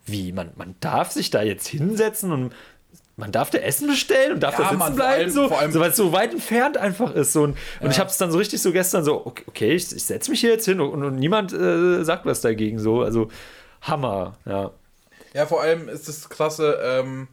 wie, 0.08 0.32
man, 0.32 0.52
man 0.56 0.76
darf 0.80 1.12
sich 1.12 1.30
da 1.30 1.42
jetzt 1.42 1.68
hinsetzen 1.68 2.32
und 2.32 2.54
man 3.18 3.32
darf 3.32 3.50
da 3.50 3.58
Essen 3.58 3.88
bestellen 3.88 4.34
und 4.34 4.44
darf 4.44 4.54
ja, 4.54 4.60
da 4.60 4.70
sitzen 4.70 4.80
Mann, 4.80 4.96
bleiben, 4.96 5.22
allem, 5.22 5.32
so, 5.32 5.50
so 5.72 5.80
weil 5.80 5.90
es 5.90 5.98
so 5.98 6.12
weit 6.12 6.34
entfernt 6.34 6.78
einfach 6.78 7.14
ist. 7.16 7.34
So. 7.34 7.44
Und, 7.44 7.58
ja. 7.80 7.86
und 7.86 7.92
ich 7.92 8.00
habe 8.00 8.10
es 8.10 8.18
dann 8.18 8.32
so 8.32 8.38
richtig 8.38 8.62
so 8.62 8.72
gestern 8.72 9.04
so, 9.04 9.26
okay, 9.26 9.44
okay 9.48 9.72
ich, 9.74 9.96
ich 9.96 10.06
setze 10.06 10.30
mich 10.30 10.40
hier 10.40 10.52
jetzt 10.52 10.66
hin 10.66 10.80
und, 10.80 11.04
und 11.04 11.16
niemand 11.16 11.52
äh, 11.52 12.04
sagt 12.04 12.26
was 12.26 12.42
dagegen. 12.42 12.78
So. 12.78 13.02
Also 13.02 13.30
Hammer, 13.82 14.38
ja. 14.46 14.72
Ja, 15.34 15.46
vor 15.46 15.62
allem 15.62 15.90
ist 15.90 16.08
das 16.08 16.30
krasse, 16.30 16.80
ähm, 16.82 17.28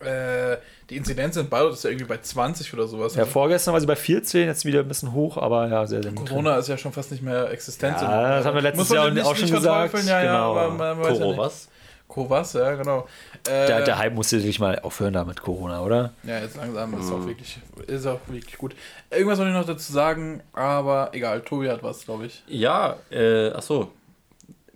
äh, 0.00 0.56
die 0.90 0.96
Inzidenz 0.96 1.36
in 1.36 1.48
Bayreuth 1.48 1.74
ist 1.74 1.84
ja 1.84 1.90
irgendwie 1.90 2.06
bei 2.06 2.18
20 2.18 2.72
oder 2.74 2.86
sowas. 2.86 3.14
Ja, 3.16 3.24
vorgestern 3.24 3.72
war 3.72 3.80
sie 3.80 3.86
bei 3.86 3.96
14, 3.96 4.46
jetzt 4.46 4.64
wieder 4.64 4.80
ein 4.80 4.88
bisschen 4.88 5.12
hoch, 5.12 5.36
aber 5.36 5.68
ja, 5.68 5.86
sehr, 5.86 6.02
sehr 6.02 6.12
Corona 6.12 6.52
drin. 6.52 6.60
ist 6.60 6.68
ja 6.68 6.78
schon 6.78 6.92
fast 6.92 7.10
nicht 7.10 7.22
mehr 7.22 7.50
existent. 7.50 7.96
Ja, 8.00 8.36
das 8.36 8.46
haben 8.46 8.54
wir 8.54 8.62
letztes 8.62 8.90
Jahr 8.90 9.10
nicht, 9.10 9.26
auch 9.26 9.34
schon 9.34 9.50
gesagt. 9.50 9.94
Ja, 10.04 10.20
genau. 10.20 10.56
ja, 10.56 10.62
aber 10.62 10.70
man 10.70 11.00
weiß 11.00 11.18
ja 11.18 11.36
was? 11.36 11.68
Kovas, 12.08 12.52
ja, 12.52 12.74
genau. 12.76 13.06
Äh, 13.48 13.66
der, 13.66 13.82
der 13.82 13.98
Hype 13.98 14.14
musste 14.14 14.38
sich 14.38 14.60
mal 14.60 14.78
aufhören 14.78 15.12
da 15.12 15.24
mit 15.24 15.42
Corona, 15.42 15.82
oder? 15.82 16.12
Ja, 16.22 16.38
jetzt 16.38 16.56
langsam 16.56 16.94
ist, 16.98 17.06
mhm. 17.06 17.14
auch 17.14 17.26
wirklich, 17.26 17.58
ist 17.88 18.06
auch 18.06 18.20
wirklich 18.28 18.56
gut. 18.56 18.76
Irgendwas 19.10 19.38
soll 19.38 19.48
ich 19.48 19.54
noch 19.54 19.66
dazu 19.66 19.92
sagen, 19.92 20.40
aber 20.52 21.10
egal, 21.12 21.40
Tobi 21.40 21.68
hat 21.68 21.82
was, 21.82 22.04
glaube 22.04 22.26
ich. 22.26 22.44
Ja, 22.46 22.96
äh, 23.10 23.50
achso, 23.50 23.90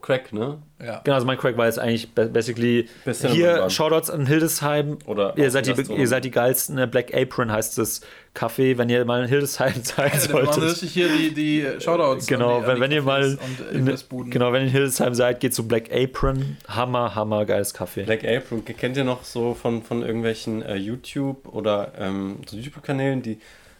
Crack, 0.00 0.32
ne? 0.32 0.58
Ja. 0.82 1.00
Genau, 1.04 1.14
also 1.14 1.26
mein 1.26 1.38
Crack 1.38 1.56
war 1.56 1.66
jetzt 1.66 1.78
eigentlich 1.78 2.12
basically 2.14 2.88
Bisschen 3.04 3.32
hier 3.32 3.68
Shoutouts 3.68 4.10
an 4.10 4.26
Hildesheim. 4.26 4.98
Oder 5.06 5.36
ihr 5.36 5.50
seid, 5.50 5.66
die, 5.66 5.92
ihr 5.92 6.08
seid 6.08 6.24
die 6.24 6.30
geilsten. 6.30 6.76
Ne? 6.76 6.86
Black 6.86 7.14
Apron 7.14 7.52
heißt 7.52 7.76
das 7.78 8.00
Kaffee, 8.32 8.78
wenn 8.78 8.88
ihr 8.88 9.04
mal 9.04 9.22
in 9.22 9.28
Hildesheim 9.28 9.74
sein 9.82 10.10
ja, 10.12 10.20
solltet. 10.20 10.62
richtig 10.62 10.92
hier 10.92 11.08
die, 11.08 11.34
die 11.34 11.66
Shoutouts. 11.80 12.26
Genau, 12.26 12.60
die, 12.60 12.66
wenn, 12.66 12.80
wenn 12.80 12.92
ihr 12.92 13.02
mal 13.02 13.38
in, 13.72 13.98
genau, 14.30 14.52
wenn 14.52 14.62
ihr 14.62 14.68
in 14.68 14.72
Hildesheim 14.72 15.14
seid, 15.14 15.40
geht 15.40 15.54
zu 15.54 15.66
Black 15.66 15.92
Apron. 15.92 16.56
Hammer, 16.68 17.14
hammer 17.14 17.44
geiles 17.44 17.74
Kaffee. 17.74 18.04
Black 18.04 18.24
Apron, 18.24 18.64
kennt 18.64 18.96
ihr 18.96 19.04
noch 19.04 19.24
so 19.24 19.54
von, 19.54 19.82
von 19.82 20.02
irgendwelchen 20.02 20.62
äh, 20.62 20.76
YouTube 20.76 21.46
oder 21.52 21.92
ähm, 21.98 22.38
so 22.46 22.56
YouTube-Kanälen, 22.56 23.22
die 23.22 23.38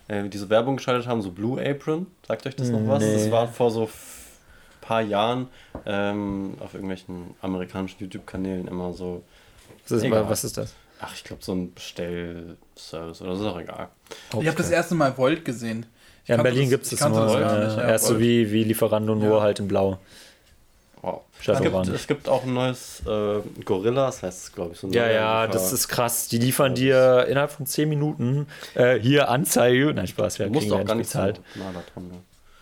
äh, 0.08 0.28
diese 0.28 0.50
Werbung 0.50 0.76
geschaltet 0.76 1.06
haben, 1.06 1.22
so 1.22 1.30
Blue 1.30 1.60
Apron? 1.64 2.06
Sagt 2.26 2.46
euch 2.46 2.56
das 2.56 2.68
noch 2.68 2.86
was? 2.86 3.02
Nee. 3.02 3.14
Das 3.14 3.30
war 3.30 3.48
vor 3.48 3.70
so 3.70 3.88
paar 4.90 5.02
Jahren 5.02 5.46
ähm, 5.86 6.54
auf 6.58 6.74
irgendwelchen 6.74 7.36
amerikanischen 7.42 8.00
YouTube-Kanälen 8.00 8.66
immer 8.66 8.92
so. 8.92 9.22
Was 9.88 10.02
ist, 10.02 10.10
was 10.10 10.44
ist 10.44 10.56
das? 10.56 10.74
Ach, 11.00 11.14
ich 11.14 11.22
glaube, 11.22 11.44
so 11.44 11.52
ein 11.52 11.72
Bestellservice 11.72 13.22
oder 13.22 13.36
so, 13.36 13.46
ist 13.46 13.52
auch 13.52 13.60
egal. 13.60 13.88
Okay. 14.32 14.42
Ich 14.42 14.48
habe 14.48 14.56
das 14.56 14.68
erste 14.68 14.96
Mal 14.96 15.16
Volt 15.16 15.44
gesehen. 15.44 15.86
Ich 16.24 16.30
ja, 16.30 16.34
in 16.34 16.42
Berlin 16.42 16.68
gibt 16.68 16.84
es 16.84 16.90
das 16.90 17.08
nur. 17.08 17.38
Das 17.38 17.76
ja, 17.76 17.88
erst 17.88 18.06
so 18.06 18.18
wie, 18.18 18.50
wie 18.50 18.64
Lieferando, 18.64 19.14
nur 19.14 19.36
ja. 19.36 19.42
halt 19.42 19.60
in 19.60 19.68
Blau. 19.68 19.98
Wow. 21.02 21.22
Es, 21.46 21.62
gibt, 21.62 21.88
es 21.88 22.06
gibt 22.08 22.28
auch 22.28 22.42
ein 22.42 22.52
neues 22.52 23.00
äh, 23.06 23.40
Gorillas, 23.64 24.24
heißt 24.24 24.42
es, 24.42 24.52
glaube 24.52 24.72
ich. 24.72 24.80
So 24.80 24.88
ja, 24.88 25.08
ja, 25.08 25.44
Liefer 25.44 25.52
das 25.52 25.72
ist 25.72 25.86
krass. 25.86 26.26
Die 26.26 26.38
liefern 26.38 26.74
dir 26.74 27.26
innerhalb 27.28 27.52
von 27.52 27.64
10 27.64 27.88
Minuten 27.88 28.48
äh, 28.74 28.98
hier 28.98 29.28
Anzeige. 29.28 29.94
Nein, 29.94 30.08
Spaß, 30.08 30.40
wir 30.40 30.46
du 30.46 30.52
musst 30.52 30.70
auch 30.72 30.84
gar 30.84 30.96
nicht 30.96 31.06
bezahlt. 31.06 31.40
So 31.54 31.60
nah 31.60 31.72
davon, 31.72 32.08
ne? 32.08 32.14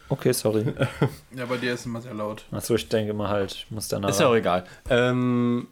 Okay, 0.09 0.33
sorry. 0.33 0.65
ja, 1.37 1.47
bei 1.47 1.57
dir 1.59 1.75
ist 1.75 1.87
immer 1.87 2.01
sehr 2.01 2.15
laut. 2.15 2.45
Achso, 2.51 2.75
ich 2.75 2.89
denke 2.89 3.13
mal 3.13 3.29
halt, 3.29 3.53
ich 3.53 3.71
muss 3.71 3.89
danach. 3.89 4.09
Ist 4.09 4.21
ja 4.21 4.29
auch 4.29 4.35
egal. 4.35 4.65
Ähm, 4.89 5.69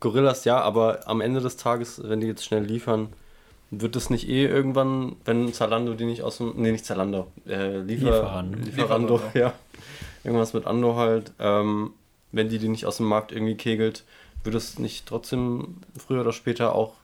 Gorillas 0.00 0.44
ja, 0.44 0.60
aber 0.60 1.00
am 1.06 1.20
Ende 1.20 1.40
des 1.40 1.56
Tages, 1.56 2.00
wenn 2.02 2.20
die 2.20 2.26
jetzt 2.26 2.44
schnell 2.44 2.64
liefern, 2.64 3.08
wird 3.70 3.96
es 3.96 4.10
nicht 4.10 4.28
eh 4.28 4.46
irgendwann, 4.46 5.16
wenn 5.24 5.52
Zalando 5.52 5.94
die 5.94 6.04
nicht 6.04 6.22
aus 6.22 6.38
dem. 6.38 6.54
Nee, 6.56 6.72
nicht 6.72 6.84
Zalando. 6.84 7.28
Äh, 7.46 7.78
Liefer, 7.78 8.04
Lieferando. 8.06 8.58
Lieferando, 8.58 9.20
ja. 9.34 9.52
Irgendwas 10.22 10.54
mit 10.54 10.66
Ando 10.66 10.96
halt. 10.96 11.32
Ähm, 11.38 11.92
wenn 12.32 12.48
die 12.48 12.58
die 12.58 12.68
nicht 12.68 12.86
aus 12.86 12.96
dem 12.96 13.06
Markt 13.06 13.32
irgendwie 13.32 13.56
kegelt, 13.56 14.04
wird 14.42 14.54
es 14.54 14.78
nicht 14.78 15.06
trotzdem 15.06 15.76
früher 15.96 16.22
oder 16.22 16.32
später 16.32 16.74
auch 16.74 16.94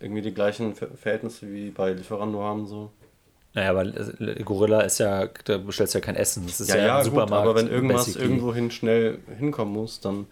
irgendwie 0.00 0.22
die 0.22 0.34
gleichen 0.34 0.74
Verhältnisse 0.74 1.52
wie 1.52 1.70
bei 1.70 1.92
Lieferando 1.92 2.42
haben, 2.42 2.66
so. 2.66 2.90
Naja, 3.54 3.70
aber 3.70 3.84
Gorilla 4.44 4.80
ist 4.80 4.98
ja, 4.98 5.28
da 5.44 5.58
bestellst 5.58 5.94
du 5.94 5.98
ja 5.98 6.04
kein 6.04 6.16
Essen. 6.16 6.44
Das 6.46 6.60
ist 6.60 6.70
ja, 6.70 6.76
ja, 6.76 6.86
ja 6.86 6.98
ein 6.98 7.04
Supermarkt. 7.04 7.46
Gut, 7.46 7.50
aber 7.50 7.54
wenn 7.54 7.68
irgendwas 7.68 8.06
basically. 8.06 8.24
irgendwohin 8.24 8.70
schnell 8.70 9.18
hinkommen 9.38 9.72
muss, 9.72 10.00
dann 10.00 10.26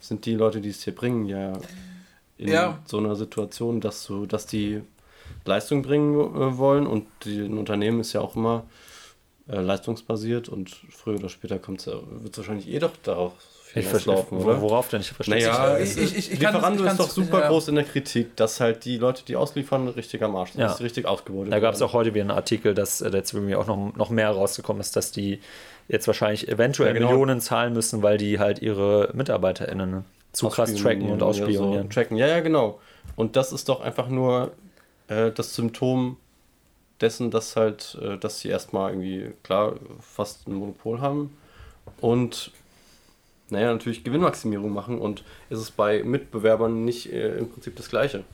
sind 0.00 0.26
die 0.26 0.34
Leute, 0.34 0.60
die 0.60 0.68
es 0.68 0.84
hier 0.84 0.94
bringen, 0.94 1.26
ja 1.26 1.54
in 2.38 2.48
ja. 2.48 2.78
so 2.86 2.98
einer 2.98 3.16
Situation, 3.16 3.80
dass 3.80 4.06
du, 4.06 4.26
dass 4.26 4.46
die 4.46 4.82
Leistung 5.44 5.82
bringen 5.82 6.14
äh, 6.14 6.58
wollen 6.58 6.86
und 6.86 7.06
die, 7.24 7.40
ein 7.40 7.58
Unternehmen 7.58 8.00
ist 8.00 8.12
ja 8.12 8.20
auch 8.20 8.36
immer 8.36 8.64
äh, 9.48 9.60
leistungsbasiert 9.60 10.48
und 10.48 10.70
früher 10.90 11.18
oder 11.18 11.28
später 11.28 11.60
wird 11.66 12.32
es 12.32 12.38
wahrscheinlich 12.38 12.68
eh 12.68 12.78
doch 12.78 12.92
darauf 13.02 13.32
hinauslaufen, 13.82 14.38
oder? 14.38 14.60
Worauf 14.60 14.88
denn? 14.88 15.00
Ich 15.00 15.10
verstehe 15.10 15.36
naja, 15.36 15.78
ich, 15.78 15.96
ich, 15.96 16.16
ich, 16.16 16.30
Lieferando 16.38 16.84
ist 16.84 16.98
doch 16.98 17.10
super 17.10 17.40
ja. 17.40 17.48
groß 17.48 17.68
in 17.68 17.74
der 17.76 17.84
Kritik, 17.84 18.36
dass 18.36 18.60
halt 18.60 18.84
die 18.84 18.98
Leute, 18.98 19.24
die 19.24 19.36
ausliefern, 19.36 19.88
richtig 19.88 20.22
am 20.22 20.36
Arsch 20.36 20.52
sind, 20.52 20.60
ja. 20.60 20.68
dass 20.68 20.80
richtig 20.80 21.06
ausgebeutet 21.06 21.52
Da 21.52 21.60
gab 21.60 21.74
es 21.74 21.82
auch 21.82 21.92
heute 21.92 22.14
wieder 22.14 22.22
einen 22.22 22.30
Artikel, 22.30 22.74
dass 22.74 23.00
äh, 23.00 23.10
jetzt 23.10 23.32
irgendwie 23.32 23.56
auch 23.56 23.66
noch, 23.66 23.94
noch 23.94 24.10
mehr 24.10 24.30
rausgekommen 24.30 24.80
ist, 24.80 24.96
dass 24.96 25.12
die 25.12 25.40
jetzt 25.88 26.06
wahrscheinlich 26.06 26.48
eventuell 26.48 26.88
ja, 26.88 26.94
genau. 26.94 27.10
Millionen 27.10 27.40
zahlen 27.40 27.72
müssen, 27.72 28.02
weil 28.02 28.18
die 28.18 28.38
halt 28.38 28.60
ihre 28.60 29.10
MitarbeiterInnen 29.14 30.04
zu 30.32 30.48
krass 30.48 30.74
tracken 30.74 31.10
und 31.10 31.22
ausspionieren. 31.22 31.72
Ja, 31.72 31.82
so 31.82 31.88
tracken. 31.88 32.16
ja, 32.16 32.26
ja, 32.26 32.40
genau. 32.40 32.80
Und 33.14 33.36
das 33.36 33.52
ist 33.52 33.68
doch 33.68 33.80
einfach 33.80 34.08
nur 34.08 34.52
äh, 35.08 35.30
das 35.30 35.54
Symptom 35.54 36.16
dessen, 37.00 37.30
dass 37.30 37.56
halt, 37.56 37.98
äh, 38.02 38.18
dass 38.18 38.40
sie 38.40 38.48
erstmal 38.48 38.90
irgendwie, 38.90 39.32
klar, 39.42 39.74
fast 40.00 40.48
ein 40.48 40.54
Monopol 40.54 41.00
haben 41.00 41.36
und 42.00 42.52
naja, 43.50 43.72
natürlich 43.72 44.04
Gewinnmaximierung 44.04 44.72
machen 44.72 44.98
und 44.98 45.22
ist 45.50 45.58
es 45.58 45.70
bei 45.70 46.02
Mitbewerbern 46.02 46.84
nicht 46.84 47.12
äh, 47.12 47.38
im 47.38 47.50
Prinzip 47.50 47.76
das 47.76 47.88
Gleiche. 47.88 48.24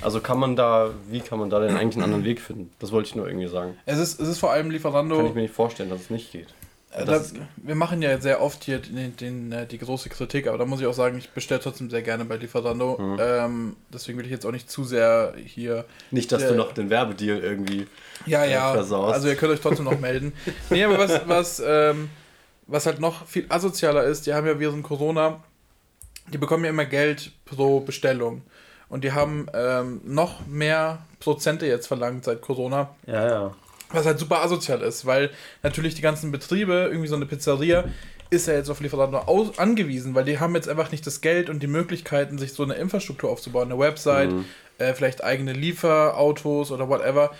Also 0.00 0.20
kann 0.20 0.38
man 0.38 0.56
da, 0.56 0.90
wie 1.10 1.20
kann 1.20 1.38
man 1.38 1.50
da 1.50 1.60
denn 1.60 1.76
eigentlich 1.76 1.96
einen 1.96 2.04
anderen 2.04 2.24
Weg 2.24 2.40
finden? 2.40 2.70
Das 2.78 2.92
wollte 2.92 3.08
ich 3.08 3.14
nur 3.14 3.26
irgendwie 3.26 3.48
sagen. 3.48 3.76
Es 3.84 3.98
ist, 3.98 4.20
es 4.20 4.28
ist 4.28 4.38
vor 4.38 4.50
allem 4.50 4.70
Lieferando. 4.70 5.16
Kann 5.16 5.26
ich 5.26 5.34
mir 5.34 5.42
nicht 5.42 5.54
vorstellen, 5.54 5.90
dass 5.90 6.02
es 6.02 6.10
nicht 6.10 6.32
geht. 6.32 6.48
Äh, 6.94 7.04
da, 7.06 7.22
wir 7.56 7.74
machen 7.74 8.02
ja 8.02 8.20
sehr 8.20 8.42
oft 8.42 8.64
hier 8.64 8.78
den, 8.78 9.16
den, 9.16 9.52
äh, 9.52 9.66
die 9.66 9.78
große 9.78 10.08
Kritik, 10.10 10.46
aber 10.46 10.58
da 10.58 10.66
muss 10.66 10.80
ich 10.80 10.86
auch 10.86 10.94
sagen, 10.94 11.16
ich 11.18 11.30
bestelle 11.30 11.60
trotzdem 11.60 11.88
sehr 11.88 12.02
gerne 12.02 12.24
bei 12.24 12.36
Lieferando. 12.36 12.98
Mhm. 12.98 13.18
Ähm, 13.20 13.76
deswegen 13.92 14.18
will 14.18 14.26
ich 14.26 14.30
jetzt 14.30 14.44
auch 14.44 14.52
nicht 14.52 14.70
zu 14.70 14.84
sehr 14.84 15.34
hier. 15.42 15.84
Nicht, 16.10 16.32
dass 16.32 16.42
äh, 16.42 16.48
du 16.48 16.54
noch 16.54 16.72
den 16.72 16.90
Werbedeal 16.90 17.38
irgendwie 17.38 17.86
ja, 18.26 18.44
ja, 18.44 18.72
versaust. 18.72 19.14
Also 19.14 19.28
ihr 19.28 19.36
könnt 19.36 19.52
euch 19.52 19.60
trotzdem 19.60 19.84
noch 19.84 19.98
melden. 19.98 20.32
Nee, 20.70 20.84
aber 20.84 20.98
was, 20.98 21.20
was 21.26 21.62
ähm, 21.64 22.08
was 22.72 22.86
halt 22.86 23.00
noch 23.00 23.26
viel 23.26 23.46
asozialer 23.48 24.04
ist, 24.04 24.26
die 24.26 24.34
haben 24.34 24.46
ja 24.46 24.58
während 24.58 24.82
Corona, 24.82 25.42
die 26.32 26.38
bekommen 26.38 26.64
ja 26.64 26.70
immer 26.70 26.86
Geld 26.86 27.32
pro 27.44 27.80
Bestellung. 27.80 28.42
Und 28.88 29.04
die 29.04 29.12
haben 29.12 29.46
ähm, 29.54 30.00
noch 30.04 30.46
mehr 30.46 31.04
Prozente 31.20 31.66
jetzt 31.66 31.86
verlangt 31.86 32.24
seit 32.24 32.40
Corona. 32.40 32.94
Ja, 33.06 33.28
ja. 33.28 33.54
Was 33.90 34.06
halt 34.06 34.18
super 34.18 34.42
asozial 34.42 34.80
ist, 34.82 35.06
weil 35.06 35.30
natürlich 35.62 35.94
die 35.94 36.02
ganzen 36.02 36.32
Betriebe, 36.32 36.88
irgendwie 36.90 37.08
so 37.08 37.16
eine 37.16 37.26
Pizzeria, 37.26 37.84
ist 38.30 38.48
ja 38.48 38.54
jetzt 38.54 38.70
auf 38.70 38.80
Lieferanten 38.80 39.18
aus 39.18 39.58
angewiesen, 39.58 40.14
weil 40.14 40.24
die 40.24 40.40
haben 40.40 40.54
jetzt 40.54 40.68
einfach 40.68 40.90
nicht 40.90 41.06
das 41.06 41.20
Geld 41.20 41.50
und 41.50 41.62
die 41.62 41.66
Möglichkeiten, 41.66 42.38
sich 42.38 42.54
so 42.54 42.62
eine 42.62 42.74
Infrastruktur 42.74 43.30
aufzubauen, 43.30 43.70
eine 43.70 43.78
Website, 43.78 44.32
mhm. 44.32 44.46
äh, 44.78 44.94
vielleicht 44.94 45.22
eigene 45.22 45.52
Lieferautos 45.52 46.70
oder 46.70 46.88
whatever 46.88 47.32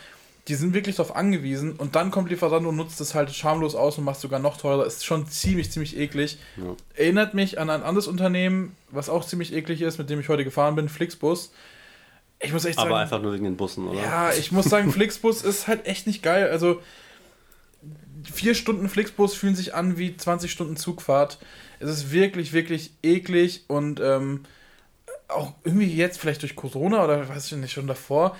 die 0.48 0.56
sind 0.56 0.74
wirklich 0.74 0.96
darauf 0.96 1.14
angewiesen 1.14 1.76
und 1.76 1.94
dann 1.94 2.10
kommt 2.10 2.28
Lieferando 2.28 2.68
und 2.70 2.76
nutzt 2.76 3.00
das 3.00 3.14
halt 3.14 3.32
schamlos 3.32 3.76
aus 3.76 3.98
und 3.98 4.04
macht 4.04 4.16
es 4.16 4.22
sogar 4.22 4.40
noch 4.40 4.56
teurer. 4.56 4.84
Ist 4.84 5.04
schon 5.04 5.28
ziemlich, 5.28 5.70
ziemlich 5.70 5.96
eklig. 5.96 6.38
Ja. 6.56 6.74
Erinnert 6.96 7.34
mich 7.34 7.60
an 7.60 7.70
ein 7.70 7.82
anderes 7.82 8.08
Unternehmen, 8.08 8.74
was 8.90 9.08
auch 9.08 9.24
ziemlich 9.24 9.52
eklig 9.52 9.82
ist, 9.82 9.98
mit 9.98 10.10
dem 10.10 10.18
ich 10.18 10.28
heute 10.28 10.42
gefahren 10.42 10.74
bin, 10.74 10.88
Flixbus. 10.88 11.52
Ich 12.40 12.52
muss 12.52 12.64
echt 12.64 12.74
sagen. 12.74 12.90
Aber 12.90 12.98
einfach 12.98 13.22
nur 13.22 13.32
wegen 13.34 13.44
den 13.44 13.56
Bussen, 13.56 13.86
oder? 13.86 14.00
Ja, 14.00 14.32
ich 14.32 14.50
muss 14.50 14.64
sagen, 14.64 14.90
Flixbus 14.92 15.42
ist 15.42 15.68
halt 15.68 15.86
echt 15.86 16.08
nicht 16.08 16.24
geil. 16.24 16.48
Also, 16.50 16.82
vier 18.24 18.56
Stunden 18.56 18.88
Flixbus 18.88 19.34
fühlen 19.34 19.54
sich 19.54 19.74
an 19.74 19.96
wie 19.96 20.16
20 20.16 20.50
Stunden 20.50 20.76
Zugfahrt. 20.76 21.38
Es 21.78 21.88
ist 21.88 22.10
wirklich, 22.10 22.52
wirklich 22.52 22.94
eklig 23.04 23.64
und 23.68 24.00
ähm, 24.00 24.42
auch 25.28 25.52
irgendwie 25.62 25.94
jetzt 25.94 26.18
vielleicht 26.18 26.42
durch 26.42 26.56
Corona 26.56 27.04
oder 27.04 27.28
weiß 27.28 27.46
ich 27.46 27.58
nicht 27.58 27.72
schon 27.72 27.86
davor 27.86 28.36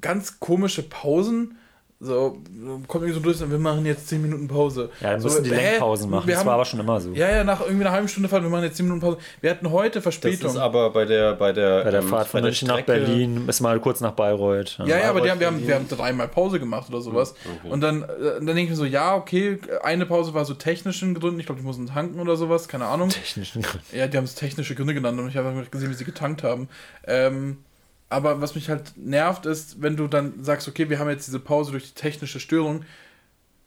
ganz 0.00 0.40
komische 0.40 0.82
Pausen. 0.82 1.56
So, 2.00 2.38
kommt 2.86 3.02
irgendwie 3.02 3.12
so 3.12 3.18
durch 3.18 3.42
und 3.42 3.50
wir 3.50 3.58
machen 3.58 3.84
jetzt 3.84 4.06
10 4.06 4.22
Minuten 4.22 4.46
Pause. 4.46 4.88
Ja, 5.00 5.14
wir 5.14 5.20
so, 5.20 5.26
müssen 5.26 5.42
die 5.42 5.50
äh, 5.50 5.56
Lenkpausen 5.56 6.08
machen. 6.08 6.28
Das 6.28 6.38
haben, 6.38 6.46
war 6.46 6.54
aber 6.54 6.64
schon 6.64 6.78
immer 6.78 7.00
so. 7.00 7.10
Ja, 7.10 7.28
ja, 7.28 7.42
nach 7.42 7.60
irgendwie 7.60 7.84
einer 7.84 7.90
halben 7.90 8.06
Stunde 8.06 8.28
Fahrt, 8.28 8.44
wir 8.44 8.50
machen 8.50 8.62
jetzt 8.62 8.76
10 8.76 8.86
Minuten 8.86 9.00
Pause. 9.00 9.18
Wir 9.40 9.50
hatten 9.50 9.68
heute 9.72 10.00
Verspätung. 10.00 10.42
Das 10.42 10.52
ist 10.52 10.58
aber 10.58 10.90
bei 10.90 11.04
der 11.04 11.34
bei 11.34 11.52
der, 11.52 11.82
bei 11.82 11.90
der 11.90 12.02
ähm, 12.02 12.06
Fahrt 12.06 12.28
von 12.28 12.42
München 12.42 12.68
nach 12.68 12.82
Berlin 12.82 13.48
ist 13.48 13.60
mal 13.60 13.80
kurz 13.80 14.00
nach 14.00 14.12
Bayreuth. 14.12 14.78
Ja, 14.78 14.86
ja, 14.86 14.98
ja 15.00 15.10
aber 15.10 15.22
die 15.22 15.30
haben, 15.32 15.40
wir, 15.40 15.48
haben, 15.48 15.66
wir 15.66 15.74
haben 15.74 15.88
dreimal 15.88 16.28
Pause 16.28 16.60
gemacht 16.60 16.88
oder 16.88 17.00
sowas. 17.00 17.34
Okay. 17.44 17.68
Und 17.68 17.80
dann, 17.80 18.04
äh, 18.04 18.06
dann 18.36 18.46
denke 18.46 18.62
ich 18.62 18.70
mir 18.70 18.76
so, 18.76 18.84
ja, 18.84 19.16
okay, 19.16 19.58
eine 19.82 20.06
Pause 20.06 20.34
war 20.34 20.44
so 20.44 20.54
technischen 20.54 21.14
Gründen. 21.14 21.40
Ich 21.40 21.46
glaube, 21.46 21.60
die 21.60 21.66
mussten 21.66 21.86
tanken 21.86 22.20
oder 22.20 22.36
sowas, 22.36 22.68
keine 22.68 22.86
Ahnung. 22.86 23.08
Technischen 23.08 23.62
Gründe. 23.62 23.84
Ja, 23.92 24.06
die 24.06 24.16
haben 24.16 24.24
es 24.24 24.36
technische 24.36 24.76
Gründe 24.76 24.94
genannt 24.94 25.18
und 25.18 25.26
ich 25.26 25.36
habe 25.36 25.66
gesehen, 25.68 25.90
wie 25.90 25.94
sie 25.94 26.04
getankt 26.04 26.44
haben. 26.44 26.68
Ähm, 27.08 27.56
aber 28.10 28.40
was 28.40 28.54
mich 28.54 28.68
halt 28.68 28.96
nervt, 28.96 29.46
ist, 29.46 29.82
wenn 29.82 29.96
du 29.96 30.08
dann 30.08 30.42
sagst, 30.42 30.68
okay, 30.68 30.88
wir 30.88 30.98
haben 30.98 31.10
jetzt 31.10 31.26
diese 31.26 31.40
Pause 31.40 31.72
durch 31.72 31.92
die 31.92 32.00
technische 32.00 32.40
Störung, 32.40 32.84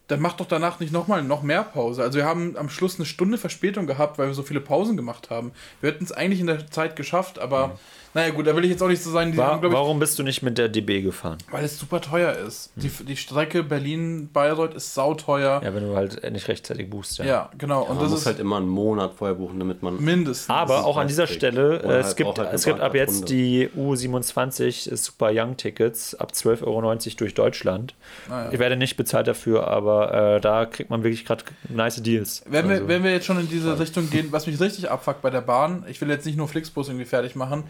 dann 0.08 0.20
mach 0.20 0.34
doch 0.34 0.48
danach 0.48 0.80
nicht 0.80 0.92
nochmal 0.92 1.24
noch 1.24 1.42
mehr 1.42 1.64
Pause. 1.64 2.02
Also 2.02 2.18
wir 2.18 2.26
haben 2.26 2.58
am 2.58 2.70
Schluss 2.70 2.96
eine 2.96 3.06
Stunde 3.06 3.38
Verspätung 3.38 3.88
gehabt, 3.88 4.18
weil 4.18 4.28
wir 4.28 4.34
so 4.34 4.44
viele 4.44 4.60
Pausen 4.60 4.98
gemacht 4.98 5.30
haben. 5.30 5.54
Wir 5.80 5.92
hätten 5.92 6.04
es 6.04 6.12
eigentlich 6.12 6.42
in 6.42 6.48
der 6.48 6.70
Zeit 6.70 6.96
geschafft, 6.96 7.40
aber 7.40 7.68
mhm. 7.68 7.74
Naja 8.14 8.32
gut, 8.32 8.46
da 8.46 8.56
will 8.56 8.66
ich 8.66 8.72
jetzt 8.72 8.84
auch 8.84 8.90
nicht 8.90 9.02
so 9.02 9.10
sein. 9.10 9.36
War, 9.38 9.54
haben, 9.54 9.72
warum 9.72 10.00
bist 10.00 10.20
du 10.20 10.24
nicht 10.24 10.42
mit 10.42 10.58
der 10.58 10.68
DB 10.68 11.02
gefahren? 11.02 11.38
Weil 11.50 11.64
es 11.64 11.80
super 11.80 12.02
teuer 12.02 12.34
ist. 12.34 12.76
Mhm. 12.76 12.82
Die, 12.82 13.06
die 13.06 13.16
Strecke 13.16 13.64
Berlin-Bayreuth 13.64 14.74
ist 14.74 14.94
sauteuer. 14.94 15.62
Ja, 15.64 15.74
wenn 15.74 15.88
du 15.88 15.96
halt 15.96 16.30
nicht 16.32 16.48
rechtzeitig 16.50 16.90
buchst. 16.90 17.20
Ja, 17.20 17.26
ja 17.26 17.50
genau. 17.58 17.84
Ja, 17.84 17.90
und 17.90 17.96
man 17.96 18.04
das 18.04 18.12
muss 18.12 18.20
ist 18.22 18.26
halt 18.26 18.40
immer 18.40 18.58
einen 18.58 18.68
Monat 18.68 19.14
vorher 19.18 19.36
buchen, 19.36 19.60
damit 19.60 19.82
man... 19.82 20.04
Mindestens. 20.04 20.50
Aber 20.50 20.86
auch 20.86 20.98
an 20.98 21.08
dieser 21.08 21.28
Stelle, 21.28 21.82
äh, 21.84 22.00
es, 22.00 22.08
halt 22.08 22.18
gibt, 22.18 22.40
halt 22.40 22.54
es 22.54 22.66
gibt 22.66 22.82
ab 22.82 22.96
jetzt 22.96 23.30
die 23.30 23.70
U27 23.78 24.94
Super 24.96 25.32
Young 25.34 25.56
Tickets 25.56 26.14
ab 26.16 26.32
12,90 26.34 26.66
Euro 26.66 26.98
durch 27.18 27.34
Deutschland. 27.34 27.96
Ah, 28.30 28.46
ja. 28.46 28.52
Ich 28.52 28.60
werde 28.60 28.76
nicht 28.76 28.98
bezahlt 28.98 29.28
dafür, 29.28 29.68
aber 29.68 30.36
äh, 30.36 30.42
da 30.42 30.66
kriegt 30.66 30.90
man 30.90 31.04
wirklich 31.04 31.24
gerade 31.24 31.46
nice 31.70 32.04
Deals. 32.04 32.44
Wenn, 32.46 32.70
also, 32.70 32.82
wir, 32.82 32.88
wenn 32.90 33.04
wir 33.04 33.12
jetzt 33.12 33.26
schon 33.26 33.40
in 33.40 33.48
diese 33.48 33.80
Richtung 33.80 34.10
gehen, 34.10 34.28
was 34.32 34.48
mich 34.48 34.60
richtig 34.60 34.92
abfuckt 34.92 35.22
bei 35.22 35.30
der 35.30 35.42
Bahn, 35.42 35.86
ich 35.88 36.02
will 36.02 36.10
jetzt 36.10 36.26
nicht 36.26 36.38
nur 36.38 36.50
Flixbus 36.50 36.90
irgendwie 36.90 37.06
fertig 37.06 37.36
machen, 37.36 37.64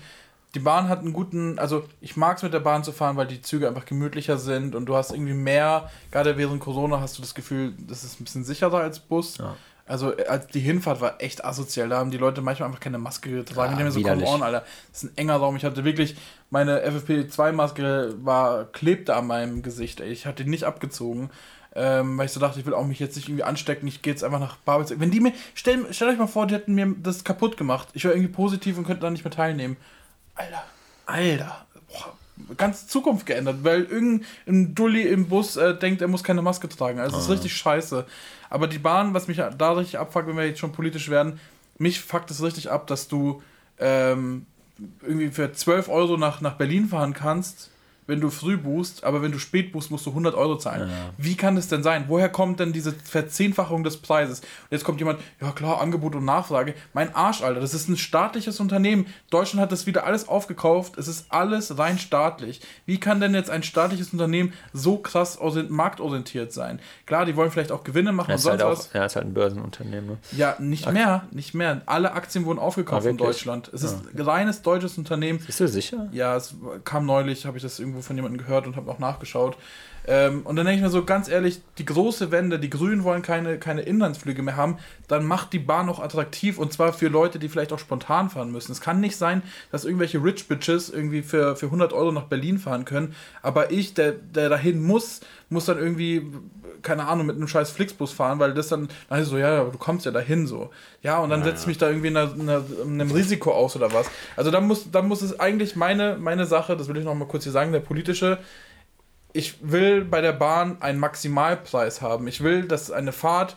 die 0.55 0.59
Bahn 0.59 0.89
hat 0.89 0.99
einen 0.99 1.13
guten, 1.13 1.59
also 1.59 1.85
ich 2.01 2.17
mag 2.17 2.37
es 2.37 2.43
mit 2.43 2.53
der 2.53 2.59
Bahn 2.59 2.83
zu 2.83 2.91
fahren, 2.91 3.15
weil 3.15 3.27
die 3.27 3.41
Züge 3.41 3.67
einfach 3.67 3.85
gemütlicher 3.85 4.37
sind 4.37 4.75
und 4.75 4.85
du 4.85 4.95
hast 4.95 5.11
irgendwie 5.11 5.33
mehr, 5.33 5.89
gerade 6.11 6.37
während 6.37 6.59
Corona 6.59 6.99
hast 6.99 7.17
du 7.17 7.21
das 7.21 7.35
Gefühl, 7.35 7.73
das 7.79 8.03
ist 8.03 8.19
ein 8.19 8.25
bisschen 8.25 8.43
sicherer 8.43 8.79
als 8.79 8.99
Bus. 8.99 9.37
Ja. 9.37 9.55
Also 9.87 10.15
als 10.29 10.47
die 10.47 10.59
Hinfahrt 10.59 11.01
war 11.01 11.21
echt 11.21 11.43
asozial. 11.43 11.89
Da 11.89 11.97
haben 11.97 12.11
die 12.11 12.17
Leute 12.17 12.41
manchmal 12.41 12.67
einfach 12.67 12.79
keine 12.79 12.97
Maske 12.97 13.29
getragen. 13.29 13.73
Ja, 13.73 13.77
die 13.77 13.83
haben 13.83 13.91
so, 13.91 14.01
come 14.01 14.25
on, 14.25 14.43
Alter. 14.43 14.63
Das 14.89 15.03
ist 15.03 15.09
ein 15.09 15.17
enger 15.17 15.35
Raum. 15.35 15.57
Ich 15.57 15.65
hatte 15.65 15.83
wirklich, 15.83 16.15
meine 16.49 16.85
FFP2-Maske 16.87 18.15
war, 18.23 18.65
klebte 18.65 19.15
an 19.15 19.27
meinem 19.27 19.63
Gesicht. 19.63 19.99
Ey. 19.99 20.09
Ich 20.09 20.25
hatte 20.25 20.45
die 20.45 20.49
nicht 20.49 20.63
abgezogen 20.63 21.29
ähm, 21.73 22.17
weil 22.17 22.25
ich 22.25 22.31
so 22.31 22.39
dachte, 22.39 22.59
ich 22.59 22.65
will 22.65 22.73
auch 22.73 22.85
mich 22.85 22.99
jetzt 22.99 23.15
nicht 23.15 23.29
irgendwie 23.29 23.43
anstecken, 23.43 23.87
ich 23.87 24.01
gehe 24.01 24.11
jetzt 24.11 24.23
einfach 24.23 24.39
nach 24.39 24.57
Babelsberg. 24.57 24.99
Wenn 24.99 25.11
die 25.11 25.21
mir, 25.21 25.33
stell, 25.53 25.85
stellt 25.93 26.11
euch 26.11 26.17
mal 26.17 26.27
vor, 26.27 26.47
die 26.47 26.55
hätten 26.55 26.73
mir 26.73 26.93
das 27.01 27.23
kaputt 27.23 27.57
gemacht. 27.57 27.89
Ich 27.93 28.03
wäre 28.03 28.13
irgendwie 28.13 28.33
positiv 28.33 28.77
und 28.77 28.85
könnte 28.85 29.01
da 29.01 29.09
nicht 29.09 29.23
mehr 29.23 29.31
teilnehmen. 29.31 29.77
Alter, 30.35 30.63
Alter, 31.05 31.65
boah, 31.87 32.13
ganz 32.57 32.87
Zukunft 32.87 33.25
geändert, 33.25 33.63
weil 33.63 33.83
irgendein 33.83 34.75
Dulli 34.75 35.03
im 35.03 35.27
Bus 35.27 35.57
äh, 35.57 35.77
denkt, 35.77 36.01
er 36.01 36.07
muss 36.07 36.23
keine 36.23 36.41
Maske 36.41 36.69
tragen. 36.69 36.99
Also, 36.99 37.15
das 37.15 37.25
ist 37.25 37.31
richtig 37.31 37.55
scheiße. 37.55 38.05
Aber 38.49 38.67
die 38.67 38.79
Bahn, 38.79 39.13
was 39.13 39.27
mich 39.27 39.37
da 39.37 39.71
richtig 39.71 39.97
abfuckt, 39.99 40.27
wenn 40.27 40.37
wir 40.37 40.47
jetzt 40.47 40.59
schon 40.59 40.71
politisch 40.71 41.09
werden, 41.09 41.39
mich 41.77 42.01
fuckt 42.01 42.31
es 42.31 42.41
richtig 42.41 42.69
ab, 42.69 42.87
dass 42.87 43.07
du 43.07 43.41
ähm, 43.79 44.45
irgendwie 45.01 45.29
für 45.29 45.51
12 45.51 45.89
Euro 45.89 46.17
nach, 46.17 46.41
nach 46.41 46.53
Berlin 46.53 46.87
fahren 46.87 47.13
kannst 47.13 47.71
wenn 48.07 48.19
du 48.19 48.29
früh 48.29 48.57
buchst, 48.57 49.03
aber 49.03 49.21
wenn 49.21 49.31
du 49.31 49.39
spät 49.39 49.71
buchst, 49.71 49.91
musst 49.91 50.05
du 50.05 50.09
100 50.09 50.35
Euro 50.35 50.57
zahlen. 50.57 50.89
Ja. 50.89 50.95
Wie 51.17 51.35
kann 51.35 51.55
das 51.55 51.67
denn 51.67 51.83
sein? 51.83 52.05
Woher 52.07 52.29
kommt 52.29 52.59
denn 52.59 52.73
diese 52.73 52.91
Verzehnfachung 52.91 53.83
des 53.83 53.97
Preises? 53.97 54.39
Und 54.39 54.71
jetzt 54.71 54.83
kommt 54.83 54.99
jemand, 54.99 55.19
ja 55.39 55.51
klar, 55.51 55.79
Angebot 55.81 56.15
und 56.15 56.25
Nachfrage. 56.25 56.73
Mein 56.93 57.13
Arsch, 57.15 57.41
Alter, 57.41 57.61
das 57.61 57.73
ist 57.73 57.87
ein 57.89 57.97
staatliches 57.97 58.59
Unternehmen. 58.59 59.05
Deutschland 59.29 59.61
hat 59.61 59.71
das 59.71 59.85
wieder 59.85 60.05
alles 60.05 60.27
aufgekauft. 60.27 60.97
Es 60.97 61.07
ist 61.07 61.27
alles 61.29 61.77
rein 61.77 61.99
staatlich. 61.99 62.61
Wie 62.85 62.99
kann 62.99 63.21
denn 63.21 63.33
jetzt 63.33 63.49
ein 63.49 63.63
staatliches 63.63 64.11
Unternehmen 64.11 64.53
so 64.73 64.97
krass 64.97 65.39
marktorientiert 65.69 66.51
sein? 66.51 66.79
Klar, 67.05 67.25
die 67.25 67.35
wollen 67.35 67.51
vielleicht 67.51 67.71
auch 67.71 67.83
Gewinne 67.83 68.11
machen 68.11 68.29
ja, 68.29 68.35
und 68.35 68.41
sonst 68.41 68.51
halt 68.51 68.63
auch, 68.63 68.71
was. 68.71 68.93
Ja, 68.93 69.05
ist 69.05 69.15
halt 69.15 69.27
ein 69.27 69.33
Börsenunternehmen. 69.33 70.09
Ne? 70.11 70.17
Ja, 70.31 70.55
nicht 70.59 70.87
Aktien. 70.87 71.05
mehr, 71.05 71.23
nicht 71.31 71.53
mehr. 71.53 71.81
Alle 71.85 72.13
Aktien 72.13 72.45
wurden 72.45 72.59
aufgekauft 72.59 73.05
ah, 73.05 73.09
in 73.09 73.17
Deutschland. 73.17 73.69
Es 73.73 73.83
ist 73.83 73.97
ein 74.13 74.21
reines 74.21 74.61
deutsches 74.61 74.97
Unternehmen. 74.97 75.39
Bist 75.45 75.59
du 75.59 75.67
sicher? 75.67 76.09
Ja, 76.11 76.35
es 76.35 76.55
kam 76.83 77.05
neulich, 77.05 77.45
habe 77.45 77.57
ich 77.57 77.63
das 77.63 77.79
irgendwo 77.91 78.01
von 78.01 78.15
jemandem 78.15 78.39
gehört 78.39 78.67
und 78.67 78.75
habe 78.75 78.89
auch 78.89 78.99
nachgeschaut. 78.99 79.57
Ähm, 80.07 80.41
und 80.45 80.55
dann 80.55 80.65
denke 80.65 80.77
ich 80.77 80.83
mir 80.83 80.89
so 80.89 81.05
ganz 81.05 81.27
ehrlich, 81.27 81.61
die 81.77 81.85
große 81.85 82.31
Wende, 82.31 82.57
die 82.57 82.69
Grünen 82.69 83.03
wollen 83.03 83.21
keine, 83.21 83.59
keine 83.59 83.81
Inlandsflüge 83.81 84.41
mehr 84.41 84.55
haben, 84.55 84.77
dann 85.07 85.25
macht 85.25 85.53
die 85.53 85.59
Bahn 85.59 85.85
noch 85.85 85.99
attraktiv 85.99 86.57
und 86.57 86.73
zwar 86.73 86.93
für 86.93 87.07
Leute, 87.07 87.37
die 87.37 87.49
vielleicht 87.49 87.71
auch 87.71 87.79
spontan 87.79 88.29
fahren 88.29 88.51
müssen. 88.51 88.71
Es 88.71 88.81
kann 88.81 88.99
nicht 88.99 89.15
sein, 89.15 89.43
dass 89.71 89.85
irgendwelche 89.85 90.23
Rich 90.23 90.47
Bitches 90.47 90.89
irgendwie 90.89 91.21
für, 91.21 91.55
für 91.55 91.67
100 91.67 91.93
Euro 91.93 92.11
nach 92.11 92.23
Berlin 92.23 92.57
fahren 92.57 92.85
können, 92.85 93.15
aber 93.43 93.71
ich, 93.71 93.93
der, 93.93 94.13
der 94.13 94.49
dahin 94.49 94.81
muss, 94.81 95.21
muss 95.49 95.65
dann 95.65 95.77
irgendwie, 95.77 96.25
keine 96.81 97.07
Ahnung, 97.07 97.25
mit 97.27 97.35
einem 97.35 97.47
scheiß 97.47 97.71
Flixbus 97.71 98.11
fahren, 98.11 98.39
weil 98.39 98.53
das 98.53 98.67
dann, 98.69 98.89
dann 99.09 99.23
so, 99.23 99.37
ja, 99.37 99.63
du 99.63 99.77
kommst 99.77 100.05
ja 100.05 100.11
dahin 100.11 100.47
so. 100.47 100.69
Ja, 101.01 101.19
und 101.19 101.29
dann 101.29 101.41
ja, 101.41 101.47
setze 101.47 101.61
ich 101.61 101.67
mich 101.67 101.77
da 101.77 101.87
irgendwie 101.87 102.07
in, 102.07 102.17
einer, 102.17 102.33
in, 102.33 102.41
einer, 102.41 102.63
in, 102.83 103.01
einem 103.01 103.11
Risiko 103.11 103.51
aus 103.51 103.75
oder 103.75 103.93
was. 103.93 104.09
Also 104.35 104.51
dann 104.51 104.67
muss, 104.67 104.91
dann 104.91 105.07
muss 105.07 105.21
es 105.21 105.39
eigentlich 105.39 105.75
meine, 105.75 106.17
meine 106.17 106.45
Sache, 106.45 106.77
das 106.77 106.87
will 106.87 106.97
ich 106.97 107.05
noch 107.05 107.15
mal 107.15 107.27
kurz 107.27 107.43
hier 107.43 107.51
sagen, 107.51 107.71
der 107.71 107.79
politische, 107.79 108.37
ich 109.33 109.55
will 109.61 110.03
bei 110.03 110.21
der 110.21 110.33
Bahn 110.33 110.81
einen 110.81 110.99
Maximalpreis 110.99 112.01
haben. 112.01 112.27
Ich 112.27 112.43
will, 112.43 112.67
dass 112.67 112.91
eine 112.91 113.11
Fahrt 113.11 113.55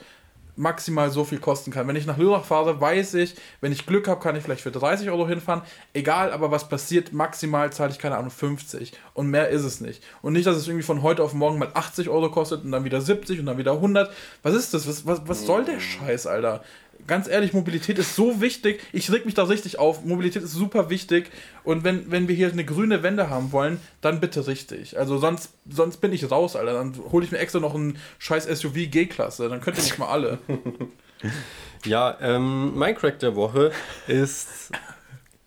maximal 0.57 1.11
so 1.11 1.25
viel 1.25 1.39
kosten 1.39 1.71
kann. 1.71 1.89
Wenn 1.89 1.97
ich 1.97 2.07
nach 2.07 2.19
Lörrach 2.19 2.45
fahre, 2.45 2.81
weiß 2.81 3.15
ich, 3.15 3.35
wenn 3.61 3.73
ich 3.73 3.87
Glück 3.87 4.09
habe, 4.09 4.21
kann 4.21 4.37
ich 4.37 4.43
vielleicht 4.43 4.63
für 4.63 4.71
30 4.71 5.11
Euro 5.11 5.27
hinfahren. 5.27 5.63
Egal, 5.93 6.33
aber 6.33 6.51
was 6.51 6.69
passiert, 6.69 7.13
maximal 7.13 7.73
zahle 7.73 7.91
ich, 7.91 7.99
keine 7.99 8.17
Ahnung, 8.17 8.31
50. 8.31 8.93
Und 9.15 9.29
mehr 9.29 9.49
ist 9.49 9.65
es 9.65 9.81
nicht. 9.81 10.03
Und 10.23 10.33
nicht, 10.35 10.47
dass 10.47 10.57
es 10.57 10.67
irgendwie 10.67 10.85
von 10.85 11.03
heute 11.03 11.23
auf 11.23 11.35
morgen 11.35 11.59
mal 11.59 11.71
80 11.75 12.09
Euro 12.09 12.31
kostet 12.31 12.65
und 12.65 12.73
dann 12.73 12.85
wieder 12.85 13.01
70 13.01 13.41
und 13.41 13.47
dann 13.47 13.59
wieder 13.59 13.73
100. 13.73 14.11
Was 14.43 14.55
ist 14.55 14.75
das? 14.75 14.89
Was, 14.89 15.07
was, 15.07 15.23
was 15.27 15.47
soll 15.47 15.65
der 15.65 15.81
Scheiß, 15.81 16.27
Alter? 16.27 16.63
Ganz 17.07 17.29
ehrlich, 17.29 17.53
Mobilität 17.53 17.99
ist 17.99 18.17
so 18.17 18.41
wichtig. 18.41 18.81
Ich 18.93 19.11
reg 19.11 19.25
mich 19.25 19.35
da 19.35 19.45
richtig 19.45 19.79
auf. 19.79 20.05
Mobilität 20.05 20.43
ist 20.43 20.53
super 20.53 20.91
wichtig. 20.91 21.31
Und 21.63 21.85
wenn, 21.85 22.11
wenn 22.11 22.29
wir 22.29 22.35
hier 22.35 22.51
eine 22.51 22.65
grüne 22.65 23.03
Wende 23.03 23.31
haben 23.31 23.53
wollen, 23.53 23.81
dann 24.01 24.21
bitte 24.21 24.47
richtig. 24.47 24.99
Also 24.99 25.19
sonst, 25.19 25.51
sonst 25.69 25.99
bin 25.99 26.13
ich 26.13 26.31
raus, 26.31 26.57
Alter. 26.57 26.75
Dann 26.75 26.95
hole 27.11 27.25
ich 27.25 27.33
mir 27.33 27.39
extra 27.39 27.61
noch 27.61 27.75
einen 27.75 27.99
scheiß 28.19 28.45
SUV 28.45 28.91
G-Klasse. 28.91 29.49
Dann 29.49 29.61
könnt 29.61 29.79
ihr 29.79 29.85
nicht 29.85 29.99
mal 29.99 30.09
alle. 30.09 30.39
ja, 31.85 32.17
ähm, 32.21 32.73
mein 32.77 32.95
Crack 32.95 33.19
der 33.19 33.37
Woche 33.37 33.73
ist 34.07 34.71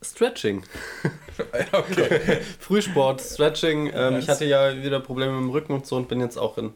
Stretching. 0.02 0.64
okay. 1.72 2.42
Frühsport, 2.60 3.22
Stretching. 3.22 3.92
Ähm, 3.94 4.20
ich 4.20 4.30
hatte 4.30 4.46
ja 4.46 4.84
wieder 4.84 5.00
Probleme 5.00 5.34
mit 5.34 5.42
dem 5.42 5.50
Rücken 5.50 5.74
und 5.74 5.86
so 5.86 5.96
und 5.96 6.08
bin 6.08 6.22
jetzt 6.22 6.38
auch 6.38 6.58
in 6.58 6.76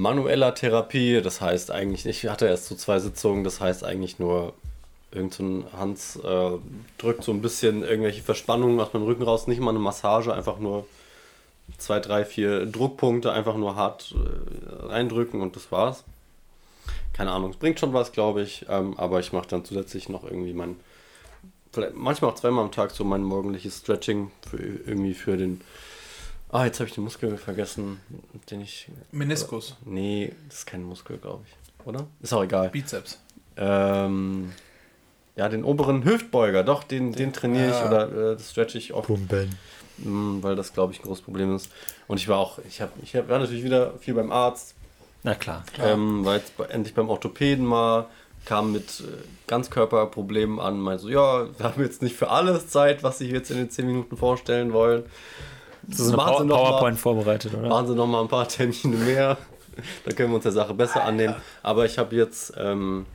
manueller 0.00 0.54
Therapie. 0.54 1.20
Das 1.22 1.40
heißt 1.40 1.70
eigentlich, 1.70 2.06
ich 2.06 2.26
hatte 2.26 2.46
erst 2.46 2.66
so 2.66 2.74
zwei 2.74 2.98
Sitzungen, 2.98 3.44
das 3.44 3.60
heißt 3.60 3.84
eigentlich 3.84 4.18
nur, 4.18 4.54
irgendein 5.12 5.64
so 5.70 5.78
Hans 5.78 6.16
äh, 6.16 6.58
drückt 6.98 7.24
so 7.24 7.32
ein 7.32 7.42
bisschen 7.42 7.82
irgendwelche 7.82 8.22
Verspannungen 8.22 8.78
aus 8.80 8.92
dem 8.92 9.02
Rücken 9.02 9.22
raus, 9.22 9.46
nicht 9.46 9.60
mal 9.60 9.70
eine 9.70 9.78
Massage, 9.78 10.32
einfach 10.32 10.58
nur 10.58 10.86
zwei, 11.78 12.00
drei, 12.00 12.24
vier 12.24 12.66
Druckpunkte, 12.66 13.32
einfach 13.32 13.56
nur 13.56 13.76
hart 13.76 14.14
äh, 14.14 14.86
reindrücken 14.86 15.40
und 15.40 15.56
das 15.56 15.70
war's. 15.72 16.04
Keine 17.12 17.32
Ahnung, 17.32 17.50
es 17.50 17.56
bringt 17.56 17.80
schon 17.80 17.92
was, 17.92 18.12
glaube 18.12 18.42
ich, 18.42 18.66
ähm, 18.68 18.96
aber 18.98 19.20
ich 19.20 19.32
mache 19.32 19.48
dann 19.48 19.64
zusätzlich 19.64 20.08
noch 20.08 20.24
irgendwie 20.24 20.52
mein, 20.54 20.76
manchmal 21.94 22.30
auch 22.30 22.36
zweimal 22.36 22.64
am 22.64 22.72
Tag 22.72 22.92
so 22.92 23.04
mein 23.04 23.22
morgendliches 23.22 23.78
Stretching 23.78 24.30
für, 24.48 24.58
irgendwie 24.58 25.14
für 25.14 25.36
den 25.36 25.60
Ah, 26.52 26.64
jetzt 26.64 26.80
habe 26.80 26.88
ich 26.88 26.94
den 26.94 27.04
Muskel 27.04 27.36
vergessen, 27.36 28.00
den 28.50 28.60
ich. 28.60 28.88
Meniskus. 29.12 29.76
Nee, 29.84 30.32
das 30.48 30.58
ist 30.58 30.66
kein 30.66 30.82
Muskel, 30.82 31.18
glaube 31.18 31.44
ich. 31.46 31.86
Oder? 31.86 32.06
Ist 32.20 32.32
auch 32.32 32.42
egal. 32.42 32.70
Bizeps. 32.70 33.20
Ähm, 33.56 34.52
ja, 35.36 35.48
den 35.48 35.64
oberen 35.64 36.04
Hüftbeuger, 36.04 36.64
doch, 36.64 36.82
den, 36.82 37.12
den 37.12 37.32
trainiere 37.32 37.70
ich 37.70 37.86
oder 37.86 38.32
äh, 38.32 38.36
das 38.36 38.50
stretch 38.50 38.74
ich 38.74 38.92
oft. 38.92 39.06
Pumpen. 39.06 39.56
Mm, 39.98 40.42
weil 40.42 40.56
das, 40.56 40.72
glaube 40.72 40.92
ich, 40.92 41.00
ein 41.00 41.04
großes 41.04 41.24
Problem 41.24 41.54
ist. 41.54 41.70
Und 42.08 42.18
ich 42.18 42.28
war 42.28 42.38
auch, 42.38 42.58
ich, 42.68 42.80
hab, 42.80 42.90
ich 43.02 43.14
hab, 43.14 43.28
war 43.28 43.38
natürlich 43.38 43.64
wieder 43.64 43.94
viel 43.98 44.14
beim 44.14 44.32
Arzt. 44.32 44.74
Na 45.22 45.34
klar. 45.34 45.64
klar. 45.72 45.90
Ähm, 45.90 46.24
war 46.24 46.36
jetzt 46.36 46.52
endlich 46.70 46.94
beim 46.94 47.08
Orthopäden 47.08 47.64
mal, 47.64 48.06
kam 48.44 48.72
mit 48.72 49.00
äh, 49.00 49.04
Ganzkörperproblemen 49.46 50.58
an, 50.58 50.80
meinte 50.80 51.04
so, 51.04 51.08
ja, 51.08 51.46
wir 51.56 51.64
haben 51.64 51.82
jetzt 51.82 52.02
nicht 52.02 52.16
für 52.16 52.30
alles 52.30 52.68
Zeit, 52.68 53.02
was 53.02 53.18
Sie 53.18 53.30
jetzt 53.30 53.50
in 53.50 53.58
den 53.58 53.70
10 53.70 53.86
Minuten 53.86 54.16
vorstellen 54.16 54.72
wollen. 54.72 55.04
Das 55.90 56.00
ist 56.00 56.08
eine 56.08 56.16
PowerPoint 56.16 56.94
mal, 56.94 56.96
vorbereitet, 56.96 57.54
oder? 57.54 57.68
Machen 57.68 57.88
Sie 57.88 57.94
noch 57.94 58.06
mal 58.06 58.22
ein 58.22 58.28
paar 58.28 58.48
Termine 58.48 58.96
mehr. 58.96 59.38
da 60.04 60.12
können 60.12 60.30
wir 60.30 60.36
uns 60.36 60.44
der 60.44 60.52
Sache 60.52 60.74
besser 60.74 61.04
annehmen. 61.04 61.34
Aber 61.62 61.84
ich 61.84 61.98
habe 61.98 62.14
jetzt 62.16 62.52
ähm, 62.56 63.06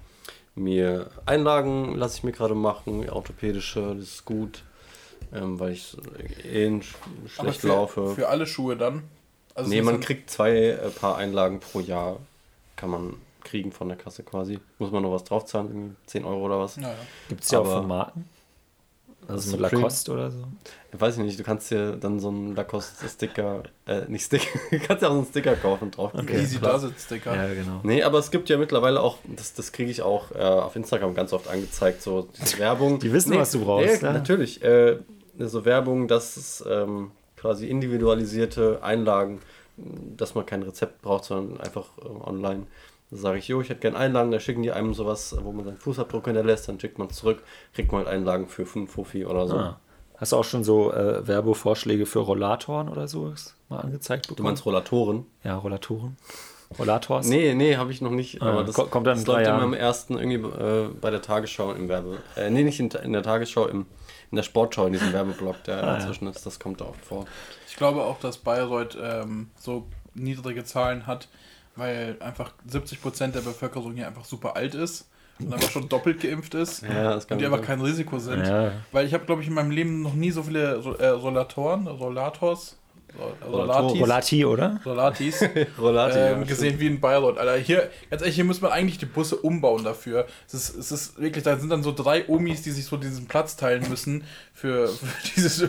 mir 0.56 1.10
Einlagen, 1.26 1.96
lasse 1.96 2.18
ich 2.18 2.24
mir 2.24 2.32
gerade 2.32 2.56
machen, 2.56 3.10
orthopädische, 3.10 3.96
das 3.96 4.06
ist 4.06 4.26
gut, 4.26 4.64
ähm, 5.34 5.60
weil 5.60 5.74
ich 5.74 5.98
eh 6.46 6.82
schlecht 7.28 7.62
für, 7.62 7.68
laufe. 7.68 8.16
Für 8.16 8.30
alle 8.30 8.46
Schuhe 8.48 8.78
dann? 8.78 9.04
Also 9.54 9.70
nee, 9.70 9.82
man 9.82 10.00
kriegt 10.00 10.30
zwei 10.30 10.52
äh, 10.52 10.90
Paar 10.90 11.18
Einlagen 11.18 11.60
pro 11.60 11.80
Jahr, 11.80 12.18
kann 12.76 12.90
man 12.90 13.16
kriegen 13.44 13.72
von 13.72 13.88
der 13.88 13.98
Kasse 13.98 14.24
quasi. 14.24 14.60
Muss 14.80 14.92
man 14.92 15.04
noch 15.04 15.12
was 15.12 15.24
draufzahlen, 15.24 15.96
10 16.08 16.26
Euro 16.26 16.46
oder 16.46 16.60
was. 16.60 16.76
Ja, 16.78 16.90
ja. 16.90 16.96
Gibt 17.30 17.44
es 17.44 17.52
ja 17.52 17.60
auch 17.60 17.66
von 17.66 17.88
Marken? 17.88 18.28
Also 19.28 19.52
mit 19.52 19.60
Lacoste 19.60 20.12
oder 20.12 20.32
so? 20.32 20.38
Ich 20.94 21.02
weiß 21.02 21.18
nicht, 21.18 21.40
du 21.40 21.44
kannst 21.44 21.72
dir 21.72 21.98
dann 21.98 22.20
so 22.20 22.30
einen 22.30 22.56
Lacoste-Sticker, 22.56 23.64
äh, 23.86 24.02
nicht 24.08 24.26
Sticker, 24.26 24.60
du 24.72 24.80
kannst 24.80 25.04
ja 25.04 25.10
auch 25.10 25.14
so 25.14 25.20
einen 25.20 25.28
Sticker 25.28 25.56
kaufen 25.56 25.92
drauf. 25.92 26.14
Okay. 26.14 26.42
Easy 26.42 26.60
does 26.60 26.84
it 26.84 27.00
Sticker. 27.00 27.36
Ja, 27.36 27.54
genau. 27.54 27.82
Nee, 27.84 28.04
aber 28.04 28.20
es 28.20 28.32
gibt 28.32 28.50
ja 28.50 28.58
mittlerweile 28.58 29.02
auch, 29.02 29.18
das, 29.26 29.54
das 29.54 29.72
kriege 29.72 29.92
ich 29.92 30.02
auch 30.02 30.32
äh, 30.32 30.40
auf 30.40 30.76
Instagram 30.76 31.14
ganz 31.16 31.34
oft 31.34 31.48
angezeigt, 31.48 32.02
so 32.02 32.28
diese 32.40 32.60
Werbung. 32.60 33.00
Die 33.00 33.12
wissen, 33.12 33.32
nee, 33.32 33.40
was 33.40 33.52
du 33.52 33.64
brauchst. 33.64 34.02
Nee, 34.02 34.08
ja. 34.08 34.14
natürlich. 34.14 34.64
Äh, 34.64 34.98
so 35.38 35.66
Werbung, 35.66 36.08
dass 36.08 36.38
es 36.38 36.64
ähm, 36.70 37.12
quasi 37.36 37.68
individualisierte 37.68 38.80
Einlagen 38.82 39.42
dass 39.78 40.36
man 40.36 40.46
kein 40.46 40.64
Rezept 40.64 41.02
braucht, 41.02 41.26
sondern 41.26 41.60
einfach 41.60 41.98
äh, 41.98 42.08
online. 42.08 42.68
Da 43.16 43.22
sage 43.22 43.39
ich, 43.39 43.47
jo, 43.47 43.61
ich 43.61 43.70
hätte 43.70 43.82
gerne 43.82 43.97
Einlagen, 43.97 44.32
da 44.32 44.39
schicken 44.39 44.63
die 44.63 44.72
einem 44.72 44.93
sowas, 44.93 45.36
wo 45.41 45.51
man 45.51 45.66
seinen 45.66 45.78
Fußabdruck 45.78 46.26
hinterlässt, 46.26 46.68
dann 46.68 46.80
schickt 46.80 46.99
man 46.99 47.07
es 47.07 47.18
zurück, 47.18 47.43
kriegt 47.74 47.91
man 47.91 48.05
halt 48.05 48.13
Einlagen 48.13 48.47
für 48.47 48.66
5 48.66 48.91
Fuffi 48.91 49.26
oder 49.26 49.47
so. 49.47 49.57
Ah. 49.57 49.80
Hast 50.18 50.32
du 50.32 50.38
auch 50.38 50.43
schon 50.43 50.63
so 50.63 50.93
äh, 50.93 51.28
Werbevorschläge 51.28 52.05
für 52.05 52.20
Rollatoren 52.20 52.89
oder 52.89 53.07
so 53.07 53.34
mal 53.70 53.80
angezeigt 53.80 54.24
bekommen? 54.24 54.38
Du 54.38 54.43
meinst 54.43 54.66
Rollatoren? 54.66 55.26
Ja, 55.43 55.57
Rollatoren. 55.57 56.18
Rollators? 56.80 57.28
Nee, 57.28 57.53
nee, 57.53 57.78
habe 57.78 57.91
ich 57.91 58.01
noch 58.01 58.11
nicht. 58.11 58.41
Ah, 58.41 58.51
aber 58.51 58.63
das 58.63 58.76
kommt 58.76 59.07
dann 59.07 59.18
das 59.18 59.28
läuft 59.28 59.47
immer 59.47 59.63
im 59.63 59.74
ersten 59.74 60.18
irgendwie 60.18 60.47
äh, 60.57 60.89
bei 60.99 61.11
der 61.11 61.22
Tagesschau 61.22 61.74
im 61.74 61.88
Werbe. 61.89 62.18
Äh, 62.36 62.49
nee, 62.49 62.63
nicht 62.63 62.80
in, 62.80 62.89
in, 62.89 63.13
der 63.13 63.24
Tagesschau, 63.24 63.68
im, 63.68 63.86
in 64.32 64.36
der 64.36 64.43
Sportschau, 64.43 64.88
in 64.88 64.93
diesem 64.93 65.13
Werbeblock, 65.13 65.63
der 65.63 65.84
ah, 65.84 65.97
dazwischen 65.97 66.26
ja. 66.26 66.32
ist. 66.32 66.45
Das 66.45 66.59
kommt 66.59 66.82
oft 66.82 67.03
vor. 67.05 67.26
Ich 67.68 67.76
glaube 67.76 68.01
auch, 68.01 68.20
dass 68.20 68.38
Bayreuth 68.38 68.97
ähm, 69.01 69.51
so 69.57 69.86
niedrige 70.13 70.63
Zahlen 70.63 71.07
hat, 71.07 71.28
weil 71.76 72.18
einfach 72.20 72.54
70% 72.70 73.28
der 73.28 73.42
Bevölkerung 73.42 73.94
hier 73.94 74.08
einfach 74.08 74.26
super 74.26 74.56
alt 74.56 74.76
ist 74.76 75.08
und 75.40 75.54
einfach 75.54 75.70
schon 75.70 75.90
doppelt 75.90 76.22
geimpft 76.22 76.54
ist 76.56 76.84
ja, 76.84 77.16
und 77.16 77.38
die 77.40 77.46
einfach 77.46 77.62
kein 77.62 77.82
Risiko 77.82 78.20
sind. 78.20 78.46
Ja. 78.46 78.72
Weil 78.92 79.06
ich 79.06 79.14
habe, 79.14 79.26
glaube 79.26 79.42
ich, 79.42 79.48
in 79.48 79.54
meinem 79.54 79.72
Leben 79.72 80.02
noch 80.02 80.14
nie 80.14 80.32
so 80.32 80.44
viele 80.44 80.76
äh, 81.00 81.08
Rollatoren, 81.08 81.88
Rollators, 81.88 82.78
Rolatis, 83.45 84.01
Rolati, 84.01 84.45
oder? 84.45 84.80
Rolatis. 84.86 85.43
Rolati, 85.80 86.18
ähm, 86.18 86.39
ja, 86.39 86.43
gesehen 86.43 86.80
wie 86.80 86.88
in 86.88 86.99
Bayreuth. 86.99 87.38
Alter, 87.38 87.57
hier, 87.57 87.89
ganz 88.09 88.22
ehrlich, 88.22 88.36
hier 88.36 88.43
muss 88.43 88.61
man 88.61 88.72
eigentlich 88.72 88.97
die 88.97 89.05
Busse 89.05 89.38
umbauen 89.38 89.84
dafür. 89.84 90.28
Es 90.47 90.53
ist, 90.53 90.76
es 90.76 90.91
ist 90.91 91.22
wirklich, 91.22 91.43
da 91.43 91.57
sind 91.57 91.70
dann 91.70 91.84
so 91.84 91.91
drei 91.91 92.28
Omis, 92.28 92.61
die 92.61 92.72
sich 92.72 92.86
so 92.86 92.97
diesen 92.97 93.28
Platz 93.28 93.55
teilen 93.55 93.89
müssen 93.89 94.26
für, 94.53 94.88
für 94.88 95.05
dieses. 95.36 95.61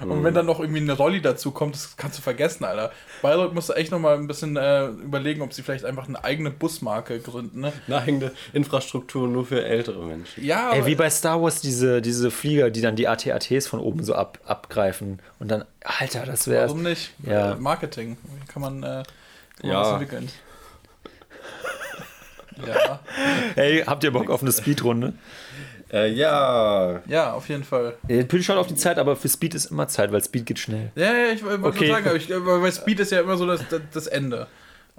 Und 0.00 0.24
wenn 0.24 0.34
dann 0.34 0.46
noch 0.46 0.60
irgendwie 0.60 0.80
eine 0.80 0.92
Rolli 0.92 1.20
dazu 1.20 1.50
kommt, 1.50 1.74
das 1.74 1.96
kannst 1.96 2.18
du 2.18 2.22
vergessen, 2.22 2.64
Alter. 2.64 2.90
Bayreuth 3.22 3.54
muss 3.54 3.70
echt 3.70 3.92
nochmal 3.92 4.16
ein 4.16 4.26
bisschen 4.26 4.56
äh, 4.56 4.86
überlegen, 4.86 5.42
ob 5.42 5.52
sie 5.52 5.62
vielleicht 5.62 5.84
einfach 5.84 6.08
eine 6.08 6.22
eigene 6.24 6.50
Busmarke 6.50 7.20
gründen. 7.20 7.60
Ne? 7.60 7.72
Eine 7.86 7.98
eigene 7.98 8.32
Infrastruktur 8.52 9.28
nur 9.28 9.46
für 9.46 9.64
ältere 9.64 10.04
Menschen. 10.04 10.44
Ja. 10.44 10.72
Ey, 10.72 10.86
wie 10.86 10.94
bei 10.94 11.10
Star 11.10 11.42
Wars 11.42 11.60
diese, 11.60 12.00
diese 12.00 12.30
Flieger, 12.30 12.70
die 12.70 12.80
dann 12.80 12.96
die 12.96 13.08
AT-ATs 13.08 13.66
von 13.66 13.80
oben 13.80 14.02
so 14.02 14.14
ab, 14.14 14.38
abgreifen 14.44 15.20
und 15.38 15.50
dann, 15.50 15.64
Alter, 15.82 16.24
das 16.26 16.48
wäre. 16.48 16.68
Warum 16.80 16.90
nicht? 16.90 17.12
Ja. 17.26 17.52
Äh, 17.52 17.56
Marketing. 17.56 18.16
Kann 18.52 18.62
man, 18.62 18.82
äh, 18.82 19.02
kann 19.60 19.70
ja. 19.70 19.82
man 19.82 19.92
entwickeln. 19.92 20.28
ja. 22.66 23.00
Hey, 23.54 23.84
habt 23.86 24.02
ihr 24.02 24.12
Bock 24.12 24.30
auf 24.30 24.42
eine 24.42 24.52
Speedrunde? 24.52 25.12
Äh, 25.92 26.12
ja. 26.12 27.02
Ja, 27.06 27.32
auf 27.32 27.48
jeden 27.48 27.64
Fall. 27.64 27.96
Ich 28.08 28.26
bin 28.28 28.42
schon 28.42 28.56
auf 28.56 28.66
die 28.66 28.76
Zeit, 28.76 28.98
aber 28.98 29.16
für 29.16 29.28
Speed 29.28 29.54
ist 29.54 29.66
immer 29.66 29.88
Zeit, 29.88 30.10
weil 30.12 30.22
Speed 30.22 30.46
geht 30.46 30.58
schnell. 30.58 30.90
Ja, 30.94 31.12
ja, 31.12 31.32
ich 31.32 31.44
wollte 31.44 31.64
okay. 31.64 31.88
sagen, 31.88 32.06
aber 32.08 32.16
ich, 32.16 32.30
weil 32.30 32.72
Speed 32.72 33.00
ist 33.00 33.12
ja 33.12 33.20
immer 33.20 33.36
so 33.36 33.46
das, 33.46 33.62
das 33.92 34.06
Ende. 34.06 34.46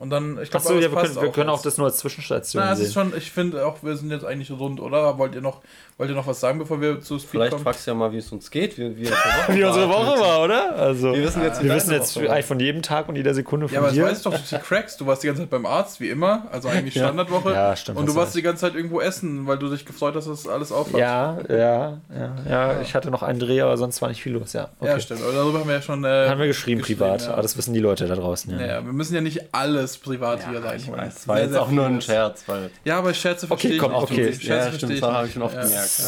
Und 0.01 0.09
dann, 0.09 0.39
ich 0.41 0.49
glaube, 0.49 0.65
so, 0.65 0.73
ja, 0.73 0.91
wir, 0.91 0.99
können, 0.99 1.15
wir 1.21 1.29
können 1.29 1.49
auch 1.51 1.61
das 1.61 1.77
nur 1.77 1.85
als 1.85 1.97
Zwischenstation 1.97 2.63
Na, 2.63 2.75
sehen. 2.75 2.87
Ist 2.87 2.93
schon, 2.95 3.13
ich 3.15 3.31
finde 3.31 3.63
auch, 3.67 3.83
wir 3.83 3.95
sind 3.95 4.09
jetzt 4.09 4.25
eigentlich 4.25 4.49
rund, 4.49 4.79
oder? 4.79 5.19
Wollt 5.19 5.35
ihr 5.35 5.41
noch, 5.41 5.61
wollt 5.99 6.09
ihr 6.09 6.15
noch 6.15 6.25
was 6.25 6.39
sagen, 6.39 6.57
bevor 6.57 6.81
wir 6.81 7.01
zu 7.01 7.19
Speed 7.19 7.29
Vielleicht 7.29 7.51
kommen? 7.51 7.63
fragst 7.63 7.85
du 7.85 7.91
ja 7.91 7.95
mal, 7.95 8.11
wie 8.11 8.17
es 8.17 8.31
uns 8.31 8.49
geht, 8.49 8.79
wie, 8.79 8.97
wie, 8.97 9.05
wie 9.49 9.63
unsere 9.63 9.87
Woche 9.89 10.19
war, 10.19 10.41
oder? 10.43 10.75
Also, 10.75 11.13
wir 11.13 11.21
wissen 11.21 11.43
jetzt, 11.43 11.61
wir 11.63 11.75
wissen 11.75 11.91
jetzt 11.91 12.17
eigentlich 12.17 12.45
von 12.47 12.59
jedem 12.59 12.81
Tag 12.81 13.09
und 13.09 13.15
jeder 13.15 13.35
Sekunde 13.35 13.67
von 13.67 13.75
Ja, 13.75 13.81
aber 13.81 13.91
dir. 13.91 14.01
das 14.01 14.11
weißt 14.11 14.25
doch, 14.25 14.33
die 14.33 14.57
Cracks, 14.65 14.97
du 14.97 15.05
warst 15.05 15.21
die 15.21 15.27
ganze 15.27 15.43
Zeit 15.43 15.51
beim 15.51 15.67
Arzt, 15.67 15.99
wie 15.99 16.09
immer, 16.09 16.47
also 16.51 16.67
eigentlich 16.67 16.93
Standardwoche. 16.95 17.51
ja, 17.53 17.75
stimmt. 17.75 17.99
Und 17.99 18.07
du 18.07 18.15
warst 18.15 18.33
die 18.33 18.41
ganze 18.41 18.61
Zeit 18.61 18.73
irgendwo 18.73 19.01
essen, 19.01 19.45
weil 19.45 19.59
du 19.59 19.69
dich 19.69 19.85
gefreut 19.85 20.15
hast, 20.15 20.27
dass 20.27 20.41
das 20.41 20.51
alles 20.51 20.71
aufhört. 20.71 20.99
Ja, 20.99 21.37
ja, 21.47 21.99
ja, 22.09 22.35
ja, 22.49 22.81
ich 22.81 22.95
hatte 22.95 23.11
noch 23.11 23.21
einen 23.21 23.37
Dreh, 23.37 23.61
aber 23.61 23.77
sonst 23.77 24.01
war 24.01 24.09
nicht 24.09 24.23
viel 24.23 24.33
los, 24.33 24.53
ja. 24.53 24.69
Okay. 24.79 24.89
Ja, 24.93 24.99
stimmt. 24.99 25.21
Aber 25.21 25.33
darüber 25.33 25.59
haben 25.59 25.67
wir 25.67 25.75
ja 25.75 25.81
schon. 25.83 26.03
Äh, 26.05 26.27
haben 26.27 26.39
wir 26.39 26.47
geschrieben, 26.47 26.79
geschrieben 26.81 26.99
privat, 26.99 27.21
ja. 27.21 27.33
aber 27.33 27.43
das 27.43 27.55
wissen 27.55 27.75
die 27.75 27.79
Leute 27.79 28.07
da 28.07 28.15
draußen, 28.15 28.51
ja. 28.59 28.65
Ja, 28.65 28.83
wir 28.83 28.93
müssen 28.93 29.13
ja 29.13 29.21
nicht 29.21 29.53
alles 29.53 29.90
privat 29.97 30.47
hier 30.47 30.63
rein. 30.63 30.77
Ich 30.79 30.91
weiß, 30.91 31.27
war 31.27 31.39
jetzt 31.39 31.55
auch 31.55 31.69
nur 31.69 31.85
ein 31.85 32.01
Scherz. 32.01 32.43
Weil 32.47 32.71
ja, 32.83 32.97
aber 32.97 33.13
Scherze 33.13 33.47
verstehe 33.47 33.71
okay, 33.71 33.79
komm, 33.79 33.91
ich 33.91 33.97
okay. 33.97 34.33
Scherze 34.33 34.69
ja, 34.69 34.73
stimmt, 34.73 35.01
das 35.01 35.01
habe 35.01 35.27
ich 35.27 35.33
schon 35.33 35.41
oft 35.41 35.55
gemerkt. 35.55 36.01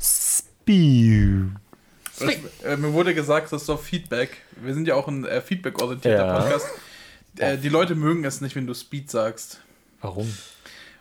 Spew. 0.00 1.50
Äh, 2.64 2.76
mir 2.76 2.92
wurde 2.92 3.14
gesagt, 3.14 3.52
das 3.52 3.62
ist 3.62 3.68
doch 3.68 3.80
Feedback. 3.80 4.38
Wir 4.60 4.74
sind 4.74 4.88
ja 4.88 4.94
auch 4.94 5.06
ein 5.06 5.24
äh, 5.24 5.40
Feedback-orientierter 5.40 6.26
ja. 6.26 6.38
Podcast. 6.40 6.66
Äh, 7.38 7.58
die 7.58 7.68
Leute 7.68 7.94
mögen 7.94 8.24
es 8.24 8.40
nicht, 8.40 8.56
wenn 8.56 8.66
du 8.66 8.74
Speed 8.74 9.10
sagst. 9.10 9.60
Warum? 10.00 10.34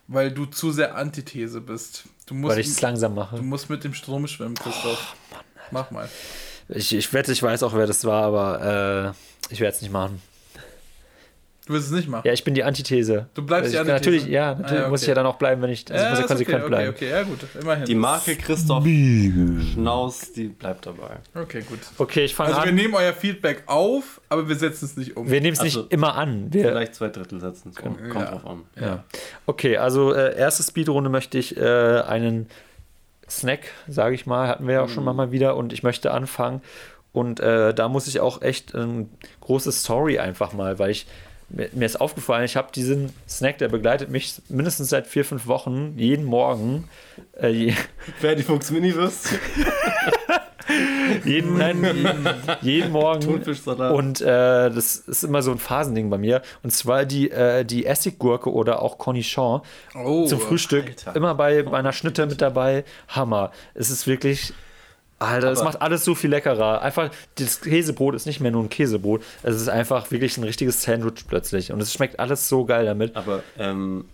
Weil 0.08 0.32
du 0.32 0.46
zu 0.46 0.72
sehr 0.72 0.96
Antithese 0.96 1.62
bist. 1.62 2.04
Du 2.26 2.34
musst, 2.34 2.54
Weil 2.54 2.62
ich 2.62 2.68
es 2.68 2.82
langsam 2.82 3.16
mache. 3.16 3.38
Du 3.38 3.44
musst 3.44 3.70
mit 3.70 3.84
dem 3.84 3.94
Strom 3.94 4.28
schwimmen, 4.28 4.56
Christoph. 4.56 5.16
Oh, 5.32 5.36
Mann, 5.36 5.44
Mach 5.72 5.92
mal. 5.92 6.10
Ich, 6.70 6.94
ich 6.94 7.14
wette, 7.14 7.32
ich 7.32 7.42
weiß 7.42 7.64
auch, 7.64 7.74
wer 7.74 7.88
das 7.88 8.04
war, 8.06 8.24
aber 8.24 9.14
äh, 9.50 9.54
ich 9.54 9.60
werde 9.60 9.76
es 9.76 9.82
nicht 9.82 9.92
machen. 9.92 10.22
Du 11.66 11.74
willst 11.74 11.88
es 11.88 11.94
nicht 11.94 12.08
machen? 12.08 12.22
Ja, 12.26 12.34
ich 12.34 12.44
bin 12.44 12.54
die 12.54 12.64
Antithese. 12.64 13.28
Du 13.34 13.44
bleibst 13.44 13.74
die 13.74 13.78
Antithese? 13.78 13.98
Natürlich, 13.98 14.26
ja, 14.28 14.54
natürlich 14.54 14.72
ah, 14.72 14.76
ja, 14.76 14.82
okay. 14.82 14.90
muss 14.92 15.02
ich 15.02 15.08
ja 15.08 15.16
dann 15.16 15.26
auch 15.26 15.38
bleiben, 15.38 15.64
wenn 15.64 15.72
ich, 15.72 15.92
also 15.92 16.04
ja, 16.04 16.12
muss 16.12 16.20
ja 16.20 16.28
konsequent 16.28 16.60
okay, 16.60 16.68
bleiben. 16.68 16.90
Okay, 16.90 17.06
okay, 17.06 17.12
ja 17.12 17.24
gut, 17.24 17.40
immerhin. 17.60 17.86
Die 17.86 17.96
Marke 17.96 18.36
Christoph 18.36 18.84
Schnaus, 18.84 20.32
die 20.34 20.50
bleibt 20.50 20.86
dabei. 20.86 21.18
Okay, 21.34 21.64
gut. 21.68 21.80
Okay, 21.98 22.26
ich 22.26 22.36
fange 22.36 22.50
also 22.50 22.62
an. 22.62 22.68
Also 22.68 22.76
wir 22.76 22.84
nehmen 22.84 22.94
euer 22.94 23.14
Feedback 23.14 23.64
auf, 23.66 24.22
aber 24.30 24.48
wir 24.48 24.56
setzen 24.56 24.86
es 24.86 24.96
nicht 24.96 25.18
um. 25.18 25.30
Wir 25.30 25.42
nehmen 25.42 25.54
es 25.54 25.60
also 25.60 25.82
nicht 25.82 25.92
immer 25.92 26.16
an. 26.16 26.54
Wir 26.54 26.66
vielleicht 26.66 26.94
zwei 26.94 27.10
Drittel 27.10 27.42
setzen 27.42 27.72
es 27.76 27.84
um. 27.84 27.98
Kommt 28.10 28.30
drauf 28.30 28.46
an. 28.46 28.62
Ja. 28.80 29.04
Okay, 29.48 29.78
also 29.78 30.14
äh, 30.14 30.38
erste 30.38 30.62
Speedrunde 30.62 31.10
möchte 31.10 31.40
ich 31.40 31.58
äh, 31.58 32.02
einen 32.02 32.48
Snack, 33.28 33.72
sage 33.88 34.14
ich 34.14 34.28
mal, 34.28 34.48
hatten 34.48 34.68
wir 34.68 34.76
ja 34.76 34.82
auch 34.82 34.88
mhm. 34.88 34.94
schon 34.94 35.04
mal 35.04 35.32
wieder 35.32 35.56
und 35.56 35.74
ich 35.74 35.82
möchte 35.82 36.12
anfangen 36.12 36.62
und 37.16 37.40
äh, 37.40 37.74
da 37.74 37.88
muss 37.88 38.08
ich 38.08 38.20
auch 38.20 38.42
echt 38.42 38.76
eine 38.76 39.08
große 39.40 39.72
Story 39.72 40.20
einfach 40.20 40.52
mal, 40.52 40.80
weil 40.80 40.92
ich 40.92 41.08
mir 41.50 41.86
ist 41.86 42.02
aufgefallen, 42.02 42.46
ich 42.46 42.56
habe 42.56 42.72
diesen 42.74 43.14
Snack, 43.28 43.60
der 43.60 43.70
begleitet 43.70 44.10
mich 44.10 44.42
mindestens 44.50 44.90
seit 44.90 45.08
vier, 45.08 45.24
fünf 45.24 45.48
Wochen, 45.48 45.94
jeden 45.98 46.26
Morgen. 46.26 46.90
Äh, 47.40 47.50
je 47.50 47.74
Ferdi 48.20 48.44
Fuchs 48.44 48.72
Miniwürst. 48.72 49.30
jeden, 51.24 51.58
nein, 51.58 51.84
jeden, 51.84 52.30
jeden 52.62 52.92
Morgen. 52.92 53.22
Thunfischsalat. 53.22 53.94
Und 53.94 54.22
äh, 54.22 54.26
das 54.26 54.98
ist 54.98 55.24
immer 55.24 55.42
so 55.44 55.52
ein 55.52 55.60
Phasending 55.60 56.10
bei 56.10 56.18
mir. 56.18 56.42
Und 56.64 56.72
zwar 56.72 57.06
die, 57.06 57.30
äh, 57.30 57.64
die 57.64 57.86
Essiggurke 57.86 58.52
oder 58.52 58.82
auch 58.82 58.98
Cornichon 58.98 59.62
oh, 59.94 60.26
zum 60.26 60.40
Frühstück. 60.40 60.88
Alter. 60.88 61.16
Immer 61.16 61.36
bei 61.36 61.62
meiner 61.64 61.94
Schnitte 61.94 62.26
mit 62.26 62.42
dabei. 62.42 62.84
Hammer. 63.08 63.52
Es 63.76 63.92
ist 63.92 64.08
wirklich 64.08 64.54
Alter, 65.20 65.50
das 65.50 65.64
macht 65.64 65.82
alles 65.82 66.04
so 66.04 66.14
viel 66.14 66.30
leckerer. 66.30 66.82
Einfach, 66.82 67.10
das 67.36 67.62
Käsebrot 67.62 68.16
ist 68.16 68.26
nicht 68.26 68.42
mehr 68.42 68.52
nur 68.52 68.64
ein 68.64 68.70
Käsebrot. 68.70 69.24
Es 69.44 69.56
ist 69.56 69.70
einfach 69.70 70.12
wirklich 70.12 70.38
ein 70.38 70.44
richtiges 70.44 70.82
Sandwich 70.82 71.26
plötzlich. 71.28 71.72
Und 71.72 71.82
es 71.82 71.94
schmeckt 71.94 72.20
alles 72.20 72.50
so 72.50 72.66
geil 72.66 72.86
damit. 72.86 73.16
Aber 73.16 73.42
ähm, 73.58 74.06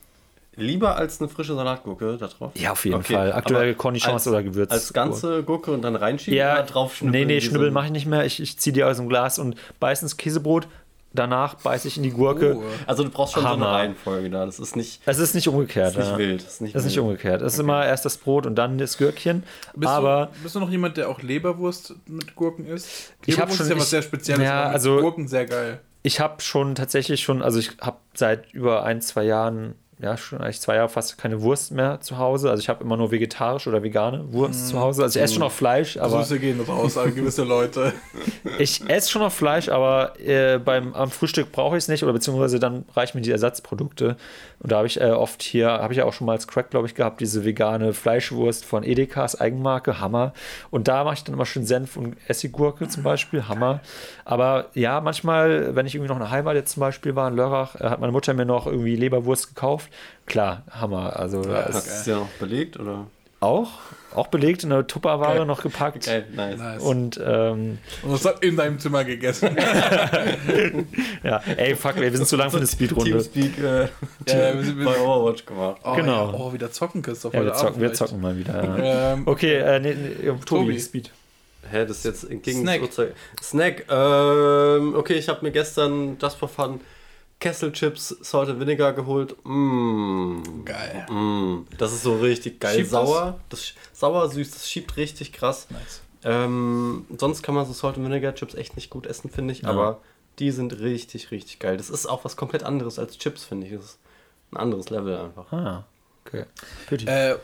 lieber 0.56 0.96
als 0.98 1.20
eine 1.20 1.30
frische 1.30 1.56
Salatgurke 1.56 2.18
da 2.20 2.28
drauf? 2.28 2.52
Ja, 2.56 2.74
auf 2.74 2.86
jeden 2.86 2.98
okay. 2.98 3.14
Fall. 3.14 3.34
Aktuell 3.34 3.74
Cornichons 3.74 4.28
oder 4.28 4.44
Gewürz. 4.44 4.72
Als 4.72 4.94
ganze 4.94 5.44
Gurke 5.44 5.72
und 5.72 5.82
dann 5.82 5.96
reinschieben 5.96 6.38
ja, 6.38 6.54
oder 6.54 6.64
drauf 6.64 6.96
schnibbeln? 6.96 7.28
Nee, 7.28 7.34
nee, 7.34 7.42
schnibbeln 7.42 7.74
mache 7.74 7.88
ich 7.88 7.92
nicht 7.92 8.06
mehr. 8.06 8.26
Ich, 8.26 8.40
ich 8.40 8.60
ziehe 8.60 8.74
die 8.74 8.84
aus 8.84 8.98
dem 8.98 9.10
Glas 9.10 9.40
und 9.40 9.56
beiß 9.80 10.04
ins 10.04 10.18
Käsebrot, 10.18 10.68
danach 11.14 11.56
beiße 11.56 11.88
ich 11.88 11.98
in 11.98 12.04
die 12.04 12.12
Gurke. 12.12 12.58
Oh. 12.58 12.64
Also 12.88 13.04
du 13.04 13.10
brauchst 13.10 13.34
schon 13.34 13.44
Hammer. 13.44 13.58
so 13.58 13.66
eine 13.66 13.74
Reihenfolge 13.76 14.30
da. 14.30 14.46
Das 14.46 14.60
ist 14.60 14.76
nicht. 14.76 15.02
Es 15.06 15.18
ist 15.20 15.36
nicht 15.36 15.48
umgekehrt. 15.48 15.96
Das 15.96 16.06
ist 16.06 16.12
nicht 16.12 16.12
ja. 16.12 16.18
wild. 16.18 16.44
Das 16.44 16.54
ist 16.54 16.62
nicht, 16.62 16.76
das 16.76 16.84
ist 16.84 16.90
nicht 16.90 17.00
umgekehrt. 17.00 17.42
Es 17.42 17.42
okay. 17.42 17.54
ist 17.54 17.60
immer 17.60 17.86
erst 17.86 18.06
das 18.06 18.18
Brot 18.18 18.46
und 18.46 18.56
dann 18.56 18.78
das 18.78 18.98
Gürkchen. 18.98 19.44
Bist 19.76 19.92
aber 19.92 20.30
du, 20.34 20.44
bist 20.44 20.56
du 20.56 20.60
noch 20.60 20.70
jemand, 20.70 20.98
der 20.98 21.10
auch 21.10 21.22
Leberwurst 21.22 21.96
mit 22.08 22.36
Gurken 22.36 22.66
isst? 22.66 23.14
Ich 23.26 23.40
habe 23.40 23.52
schon 23.52 23.66
ist 23.66 23.72
ja 23.72 23.78
was 23.78 23.90
sehr 23.90 24.02
Spezielles. 24.02 24.44
Ja, 24.44 24.64
also 24.64 25.00
Gurken 25.00 25.28
sehr 25.28 25.46
geil. 25.46 25.80
Ich 26.04 26.20
habe 26.20 26.42
schon 26.42 26.76
tatsächlich 26.76 27.22
schon, 27.22 27.42
also 27.44 27.60
ich 27.60 27.78
habe 27.80 27.98
seit 28.14 28.52
über 28.54 28.84
ein 28.84 29.02
zwei 29.02 29.24
Jahren 29.24 29.76
ja, 30.02 30.18
schon 30.18 30.42
eigentlich 30.42 30.60
zwei 30.60 30.76
Jahre 30.76 30.90
fast 30.90 31.18
keine 31.18 31.42
Wurst 31.42 31.72
mehr 31.72 32.02
zu 32.02 32.18
Hause. 32.18 32.50
Also 32.50 32.62
ich 32.62 32.70
habe 32.70 32.84
immer 32.84 32.98
nur 32.98 33.12
vegetarisch 33.12 33.68
oder 33.68 33.84
vegane 33.84 34.34
Wurst 34.34 34.66
mm. 34.66 34.68
zu 34.70 34.80
Hause. 34.80 35.04
Also 35.04 35.20
ich 35.20 35.24
esse 35.24 35.36
schon 35.36 35.42
noch 35.42 35.52
Fleisch, 35.52 35.98
aber. 35.98 36.24
Süße 36.24 36.40
gehen 36.40 36.60
raus 36.62 36.98
an 36.98 37.14
gewisse 37.14 37.44
Leute. 37.44 37.94
ich 38.60 38.88
esse 38.90 39.12
schon 39.12 39.22
noch 39.22 39.32
Fleisch, 39.32 39.70
aber 39.70 40.20
äh, 40.20 40.58
beim, 40.58 40.94
am 40.96 41.12
Frühstück 41.12 41.52
brauche 41.52 41.78
ich 41.78 41.84
es 41.84 41.88
nicht 41.88 42.04
oder 42.04 42.14
beziehungsweise 42.14 42.60
dann 42.60 42.86
reichen 42.96 43.18
mir 43.18 43.22
die 43.22 43.32
Ersatzprodukte. 43.32 44.18
Und 44.60 44.72
da 44.72 44.78
habe 44.78 44.88
ich 44.88 45.00
äh, 45.00 45.12
oft 45.12 45.44
hier, 45.44 45.70
habe 45.70 45.94
ich 45.94 45.98
ja 45.98 46.06
auch 46.06 46.14
schon 46.14 46.26
mal 46.26 46.34
als 46.34 46.48
Crack, 46.48 46.72
glaube 46.72 46.88
ich, 46.88 46.96
gehabt, 46.96 47.22
diese 47.22 47.46
vegane 47.46 47.94
Fleischwurst 47.94 48.66
von 48.66 48.84
Edekas 48.84 49.40
Eigenmarke, 49.40 50.00
Hammer. 50.00 50.34
Und 50.72 50.88
da 50.88 51.04
mache 51.04 51.16
ich 51.16 51.24
dann 51.24 51.36
immer 51.36 51.46
schön 51.46 51.66
Senf 51.66 51.96
und 51.96 52.16
Essiggurke 52.28 52.88
zum 52.88 53.04
Beispiel, 53.04 53.48
Hammer. 53.48 53.82
Aber 54.26 54.70
ja, 54.74 55.00
manchmal, 55.02 55.76
wenn 55.76 55.86
ich 55.86 55.94
irgendwie 55.94 56.10
noch 56.10 56.18
in 56.18 56.24
der 56.24 56.32
Heimat 56.32 56.56
jetzt 56.56 56.74
zum 56.74 56.82
Beispiel 56.82 57.16
war, 57.16 57.28
in 57.28 57.36
Lörrach, 57.36 57.76
äh, 57.76 57.84
hat 57.84 58.00
meine 58.00 58.12
Mutter 58.12 58.34
mir 58.34 58.46
noch 58.46 58.66
irgendwie 58.66 58.96
Leberwurst 58.96 59.50
gekauft. 59.50 59.91
Klar, 60.26 60.64
Hammer. 60.72 61.18
Also, 61.18 61.44
ja, 61.44 61.70
du 61.70 62.10
ja 62.10 62.20
noch 62.20 62.30
belegt, 62.40 62.80
oder? 62.80 63.08
Auch, 63.42 63.72
auch 64.14 64.28
belegt 64.28 64.64
in 64.64 64.70
der 64.70 64.86
Tupperware 64.86 65.40
okay. 65.40 65.46
noch 65.46 65.64
gepackt. 65.64 66.08
Okay, 66.08 66.24
nice. 66.32 66.80
Und, 66.80 67.20
ähm, 67.26 67.80
und 68.04 68.12
das 68.12 68.24
hat 68.24 68.46
in 68.46 68.56
deinem 68.56 68.78
Zimmer 68.78 69.04
gegessen. 69.04 69.58
ja, 71.24 71.42
ey, 71.58 71.76
fuck, 71.76 71.96
ey, 71.98 72.04
wir 72.04 72.16
sind 72.16 72.28
zu 72.28 72.36
lang 72.36 72.52
für 72.52 72.58
eine 72.58 72.68
Speedrunde. 72.68 73.10
Teamspeak 73.10 73.58
äh, 73.58 73.82
ja, 74.28 74.54
wir 74.54 74.64
sind 74.64 74.86
bei 74.86 74.96
Overwatch 74.96 75.44
gemacht. 75.48 75.82
Oh, 75.84 75.96
genau. 75.96 76.32
Ja. 76.32 76.38
Oh, 76.38 76.54
wieder 76.54 76.72
zocken, 76.72 77.02
Christoph. 77.02 77.34
Ja, 77.34 77.44
wir 77.44 77.54
zocken, 77.56 77.82
wir 77.82 77.94
zocken 77.94 78.22
mal 78.22 78.38
wieder. 78.38 78.64
Ja. 78.64 79.12
Ähm, 79.14 79.24
okay, 79.26 79.56
äh, 79.56 79.80
nee, 79.80 79.96
nee, 79.96 80.26
Tobi, 80.28 80.46
Tobi, 80.46 80.80
Speed. 80.80 81.12
hä, 81.72 81.86
das 81.86 81.98
ist 81.98 82.06
jetzt 82.06 82.30
gegen 82.44 82.62
Snack. 82.62 82.82
Snack, 83.42 83.86
ähm, 83.90 84.94
okay, 84.94 85.16
ich 85.16 85.28
habe 85.28 85.44
mir 85.44 85.52
gestern 85.52 86.20
das 86.20 86.36
for 86.36 86.48
fun 86.48 86.80
Kesselchips 87.42 88.16
Salt 88.22 88.50
and 88.50 88.60
Vinegar 88.60 88.94
geholt. 88.94 89.36
Mmh. 89.44 90.64
Geil. 90.64 91.06
Mmh. 91.10 91.66
Das 91.78 91.92
ist 91.92 92.04
so 92.04 92.16
richtig 92.18 92.62
geil. 92.62 92.78
Schiebt 92.78 92.92
sauer. 92.92 93.40
Das? 93.50 93.60
das? 93.60 94.00
sauer, 94.00 94.30
süß, 94.30 94.52
das 94.52 94.70
schiebt 94.70 94.96
richtig 94.96 95.34
krass. 95.34 95.68
Nice. 95.70 96.02
Ähm, 96.24 97.06
sonst 97.18 97.42
kann 97.42 97.56
man 97.56 97.66
so 97.66 97.74
Salt 97.74 97.98
and 97.98 98.06
Vinegar 98.06 98.36
Chips 98.36 98.54
echt 98.54 98.76
nicht 98.76 98.90
gut 98.90 99.08
essen, 99.08 99.30
finde 99.30 99.52
ich. 99.54 99.64
Ja. 99.64 99.70
Aber 99.70 100.02
die 100.40 100.52
sind 100.52 100.80
richtig, 100.80 101.32
richtig 101.32 101.60
geil. 101.60 101.78
Das 101.78 101.90
ist 101.90 102.06
auch 102.06 102.24
was 102.24 102.38
komplett 102.38 102.64
anderes 102.64 103.00
als 103.00 103.18
Chips, 103.18 103.44
finde 103.44 103.68
ich. 103.68 103.74
Das 103.74 103.86
ist 103.86 104.00
ein 104.52 104.58
anderes 104.58 104.90
Level 104.92 105.18
einfach. 105.18 105.52
Ah, 105.52 105.86
okay. 106.26 106.46
Äh, 107.08 107.36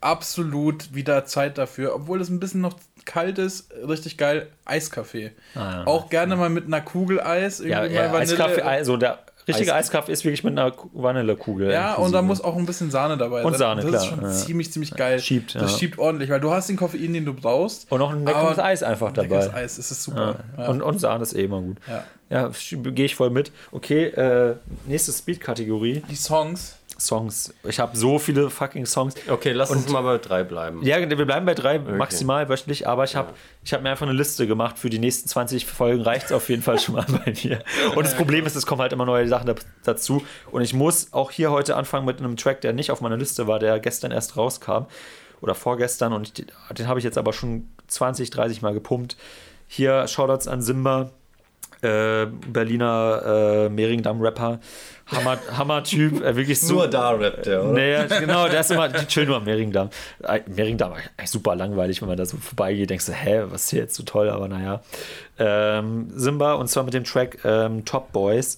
absolut 0.00 0.94
wieder 0.94 1.26
Zeit 1.26 1.58
dafür, 1.58 1.94
obwohl 1.94 2.20
es 2.22 2.30
ein 2.30 2.40
bisschen 2.40 2.62
noch 2.62 2.76
kalt 3.04 3.38
ist, 3.38 3.70
richtig 3.86 4.16
geil, 4.16 4.48
Eiskaffee. 4.64 5.32
Ah, 5.54 5.58
ja, 5.58 5.86
auch 5.86 6.08
gerne 6.08 6.34
ja. 6.34 6.40
mal 6.40 6.48
mit 6.48 6.66
einer 6.66 6.80
Kugel 6.80 7.20
Eis. 7.20 7.58
Ja, 7.58 7.84
ja 7.84 8.12
Eiskaffee, 8.12 8.62
also 8.62 8.96
der 8.96 9.24
richtige 9.48 9.74
Eis 9.74 9.86
Eiskaffee 9.86 10.12
ist 10.12 10.24
wirklich 10.24 10.44
mit 10.44 10.58
einer 10.58 10.72
Vanillekugel. 10.92 11.70
Ja, 11.70 11.90
inklusive. 11.90 12.06
und 12.06 12.12
da 12.12 12.22
muss 12.22 12.40
auch 12.40 12.56
ein 12.56 12.66
bisschen 12.66 12.90
Sahne 12.90 13.16
dabei 13.16 13.42
sein. 13.42 13.46
Und 13.46 13.58
Sahne, 13.58 13.82
das 13.82 13.90
klar. 13.90 14.00
Das 14.00 14.04
ist 14.04 14.10
schon 14.10 14.22
ja. 14.22 14.32
ziemlich, 14.32 14.72
ziemlich 14.72 14.94
geil. 14.94 15.18
Schiebt, 15.18 15.54
Das 15.54 15.78
schiebt 15.78 15.98
ordentlich, 15.98 16.30
weil 16.30 16.40
du 16.40 16.50
hast 16.50 16.68
den 16.68 16.76
Koffein, 16.76 17.12
den 17.12 17.24
du 17.24 17.34
brauchst. 17.34 17.90
Und 17.90 17.98
noch 17.98 18.12
ein 18.12 18.24
leckeres 18.24 18.58
Eis 18.58 18.82
einfach 18.82 19.12
dabei. 19.12 19.36
Leckeres 19.36 19.54
Eis, 19.54 19.76
das 19.76 19.90
ist 19.90 20.02
super. 20.02 20.36
Und, 20.68 20.82
und 20.82 20.98
Sahne 20.98 21.22
ist 21.22 21.34
eh 21.34 21.44
immer 21.44 21.60
gut. 21.60 21.78
Ja, 21.88 22.04
ja 22.30 22.50
gehe 22.72 23.06
ich 23.06 23.16
voll 23.16 23.30
mit. 23.30 23.52
Okay, 23.70 24.06
äh, 24.06 24.56
nächste 24.86 25.12
Speed-Kategorie. 25.12 26.02
Die 26.08 26.16
Songs. 26.16 26.76
Songs. 27.06 27.54
Ich 27.64 27.78
habe 27.78 27.96
so 27.96 28.18
viele 28.18 28.50
fucking 28.50 28.86
Songs. 28.86 29.14
Okay, 29.28 29.52
lass 29.52 29.70
und, 29.70 29.78
uns 29.78 29.88
mal 29.90 30.02
bei 30.02 30.18
drei 30.18 30.44
bleiben. 30.44 30.82
Ja, 30.82 30.98
wir 30.98 31.26
bleiben 31.26 31.46
bei 31.46 31.54
drei 31.54 31.80
okay. 31.80 31.92
maximal 31.92 32.48
wöchentlich, 32.48 32.86
aber 32.86 33.04
ich 33.04 33.16
habe 33.16 33.32
ja. 33.64 33.72
hab 33.72 33.82
mir 33.82 33.90
einfach 33.90 34.06
eine 34.06 34.16
Liste 34.16 34.46
gemacht 34.46 34.78
für 34.78 34.90
die 34.90 34.98
nächsten 34.98 35.28
20 35.28 35.66
Folgen. 35.66 36.02
Reicht 36.02 36.26
es 36.26 36.32
auf 36.32 36.48
jeden 36.48 36.62
Fall 36.62 36.78
schon 36.78 36.94
mal 36.94 37.06
bei 37.08 37.34
mir. 37.44 37.62
Und 37.94 38.04
das 38.04 38.14
Problem 38.14 38.46
ist, 38.46 38.56
es 38.56 38.66
kommen 38.66 38.80
halt 38.80 38.92
immer 38.92 39.06
neue 39.06 39.28
Sachen 39.28 39.54
dazu. 39.84 40.24
Und 40.50 40.62
ich 40.62 40.74
muss 40.74 41.12
auch 41.12 41.30
hier 41.30 41.50
heute 41.50 41.76
anfangen 41.76 42.06
mit 42.06 42.18
einem 42.18 42.36
Track, 42.36 42.60
der 42.60 42.72
nicht 42.72 42.90
auf 42.90 43.00
meiner 43.00 43.16
Liste 43.16 43.46
war, 43.46 43.58
der 43.58 43.80
gestern 43.80 44.12
erst 44.12 44.36
rauskam. 44.36 44.86
Oder 45.40 45.54
vorgestern. 45.54 46.12
Und 46.12 46.38
den, 46.38 46.46
den 46.78 46.88
habe 46.88 47.00
ich 47.00 47.04
jetzt 47.04 47.18
aber 47.18 47.32
schon 47.32 47.68
20, 47.88 48.30
30 48.30 48.62
Mal 48.62 48.74
gepumpt. 48.74 49.16
Hier 49.66 50.06
Shoutouts 50.06 50.46
an 50.46 50.62
Simba 50.62 51.10
äh, 51.82 52.26
Berliner 52.26 53.66
äh, 53.66 53.68
Mehringdamm-Rapper. 53.68 54.60
Hammer, 55.12 55.38
Hammer-Typ, 55.56 56.22
äh, 56.22 56.36
wirklich 56.36 56.60
so. 56.60 56.74
Nur 56.74 56.88
da 56.88 57.10
rappt 57.10 57.46
der, 57.46 57.64
oder? 57.64 57.72
Naja, 57.72 58.06
genau, 58.06 58.48
der 58.48 58.60
ist 58.60 58.70
immer 58.70 58.90
schön 59.08 59.28
nur 59.28 59.36
am 59.36 59.44
Mehringdamm. 59.44 59.90
Äh, 60.22 60.40
Mehringdamm, 60.46 60.92
eigentlich 60.92 61.30
super 61.30 61.54
langweilig, 61.54 62.00
wenn 62.00 62.08
man 62.08 62.16
da 62.16 62.26
so 62.26 62.36
vorbeigeht, 62.36 62.90
denkst 62.90 63.06
du, 63.06 63.12
hä, 63.12 63.44
was 63.48 63.64
ist 63.64 63.70
hier 63.70 63.80
jetzt 63.80 63.94
so 63.94 64.02
toll, 64.02 64.30
aber 64.30 64.48
naja. 64.48 64.82
Ähm, 65.38 66.10
Simba 66.14 66.54
und 66.54 66.68
zwar 66.68 66.84
mit 66.84 66.94
dem 66.94 67.04
Track 67.04 67.38
ähm, 67.44 67.84
Top 67.84 68.12
Boys. 68.12 68.56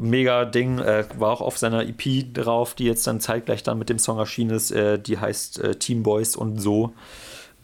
Mega 0.00 0.44
Ding, 0.44 0.78
äh, 0.78 1.04
war 1.16 1.30
auch 1.30 1.40
auf 1.40 1.58
seiner 1.58 1.82
EP 1.82 2.32
drauf, 2.32 2.74
die 2.74 2.84
jetzt 2.84 3.06
dann 3.06 3.20
zeitgleich 3.20 3.62
dann 3.62 3.78
mit 3.78 3.88
dem 3.88 3.98
Song 3.98 4.18
erschienen 4.18 4.50
ist, 4.50 4.70
äh, 4.70 4.98
die 4.98 5.18
heißt 5.18 5.60
äh, 5.60 5.74
Team 5.76 6.02
Boys 6.02 6.36
und 6.36 6.58
so. 6.58 6.94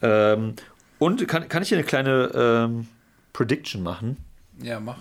Ähm, 0.02 0.54
und 0.98 1.26
kann, 1.28 1.48
kann 1.48 1.62
ich 1.62 1.68
hier 1.68 1.78
eine 1.78 1.86
kleine 1.86 2.30
ähm, 2.34 2.88
Prediction 3.32 3.82
machen? 3.82 4.16
Ja, 4.62 4.80
mach. 4.80 4.98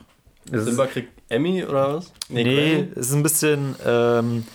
Simba 0.52 0.88
kriegt 0.88 1.10
Emmy 1.30 1.64
oder 1.64 1.96
was? 1.96 2.12
Nee, 2.30 2.44
nee 2.44 2.88
es 2.96 3.08
ist 3.08 3.14
ein 3.14 3.24
bisschen. 3.24 3.76
Ähm, 3.86 4.46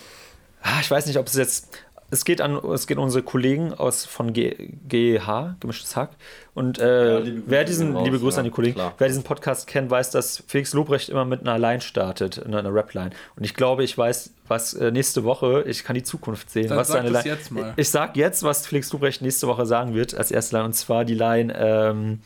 ah, 0.61 0.79
ich 0.81 0.89
weiß 0.89 1.05
nicht, 1.05 1.17
ob 1.17 1.27
es 1.27 1.35
jetzt. 1.35 1.67
Es 2.11 2.25
geht 2.25 2.41
an, 2.41 2.55
es 2.73 2.87
geht 2.87 2.97
an 2.97 3.03
unsere 3.03 3.23
Kollegen 3.23 3.71
aus 3.71 4.03
von 4.05 4.33
GH, 4.33 5.55
gemischtes 5.59 5.95
Hack. 5.95 6.09
Und 6.55 6.79
äh, 6.79 7.19
ja, 7.19 7.31
wer 7.45 7.63
diesen, 7.65 7.95
raus, 7.95 8.03
liebe 8.03 8.17
Grüße 8.17 8.37
ja, 8.37 8.39
an 8.39 8.45
die 8.45 8.49
Kollegen, 8.49 8.73
klar. 8.73 8.95
wer 8.97 9.07
diesen 9.07 9.21
Podcast 9.21 9.67
kennt, 9.67 9.91
weiß, 9.91 10.09
dass 10.09 10.43
Felix 10.47 10.73
Lobrecht 10.73 11.09
immer 11.09 11.23
mit 11.23 11.41
einer 11.41 11.59
Line 11.59 11.81
startet, 11.81 12.39
in 12.39 12.55
einer 12.55 12.73
Rap-Line. 12.73 13.11
Und 13.35 13.43
ich 13.43 13.53
glaube, 13.53 13.83
ich 13.83 13.95
weiß, 13.95 14.33
was 14.47 14.73
äh, 14.73 14.89
nächste 14.89 15.23
Woche, 15.23 15.63
ich 15.67 15.83
kann 15.83 15.93
die 15.93 16.01
Zukunft 16.01 16.49
sehen. 16.49 16.69
Dann 16.69 16.79
was 16.79 16.87
sag 16.87 17.03
seine 17.03 17.09
Line. 17.11 17.25
Jetzt 17.25 17.51
mal. 17.51 17.73
Ich, 17.75 17.81
ich 17.83 17.89
sag 17.91 18.17
jetzt, 18.17 18.41
was 18.41 18.65
Felix 18.65 18.91
Lobrecht 18.91 19.21
nächste 19.21 19.45
Woche 19.45 19.67
sagen 19.67 19.93
wird, 19.93 20.15
als 20.15 20.31
erste 20.31 20.55
Line, 20.55 20.65
und 20.65 20.73
zwar 20.73 21.05
die 21.05 21.13
Line, 21.13 21.53
ähm, 21.55 22.21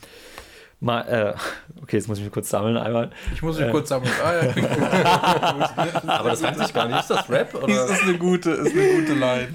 Mal, 0.80 1.00
äh, 1.02 1.34
okay, 1.82 1.96
jetzt 1.96 2.08
muss 2.08 2.18
ich 2.18 2.24
mich 2.24 2.32
kurz 2.32 2.48
sammeln 2.48 2.76
einmal. 2.76 3.10
Ich 3.34 3.42
muss 3.42 3.58
mich 3.58 3.68
äh, 3.68 3.70
kurz 3.70 3.88
sammeln. 3.88 4.12
Ah, 4.22 4.32
ja. 4.34 6.02
Aber 6.18 6.30
das 6.30 6.42
heißt 6.42 6.58
sich 6.58 6.74
gar 6.74 6.88
nicht. 6.88 7.00
Ist 7.00 7.10
das 7.10 7.28
Rap? 7.30 7.54
Oder? 7.62 7.66
Das 7.66 7.90
ist 7.90 8.02
eine 8.02 8.18
gute, 8.18 8.50
ist 8.50 8.76
eine 8.76 9.00
gute 9.00 9.14
Line. 9.14 9.48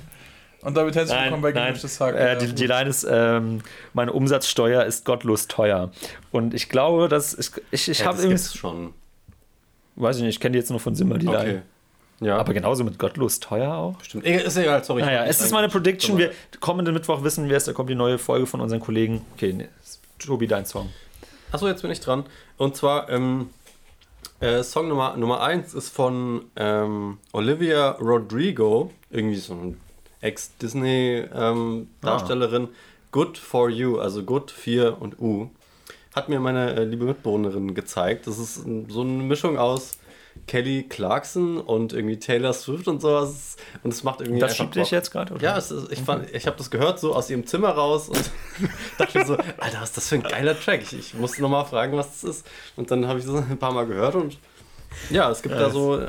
Und 0.62 0.76
damit 0.76 0.96
herzlich 0.96 1.18
willkommen 1.18 1.42
bei 1.42 1.52
Gemischtes 1.54 2.00
Hack. 2.02 2.16
Äh, 2.16 2.38
die, 2.38 2.54
die 2.54 2.68
Line 2.68 2.90
ist, 2.90 3.08
ähm, 3.10 3.62
meine 3.94 4.12
Umsatzsteuer 4.12 4.84
ist 4.84 5.06
gottlos 5.06 5.48
teuer. 5.48 5.92
Und 6.32 6.54
ich 6.54 6.68
glaube, 6.68 7.08
dass 7.08 7.34
ich, 7.34 7.52
ich, 7.72 7.88
ich 7.90 8.00
ja, 8.00 8.08
habe 8.08 8.22
irgendwie... 8.22 8.58
schon. 8.58 8.94
Weiß 9.96 10.18
ich 10.18 10.24
nicht, 10.24 10.36
ich 10.36 10.40
kenne 10.40 10.54
die 10.54 10.60
jetzt 10.60 10.70
nur 10.70 10.80
von 10.80 10.96
Simmer, 10.96 11.18
die 11.18 11.28
okay. 11.28 11.46
Line. 11.46 11.62
Ja. 12.22 12.38
Aber 12.38 12.54
genauso 12.54 12.84
mit 12.84 13.00
gottlos 13.00 13.40
teuer 13.40 13.74
auch. 13.74 14.04
Stimmt. 14.04 14.26
Ist 14.26 14.58
egal, 14.58 14.84
sorry. 14.84 15.02
Naja, 15.02 15.26
es 15.26 15.40
ist 15.40 15.52
meine 15.52 15.70
Prediction. 15.70 16.18
Wir 16.18 16.32
kommenden 16.60 16.94
Mittwoch 16.94 17.24
wissen 17.24 17.48
wir 17.48 17.56
es, 17.56 17.66
da 17.66 17.74
kommt 17.74 17.90
die 17.90 17.96
neue 17.96 18.18
Folge 18.18 18.46
von 18.46 18.60
unseren 18.60 18.82
Kollegen. 18.82 19.22
Okay, 19.36 19.54
nee, 19.54 19.70
Tobi, 20.18 20.48
dein 20.48 20.66
Song. 20.66 20.90
Achso, 21.52 21.68
jetzt 21.68 21.82
bin 21.82 21.90
ich 21.92 22.00
dran. 22.00 22.26
Und 22.58 22.76
zwar, 22.76 23.10
ähm, 23.10 23.50
äh, 24.40 24.64
Song 24.64 24.88
Nummer, 24.88 25.18
Nummer 25.18 25.42
1 25.42 25.74
ist 25.74 25.90
von 25.90 26.46
ähm, 26.56 27.18
Olivia 27.34 27.98
Rodrigo, 28.00 28.92
irgendwie 29.10 29.38
so 29.38 29.54
eine 29.54 29.76
Ex-Disney-Darstellerin. 30.22 32.64
Ähm, 32.64 32.70
ah. 32.72 32.76
Good 33.12 33.38
for 33.38 33.70
You, 33.70 34.00
also 34.00 34.24
Good 34.24 34.52
4 34.52 35.02
und 35.02 35.20
U. 35.20 35.50
Hat 36.16 36.30
mir 36.30 36.40
meine 36.40 36.76
äh, 36.76 36.84
liebe 36.84 37.06
Mitbewohnerin 37.06 37.74
gezeigt. 37.74 38.28
Das 38.28 38.38
ist 38.38 38.64
so 38.88 39.02
eine 39.02 39.24
Mischung 39.24 39.58
aus 39.58 39.98
Kelly 40.48 40.84
Clarkson 40.84 41.60
und 41.60 41.94
irgendwie 41.94 42.18
Taylor 42.18 42.54
Swift 42.54 42.88
und 42.88 43.02
sowas. 43.02 43.56
Und 43.84 43.94
es 43.94 44.04
macht 44.04 44.22
irgendwie. 44.22 44.40
Das 44.40 44.56
schiebt 44.56 44.76
dich 44.76 44.92
jetzt 44.92 45.12
gerade? 45.12 45.36
Ja, 45.42 45.58
ist, 45.58 45.72
ich, 45.92 46.00
fand, 46.02 46.30
ich 46.34 46.48
habe 46.48 46.58
das 46.58 46.72
gehört 46.72 47.00
so 47.00 47.14
aus 47.14 47.30
ihrem 47.30 47.46
Zimmer 47.46 47.70
raus 47.70 48.10
und 48.10 48.32
dachte 48.98 49.26
so, 49.26 49.38
Alter, 49.58 49.82
was 49.82 49.90
ist 49.90 49.98
das 49.98 50.08
für 50.10 50.16
ein 50.16 50.24
geiler 50.24 50.60
Track? 50.60 50.82
Ich, 50.82 50.94
ich 50.94 51.14
musste 51.14 51.42
nochmal 51.42 51.66
fragen, 51.66 51.96
was 51.98 52.22
das 52.22 52.24
ist. 52.24 52.48
Und 52.76 52.90
dann 52.92 53.08
habe 53.08 53.20
ich 53.20 53.26
das 53.26 53.36
ein 53.36 53.58
paar 53.58 53.74
Mal 53.74 53.86
gehört 53.86 54.16
und 54.16 54.38
ja, 55.10 55.30
es 55.30 55.42
gibt 55.42 55.56
ja, 55.56 55.62
da 55.62 55.70
so. 55.70 56.02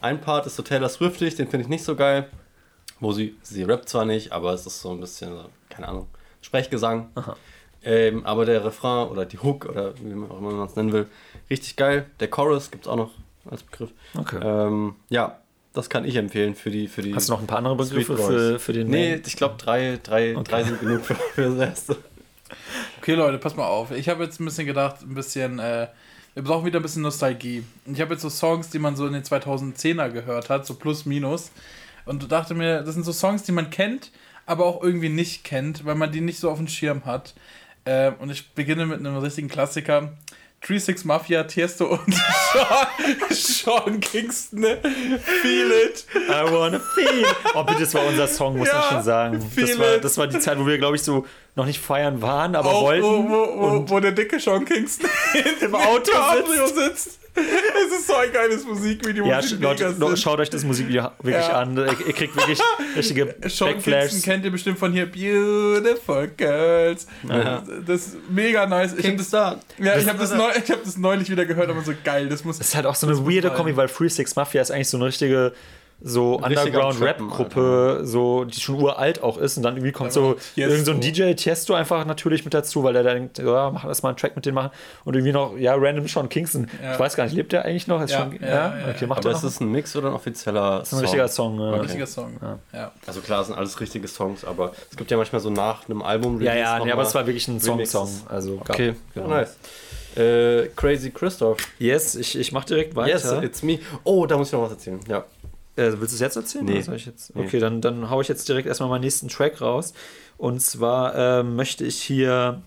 Ein 0.00 0.20
Part 0.20 0.46
ist 0.46 0.54
so 0.54 0.62
Taylor 0.62 0.88
Swiftig, 0.88 1.34
den 1.34 1.48
finde 1.48 1.62
ich 1.62 1.68
nicht 1.68 1.82
so 1.84 1.96
geil. 1.96 2.28
Wo 3.00 3.12
sie, 3.12 3.36
sie 3.42 3.62
rappt 3.62 3.88
zwar 3.88 4.04
nicht, 4.04 4.32
aber 4.32 4.52
es 4.52 4.66
ist 4.66 4.80
so 4.80 4.90
ein 4.90 5.00
bisschen, 5.00 5.38
keine 5.68 5.88
Ahnung, 5.88 6.08
Sprechgesang. 6.40 7.10
Ähm, 7.84 8.26
aber 8.26 8.44
der 8.44 8.64
Refrain 8.64 9.08
oder 9.08 9.24
die 9.24 9.38
Hook 9.38 9.66
oder 9.66 9.96
wie 9.98 10.12
man 10.12 10.30
auch 10.30 10.38
immer 10.38 10.50
man 10.50 10.66
es 10.66 10.74
nennen 10.74 10.92
will, 10.92 11.06
richtig 11.48 11.76
geil. 11.76 12.06
Der 12.18 12.28
Chorus 12.28 12.72
gibt 12.72 12.86
es 12.86 12.88
auch 12.88 12.96
noch 12.96 13.10
als 13.50 13.62
Begriff. 13.62 13.90
Okay. 14.16 14.38
Ähm, 14.42 14.94
ja, 15.08 15.38
das 15.74 15.88
kann 15.90 16.04
ich 16.04 16.16
empfehlen 16.16 16.54
für 16.54 16.70
die. 16.70 16.88
Für 16.88 17.02
die 17.02 17.14
Hast 17.14 17.28
du 17.28 17.32
noch 17.32 17.40
ein 17.40 17.46
paar 17.46 17.58
andere 17.58 17.76
Begriffe 17.76 18.16
für, 18.16 18.58
für 18.58 18.72
den 18.72 18.88
Nee, 18.88 19.20
ich 19.24 19.36
glaube, 19.36 19.56
drei, 19.58 19.98
drei, 20.02 20.36
okay. 20.36 20.50
drei 20.50 20.64
sind 20.64 20.80
genug 20.80 21.04
für, 21.04 21.14
für 21.14 21.50
das 21.50 21.58
erste. 21.58 21.96
Okay, 22.98 23.14
Leute, 23.14 23.38
pass 23.38 23.56
mal 23.56 23.66
auf. 23.66 23.90
Ich 23.90 24.08
habe 24.08 24.24
jetzt 24.24 24.40
ein 24.40 24.44
bisschen 24.44 24.66
gedacht, 24.66 25.02
ein 25.02 25.14
bisschen. 25.14 25.58
Äh, 25.58 25.88
wir 26.34 26.44
brauchen 26.44 26.66
wieder 26.66 26.78
ein 26.78 26.82
bisschen 26.82 27.02
Nostalgie. 27.02 27.64
Und 27.84 27.94
ich 27.94 28.00
habe 28.00 28.14
jetzt 28.14 28.22
so 28.22 28.30
Songs, 28.30 28.70
die 28.70 28.78
man 28.78 28.94
so 28.96 29.06
in 29.06 29.12
den 29.12 29.24
2010er 29.24 30.10
gehört 30.10 30.50
hat, 30.50 30.66
so 30.66 30.74
plus 30.74 31.04
minus. 31.04 31.50
Und 32.04 32.30
dachte 32.30 32.54
mir, 32.54 32.82
das 32.82 32.94
sind 32.94 33.04
so 33.04 33.12
Songs, 33.12 33.42
die 33.42 33.52
man 33.52 33.70
kennt, 33.70 34.12
aber 34.46 34.64
auch 34.64 34.82
irgendwie 34.82 35.08
nicht 35.08 35.42
kennt, 35.44 35.84
weil 35.84 35.94
man 35.94 36.12
die 36.12 36.20
nicht 36.20 36.38
so 36.38 36.50
auf 36.50 36.58
dem 36.58 36.68
Schirm 36.68 37.04
hat. 37.04 37.34
Äh, 37.84 38.12
und 38.18 38.30
ich 38.30 38.50
beginne 38.50 38.86
mit 38.86 39.00
einem 39.00 39.16
richtigen 39.16 39.48
Klassiker. 39.48 40.12
3-6 40.64 41.06
Mafia, 41.06 41.44
Tiesto 41.44 41.86
und 41.86 42.14
Sean, 42.52 43.30
Sean 43.30 44.00
Kingston. 44.00 44.62
Feel 45.42 45.70
it. 45.70 46.04
I 46.14 46.50
wanna 46.50 46.80
feel. 46.80 47.24
Oh, 47.54 47.62
bitte, 47.62 47.80
das 47.80 47.94
war 47.94 48.04
unser 48.06 48.26
Song, 48.26 48.58
muss 48.58 48.68
ja, 48.68 48.74
man 48.74 48.84
schon 48.90 49.02
sagen. 49.02 49.50
Das 49.56 49.78
war, 49.78 49.98
das 49.98 50.18
war 50.18 50.26
die 50.26 50.40
Zeit, 50.40 50.58
wo 50.58 50.66
wir, 50.66 50.78
glaube 50.78 50.96
ich, 50.96 51.02
so 51.02 51.26
noch 51.54 51.64
nicht 51.64 51.80
feiern 51.80 52.20
waren, 52.22 52.56
aber 52.56 52.70
Auch, 52.70 52.82
wollten. 52.82 53.04
Wo, 53.04 53.28
wo, 53.28 53.60
wo, 53.60 53.90
wo, 53.90 54.00
der 54.00 54.12
dicke 54.12 54.40
Sean 54.40 54.64
Kingston 54.64 55.08
im 55.60 55.74
Auto 55.74 56.12
sitzt. 56.66 56.76
sitzt. 56.76 57.20
Es 57.88 58.00
ist 58.00 58.06
so 58.06 58.14
ein 58.16 58.32
geiles 58.32 58.64
Musikvideo. 58.64 59.24
Ja, 59.26 59.40
Leute, 59.60 60.16
schaut 60.16 60.40
euch 60.40 60.50
das 60.50 60.64
Musikvideo 60.64 61.10
wirklich 61.22 61.46
ja. 61.46 61.60
an. 61.60 61.76
Ihr 61.76 62.12
kriegt 62.12 62.36
wirklich 62.36 62.60
richtige 62.96 63.34
Sean 63.46 63.74
Backflashes. 63.74 64.22
kennt 64.22 64.44
ihr 64.44 64.50
bestimmt 64.50 64.78
von 64.78 64.92
hier 64.92 65.06
Beautiful 65.06 66.28
Girls. 66.36 67.06
Ja. 67.28 67.62
Das 67.86 68.08
ist 68.08 68.16
mega 68.28 68.66
nice. 68.66 68.94
Ich 68.96 69.06
habe 69.06 69.16
das, 69.16 69.30
ja, 69.30 69.56
das, 69.78 70.02
ich 70.02 70.08
hab 70.08 70.18
das, 70.18 70.34
neu, 70.34 70.50
hab 70.50 70.84
das 70.84 70.96
neulich 70.96 71.30
wieder 71.30 71.46
gehört, 71.46 71.70
aber 71.70 71.82
so 71.82 71.92
geil. 72.04 72.28
Das, 72.28 72.44
muss, 72.44 72.58
das 72.58 72.68
ist 72.68 72.76
halt 72.76 72.86
auch 72.86 72.94
so 72.94 73.06
eine 73.06 73.16
weirde 73.26 73.50
Kombi, 73.50 73.76
weil 73.76 73.88
Free 73.88 74.08
Six 74.08 74.36
Mafia 74.36 74.60
ist 74.60 74.70
eigentlich 74.70 74.88
so 74.88 74.96
eine 74.96 75.06
richtige 75.06 75.52
so 76.00 76.36
Underground-Rap-Gruppe, 76.36 78.00
so, 78.04 78.44
die 78.44 78.60
schon 78.60 78.80
uralt 78.80 79.22
auch 79.22 79.36
ist 79.36 79.56
und 79.56 79.64
dann 79.64 79.76
irgendwie 79.76 79.92
kommt 79.92 80.12
so 80.12 80.36
irgend 80.54 80.86
so 80.86 80.92
ein 80.92 81.00
DJ 81.00 81.32
Tiesto 81.32 81.74
einfach 81.74 82.04
natürlich 82.04 82.44
mit 82.44 82.54
dazu, 82.54 82.84
weil 82.84 82.94
er 82.94 83.02
denkt, 83.02 83.38
ja, 83.38 83.70
mach 83.70 83.84
das 83.84 84.02
mal 84.02 84.10
einen 84.10 84.16
Track 84.16 84.36
mit 84.36 84.46
dem 84.46 84.54
machen 84.54 84.70
und 85.04 85.14
irgendwie 85.14 85.32
noch, 85.32 85.56
ja, 85.56 85.74
random 85.74 86.06
Sean 86.06 86.28
Kingston. 86.28 86.68
Ja. 86.82 86.92
Ich 86.92 87.00
weiß 87.00 87.16
gar 87.16 87.24
nicht, 87.24 87.34
lebt 87.34 87.52
der 87.52 87.64
eigentlich 87.64 87.88
noch? 87.88 88.00
Ist 88.00 88.12
ja, 88.12 88.18
schon, 88.18 88.38
ja, 88.40 88.48
ja, 88.48 88.74
okay, 88.94 89.06
macht 89.06 89.26
Aber 89.26 89.34
ist 89.34 89.42
das 89.42 89.60
ein 89.60 89.72
Mix 89.72 89.96
oder 89.96 90.08
ein 90.08 90.14
offizieller 90.14 90.62
Song? 90.62 90.78
Das 90.78 90.88
ist 90.88 90.94
ein 90.94 91.00
richtiger 91.00 91.28
Song. 91.28 91.60
Okay. 91.60 91.74
Ein 91.74 91.80
richtiger 91.80 92.06
Song, 92.06 92.36
ja. 92.72 92.92
Also 93.06 93.20
klar, 93.20 93.44
sind 93.44 93.56
alles 93.56 93.80
richtige 93.80 94.06
Songs, 94.06 94.44
aber 94.44 94.72
es 94.90 94.96
gibt 94.96 95.10
ja 95.10 95.16
manchmal 95.16 95.40
so 95.40 95.50
nach 95.50 95.88
einem 95.88 96.02
Album 96.02 96.40
Ja, 96.40 96.54
ja, 96.54 96.84
nee, 96.84 96.92
aber 96.92 97.02
es 97.02 97.14
war 97.14 97.26
wirklich 97.26 97.48
ein 97.48 97.60
Song-Song. 97.60 98.08
Also, 98.28 98.60
okay, 98.60 98.94
genau. 99.14 99.28
nice. 99.28 99.56
Äh, 100.16 100.68
Crazy 100.74 101.10
Christoph. 101.10 101.58
Yes, 101.78 102.14
ich, 102.14 102.36
ich 102.36 102.52
mach 102.52 102.64
direkt 102.64 102.96
weiter. 102.96 103.10
Yes, 103.10 103.32
it's 103.42 103.62
me. 103.62 103.78
Oh, 104.04 104.26
da 104.26 104.36
muss 104.36 104.48
ich 104.48 104.52
noch 104.52 104.62
was 104.62 104.72
erzählen. 104.72 105.00
Ja. 105.08 105.24
Äh, 105.78 106.00
willst 106.00 106.12
du 106.12 106.16
es 106.16 106.20
jetzt 106.20 106.36
erzählen? 106.36 106.64
Nee. 106.64 106.80
Soll 106.80 106.96
ich 106.96 107.06
jetzt? 107.06 107.30
Okay, 107.36 107.48
nee. 107.52 107.58
dann, 107.60 107.80
dann 107.80 108.10
haue 108.10 108.22
ich 108.22 108.28
jetzt 108.28 108.48
direkt 108.48 108.66
erstmal 108.66 108.88
meinen 108.88 109.02
nächsten 109.02 109.28
Track 109.28 109.60
raus. 109.60 109.94
Und 110.36 110.60
zwar 110.60 111.14
äh, 111.14 111.42
möchte 111.44 111.84
ich 111.84 112.02
hier 112.02 112.62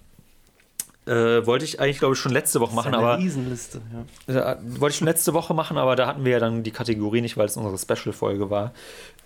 äh, 1.12 1.46
wollte 1.46 1.66
ich 1.66 1.80
eigentlich, 1.80 2.00
glaube 2.00 2.14
ich, 2.14 2.20
schon 2.20 2.32
letzte 2.32 2.62
Woche 2.62 2.74
machen, 2.74 2.96
aber. 2.96 3.18
Riesenliste, 3.18 3.82
ja. 4.28 4.54
Äh, 4.54 4.58
wollte 4.80 4.94
ich 4.94 4.98
schon 4.98 5.08
letzte 5.08 5.34
Woche 5.34 5.54
machen, 5.54 5.78
aber 5.78 5.96
da 5.98 6.08
hatten 6.08 6.24
wir 6.24 6.32
ja 6.32 6.40
dann 6.40 6.64
die 6.64 6.72
Kategorie 6.72 7.22
nicht, 7.22 7.36
weil 7.36 7.48
es 7.48 7.58
unsere 7.58 7.78
Special-Folge 7.78 8.50
war. 8.50 8.72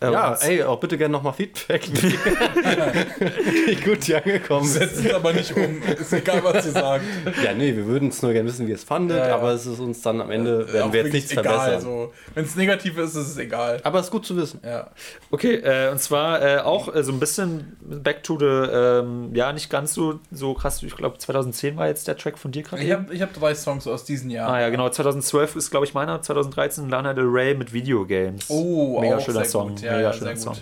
Äh, 0.01 0.11
ja, 0.11 0.33
ey, 0.41 0.63
auch 0.63 0.79
bitte 0.79 0.97
gerne 0.97 1.13
nochmal 1.13 1.31
Feedback, 1.31 1.87
wie 1.93 3.75
gut 3.75 4.05
die 4.05 4.15
angekommen 4.15 4.67
sind. 4.67 4.89
Setzen 4.89 5.05
es 5.05 5.13
aber 5.13 5.31
nicht 5.31 5.55
um, 5.55 5.81
ist 5.83 6.11
egal, 6.11 6.43
was 6.43 6.65
ihr 6.65 6.73
sagt. 6.73 7.05
Ja, 7.41 7.53
nee, 7.53 7.73
wir 7.73 7.85
würden 7.85 8.09
es 8.09 8.21
nur 8.21 8.33
gerne 8.33 8.49
wissen, 8.49 8.67
wie 8.67 8.71
ihr 8.71 8.75
es 8.75 8.83
fandet, 8.83 9.17
ja, 9.17 9.29
ja. 9.29 9.35
aber 9.35 9.51
es 9.51 9.65
ist 9.65 9.79
uns 9.79 10.01
dann 10.01 10.19
am 10.19 10.31
Ende, 10.31 10.71
werden 10.73 10.91
wir 10.91 11.03
jetzt 11.03 11.13
nichts 11.13 11.31
egal, 11.31 11.43
verbessern. 11.43 11.81
So. 11.81 12.13
Wenn 12.33 12.43
es 12.43 12.57
negativ 12.57 12.97
ist, 12.97 13.15
ist 13.15 13.27
es 13.29 13.37
egal. 13.37 13.79
Aber 13.83 13.99
es 13.99 14.07
ist 14.07 14.11
gut 14.11 14.25
zu 14.25 14.35
wissen. 14.35 14.59
Ja. 14.65 14.89
Okay, 15.31 15.55
äh, 15.55 15.89
und 15.91 15.99
zwar 15.99 16.41
äh, 16.41 16.59
auch 16.59 16.93
äh, 16.93 17.01
so 17.01 17.13
ein 17.13 17.19
bisschen 17.21 17.77
back 17.79 18.21
to 18.23 18.37
the, 18.37 18.45
ähm, 18.45 19.33
ja, 19.33 19.53
nicht 19.53 19.69
ganz 19.69 19.93
so, 19.93 20.19
so 20.29 20.55
krass, 20.55 20.83
ich 20.83 20.95
glaube 20.95 21.19
2010 21.19 21.74
war 21.77 21.87
jetzt 21.87 22.07
der 22.07 22.17
Track 22.17 22.37
von 22.37 22.51
dir 22.51 22.63
gerade. 22.63 22.83
Ich 22.83 22.91
habe 22.91 23.19
hab 23.19 23.33
drei 23.33 23.55
Songs 23.55 23.87
aus 23.87 24.03
diesem 24.05 24.29
Jahr. 24.29 24.49
Ah 24.49 24.61
ja, 24.61 24.69
genau, 24.69 24.89
2012 24.89 25.55
ist, 25.55 25.71
glaube 25.71 25.85
ich, 25.85 25.93
meiner, 25.93 26.21
2013 26.21 26.89
Lana 26.89 27.13
Del 27.13 27.25
Rey 27.25 27.55
mit 27.55 27.73
Videogames. 27.73 28.49
Oh, 28.49 28.99
Mega 28.99 29.19
schöner 29.19 29.45
Song. 29.45 29.69
Gut. 29.69 29.81
Ja, 29.81 29.93
mega 29.93 30.01
ja, 30.03 30.13
schöner 30.13 30.35
Song. 30.37 30.57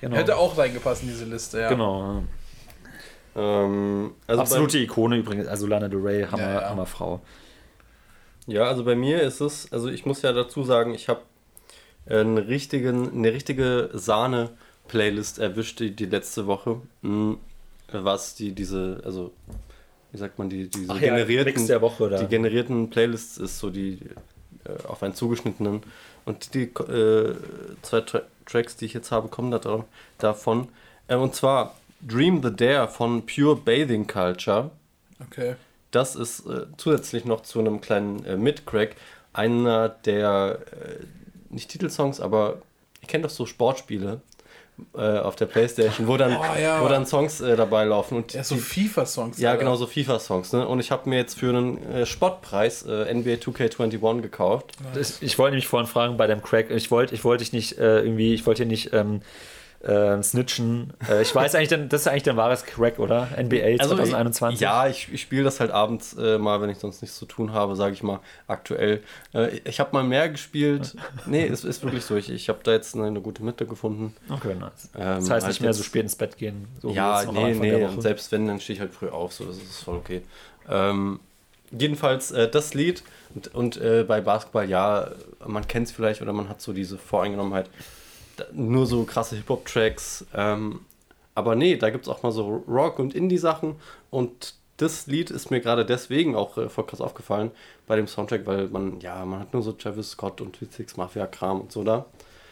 Genau. 0.00 0.16
Hätte 0.16 0.36
auch 0.36 0.58
reingepasst 0.58 1.02
in 1.02 1.08
diese 1.08 1.24
Liste, 1.24 1.60
ja. 1.60 1.68
Genau. 1.68 2.24
Ähm, 3.36 4.14
also 4.26 4.42
Absolute 4.42 4.78
Ikone 4.78 5.16
übrigens, 5.16 5.46
also 5.46 5.66
Lana 5.66 5.88
Del 5.88 6.00
Rey, 6.00 6.24
Hammer, 6.24 6.42
ja, 6.42 6.60
ja. 6.60 6.70
Hammerfrau. 6.70 7.20
Ja, 8.46 8.64
also 8.64 8.84
bei 8.84 8.96
mir 8.96 9.22
ist 9.22 9.40
es, 9.40 9.72
also 9.72 9.88
ich 9.88 10.04
muss 10.04 10.22
ja 10.22 10.32
dazu 10.32 10.64
sagen, 10.64 10.94
ich 10.94 11.08
habe 11.08 11.20
eine, 12.06 12.48
richtigen, 12.48 13.12
eine 13.12 13.32
richtige 13.32 13.90
Sahne-Playlist 13.92 15.38
erwischt 15.38 15.80
die, 15.80 15.94
die 15.94 16.06
letzte 16.06 16.46
Woche. 16.46 16.80
Hm, 17.02 17.38
was 17.92 18.34
die, 18.34 18.52
diese, 18.52 19.00
also 19.04 19.32
wie 20.12 20.18
sagt 20.18 20.38
man, 20.38 20.50
die, 20.50 20.68
diese 20.68 20.92
Ach 20.92 21.00
generierten, 21.00 21.66
der 21.66 21.80
Woche, 21.80 22.04
oder? 22.04 22.18
die 22.18 22.26
generierten 22.26 22.90
Playlists 22.90 23.38
ist 23.38 23.58
so 23.58 23.70
die 23.70 23.98
äh, 24.64 24.86
auf 24.86 25.02
einen 25.02 25.14
zugeschnittenen 25.14 25.82
und 26.24 26.54
die 26.54 26.64
äh, 26.64 27.34
zwei 27.82 28.00
Tra 28.02 28.22
Tracks, 28.44 28.76
die 28.76 28.86
ich 28.86 28.92
jetzt 28.92 29.12
habe, 29.12 29.28
kommen 29.28 29.50
da, 29.50 29.84
davon. 30.18 30.68
Äh, 31.08 31.16
und 31.16 31.34
zwar 31.34 31.74
Dream 32.00 32.42
the 32.42 32.54
Dare 32.54 32.88
von 32.88 33.24
Pure 33.24 33.56
Bathing 33.56 34.06
Culture. 34.06 34.70
Okay. 35.20 35.54
Das 35.92 36.16
ist 36.16 36.46
äh, 36.46 36.66
zusätzlich 36.76 37.24
noch 37.24 37.42
zu 37.42 37.60
einem 37.60 37.80
kleinen 37.80 38.24
äh, 38.24 38.36
Mid-Crack 38.36 38.96
einer 39.32 39.88
der, 39.88 40.58
äh, 40.72 41.04
nicht 41.50 41.70
Titelsongs, 41.70 42.20
aber 42.20 42.60
ihr 43.00 43.08
kennt 43.08 43.24
doch 43.24 43.30
so 43.30 43.46
Sportspiele 43.46 44.20
äh, 44.94 45.18
auf 45.18 45.36
der 45.36 45.46
Playstation, 45.46 46.06
wo 46.06 46.16
dann, 46.16 46.36
oh, 46.36 46.42
ja. 46.60 46.82
wo 46.82 46.88
dann 46.88 47.06
Songs 47.06 47.40
äh, 47.40 47.56
dabei 47.56 47.84
laufen. 47.84 48.16
Und 48.16 48.34
ja, 48.34 48.44
so 48.44 48.56
FIFA-Songs. 48.56 49.38
Ja, 49.38 49.56
genau, 49.56 49.76
so 49.76 49.86
FIFA-Songs. 49.86 50.52
Ne? 50.52 50.66
Und 50.66 50.80
ich 50.80 50.90
habe 50.90 51.08
mir 51.08 51.16
jetzt 51.16 51.38
für 51.38 51.50
einen 51.50 51.82
äh, 51.92 52.06
Spottpreis 52.06 52.82
äh, 52.82 53.12
NBA 53.12 53.34
2K21 53.34 54.20
gekauft. 54.20 54.72
Nice. 54.94 55.18
Ich 55.20 55.38
wollte 55.38 55.52
nämlich 55.52 55.68
vorhin 55.68 55.88
fragen 55.88 56.16
bei 56.16 56.26
dem 56.26 56.42
Crack, 56.42 56.70
ich 56.70 56.90
wollte 56.90 57.14
ich 57.14 57.24
wollt 57.24 57.40
dich 57.40 57.52
nicht 57.52 57.78
äh, 57.78 58.00
irgendwie, 58.00 58.34
ich 58.34 58.46
wollte 58.46 58.62
hier 58.62 58.70
nicht 58.70 58.92
ähm, 58.92 59.22
äh, 59.82 60.22
snitchen. 60.22 60.92
Äh, 61.08 61.22
ich 61.22 61.34
weiß 61.34 61.54
eigentlich, 61.54 61.68
dann, 61.68 61.88
das 61.88 62.02
ist 62.02 62.06
eigentlich 62.08 62.22
dein 62.22 62.36
wahres 62.36 62.64
Crack, 62.64 62.98
oder? 62.98 63.28
NBA 63.36 63.78
also 63.80 63.96
2021. 63.96 64.54
Ich, 64.54 64.60
ja, 64.60 64.86
ich, 64.86 65.12
ich 65.12 65.22
spiele 65.22 65.44
das 65.44 65.60
halt 65.60 65.70
abends 65.70 66.14
äh, 66.14 66.38
mal, 66.38 66.60
wenn 66.60 66.70
ich 66.70 66.78
sonst 66.78 67.02
nichts 67.02 67.18
zu 67.18 67.26
tun 67.26 67.52
habe, 67.52 67.74
sage 67.74 67.94
ich 67.94 68.02
mal, 68.02 68.20
aktuell. 68.46 69.02
Äh, 69.34 69.60
ich 69.64 69.80
habe 69.80 69.90
mal 69.92 70.04
mehr 70.04 70.28
gespielt. 70.28 70.96
nee, 71.26 71.46
es 71.46 71.64
ist 71.64 71.82
wirklich 71.82 72.04
so. 72.04 72.16
Ich, 72.16 72.30
ich 72.30 72.48
habe 72.48 72.60
da 72.62 72.72
jetzt 72.72 72.94
eine, 72.94 73.06
eine, 73.06 73.20
gute 73.20 73.42
Mitte 73.42 73.66
gefunden. 73.66 74.14
Okay, 74.28 74.54
nice. 74.54 74.90
Ähm, 74.94 75.16
das 75.16 75.30
heißt 75.30 75.30
halt 75.30 75.46
nicht 75.48 75.60
mehr 75.60 75.74
so 75.74 75.82
spät 75.82 76.02
ins 76.02 76.16
Bett 76.16 76.38
gehen. 76.38 76.68
So 76.80 76.90
ja, 76.90 77.24
nee, 77.30 77.54
nee. 77.54 77.84
Und 77.84 78.02
selbst 78.02 78.30
wenn, 78.32 78.46
dann 78.46 78.60
stehe 78.60 78.74
ich 78.74 78.80
halt 78.80 78.92
früh 78.92 79.08
auf. 79.08 79.32
So, 79.32 79.44
das 79.44 79.56
ist 79.56 79.82
voll 79.82 79.96
okay. 79.96 80.22
Ähm, 80.68 81.18
jedenfalls 81.72 82.30
äh, 82.30 82.48
das 82.48 82.74
Lied 82.74 83.02
und, 83.34 83.54
und 83.54 83.76
äh, 83.80 84.04
bei 84.06 84.20
Basketball, 84.20 84.68
ja, 84.68 85.10
man 85.44 85.66
kennt 85.66 85.88
es 85.88 85.92
vielleicht 85.92 86.22
oder 86.22 86.32
man 86.32 86.48
hat 86.48 86.60
so 86.60 86.72
diese 86.72 86.98
Voreingenommenheit 86.98 87.68
nur 88.52 88.86
so 88.86 89.04
krasse 89.04 89.36
Hip-Hop-Tracks. 89.36 90.26
Ähm, 90.34 90.80
aber 91.34 91.54
nee, 91.54 91.76
da 91.76 91.90
gibt 91.90 92.06
es 92.06 92.12
auch 92.12 92.22
mal 92.22 92.32
so 92.32 92.64
Rock- 92.68 92.98
und 92.98 93.14
Indie-Sachen. 93.14 93.76
Und 94.10 94.54
das 94.76 95.06
Lied 95.06 95.30
ist 95.30 95.50
mir 95.50 95.60
gerade 95.60 95.86
deswegen 95.86 96.34
auch 96.34 96.58
äh, 96.58 96.68
voll 96.68 96.86
krass 96.86 97.00
aufgefallen 97.00 97.50
bei 97.86 97.96
dem 97.96 98.06
Soundtrack, 98.06 98.46
weil 98.46 98.68
man, 98.68 99.00
ja, 99.00 99.24
man 99.24 99.40
hat 99.40 99.52
nur 99.52 99.62
so 99.62 99.72
Travis 99.72 100.10
Scott 100.10 100.40
und 100.40 100.60
Witzix 100.60 100.96
Mafia-Kram 100.96 101.60
und 101.60 101.72
so 101.72 101.84
da. 101.84 102.06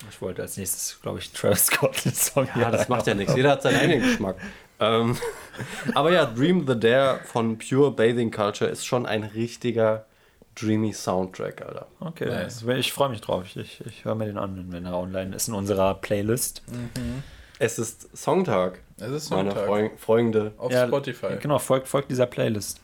Ich 0.08 0.22
wollte 0.22 0.42
als 0.42 0.56
nächstes, 0.56 0.98
glaube 1.02 1.18
ich, 1.18 1.30
Travis 1.32 1.66
Scott 1.66 2.04
den 2.04 2.14
Song 2.14 2.48
Ja, 2.56 2.70
das 2.70 2.88
macht 2.88 3.06
ja 3.06 3.14
nichts. 3.14 3.34
Jeder 3.34 3.50
hat 3.50 3.62
seinen 3.62 3.80
eigenen 3.80 4.02
Geschmack. 4.02 4.36
ähm, 4.78 5.16
aber 5.94 6.12
ja, 6.12 6.24
Dream 6.24 6.66
the 6.66 6.78
Dare 6.78 7.20
von 7.24 7.58
Pure 7.58 7.90
Bathing 7.90 8.30
Culture 8.30 8.70
ist 8.70 8.86
schon 8.86 9.04
ein 9.06 9.24
richtiger 9.24 10.06
dreamy 10.54 10.92
Soundtrack, 10.92 11.62
Alter. 11.62 11.86
Okay, 12.00 12.26
nice. 12.26 12.62
ich 12.62 12.92
freue 12.92 13.08
mich 13.08 13.20
drauf. 13.20 13.44
Ich, 13.54 13.80
ich 13.84 14.04
höre 14.04 14.14
mir 14.14 14.26
den 14.26 14.38
an, 14.38 14.66
wenn 14.70 14.84
er 14.84 14.98
online 14.98 15.34
ist 15.34 15.48
in 15.48 15.54
unserer 15.54 15.94
Playlist. 15.94 16.62
Mhm. 16.68 17.22
Es 17.58 17.78
ist 17.78 18.16
Songtag. 18.16 18.80
Es 18.98 19.10
ist 19.10 19.26
Songtag. 19.26 19.68
Meine 19.68 19.90
Freunde. 19.98 20.52
Auf 20.56 20.72
ja, 20.72 20.86
Spotify. 20.86 21.36
Genau, 21.40 21.58
folgt, 21.58 21.88
folgt 21.88 22.10
dieser 22.10 22.26
Playlist. 22.26 22.80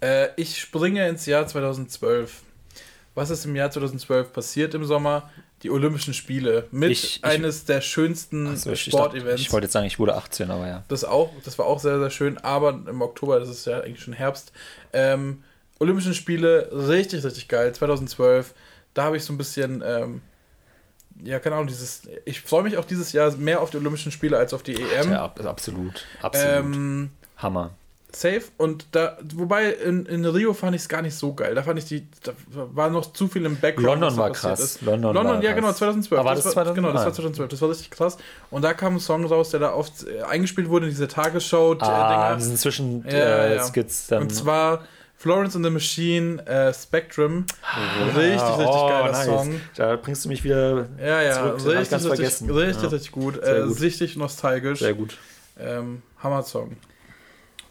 Äh, 0.00 0.28
ich 0.36 0.58
springe 0.58 1.06
ins 1.08 1.26
Jahr 1.26 1.46
2012. 1.46 2.42
Was 3.14 3.30
ist 3.30 3.44
im 3.44 3.56
Jahr 3.56 3.70
2012 3.70 4.32
passiert 4.32 4.74
im 4.74 4.84
Sommer? 4.84 5.30
Die 5.62 5.70
Olympischen 5.70 6.14
Spiele 6.14 6.68
mit 6.70 6.92
ich, 6.92 7.24
eines 7.24 7.64
der 7.64 7.80
schönsten 7.80 8.56
so, 8.56 8.76
Sportevents. 8.76 9.40
Ich, 9.40 9.48
ich 9.48 9.52
wollte 9.52 9.64
jetzt 9.64 9.72
sagen, 9.72 9.86
ich 9.86 9.98
wurde 9.98 10.14
18, 10.14 10.52
aber 10.52 10.68
ja. 10.68 10.84
Das 10.86 11.04
auch, 11.04 11.32
das 11.44 11.58
war 11.58 11.66
auch 11.66 11.80
sehr, 11.80 11.98
sehr 11.98 12.10
schön, 12.10 12.38
aber 12.38 12.70
im 12.70 13.02
Oktober, 13.02 13.40
das 13.40 13.48
ist 13.48 13.66
ja 13.66 13.80
eigentlich 13.80 14.00
schon 14.00 14.14
Herbst, 14.14 14.52
ähm, 14.92 15.42
Olympischen 15.78 16.14
Spiele, 16.14 16.70
richtig, 16.72 17.24
richtig 17.24 17.48
geil. 17.48 17.72
2012, 17.72 18.54
da 18.94 19.04
habe 19.04 19.16
ich 19.16 19.24
so 19.24 19.32
ein 19.32 19.38
bisschen, 19.38 19.82
ähm, 19.86 20.22
ja, 21.22 21.38
keine 21.38 21.56
Ahnung, 21.56 21.68
dieses. 21.68 22.02
Ich 22.24 22.40
freue 22.40 22.62
mich 22.62 22.76
auch 22.76 22.84
dieses 22.84 23.12
Jahr 23.12 23.34
mehr 23.36 23.60
auf 23.60 23.70
die 23.70 23.76
Olympischen 23.76 24.12
Spiele 24.12 24.36
als 24.38 24.54
auf 24.54 24.62
die 24.62 24.74
EM. 24.74 25.12
Ja, 25.12 25.24
absolut. 25.24 26.04
Absolut. 26.22 26.50
Ähm, 26.50 27.10
Hammer. 27.36 27.72
Safe. 28.10 28.42
Und 28.56 28.86
da, 28.92 29.18
wobei 29.34 29.70
in, 29.70 30.06
in 30.06 30.24
Rio 30.24 30.54
fand 30.54 30.74
ich 30.74 30.82
es 30.82 30.88
gar 30.88 31.02
nicht 31.02 31.14
so 31.14 31.34
geil. 31.34 31.54
Da 31.54 31.62
fand 31.62 31.78
ich 31.78 31.84
die, 31.84 32.08
da 32.22 32.32
war 32.54 32.88
noch 32.88 33.12
zu 33.12 33.28
viel 33.28 33.44
im 33.44 33.56
Background. 33.56 34.00
London 34.00 34.16
war 34.16 34.30
krass. 34.30 34.60
Ist. 34.60 34.82
London, 34.82 35.14
London 35.14 35.36
war 35.36 35.42
ja, 35.42 35.52
genau, 35.52 35.72
2012. 35.72 36.18
Aber 36.18 36.34
das, 36.34 36.44
das 36.44 36.56
war, 36.56 36.64
2000? 36.64 36.76
Genau, 36.76 36.92
das 36.92 37.04
war 37.04 37.12
2012. 37.12 37.50
Das 37.50 37.60
war 37.60 37.68
richtig 37.68 37.90
krass. 37.90 38.16
Und 38.50 38.62
da 38.62 38.72
kam 38.72 38.94
ein 38.94 39.00
Song 39.00 39.24
raus, 39.26 39.50
der 39.50 39.60
da 39.60 39.74
oft 39.74 40.06
äh, 40.06 40.22
eingespielt 40.22 40.70
wurde, 40.70 40.86
diese 40.86 41.06
Tagesschau-Dinger. 41.06 41.92
Ah, 41.92 42.38
zwischen 42.38 43.04
ja, 43.04 43.10
äh, 43.10 43.56
ja. 43.56 43.64
Skits. 43.64 44.06
Dann. 44.06 44.22
Und 44.22 44.34
zwar 44.34 44.84
Florence 45.20 45.56
and 45.56 45.64
the 45.64 45.70
Machine, 45.70 46.38
äh, 46.46 46.72
Spectrum. 46.72 47.38
Mhm. 47.38 48.16
Richtig, 48.16 48.40
richtig 48.40 48.66
oh, 48.68 48.88
geiler 48.88 49.10
nice. 49.10 49.24
Song. 49.24 49.60
Da 49.74 49.96
bringst 49.96 50.24
du 50.24 50.28
mich 50.28 50.44
wieder 50.44 50.86
ja, 51.00 51.22
ja, 51.22 51.34
zurück. 51.34 51.54
Richtig, 51.56 51.90
ganz 51.90 51.92
richtig, 51.92 52.08
vergessen. 52.08 52.50
richtig, 52.52 52.82
ja. 52.84 52.88
richtig 52.88 53.12
gut. 53.12 53.42
Äh, 53.42 53.64
gut. 53.66 53.80
Richtig 53.80 54.16
nostalgisch. 54.16 54.78
Sehr 54.78 54.94
gut. 54.94 55.18
Ähm, 55.58 56.02
Hammer-Song. 56.22 56.76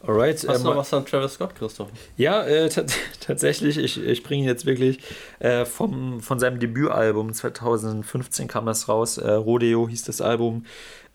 Alright. 0.06 0.46
Hast 0.46 0.58
ähm, 0.58 0.62
du 0.62 0.68
noch 0.68 0.76
was 0.76 0.92
an 0.92 1.06
Travis 1.06 1.32
Scott, 1.32 1.54
Christoph? 1.54 1.88
Ja, 2.18 2.44
äh, 2.44 2.68
tatsächlich. 3.20 3.78
Ich, 3.78 3.98
ich 3.98 4.22
bringe 4.22 4.42
ihn 4.42 4.48
jetzt 4.48 4.66
wirklich 4.66 5.00
äh, 5.38 5.64
vom, 5.64 6.20
von 6.20 6.38
seinem 6.38 6.60
Debütalbum 6.60 7.32
2015 7.32 8.46
kam 8.46 8.66
das 8.66 8.90
raus. 8.90 9.16
Äh, 9.16 9.30
Rodeo 9.30 9.88
hieß 9.88 10.04
das 10.04 10.20
Album. 10.20 10.66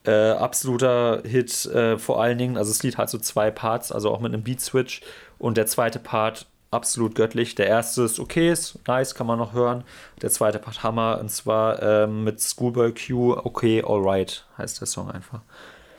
Äh, 0.06 0.32
absoluter 0.32 1.22
Hit 1.24 1.64
äh, 1.66 1.96
vor 1.96 2.20
allen 2.20 2.36
Dingen. 2.36 2.58
Also 2.58 2.72
das 2.72 2.82
Lied 2.82 2.98
hat 2.98 3.08
so 3.08 3.18
zwei 3.18 3.50
Parts, 3.50 3.90
also 3.90 4.10
auch 4.10 4.20
mit 4.20 4.34
einem 4.34 4.42
Beat-Switch. 4.42 5.00
Und 5.38 5.56
der 5.56 5.66
zweite 5.66 5.98
Part 5.98 6.46
absolut 6.70 7.14
göttlich. 7.14 7.54
Der 7.54 7.66
erste 7.66 8.02
ist 8.02 8.18
okay, 8.18 8.50
ist 8.50 8.78
nice, 8.86 9.14
kann 9.14 9.26
man 9.26 9.38
noch 9.38 9.52
hören. 9.52 9.84
Der 10.22 10.30
zweite 10.30 10.58
Part 10.58 10.82
Hammer 10.82 11.18
und 11.20 11.30
zwar 11.30 11.82
ähm, 11.82 12.24
mit 12.24 12.40
Schoolboy 12.40 12.92
Q, 12.92 13.32
okay, 13.32 13.82
alright 13.84 14.46
heißt 14.58 14.80
der 14.80 14.86
Song 14.86 15.10
einfach. 15.10 15.40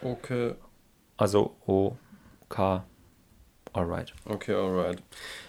Okay. 0.02 0.56
Also 1.18 1.56
O-K, 1.66 2.84
alright. 3.72 4.14
Okay, 4.26 4.54
alright. 4.54 5.02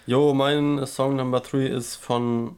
Jo, 0.06 0.32
mein 0.32 0.86
Song 0.86 1.16
Number 1.16 1.40
3 1.40 1.66
ist 1.66 1.96
von 1.96 2.56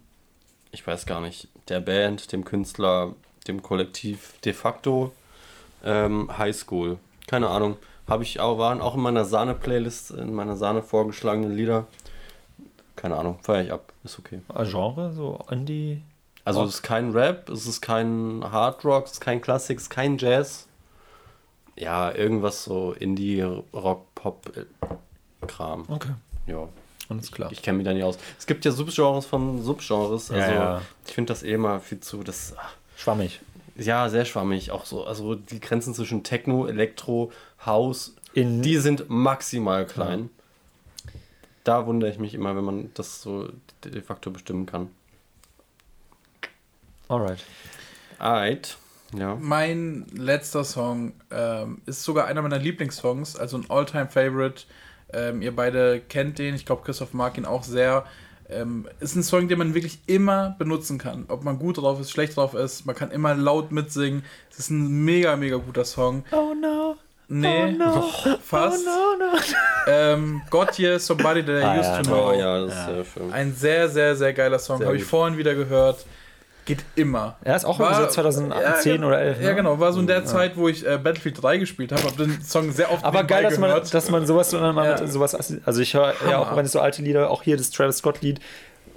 ich 0.71 0.87
weiß 0.87 1.07
gar 1.07 1.21
nicht, 1.21 1.49
der 1.69 1.81
Band, 1.81 2.33
dem 2.33 2.45
Künstler, 2.45 3.15
dem 3.47 3.63
Kollektiv 3.63 4.35
de 4.45 4.53
facto 4.53 5.13
ähm, 5.85 6.37
High 6.37 6.55
School. 6.55 6.99
Keine 7.27 7.49
Ahnung. 7.49 7.77
Habe 8.09 8.23
ich 8.23 8.41
auch, 8.41 8.59
waren 8.59 8.81
auch 8.81 8.95
in 8.95 9.01
meiner 9.01 9.25
Sahne-Playlist, 9.25 10.13
in 10.13 10.35
meiner 10.35 10.57
Sahne 10.57 10.83
vorgeschlagenen 10.83 11.55
Lieder. 11.55 11.87
Keine 12.97 13.17
Ahnung, 13.17 13.39
feiere 13.43 13.65
ich 13.65 13.73
ab. 13.73 13.93
Ist 14.03 14.19
okay. 14.19 14.41
Genre, 14.65 15.13
so 15.13 15.39
Indie. 15.51 16.03
Also 16.45 16.65
es 16.65 16.77
ist 16.77 16.83
kein 16.83 17.11
Rap, 17.13 17.51
es 17.51 17.67
ist 17.67 17.83
kein 17.83 18.43
Hard 18.51 18.85
Rock, 18.85 19.05
es 19.07 19.13
ist 19.13 19.21
kein 19.21 19.41
Klassik, 19.43 19.77
es 19.77 19.85
ist 19.85 19.91
kein 19.91 20.17
Jazz. 20.17 20.67
Ja, 21.77 22.11
irgendwas 22.11 22.65
so 22.65 22.93
Indie, 22.93 23.43
Rock, 23.43 24.15
Pop, 24.15 24.51
Kram. 25.47 25.85
Okay. 25.89 26.15
Ja. 26.47 26.69
Alles 27.11 27.31
klar. 27.31 27.51
Ich 27.53 27.63
kenne 27.63 27.79
mich 27.79 27.87
da 27.87 27.93
nicht 27.93 28.03
aus. 28.05 28.19
Es 28.39 28.47
gibt 28.47 28.65
ja 28.65 28.71
Subgenres 28.71 29.27
von 29.27 29.63
Subgenres. 29.63 30.31
Also 30.31 30.35
Ja, 30.35 30.53
ja. 30.53 30.83
ich 31.07 31.13
finde 31.15 31.33
das 31.33 31.43
eh 31.43 31.57
mal 31.57 31.81
viel 31.81 32.01
zu. 32.01 32.23
Das, 32.23 32.55
ach, 32.59 32.73
Schwammig. 32.97 33.41
ja, 33.77 34.09
sehr 34.09 34.25
schwammig. 34.25 34.71
Auch 34.73 34.85
so, 34.85 35.05
also 35.05 35.35
die 35.35 35.61
Grenzen 35.61 35.95
zwischen 35.95 36.23
Techno, 36.23 36.67
Elektro, 36.67 37.31
House, 37.65 38.15
In- 38.35 38.63
die 38.63 38.77
sind 38.79 39.09
maximal 39.09 39.87
klein. 39.87 40.31
Da 41.65 41.87
wundere 41.87 42.11
ich 42.11 42.19
mich 42.19 42.35
immer, 42.35 42.57
wenn 42.57 42.65
man 42.65 42.91
das 42.95 43.21
so 43.21 43.49
de 43.85 44.01
facto 44.01 44.31
bestimmen 44.31 44.67
kann. 44.67 44.91
Alright. 47.09 47.45
Alright. 48.19 48.77
Ja. 49.17 49.37
Mein 49.41 50.07
letzter 50.13 50.65
Song 50.65 51.13
ähm, 51.31 51.81
ist 51.87 52.03
sogar 52.05 52.27
einer 52.27 52.43
meiner 52.43 52.59
Lieblingssongs, 52.59 53.37
also 53.37 53.57
ein 53.57 53.67
All-Time-Favorite. 53.71 54.65
Ähm, 55.13 55.41
ihr 55.41 55.55
beide 55.57 56.01
kennt 56.01 56.39
den, 56.39 56.55
ich 56.55 56.67
glaube, 56.67 56.83
Christoph 56.85 57.15
mag 57.15 57.39
ihn 57.39 57.47
auch 57.47 57.63
sehr. 57.63 58.05
Ähm, 58.51 58.87
ist 59.01 59.15
ein 59.17 59.23
Song, 59.23 59.49
den 59.49 59.59
man 59.59 59.75
wirklich 59.75 59.99
immer 60.07 60.57
benutzen 60.59 60.99
kann. 60.99 61.25
Ob 61.29 61.45
man 61.45 61.59
gut 61.59 61.79
drauf 61.79 62.01
ist, 62.01 62.11
schlecht 62.11 62.37
drauf 62.37 62.55
ist, 62.55 62.85
man 62.87 62.95
kann 62.95 63.11
immer 63.11 63.35
laut 63.35 63.73
mitsingen. 63.73 64.25
Es 64.51 64.59
ist 64.59 64.71
ein 64.71 65.05
mega, 65.05 65.37
mega 65.37 65.57
guter 65.57 65.85
Song. 65.87 66.25
Oh 66.33 66.55
no. 66.55 66.97
Nee, 67.31 67.77
fast. 68.45 68.87
no. 68.87 68.93
Ähm, 69.87 70.41
Gotye, 70.51 70.99
Somebody 70.99 71.43
That 71.45 71.61
I 71.61 71.65
Ah, 71.65 71.75
Used 71.79 71.85
ja, 71.91 72.03
to 72.03 72.11
Know. 72.11 72.31
Oh 72.31 72.33
ja, 72.33 72.65
das 72.65 72.75
ist 72.75 72.85
sehr 72.87 73.05
schön. 73.05 73.33
Ein 73.33 73.55
sehr, 73.55 73.89
sehr, 73.89 74.17
sehr 74.17 74.33
geiler 74.33 74.59
Song. 74.59 74.83
Habe 74.85 74.97
ich 74.97 75.05
vorhin 75.05 75.37
wieder 75.37 75.55
gehört. 75.55 76.07
Geht 76.65 76.85
immer. 76.97 77.37
Er 77.45 77.57
ist 77.57 77.65
auch 77.65 77.81
irgendwie 77.81 78.03
so 78.03 78.07
2010 78.09 79.01
ja, 79.01 79.07
oder 79.07 79.19
11. 79.21 79.41
Ja, 79.41 79.49
ne? 79.49 79.55
genau. 79.57 79.81
War 79.81 79.91
so 79.93 80.01
in 80.01 80.07
der 80.07 80.27
Zeit, 80.27 80.57
wo 80.57 80.69
ich 80.69 80.87
äh, 80.87 80.99
Battlefield 80.99 81.43
3 81.43 81.57
gespielt 81.59 81.93
habe. 81.93 82.03
Habe 82.03 82.27
den 82.27 82.43
Song 82.43 82.73
sehr 82.73 82.91
oft 82.93 83.05
Aber 83.05 83.25
geil, 83.25 83.43
dass 83.43 83.59
man, 83.59 83.71
dass 83.91 84.11
man 84.11 84.27
sowas 84.27 84.51
so 84.51 84.59
dann 84.61 84.75
mal 84.75 84.87
Ja. 84.87 85.01
mit 85.01 85.11
sowas. 85.11 85.35
Also 85.65 85.81
ich 85.81 85.95
höre 85.95 86.13
ja 86.29 86.39
auch, 86.39 86.55
wenn 86.57 86.67
ich 86.67 86.73
so 86.73 86.81
alte 86.81 87.01
Lieder, 87.03 87.31
auch 87.31 87.43
hier 87.43 87.57
das 87.57 87.71
Travis 87.71 87.99
Scott-Lied. 87.99 88.41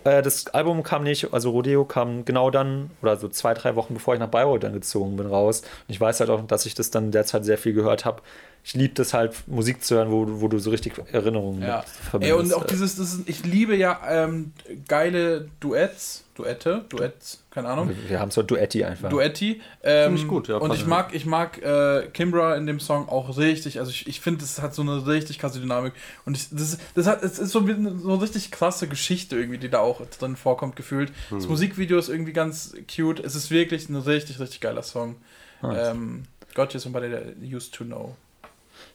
Äh, 0.03 0.21
das 0.21 0.47
Album 0.47 0.83
kam 0.83 1.03
nicht, 1.03 1.33
also 1.33 1.51
Rodeo 1.51 1.85
kam 1.85 2.25
genau 2.25 2.49
dann, 2.49 2.91
oder 3.01 3.17
so 3.17 3.27
zwei, 3.27 3.53
drei 3.53 3.75
Wochen 3.75 3.93
bevor 3.93 4.13
ich 4.13 4.19
nach 4.19 4.29
Bayreuth 4.29 4.63
dann 4.63 4.73
gezogen 4.73 5.15
bin, 5.17 5.27
raus. 5.27 5.61
Und 5.61 5.89
ich 5.89 6.01
weiß 6.01 6.19
halt 6.19 6.29
auch, 6.29 6.45
dass 6.45 6.65
ich 6.65 6.73
das 6.73 6.91
dann 6.91 7.11
derzeit 7.11 7.45
sehr 7.45 7.57
viel 7.57 7.73
gehört 7.73 8.05
habe. 8.05 8.21
Ich 8.63 8.75
liebe 8.75 8.93
das 8.93 9.13
halt, 9.13 9.33
Musik 9.47 9.83
zu 9.83 9.95
hören, 9.95 10.11
wo, 10.11 10.39
wo 10.39 10.47
du 10.47 10.59
so 10.59 10.69
richtig 10.69 10.93
Erinnerungen 11.11 11.61
Ja. 11.63 11.77
mit 11.77 11.85
Ey, 11.87 12.09
verbindest. 12.09 12.43
und 12.43 12.53
auch 12.53 12.65
dieses, 12.65 12.95
das 12.95 13.13
ist, 13.15 13.27
ich 13.27 13.43
liebe 13.43 13.75
ja 13.75 13.99
ähm, 14.07 14.53
geile 14.87 15.49
Duets, 15.59 16.23
Duette, 16.35 16.85
Duets, 16.89 17.43
keine 17.49 17.69
Ahnung. 17.69 17.91
Wir 18.07 18.19
haben 18.19 18.29
so 18.29 18.43
Duetti 18.43 18.83
einfach. 18.83 19.09
Duetti. 19.09 19.61
Ähm, 19.83 20.09
Finde 20.09 20.21
ich 20.21 20.27
gut, 20.27 20.47
ja, 20.47 20.57
Und 20.57 20.73
ich 20.75 20.85
mag, 20.85 21.13
ich 21.13 21.25
mag 21.25 21.59
äh, 21.61 22.07
Kimbra 22.13 22.55
in 22.55 22.67
dem 22.67 22.79
Song 22.79 23.09
auch 23.09 23.35
richtig. 23.37 23.79
Also 23.79 23.89
ich, 23.91 24.07
ich 24.07 24.21
finde, 24.21 24.43
es 24.45 24.61
hat 24.61 24.75
so 24.75 24.83
eine 24.83 25.07
richtig 25.07 25.39
krasse 25.39 25.59
Dynamik. 25.59 25.93
Und 26.25 26.37
ich, 26.37 26.47
das, 26.51 26.77
das 26.93 27.07
hat, 27.07 27.23
es 27.23 27.39
ist 27.39 27.51
so, 27.51 27.59
eine- 27.59 27.97
so 27.99 28.13
eine 28.13 28.21
richtig 28.21 28.51
krasse 28.51 28.87
Geschichte 28.87 29.37
irgendwie, 29.37 29.57
die 29.57 29.69
da 29.69 29.79
auch 29.79 30.01
drin 30.19 30.35
vorkommt, 30.35 30.75
gefühlt. 30.75 31.11
Das 31.31 31.47
Musikvideo 31.47 31.97
ist 31.97 32.09
irgendwie 32.09 32.33
ganz 32.33 32.73
cute. 32.95 33.19
Es 33.21 33.33
ist 33.35 33.49
wirklich 33.49 33.89
ein 33.89 33.95
richtig, 33.95 34.39
richtig 34.39 34.61
geiler 34.61 34.83
Song. 34.83 35.15
Ähm, 35.63 36.23
Got 36.53 36.73
you 36.73 36.79
somebody 36.79 37.09
that 37.09 37.23
used 37.41 37.73
to 37.73 37.83
know. 37.85 38.15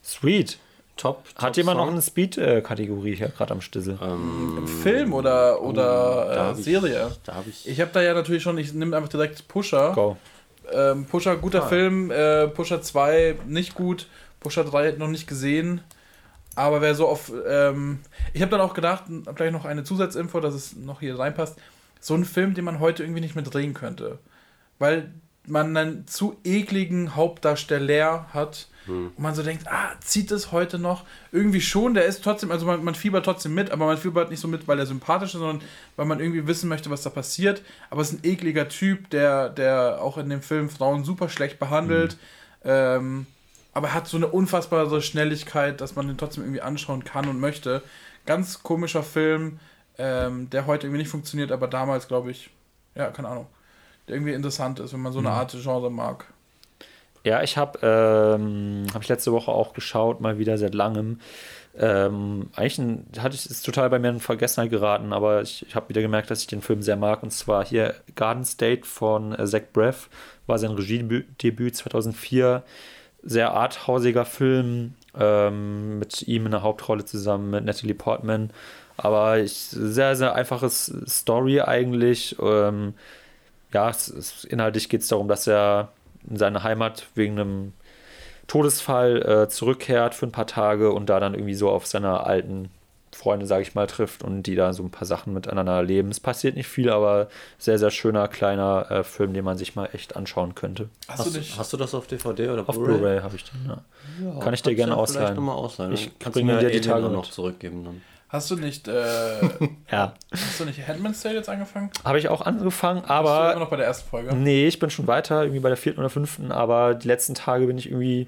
Sweet. 0.07 0.57
Top. 0.95 1.25
Hat 1.35 1.49
top 1.53 1.57
jemand 1.57 1.77
Song. 1.77 1.85
noch 1.85 1.93
eine 1.93 2.01
Speed-Kategorie 2.01 3.15
hier 3.15 3.27
gerade 3.29 3.51
am 3.53 3.61
Stissel? 3.61 3.99
Ähm, 4.01 4.55
Im 4.59 4.67
Film 4.67 5.13
oder, 5.13 5.61
oh, 5.61 5.67
oder 5.67 6.25
da 6.25 6.33
äh, 6.33 6.39
hab 6.49 6.57
ich- 6.57 6.63
Serie? 6.65 7.11
Da 7.23 7.35
habe 7.35 7.49
ich. 7.49 7.67
Ich 7.67 7.79
habe 7.81 7.91
da 7.93 8.01
ja 8.01 8.13
natürlich 8.15 8.41
schon, 8.41 8.57
ich 8.57 8.73
nehme 8.73 8.95
einfach 8.97 9.09
direkt 9.09 9.47
Pusher. 9.47 9.91
Go. 9.93 10.17
Ähm, 10.71 11.05
Pusher, 11.05 11.35
guter 11.37 11.63
Ah. 11.63 11.67
Film. 11.67 12.09
Äh, 12.09 12.47
Pusher 12.47 12.81
2 12.81 13.37
nicht 13.45 13.75
gut. 13.75 14.07
Pusher 14.39 14.63
3 14.63 14.93
noch 14.93 15.07
nicht 15.07 15.27
gesehen. 15.27 15.81
Aber 16.55 16.81
wer 16.81 16.95
so 16.95 17.07
auf. 17.07 17.31
Ähm, 17.47 17.99
ich 18.33 18.41
habe 18.41 18.49
dann 18.49 18.61
auch 18.61 18.73
gedacht, 18.73 19.03
hab 19.27 19.35
gleich 19.35 19.51
noch 19.51 19.65
eine 19.65 19.83
Zusatzinfo, 19.83 20.39
dass 20.39 20.55
es 20.55 20.75
noch 20.75 20.99
hier 21.01 21.19
reinpasst. 21.19 21.57
So 21.99 22.15
ein 22.15 22.25
Film, 22.25 22.55
den 22.55 22.65
man 22.65 22.79
heute 22.79 23.03
irgendwie 23.03 23.21
nicht 23.21 23.35
mehr 23.35 23.43
drehen 23.43 23.75
könnte. 23.75 24.17
Weil 24.79 25.11
man 25.45 25.77
einen 25.77 26.07
zu 26.07 26.37
ekligen 26.43 27.15
Hauptdarsteller 27.15 28.27
hat. 28.33 28.67
Und 28.87 29.19
man 29.19 29.35
so 29.35 29.43
denkt, 29.43 29.67
ah, 29.67 29.91
zieht 30.01 30.31
es 30.31 30.51
heute 30.51 30.79
noch? 30.79 31.05
Irgendwie 31.31 31.61
schon, 31.61 31.93
der 31.93 32.05
ist 32.05 32.23
trotzdem, 32.23 32.51
also 32.51 32.65
man, 32.65 32.83
man 32.83 32.95
fiebert 32.95 33.25
trotzdem 33.25 33.53
mit, 33.53 33.71
aber 33.71 33.85
man 33.85 33.97
fiebert 33.97 34.29
nicht 34.29 34.39
so 34.39 34.47
mit, 34.47 34.67
weil 34.67 34.79
er 34.79 34.85
sympathisch 34.85 35.33
ist, 35.33 35.39
sondern 35.39 35.61
weil 35.95 36.05
man 36.05 36.19
irgendwie 36.19 36.47
wissen 36.47 36.69
möchte, 36.69 36.89
was 36.89 37.03
da 37.03 37.09
passiert. 37.09 37.61
Aber 37.89 38.01
es 38.01 38.11
ist 38.11 38.23
ein 38.23 38.29
ekliger 38.29 38.69
Typ, 38.69 39.09
der, 39.09 39.49
der 39.49 40.01
auch 40.01 40.17
in 40.17 40.29
dem 40.29 40.41
Film 40.41 40.69
Frauen 40.69 41.03
super 41.03 41.29
schlecht 41.29 41.59
behandelt. 41.59 42.17
Ähm, 42.63 43.25
aber 43.73 43.93
hat 43.93 44.07
so 44.07 44.17
eine 44.17 44.27
unfassbare 44.27 45.01
Schnelligkeit, 45.03 45.81
dass 45.81 45.95
man 45.95 46.07
den 46.07 46.17
trotzdem 46.17 46.43
irgendwie 46.43 46.61
anschauen 46.61 47.03
kann 47.03 47.27
und 47.27 47.39
möchte. 47.39 47.83
Ganz 48.25 48.63
komischer 48.63 49.03
Film, 49.03 49.59
ähm, 49.99 50.49
der 50.49 50.65
heute 50.65 50.87
irgendwie 50.87 51.03
nicht 51.03 51.11
funktioniert, 51.11 51.51
aber 51.51 51.67
damals, 51.67 52.07
glaube 52.07 52.31
ich, 52.31 52.49
ja, 52.95 53.11
keine 53.11 53.27
Ahnung, 53.27 53.47
der 54.07 54.15
irgendwie 54.15 54.33
interessant 54.33 54.79
ist, 54.79 54.93
wenn 54.93 55.01
man 55.01 55.13
so 55.13 55.19
eine 55.19 55.29
Art 55.29 55.55
Genre 55.61 55.91
mag. 55.91 56.25
Ja, 57.27 57.43
ich 57.43 57.57
habe 57.57 57.79
ähm, 57.81 58.85
hab 58.93 59.01
ich 59.01 59.09
letzte 59.09 59.33
Woche 59.33 59.51
auch 59.51 59.73
geschaut, 59.73 60.21
mal 60.21 60.37
wieder 60.37 60.57
seit 60.57 60.73
langem. 60.73 61.19
Ähm, 61.77 62.49
eigentlich 62.55 62.77
ein, 62.79 63.05
hatte 63.19 63.35
ich, 63.35 63.45
ist 63.49 63.65
total 63.65 63.89
bei 63.89 63.99
mir 63.99 64.11
in 64.11 64.21
Vergessenheit 64.21 64.71
geraten, 64.71 65.11
aber 65.11 65.41
ich, 65.41 65.65
ich 65.67 65.75
habe 65.75 65.89
wieder 65.89 66.01
gemerkt, 66.01 66.31
dass 66.31 66.39
ich 66.39 66.47
den 66.47 66.61
Film 66.61 66.81
sehr 66.81 66.95
mag. 66.95 67.23
Und 67.23 67.31
zwar 67.31 67.65
hier 67.65 67.95
Garden 68.15 68.45
State 68.45 68.85
von 68.85 69.37
äh, 69.37 69.45
Zach 69.45 69.63
Braff, 69.73 70.09
war 70.45 70.57
sein 70.57 70.71
Regiedebüt 70.71 71.75
2004. 71.75 72.63
Sehr 73.23 73.51
arthausiger 73.51 74.23
Film, 74.23 74.93
ähm, 75.19 75.99
mit 75.99 76.25
ihm 76.29 76.45
in 76.45 76.51
der 76.51 76.63
Hauptrolle 76.63 77.03
zusammen 77.03 77.49
mit 77.49 77.65
Natalie 77.65 77.93
Portman. 77.93 78.51
Aber 78.95 79.39
ich, 79.39 79.53
sehr, 79.53 80.15
sehr 80.15 80.33
einfaches 80.33 80.93
Story 81.05 81.59
eigentlich. 81.59 82.37
Ähm, 82.41 82.93
ja, 83.73 83.89
es, 83.89 84.07
es, 84.07 84.45
inhaltlich 84.45 84.87
geht 84.87 85.01
es 85.01 85.09
darum, 85.09 85.27
dass 85.27 85.45
er 85.45 85.91
in 86.29 86.37
seine 86.37 86.63
Heimat 86.63 87.07
wegen 87.15 87.39
einem 87.39 87.73
Todesfall 88.47 89.21
äh, 89.23 89.49
zurückkehrt 89.49 90.15
für 90.15 90.25
ein 90.25 90.31
paar 90.31 90.47
Tage 90.47 90.91
und 90.91 91.09
da 91.09 91.19
dann 91.19 91.33
irgendwie 91.33 91.55
so 91.55 91.69
auf 91.69 91.85
seine 91.85 92.21
alten 92.25 92.69
Freunde, 93.13 93.45
sage 93.45 93.63
ich 93.63 93.73
mal, 93.73 93.87
trifft 93.87 94.21
und 94.23 94.43
die 94.43 94.55
da 94.55 94.73
so 94.73 94.83
ein 94.83 94.91
paar 94.91 95.05
Sachen 95.07 95.33
miteinander 95.33 95.73
erleben. 95.73 96.09
Es 96.09 96.19
passiert 96.19 96.55
nicht 96.55 96.67
viel, 96.67 96.89
aber 96.89 97.29
sehr, 97.57 97.79
sehr 97.79 97.89
schöner, 97.89 98.27
kleiner 98.27 98.89
äh, 98.91 99.03
Film, 99.03 99.33
den 99.33 99.43
man 99.43 99.57
sich 99.57 99.75
mal 99.75 99.89
echt 99.91 100.15
anschauen 100.15 100.55
könnte. 100.55 100.89
Hast, 101.07 101.19
Hast, 101.19 101.27
du 101.35 101.39
dich. 101.39 101.57
hast 101.57 101.73
du 101.73 101.77
das 101.77 101.95
auf 101.95 102.05
DVD 102.07 102.49
oder 102.49 102.67
Auf 102.69 102.75
Blu-ray 102.77 103.21
habe 103.21 103.35
ich 103.35 103.43
den, 103.45 103.65
ja. 103.67 104.39
Kann 104.39 104.53
ich 104.53 104.61
dir 104.61 104.75
gerne 104.75 104.91
Vielleicht 104.93 105.09
ausleihen. 105.09 105.35
nochmal 105.35 105.55
ausleihen. 105.55 105.93
Ich 105.93 106.11
du 106.19 106.43
mir 106.43 106.59
dir 106.59 106.69
die 106.69 106.81
Tage 106.81 107.09
noch 107.09 107.29
zurückgeben 107.29 107.83
dann. 107.83 108.01
Hast 108.29 108.51
du 108.51 108.55
nicht, 108.55 108.87
äh, 108.89 108.93
Ja. 109.91 110.13
hast 110.31 110.59
du 110.59 110.65
nicht 110.65 110.85
Handman's 110.87 111.21
Tale 111.21 111.35
jetzt 111.35 111.47
angefangen? 111.49 111.89
Habe 112.03 112.19
ich 112.19 112.27
auch 112.27 112.41
angefangen, 112.41 112.99
Bist 113.01 113.09
du 113.09 113.13
immer 113.15 113.29
aber 113.29 113.59
noch 113.59 113.69
bei 113.69 113.77
der 113.77 113.85
ersten 113.85 114.09
Folge? 114.09 114.35
nee, 114.35 114.67
ich 114.67 114.79
bin 114.79 114.89
schon 114.89 115.07
weiter, 115.07 115.43
irgendwie 115.43 115.61
bei 115.61 115.69
der 115.69 115.77
vierten 115.77 115.99
oder 116.01 116.09
fünften, 116.09 116.51
aber 116.51 116.93
die 116.95 117.07
letzten 117.07 117.35
Tage 117.35 117.65
bin 117.67 117.77
ich 117.77 117.87
irgendwie. 117.89 118.27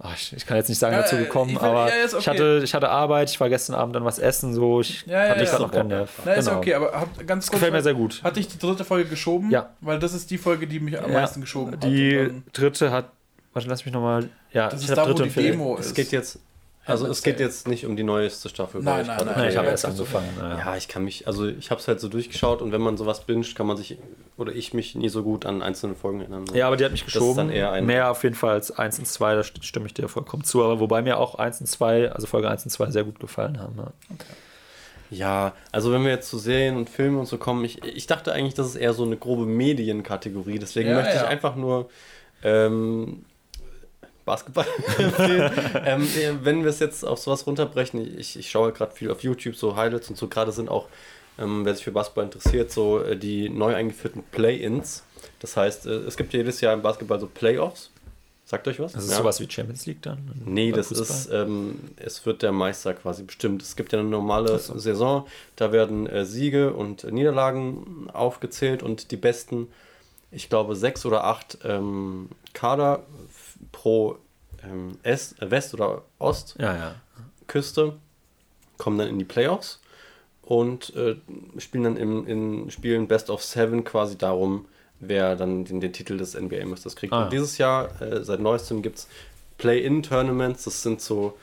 ach, 0.00 0.14
ich, 0.16 0.32
ich 0.36 0.44
kann 0.46 0.56
jetzt 0.56 0.68
nicht 0.68 0.78
sagen, 0.78 0.94
Ja, 0.96 1.02
dazu 1.02 1.14
äh, 1.16 1.20
gekommen, 1.20 1.52
ich 1.52 1.60
will- 1.62 1.68
aber 1.68 1.88
ja, 1.88 2.04
ist 2.04 2.12
ich, 2.12 2.18
okay. 2.18 2.30
hatte, 2.30 2.60
ich 2.64 2.74
hatte 2.74 2.88
Arbeit, 2.90 3.30
ich 3.30 3.38
war 3.40 3.48
gestern 3.48 3.76
Abend 3.76 3.94
dann 3.94 4.04
was 4.04 4.18
essen, 4.18 4.52
so 4.52 4.80
ich 4.80 5.06
Ja, 5.06 5.24
ja, 5.24 5.30
hatte 5.30 5.44
ja, 5.44 5.50
gerade 5.50 5.62
noch 5.62 5.70
keinen 5.72 5.88
Nerv. 5.88 6.10
Na, 6.24 6.32
ist 6.32 6.46
Genau. 6.46 6.58
okay, 6.58 6.74
aber 6.74 6.92
hab, 6.92 7.26
ganz 7.26 7.46
kurz. 7.46 7.60
Gefällt 7.60 7.72
mir 7.72 7.82
sehr 7.82 7.94
gut. 7.94 8.22
Hatte 8.24 8.40
ich 8.40 8.48
die 8.48 8.58
dritte 8.58 8.84
Folge 8.84 9.08
geschoben? 9.08 9.50
Ja. 9.52 9.70
Weil 9.80 9.98
das 10.00 10.12
ist 10.12 10.28
die 10.30 10.38
Folge, 10.38 10.66
die 10.66 10.80
mich 10.80 10.98
am 11.00 11.10
Ja, 11.12 11.20
meisten 11.20 11.40
geschoben 11.40 11.72
hat. 11.72 11.84
Die 11.84 12.30
dritte 12.52 12.90
hat. 12.90 13.06
Warte, 13.52 13.68
lass 13.68 13.84
mich 13.86 13.94
nochmal. 13.94 14.28
Ja, 14.52 14.68
Das 14.68 14.82
ich 14.82 14.88
ist 14.88 14.96
da, 14.98 15.02
wo 15.02 15.06
dritte 15.06 15.22
die 15.22 15.28
und 15.28 15.32
vierte- 15.34 15.50
Demo 15.52 15.76
Es 15.78 15.86
ist. 15.86 15.94
geht 15.94 16.10
jetzt. 16.12 16.40
Also 16.86 17.02
Handmaid's 17.04 17.18
es 17.18 17.24
geht 17.24 17.36
Tale. 17.38 17.48
jetzt 17.48 17.68
nicht 17.68 17.84
um 17.84 17.96
die 17.96 18.04
neueste 18.04 18.48
Staffel. 18.48 18.80
Nein, 18.82 18.98
nein, 18.98 19.06
gerade. 19.06 19.24
nein, 19.26 19.34
Nein, 19.38 19.48
ich 19.50 19.56
habe 19.56 19.66
erst 19.68 19.84
angefangen. 19.86 20.28
Ja. 20.40 20.58
Ja, 20.58 20.76
ich 20.76 20.86
kann 20.88 21.04
mich, 21.04 21.26
also 21.26 21.46
ich 21.48 21.70
habe 21.70 21.80
es 21.80 21.88
halt 21.88 22.00
so 22.00 22.08
durchgeschaut 22.08 22.62
und 22.62 22.70
wenn 22.72 22.80
man 22.80 22.96
sowas 22.96 23.24
binscht, 23.24 23.56
kann 23.56 23.66
man 23.66 23.76
sich, 23.76 23.98
oder 24.36 24.52
ich 24.54 24.72
mich 24.72 24.94
nie 24.94 25.08
so 25.08 25.22
gut 25.24 25.46
an 25.46 25.62
einzelne 25.62 25.96
Folgen 25.96 26.20
erinnern. 26.20 26.44
Ja, 26.54 26.68
aber 26.68 26.76
die 26.76 26.84
hat 26.84 26.92
mich 26.92 27.00
Das 27.02 27.08
ist 27.08 27.14
geschoben. 27.14 27.36
dann 27.36 27.50
eher 27.50 27.72
ein- 27.72 27.86
Mehr 27.86 28.10
auf 28.10 28.22
jeden 28.22 28.36
Fall 28.36 28.50
als 28.52 28.70
1 28.70 28.98
und 29.00 29.06
2, 29.06 29.34
da 29.34 29.40
st- 29.40 29.62
stimme 29.64 29.86
ich 29.86 29.94
dir 29.94 30.08
vollkommen 30.08 30.44
zu. 30.44 30.62
Aber 30.62 30.78
wobei 30.80 31.02
mir 31.02 31.18
auch 31.18 31.34
1 31.36 31.60
und 31.60 31.66
2, 31.66 32.12
also 32.12 32.26
Folge 32.26 32.48
1 32.50 32.64
und 32.64 32.70
2 32.70 32.90
sehr 32.90 33.04
gut 33.04 33.18
gefallen 33.18 33.58
haben. 33.60 33.74
Ja. 33.78 33.92
Ja, 35.10 35.52
also 35.70 35.92
wenn 35.92 36.02
wir 36.02 36.10
jetzt 36.10 36.28
zu 36.28 36.38
Serien 36.38 36.76
und 36.76 36.90
Filmen 36.90 37.18
und 37.18 37.26
so 37.26 37.38
kommen, 37.38 37.64
ich, 37.64 37.82
ich 37.84 38.06
dachte 38.08 38.32
eigentlich, 38.32 38.54
das 38.54 38.66
ist 38.66 38.74
eher 38.76 38.92
so 38.92 39.04
eine 39.04 39.16
grobe 39.16 39.46
Medienkategorie. 39.46 40.58
Deswegen 40.58 40.88
Ja, 40.90 40.96
möchte 40.96 41.14
ich 41.14 41.20
ja. 41.22 41.28
einfach 41.28 41.54
nur 41.54 41.88
ähm, 42.42 43.24
Basketball 44.26 44.66
ähm, 45.86 46.02
äh, 46.02 46.34
wenn 46.42 46.62
wir 46.62 46.68
es 46.68 46.80
jetzt 46.80 47.04
auf 47.04 47.18
sowas 47.18 47.46
runterbrechen, 47.46 48.18
ich, 48.18 48.38
ich 48.38 48.50
schaue 48.50 48.72
gerade 48.72 48.94
viel 48.94 49.10
auf 49.10 49.22
YouTube, 49.22 49.56
so 49.56 49.76
Highlights 49.76 50.10
und 50.10 50.18
so, 50.18 50.28
gerade 50.28 50.52
sind 50.52 50.68
auch 50.68 50.88
ähm, 51.38 51.64
wer 51.64 51.74
sich 51.74 51.84
für 51.84 51.92
Basketball 51.92 52.24
interessiert, 52.24 52.70
so 52.70 53.00
äh, 53.02 53.16
die 53.16 53.48
neu 53.48 53.74
eingeführten 53.74 54.22
Play-Ins. 54.30 55.02
Das 55.40 55.56
heißt, 55.56 55.86
äh, 55.86 55.90
es 55.90 56.16
gibt 56.16 56.32
jedes 56.32 56.60
Jahr 56.60 56.72
im 56.74 56.82
Basketball 56.82 57.20
so 57.20 57.26
Playoffs. 57.26 57.90
Sagt 58.44 58.68
euch 58.68 58.78
was? 58.78 58.92
Das 58.92 59.04
ist 59.04 59.10
ja. 59.10 59.16
sowas 59.16 59.40
wie 59.40 59.50
Champions 59.50 59.86
League 59.86 60.02
dann? 60.02 60.30
Nee, 60.44 60.70
das 60.70 60.88
Fußball? 60.88 61.04
ist, 61.04 61.30
ähm, 61.32 61.80
es 61.96 62.24
wird 62.24 62.42
der 62.42 62.52
Meister 62.52 62.94
quasi 62.94 63.24
bestimmt. 63.24 63.60
Es 63.60 63.74
gibt 63.74 63.92
ja 63.92 63.98
eine 63.98 64.08
normale 64.08 64.56
so. 64.60 64.78
Saison, 64.78 65.26
da 65.56 65.72
werden 65.72 66.06
äh, 66.06 66.24
Siege 66.24 66.72
und 66.72 67.02
Niederlagen 67.12 68.08
aufgezählt 68.12 68.84
und 68.84 69.10
die 69.10 69.16
besten, 69.16 69.66
ich 70.36 70.50
glaube, 70.50 70.76
sechs 70.76 71.06
oder 71.06 71.24
acht 71.24 71.58
ähm, 71.64 72.28
Kader 72.52 73.04
pro 73.72 74.18
ähm, 74.62 74.98
Est, 75.02 75.40
äh, 75.40 75.50
West- 75.50 75.72
oder 75.72 76.02
Ostküste 76.18 76.62
ja, 76.62 77.86
ja. 77.86 77.94
kommen 78.76 78.98
dann 78.98 79.08
in 79.08 79.18
die 79.18 79.24
Playoffs 79.24 79.80
und 80.42 80.94
äh, 80.94 81.16
spielen 81.56 81.84
dann 81.84 81.96
im, 81.96 82.26
in 82.26 82.70
Spielen 82.70 83.08
Best 83.08 83.30
of 83.30 83.42
Seven 83.42 83.82
quasi 83.82 84.18
darum, 84.18 84.66
wer 85.00 85.36
dann 85.36 85.64
den, 85.64 85.80
den 85.80 85.94
Titel 85.94 86.18
des 86.18 86.38
NBA-Meisters 86.38 86.96
kriegt. 86.96 87.14
Ah. 87.14 87.24
Und 87.24 87.32
dieses 87.32 87.56
Jahr, 87.56 88.00
äh, 88.02 88.22
seit 88.22 88.40
neuestem, 88.40 88.82
gibt 88.82 88.98
es 88.98 89.08
Play-In-Tournaments. 89.56 90.64
Das 90.64 90.82
sind 90.82 91.00
so 91.00 91.38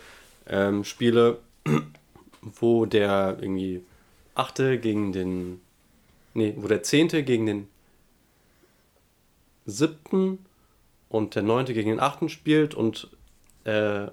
ähm, 0.47 0.83
Spiele, 0.83 1.39
wo 2.41 2.85
der 2.85 3.37
irgendwie 3.41 3.83
Achte 4.35 4.77
gegen 4.77 5.13
den. 5.13 5.61
Nee, 6.35 6.53
wo 6.57 6.67
der 6.67 6.81
Zehnte 6.83 7.23
gegen 7.23 7.45
den 7.45 7.67
Siebten 9.65 10.45
und 11.09 11.35
der 11.35 11.43
Neunte 11.43 11.73
gegen 11.73 11.89
den 11.89 11.99
Achten 11.99 12.29
spielt 12.29 12.75
und. 12.75 13.09
Äh, 13.65 14.07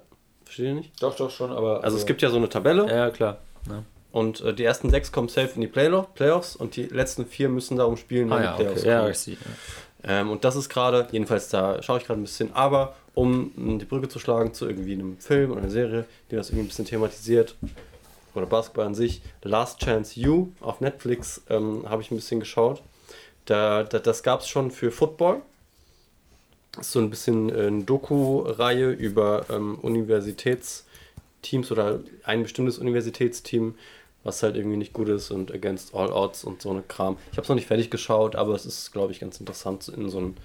versteht 0.45 0.65
ihr 0.65 0.73
nicht? 0.75 1.01
Doch, 1.01 1.15
doch, 1.15 1.29
schon, 1.29 1.51
aber. 1.51 1.75
Also, 1.75 1.83
also 1.83 1.97
es 1.97 2.05
gibt 2.05 2.21
ja 2.21 2.29
so 2.29 2.37
eine 2.37 2.49
Tabelle. 2.49 2.87
Ja, 2.89 3.09
klar. 3.09 3.39
Ja. 3.67 3.83
Und 4.11 4.41
äh, 4.41 4.53
die 4.53 4.63
ersten 4.63 4.89
sechs 4.89 5.11
kommen 5.11 5.29
safe 5.29 5.51
in 5.55 5.61
die 5.61 5.67
Playoffs 5.67 6.55
und 6.55 6.75
die 6.75 6.83
letzten 6.83 7.25
vier 7.25 7.49
müssen 7.49 7.77
darum 7.77 7.95
spielen, 7.95 8.31
ah, 8.31 8.43
ja, 8.43 8.51
die 8.51 8.63
Playoffs 8.63 8.81
okay. 8.81 8.89
kommen. 8.89 9.03
Ja, 9.03 9.09
ich 9.09 9.17
sehe. 9.17 9.37
Ähm, 10.03 10.31
und 10.31 10.43
das 10.43 10.55
ist 10.55 10.67
gerade, 10.67 11.07
jedenfalls 11.11 11.49
da 11.49 11.81
schaue 11.81 11.99
ich 11.99 12.05
gerade 12.05 12.19
ein 12.19 12.23
bisschen, 12.23 12.53
aber 12.53 12.95
um 13.13 13.77
die 13.79 13.85
Brücke 13.85 14.09
zu 14.09 14.19
schlagen 14.19 14.53
zu 14.53 14.67
irgendwie 14.67 14.93
einem 14.93 15.17
Film 15.17 15.51
oder 15.51 15.61
einer 15.61 15.69
Serie, 15.69 16.05
die 16.29 16.35
das 16.35 16.49
irgendwie 16.49 16.65
ein 16.65 16.67
bisschen 16.67 16.85
thematisiert, 16.85 17.55
oder 18.33 18.45
Basketball 18.45 18.85
an 18.85 18.95
sich, 18.95 19.21
Last 19.43 19.79
Chance 19.79 20.19
You 20.19 20.49
auf 20.61 20.81
Netflix 20.81 21.41
ähm, 21.49 21.83
habe 21.87 22.01
ich 22.01 22.11
ein 22.11 22.15
bisschen 22.15 22.39
geschaut. 22.39 22.81
Da, 23.45 23.83
da 23.83 23.99
das 23.99 24.23
gab 24.23 24.41
es 24.41 24.47
schon 24.47 24.71
für 24.71 24.91
Football. 24.91 25.41
Das 26.73 26.87
ist 26.87 26.93
so 26.93 26.99
ein 26.99 27.09
bisschen 27.09 27.49
äh, 27.49 27.67
eine 27.67 27.83
Doku-Reihe 27.83 28.91
über 28.91 29.45
ähm, 29.49 29.77
Universitätsteams 29.79 31.71
oder 31.71 31.99
ein 32.23 32.43
bestimmtes 32.43 32.77
Universitätsteam, 32.77 33.75
was 34.23 34.41
halt 34.41 34.55
irgendwie 34.55 34.77
nicht 34.77 34.93
gut 34.93 35.09
ist 35.09 35.31
und 35.31 35.53
Against 35.53 35.93
All 35.93 36.11
Odds 36.11 36.43
und 36.43 36.61
so 36.61 36.69
eine 36.69 36.83
Kram. 36.83 37.17
Ich 37.31 37.37
habe 37.37 37.43
es 37.43 37.49
noch 37.49 37.55
nicht 37.55 37.67
fertig 37.67 37.89
geschaut, 37.89 38.35
aber 38.35 38.53
es 38.53 38.65
ist, 38.65 38.91
glaube 38.93 39.11
ich, 39.11 39.19
ganz 39.19 39.39
interessant, 39.39 39.89
in 39.89 40.09
so 40.09 40.19
einen 40.19 40.37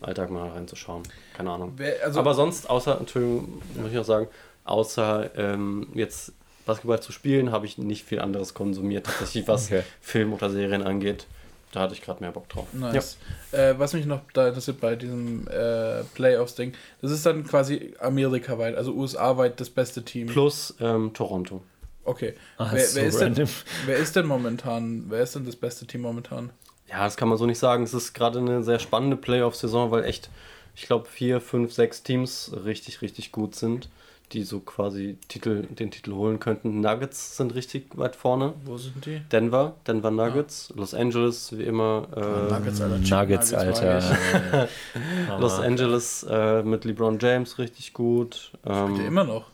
Alltag 0.00 0.30
mal 0.30 0.48
reinzuschauen. 0.48 1.02
Keine 1.36 1.50
Ahnung. 1.50 1.76
Also 2.04 2.20
aber 2.20 2.34
sonst, 2.34 2.68
außer, 2.68 2.98
Entschuldigung, 2.98 3.62
muss 3.76 3.88
ich 3.88 3.96
noch 3.96 4.04
sagen, 4.04 4.28
außer 4.64 5.30
ähm, 5.36 5.88
jetzt 5.94 6.32
Basketball 6.66 7.00
zu 7.00 7.12
spielen, 7.12 7.50
habe 7.50 7.66
ich 7.66 7.78
nicht 7.78 8.04
viel 8.04 8.20
anderes 8.20 8.54
konsumiert, 8.54 9.06
tatsächlich, 9.06 9.48
was 9.48 9.66
okay. 9.66 9.82
Film 10.00 10.32
oder 10.32 10.50
Serien 10.50 10.82
angeht. 10.82 11.26
Da 11.72 11.80
hatte 11.80 11.94
ich 11.94 12.02
gerade 12.02 12.20
mehr 12.20 12.32
Bock 12.32 12.48
drauf. 12.50 12.66
Nice. 12.72 13.16
Ja. 13.50 13.70
Äh, 13.70 13.78
was 13.78 13.94
mich 13.94 14.04
noch 14.06 14.20
da 14.34 14.48
interessiert 14.48 14.80
bei 14.80 14.94
diesem 14.94 15.48
äh, 15.48 16.04
Playoffs-Ding, 16.14 16.74
das 17.00 17.10
ist 17.10 17.24
dann 17.24 17.44
quasi 17.44 17.94
amerikaweit, 17.98 18.76
also 18.76 18.92
USA-weit 18.92 19.58
das 19.58 19.70
beste 19.70 20.04
Team. 20.04 20.28
Plus 20.28 20.74
ähm, 20.80 21.12
Toronto. 21.14 21.62
Okay. 22.04 22.34
Ach, 22.58 22.72
wer, 22.72 22.86
wer, 22.94 23.04
ist 23.04 23.20
denn, 23.20 23.48
wer 23.86 23.96
ist 23.96 24.14
denn 24.16 24.26
momentan, 24.26 25.06
wer 25.08 25.22
ist 25.22 25.34
denn 25.34 25.46
das 25.46 25.56
beste 25.56 25.86
Team 25.86 26.02
momentan? 26.02 26.50
Ja, 26.90 27.04
das 27.04 27.16
kann 27.16 27.28
man 27.28 27.38
so 27.38 27.46
nicht 27.46 27.58
sagen. 27.58 27.84
Es 27.84 27.94
ist 27.94 28.12
gerade 28.12 28.38
eine 28.38 28.62
sehr 28.62 28.78
spannende 28.78 29.16
Playoff-Saison, 29.16 29.90
weil 29.90 30.04
echt, 30.04 30.28
ich 30.74 30.82
glaube, 30.82 31.08
vier, 31.08 31.40
fünf, 31.40 31.72
sechs 31.72 32.02
Teams 32.02 32.52
richtig, 32.64 33.00
richtig 33.00 33.32
gut 33.32 33.54
sind, 33.54 33.88
die 34.32 34.42
so 34.44 34.60
quasi 34.60 35.18
Titel, 35.28 35.62
den 35.62 35.90
Titel 35.90 36.12
holen 36.12 36.40
könnten. 36.40 36.80
Nuggets 36.80 37.36
sind 37.36 37.54
richtig 37.54 37.86
weit 37.94 38.16
vorne. 38.16 38.54
Wo 38.64 38.76
sind 38.76 39.04
die? 39.04 39.20
Denver, 39.30 39.74
Denver 39.86 40.10
Nuggets, 40.10 40.68
ja. 40.70 40.80
Los 40.80 40.94
Angeles, 40.94 41.56
wie 41.56 41.64
immer. 41.64 42.08
Äh, 42.16 42.52
Nuggets, 42.52 42.80
Alter. 42.80 42.98
Nuggets, 42.98 43.54
Alter. 43.54 44.68
Los 45.38 45.60
Angeles 45.60 46.26
äh, 46.28 46.62
mit 46.62 46.84
LeBron 46.84 47.18
James 47.18 47.58
richtig 47.58 47.92
gut. 47.92 48.52
Ähm, 48.66 48.94
Spielt 48.94 49.08
immer 49.08 49.24
noch? 49.24 49.52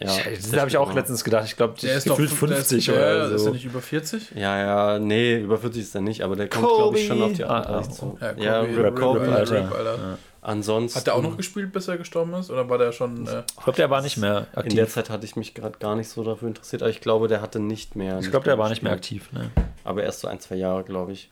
Ja, 0.00 0.08
das 0.08 0.52
habe 0.56 0.68
ich 0.68 0.76
auch 0.76 0.88
genau. 0.88 0.98
letztens 0.98 1.22
gedacht. 1.22 1.44
Ich 1.46 1.56
glaube, 1.56 1.74
der 1.80 1.96
ist 1.96 2.04
gefühlt 2.04 2.30
doch, 2.30 2.36
50 2.36 2.86
der 2.86 2.94
ist, 2.94 2.98
oder 2.98 3.28
so. 3.28 3.34
Ist 3.36 3.46
er 3.46 3.52
nicht 3.52 3.64
über 3.64 3.80
40? 3.80 4.32
Ja, 4.34 4.58
ja, 4.58 4.98
nee, 4.98 5.38
über 5.38 5.56
40 5.58 5.82
ist 5.82 5.94
er 5.94 6.00
nicht, 6.00 6.22
aber 6.22 6.34
der 6.34 6.48
kommt, 6.48 6.66
glaube 6.66 6.98
ich, 6.98 7.06
schon 7.06 7.22
auf 7.22 7.32
die 7.32 7.44
Art. 7.44 7.68
Ah, 7.68 7.82
oh. 8.00 8.18
Ja, 8.20 8.32
Kobe, 8.32 8.44
ja, 8.44 8.60
Rip, 8.60 8.96
Kobe, 8.96 9.20
Rip, 9.20 9.28
Alter. 9.28 9.64
Rip, 9.64 9.72
Alter. 9.72 9.94
Ja. 9.94 10.18
Ansonsten. 10.44 10.98
Hat 10.98 11.06
der 11.06 11.14
auch 11.14 11.22
noch 11.22 11.38
gespielt, 11.38 11.72
bis 11.72 11.88
er 11.88 11.96
gestorben 11.96 12.34
ist? 12.34 12.50
Oder 12.50 12.68
war 12.68 12.76
der 12.76 12.92
schon. 12.92 13.26
Äh 13.26 13.44
ich 13.48 13.64
glaube, 13.64 13.76
der 13.76 13.88
war 13.88 14.02
nicht 14.02 14.18
mehr 14.18 14.46
aktiv. 14.52 14.72
In 14.72 14.76
der 14.76 14.88
Zeit 14.88 15.08
hatte 15.08 15.24
ich 15.24 15.36
mich 15.36 15.54
gerade 15.54 15.78
gar 15.78 15.96
nicht 15.96 16.10
so 16.10 16.22
dafür 16.22 16.48
interessiert, 16.48 16.82
aber 16.82 16.90
ich 16.90 17.00
glaube, 17.00 17.28
der 17.28 17.40
hatte 17.40 17.60
nicht 17.60 17.96
mehr. 17.96 18.18
Ich 18.18 18.30
glaube, 18.30 18.44
der 18.44 18.58
war 18.58 18.68
nicht 18.68 18.82
mehr 18.82 18.92
aktiv, 18.92 19.32
ne? 19.32 19.50
Aber 19.84 20.02
erst 20.02 20.20
so 20.20 20.28
ein, 20.28 20.40
zwei 20.40 20.56
Jahre, 20.56 20.84
glaube 20.84 21.12
ich. 21.12 21.30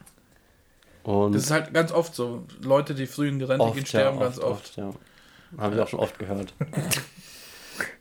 Und 1.03 1.35
das 1.35 1.45
ist 1.45 1.51
halt 1.51 1.75
ganz 1.75 1.93
oft 1.93 2.15
so. 2.15 2.47
Leute, 2.63 2.95
die 2.95 3.07
früh 3.07 3.29
in 3.29 3.43
Rente 3.43 3.71
gehen, 3.73 3.85
sterben 3.85 4.19
ja, 4.19 4.27
oft, 4.27 4.37
ganz 4.37 4.39
oft. 4.39 4.65
oft 4.69 4.77
ja. 4.79 4.91
Habe 5.59 5.75
ich 5.75 5.81
auch 5.83 5.89
schon 5.89 6.01
oft 6.01 6.19
gehört. 6.19 6.55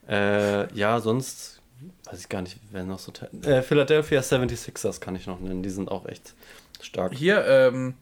Äh, 0.10 0.74
ja, 0.74 1.00
sonst 1.00 1.62
weiß 2.06 2.20
ich 2.20 2.28
gar 2.28 2.42
nicht, 2.42 2.58
wer 2.72 2.84
noch 2.84 3.00
so. 3.00 3.14
Äh, 3.44 3.62
Philadelphia 3.62 4.20
76ers 4.20 5.00
kann 5.00 5.16
ich 5.16 5.26
noch 5.26 5.40
nennen. 5.40 5.64
Die 5.64 5.70
sind 5.70 5.90
auch 5.90 6.06
echt 6.06 6.34
stark. 6.82 7.14
Hier, 7.14 7.46
ähm, 7.46 7.94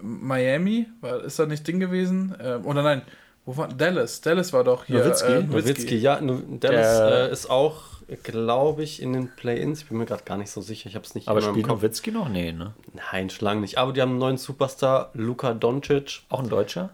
Miami, 0.00 0.86
war, 1.00 1.24
ist 1.24 1.38
da 1.38 1.46
nicht 1.46 1.66
Ding 1.66 1.80
gewesen? 1.80 2.34
Ähm, 2.40 2.66
oder 2.66 2.82
nein, 2.82 3.02
wo 3.46 3.56
war 3.56 3.68
Dallas? 3.68 4.20
Dallas 4.20 4.52
war 4.52 4.64
doch 4.64 4.84
hier. 4.84 5.00
Nowitzki, 5.00 5.26
äh, 5.26 5.42
Nowitzki. 5.42 5.52
Nowitzki 5.52 5.96
ja. 5.96 6.20
Dallas 6.20 7.28
äh, 7.28 7.32
ist 7.32 7.50
auch, 7.50 7.82
glaube 8.22 8.82
ich, 8.82 9.02
in 9.02 9.12
den 9.12 9.28
Play-Ins. 9.34 9.82
Ich 9.82 9.88
bin 9.88 9.98
mir 9.98 10.06
gerade 10.06 10.24
gar 10.24 10.38
nicht 10.38 10.50
so 10.50 10.60
sicher. 10.60 10.88
Ich 10.88 10.94
habe 10.94 11.04
es 11.04 11.14
nicht 11.14 11.28
Aber 11.28 11.42
spielt 11.42 11.66
Nowitzki 11.66 12.10
noch? 12.10 12.28
Nee, 12.28 12.52
ne? 12.52 12.72
Nein, 13.12 13.30
schlang 13.30 13.60
nicht. 13.60 13.78
Aber 13.78 13.92
die 13.92 14.00
haben 14.00 14.10
einen 14.10 14.18
neuen 14.18 14.36
Superstar, 14.38 15.10
Luka 15.14 15.52
Doncic. 15.52 16.22
Auch 16.30 16.40
ein 16.40 16.48
Deutscher? 16.48 16.90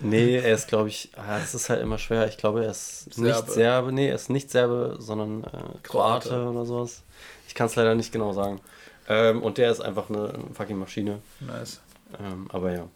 Nee, 0.00 0.36
er 0.36 0.54
ist, 0.54 0.68
glaube 0.68 0.88
ich, 0.88 1.10
ah, 1.16 1.38
es 1.42 1.54
ist 1.54 1.70
halt 1.70 1.82
immer 1.82 1.98
schwer. 1.98 2.28
Ich 2.28 2.36
glaube, 2.36 2.64
er 2.64 2.70
ist 2.70 3.12
Serbe. 3.12 3.28
nicht 3.28 3.50
Serbe, 3.50 3.92
nee, 3.92 4.08
er 4.08 4.14
ist 4.14 4.30
nicht 4.30 4.50
Serbe, 4.50 4.96
sondern 5.00 5.42
äh, 5.42 5.48
Kroate. 5.82 6.28
Kroate 6.28 6.48
oder 6.48 6.64
sowas. 6.64 7.02
Ich 7.48 7.54
kann 7.54 7.66
es 7.66 7.74
leider 7.74 7.94
nicht 7.94 8.12
genau 8.12 8.32
sagen. 8.32 8.60
Ähm, 9.08 9.42
und 9.42 9.58
der 9.58 9.72
ist 9.72 9.80
einfach 9.80 10.08
eine 10.08 10.34
fucking 10.52 10.78
Maschine. 10.78 11.18
Nice. 11.40 11.80
Ähm, 12.20 12.46
aber 12.50 12.72
ja. 12.72 12.88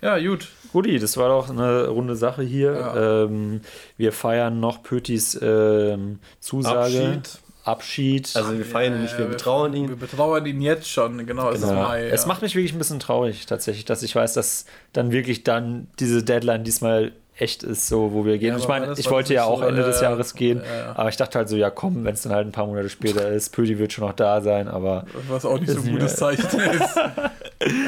Ja, 0.00 0.18
gut. 0.18 0.48
Guti, 0.72 0.98
das 0.98 1.16
war 1.16 1.28
doch 1.28 1.48
eine 1.48 1.86
runde 1.86 2.16
Sache 2.16 2.42
hier. 2.42 2.72
Ja. 2.72 3.24
Ähm, 3.24 3.60
wir 3.96 4.12
feiern 4.12 4.58
noch 4.58 4.82
Pötis 4.82 5.38
ähm, 5.40 6.18
Zusage. 6.40 7.14
Abschied. 7.14 7.38
Abschied. 7.64 8.30
Also 8.34 8.58
wir 8.58 8.64
feiern 8.64 8.94
ihn 8.94 9.02
nicht, 9.02 9.16
wir 9.16 9.26
betrauern 9.26 9.72
ihn. 9.74 9.88
Wir 9.88 9.96
betrauern 9.96 10.44
ihn 10.46 10.60
jetzt 10.60 10.88
schon, 10.88 11.24
genau. 11.26 11.50
Es, 11.50 11.60
genau. 11.60 11.74
Mai, 11.74 12.08
es 12.08 12.26
macht 12.26 12.42
mich 12.42 12.56
wirklich 12.56 12.72
ein 12.72 12.78
bisschen 12.78 12.98
traurig 12.98 13.46
tatsächlich, 13.46 13.84
dass 13.84 14.02
ich 14.02 14.16
weiß, 14.16 14.34
dass 14.34 14.66
dann 14.92 15.12
wirklich 15.12 15.44
dann 15.44 15.86
diese 16.00 16.24
Deadline 16.24 16.64
diesmal 16.64 17.12
echt 17.36 17.62
ist, 17.62 17.88
so 17.88 18.12
wo 18.12 18.24
wir 18.24 18.38
gehen. 18.38 18.50
Ja, 18.50 18.58
ich 18.58 18.68
meine, 18.68 18.94
ich 18.96 19.10
wollte 19.10 19.34
ja 19.34 19.44
auch 19.44 19.60
so, 19.60 19.66
Ende 19.66 19.82
äh, 19.82 19.86
des 19.86 20.00
Jahres 20.00 20.34
gehen, 20.34 20.60
ja. 20.64 20.94
aber 20.94 21.08
ich 21.08 21.16
dachte 21.16 21.38
halt 21.38 21.48
so, 21.48 21.56
ja 21.56 21.70
komm, 21.70 22.04
wenn 22.04 22.14
es 22.14 22.22
dann 22.22 22.32
halt 22.32 22.46
ein 22.46 22.52
paar 22.52 22.66
Monate 22.66 22.88
später 22.88 23.28
ist, 23.28 23.50
Pödi 23.50 23.78
wird 23.78 23.92
schon 23.92 24.04
noch 24.04 24.12
da 24.12 24.40
sein, 24.40 24.68
aber... 24.68 25.06
Was 25.28 25.44
auch 25.44 25.58
nicht 25.58 25.70
so 25.70 25.80
ein 25.80 25.92
gutes 25.92 26.16
Zeichen 26.16 26.44
ist. 26.44 26.98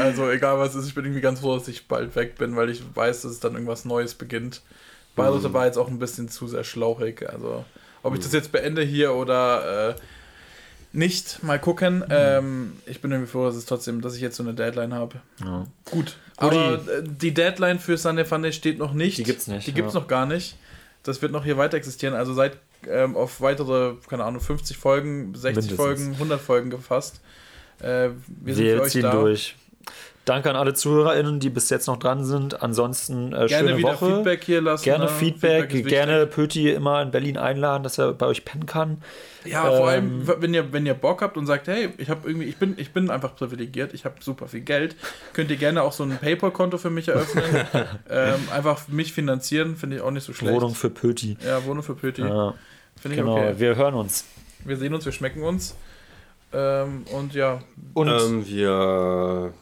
Also 0.00 0.30
egal 0.30 0.58
was 0.58 0.74
ist, 0.74 0.86
ich 0.86 0.94
bin 0.94 1.04
irgendwie 1.04 1.20
ganz 1.20 1.40
froh, 1.40 1.56
dass 1.56 1.68
ich 1.68 1.88
bald 1.88 2.16
weg 2.16 2.36
bin, 2.38 2.56
weil 2.56 2.70
ich 2.70 2.82
weiß, 2.94 3.22
dass 3.22 3.32
es 3.32 3.40
dann 3.40 3.52
irgendwas 3.54 3.84
Neues 3.84 4.14
beginnt. 4.14 4.62
Beides 5.16 5.42
mhm. 5.42 5.52
war 5.52 5.66
jetzt 5.66 5.78
auch 5.78 5.88
ein 5.88 5.98
bisschen 5.98 6.28
zu 6.28 6.46
sehr 6.48 6.64
schlauchig, 6.64 7.28
also... 7.30 7.64
Ob 8.02 8.14
ich 8.14 8.20
das 8.20 8.34
jetzt 8.34 8.52
beende 8.52 8.82
hier 8.82 9.14
oder 9.14 9.90
äh, 9.90 9.94
nicht, 10.94 11.42
mal 11.42 11.58
gucken. 11.58 11.98
Mhm. 11.98 12.04
Ähm, 12.10 12.72
ich 12.86 13.00
bin 13.00 13.10
irgendwie 13.10 13.30
froh, 13.30 13.44
dass, 13.44 13.56
es 13.56 13.66
trotzdem, 13.66 14.00
dass 14.00 14.14
ich 14.14 14.20
jetzt 14.20 14.36
so 14.36 14.42
eine 14.42 14.54
Deadline 14.54 14.94
habe. 14.94 15.20
Ja. 15.44 15.66
Gut. 15.90 16.16
Aber 16.36 16.74
äh, 16.74 17.02
die 17.02 17.34
Deadline 17.34 17.78
für 17.78 17.96
Sunday 17.98 18.24
Funday 18.24 18.52
steht 18.52 18.78
noch 18.78 18.92
nicht. 18.92 19.18
Die 19.18 19.24
gibt's 19.24 19.46
nicht. 19.46 19.66
Die 19.66 19.72
gibt's 19.72 19.94
ja. 19.94 20.00
noch 20.00 20.08
gar 20.08 20.26
nicht. 20.26 20.56
Das 21.02 21.20
wird 21.20 21.32
noch 21.32 21.44
hier 21.44 21.58
weiter 21.58 21.76
existieren. 21.76 22.14
Also 22.14 22.32
seid 22.32 22.58
ähm, 22.88 23.16
auf 23.16 23.40
weitere, 23.40 23.94
keine 24.08 24.24
Ahnung, 24.24 24.40
50 24.40 24.76
Folgen, 24.76 25.34
60 25.34 25.44
Mindestens. 25.44 25.76
Folgen, 25.76 26.12
100 26.14 26.40
Folgen 26.40 26.70
gefasst. 26.70 27.20
Äh, 27.80 28.10
wir 28.26 28.54
sind 28.54 28.64
wir 28.64 28.76
für 28.76 28.82
euch 28.82 28.92
ziehen 28.92 29.02
da. 29.02 29.10
durch. 29.12 29.56
Danke 30.24 30.48
an 30.48 30.56
alle 30.56 30.72
ZuhörerInnen, 30.72 31.38
die 31.38 31.50
bis 31.50 31.68
jetzt 31.68 31.86
noch 31.86 31.98
dran 31.98 32.24
sind. 32.24 32.62
Ansonsten 32.62 33.34
äh, 33.34 33.46
gerne 33.46 33.48
schöne 33.48 33.76
wieder 33.76 33.92
Woche. 34.00 34.16
Feedback 34.16 34.44
hier 34.44 34.62
lassen. 34.62 34.84
Gerne 34.84 35.04
ne? 35.04 35.10
Feedback, 35.10 35.70
Feedback 35.70 35.88
gerne 35.90 36.26
Pöti 36.26 36.70
immer 36.70 37.02
in 37.02 37.10
Berlin 37.10 37.36
einladen, 37.36 37.82
dass 37.82 37.98
er 37.98 38.14
bei 38.14 38.26
euch 38.26 38.44
pennen 38.46 38.64
kann. 38.64 39.02
Ja, 39.44 39.68
ähm, 39.68 39.76
vor 39.76 39.88
allem, 39.88 40.20
ähm, 40.26 40.34
wenn 40.38 40.54
ihr, 40.54 40.72
wenn 40.72 40.86
ihr 40.86 40.94
Bock 40.94 41.20
habt 41.20 41.36
und 41.36 41.44
sagt, 41.44 41.68
hey, 41.68 41.90
ich 41.98 42.08
habe 42.08 42.26
irgendwie, 42.26 42.46
ich 42.46 42.56
bin, 42.56 42.74
ich 42.78 42.92
bin 42.92 43.10
einfach 43.10 43.36
privilegiert, 43.36 43.92
ich 43.92 44.06
habe 44.06 44.14
super 44.20 44.48
viel 44.48 44.62
Geld, 44.62 44.96
könnt 45.34 45.50
ihr 45.50 45.58
gerne 45.58 45.82
auch 45.82 45.92
so 45.92 46.04
ein 46.04 46.16
PayPal-Konto 46.16 46.78
für 46.78 46.90
mich 46.90 47.08
eröffnen. 47.08 47.44
ähm, 48.08 48.48
einfach 48.50 48.88
mich 48.88 49.12
finanzieren, 49.12 49.76
finde 49.76 49.96
ich 49.96 50.02
auch 50.02 50.10
nicht 50.10 50.24
so 50.24 50.32
schlecht. 50.32 50.54
Wohnung 50.54 50.74
für 50.74 50.88
Pöti. 50.88 51.36
Ja, 51.44 51.62
Wohnung 51.66 51.82
für 51.82 51.94
Pöti. 51.94 52.22
Ja. 52.22 52.54
Finde 52.96 53.16
ich 53.16 53.20
genau, 53.20 53.36
okay. 53.36 53.54
wir 53.58 53.76
hören 53.76 53.94
uns. 53.94 54.24
Wir 54.64 54.78
sehen 54.78 54.94
uns, 54.94 55.04
wir 55.04 55.12
schmecken 55.12 55.42
uns. 55.42 55.76
Ähm, 56.54 57.04
und 57.12 57.34
ja. 57.34 57.60
Und 57.92 58.08
ähm, 58.08 58.46
wir. 58.46 59.52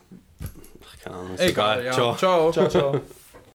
Keine 1.03 1.17
Ahnung. 1.17 1.35
Egal. 1.39 1.81
egal. 1.81 1.85
Ja. 1.85 1.93
Ciao. 1.93 2.17
Ciao. 2.17 2.53
ciao, 2.53 2.69
ciao. 2.69 3.01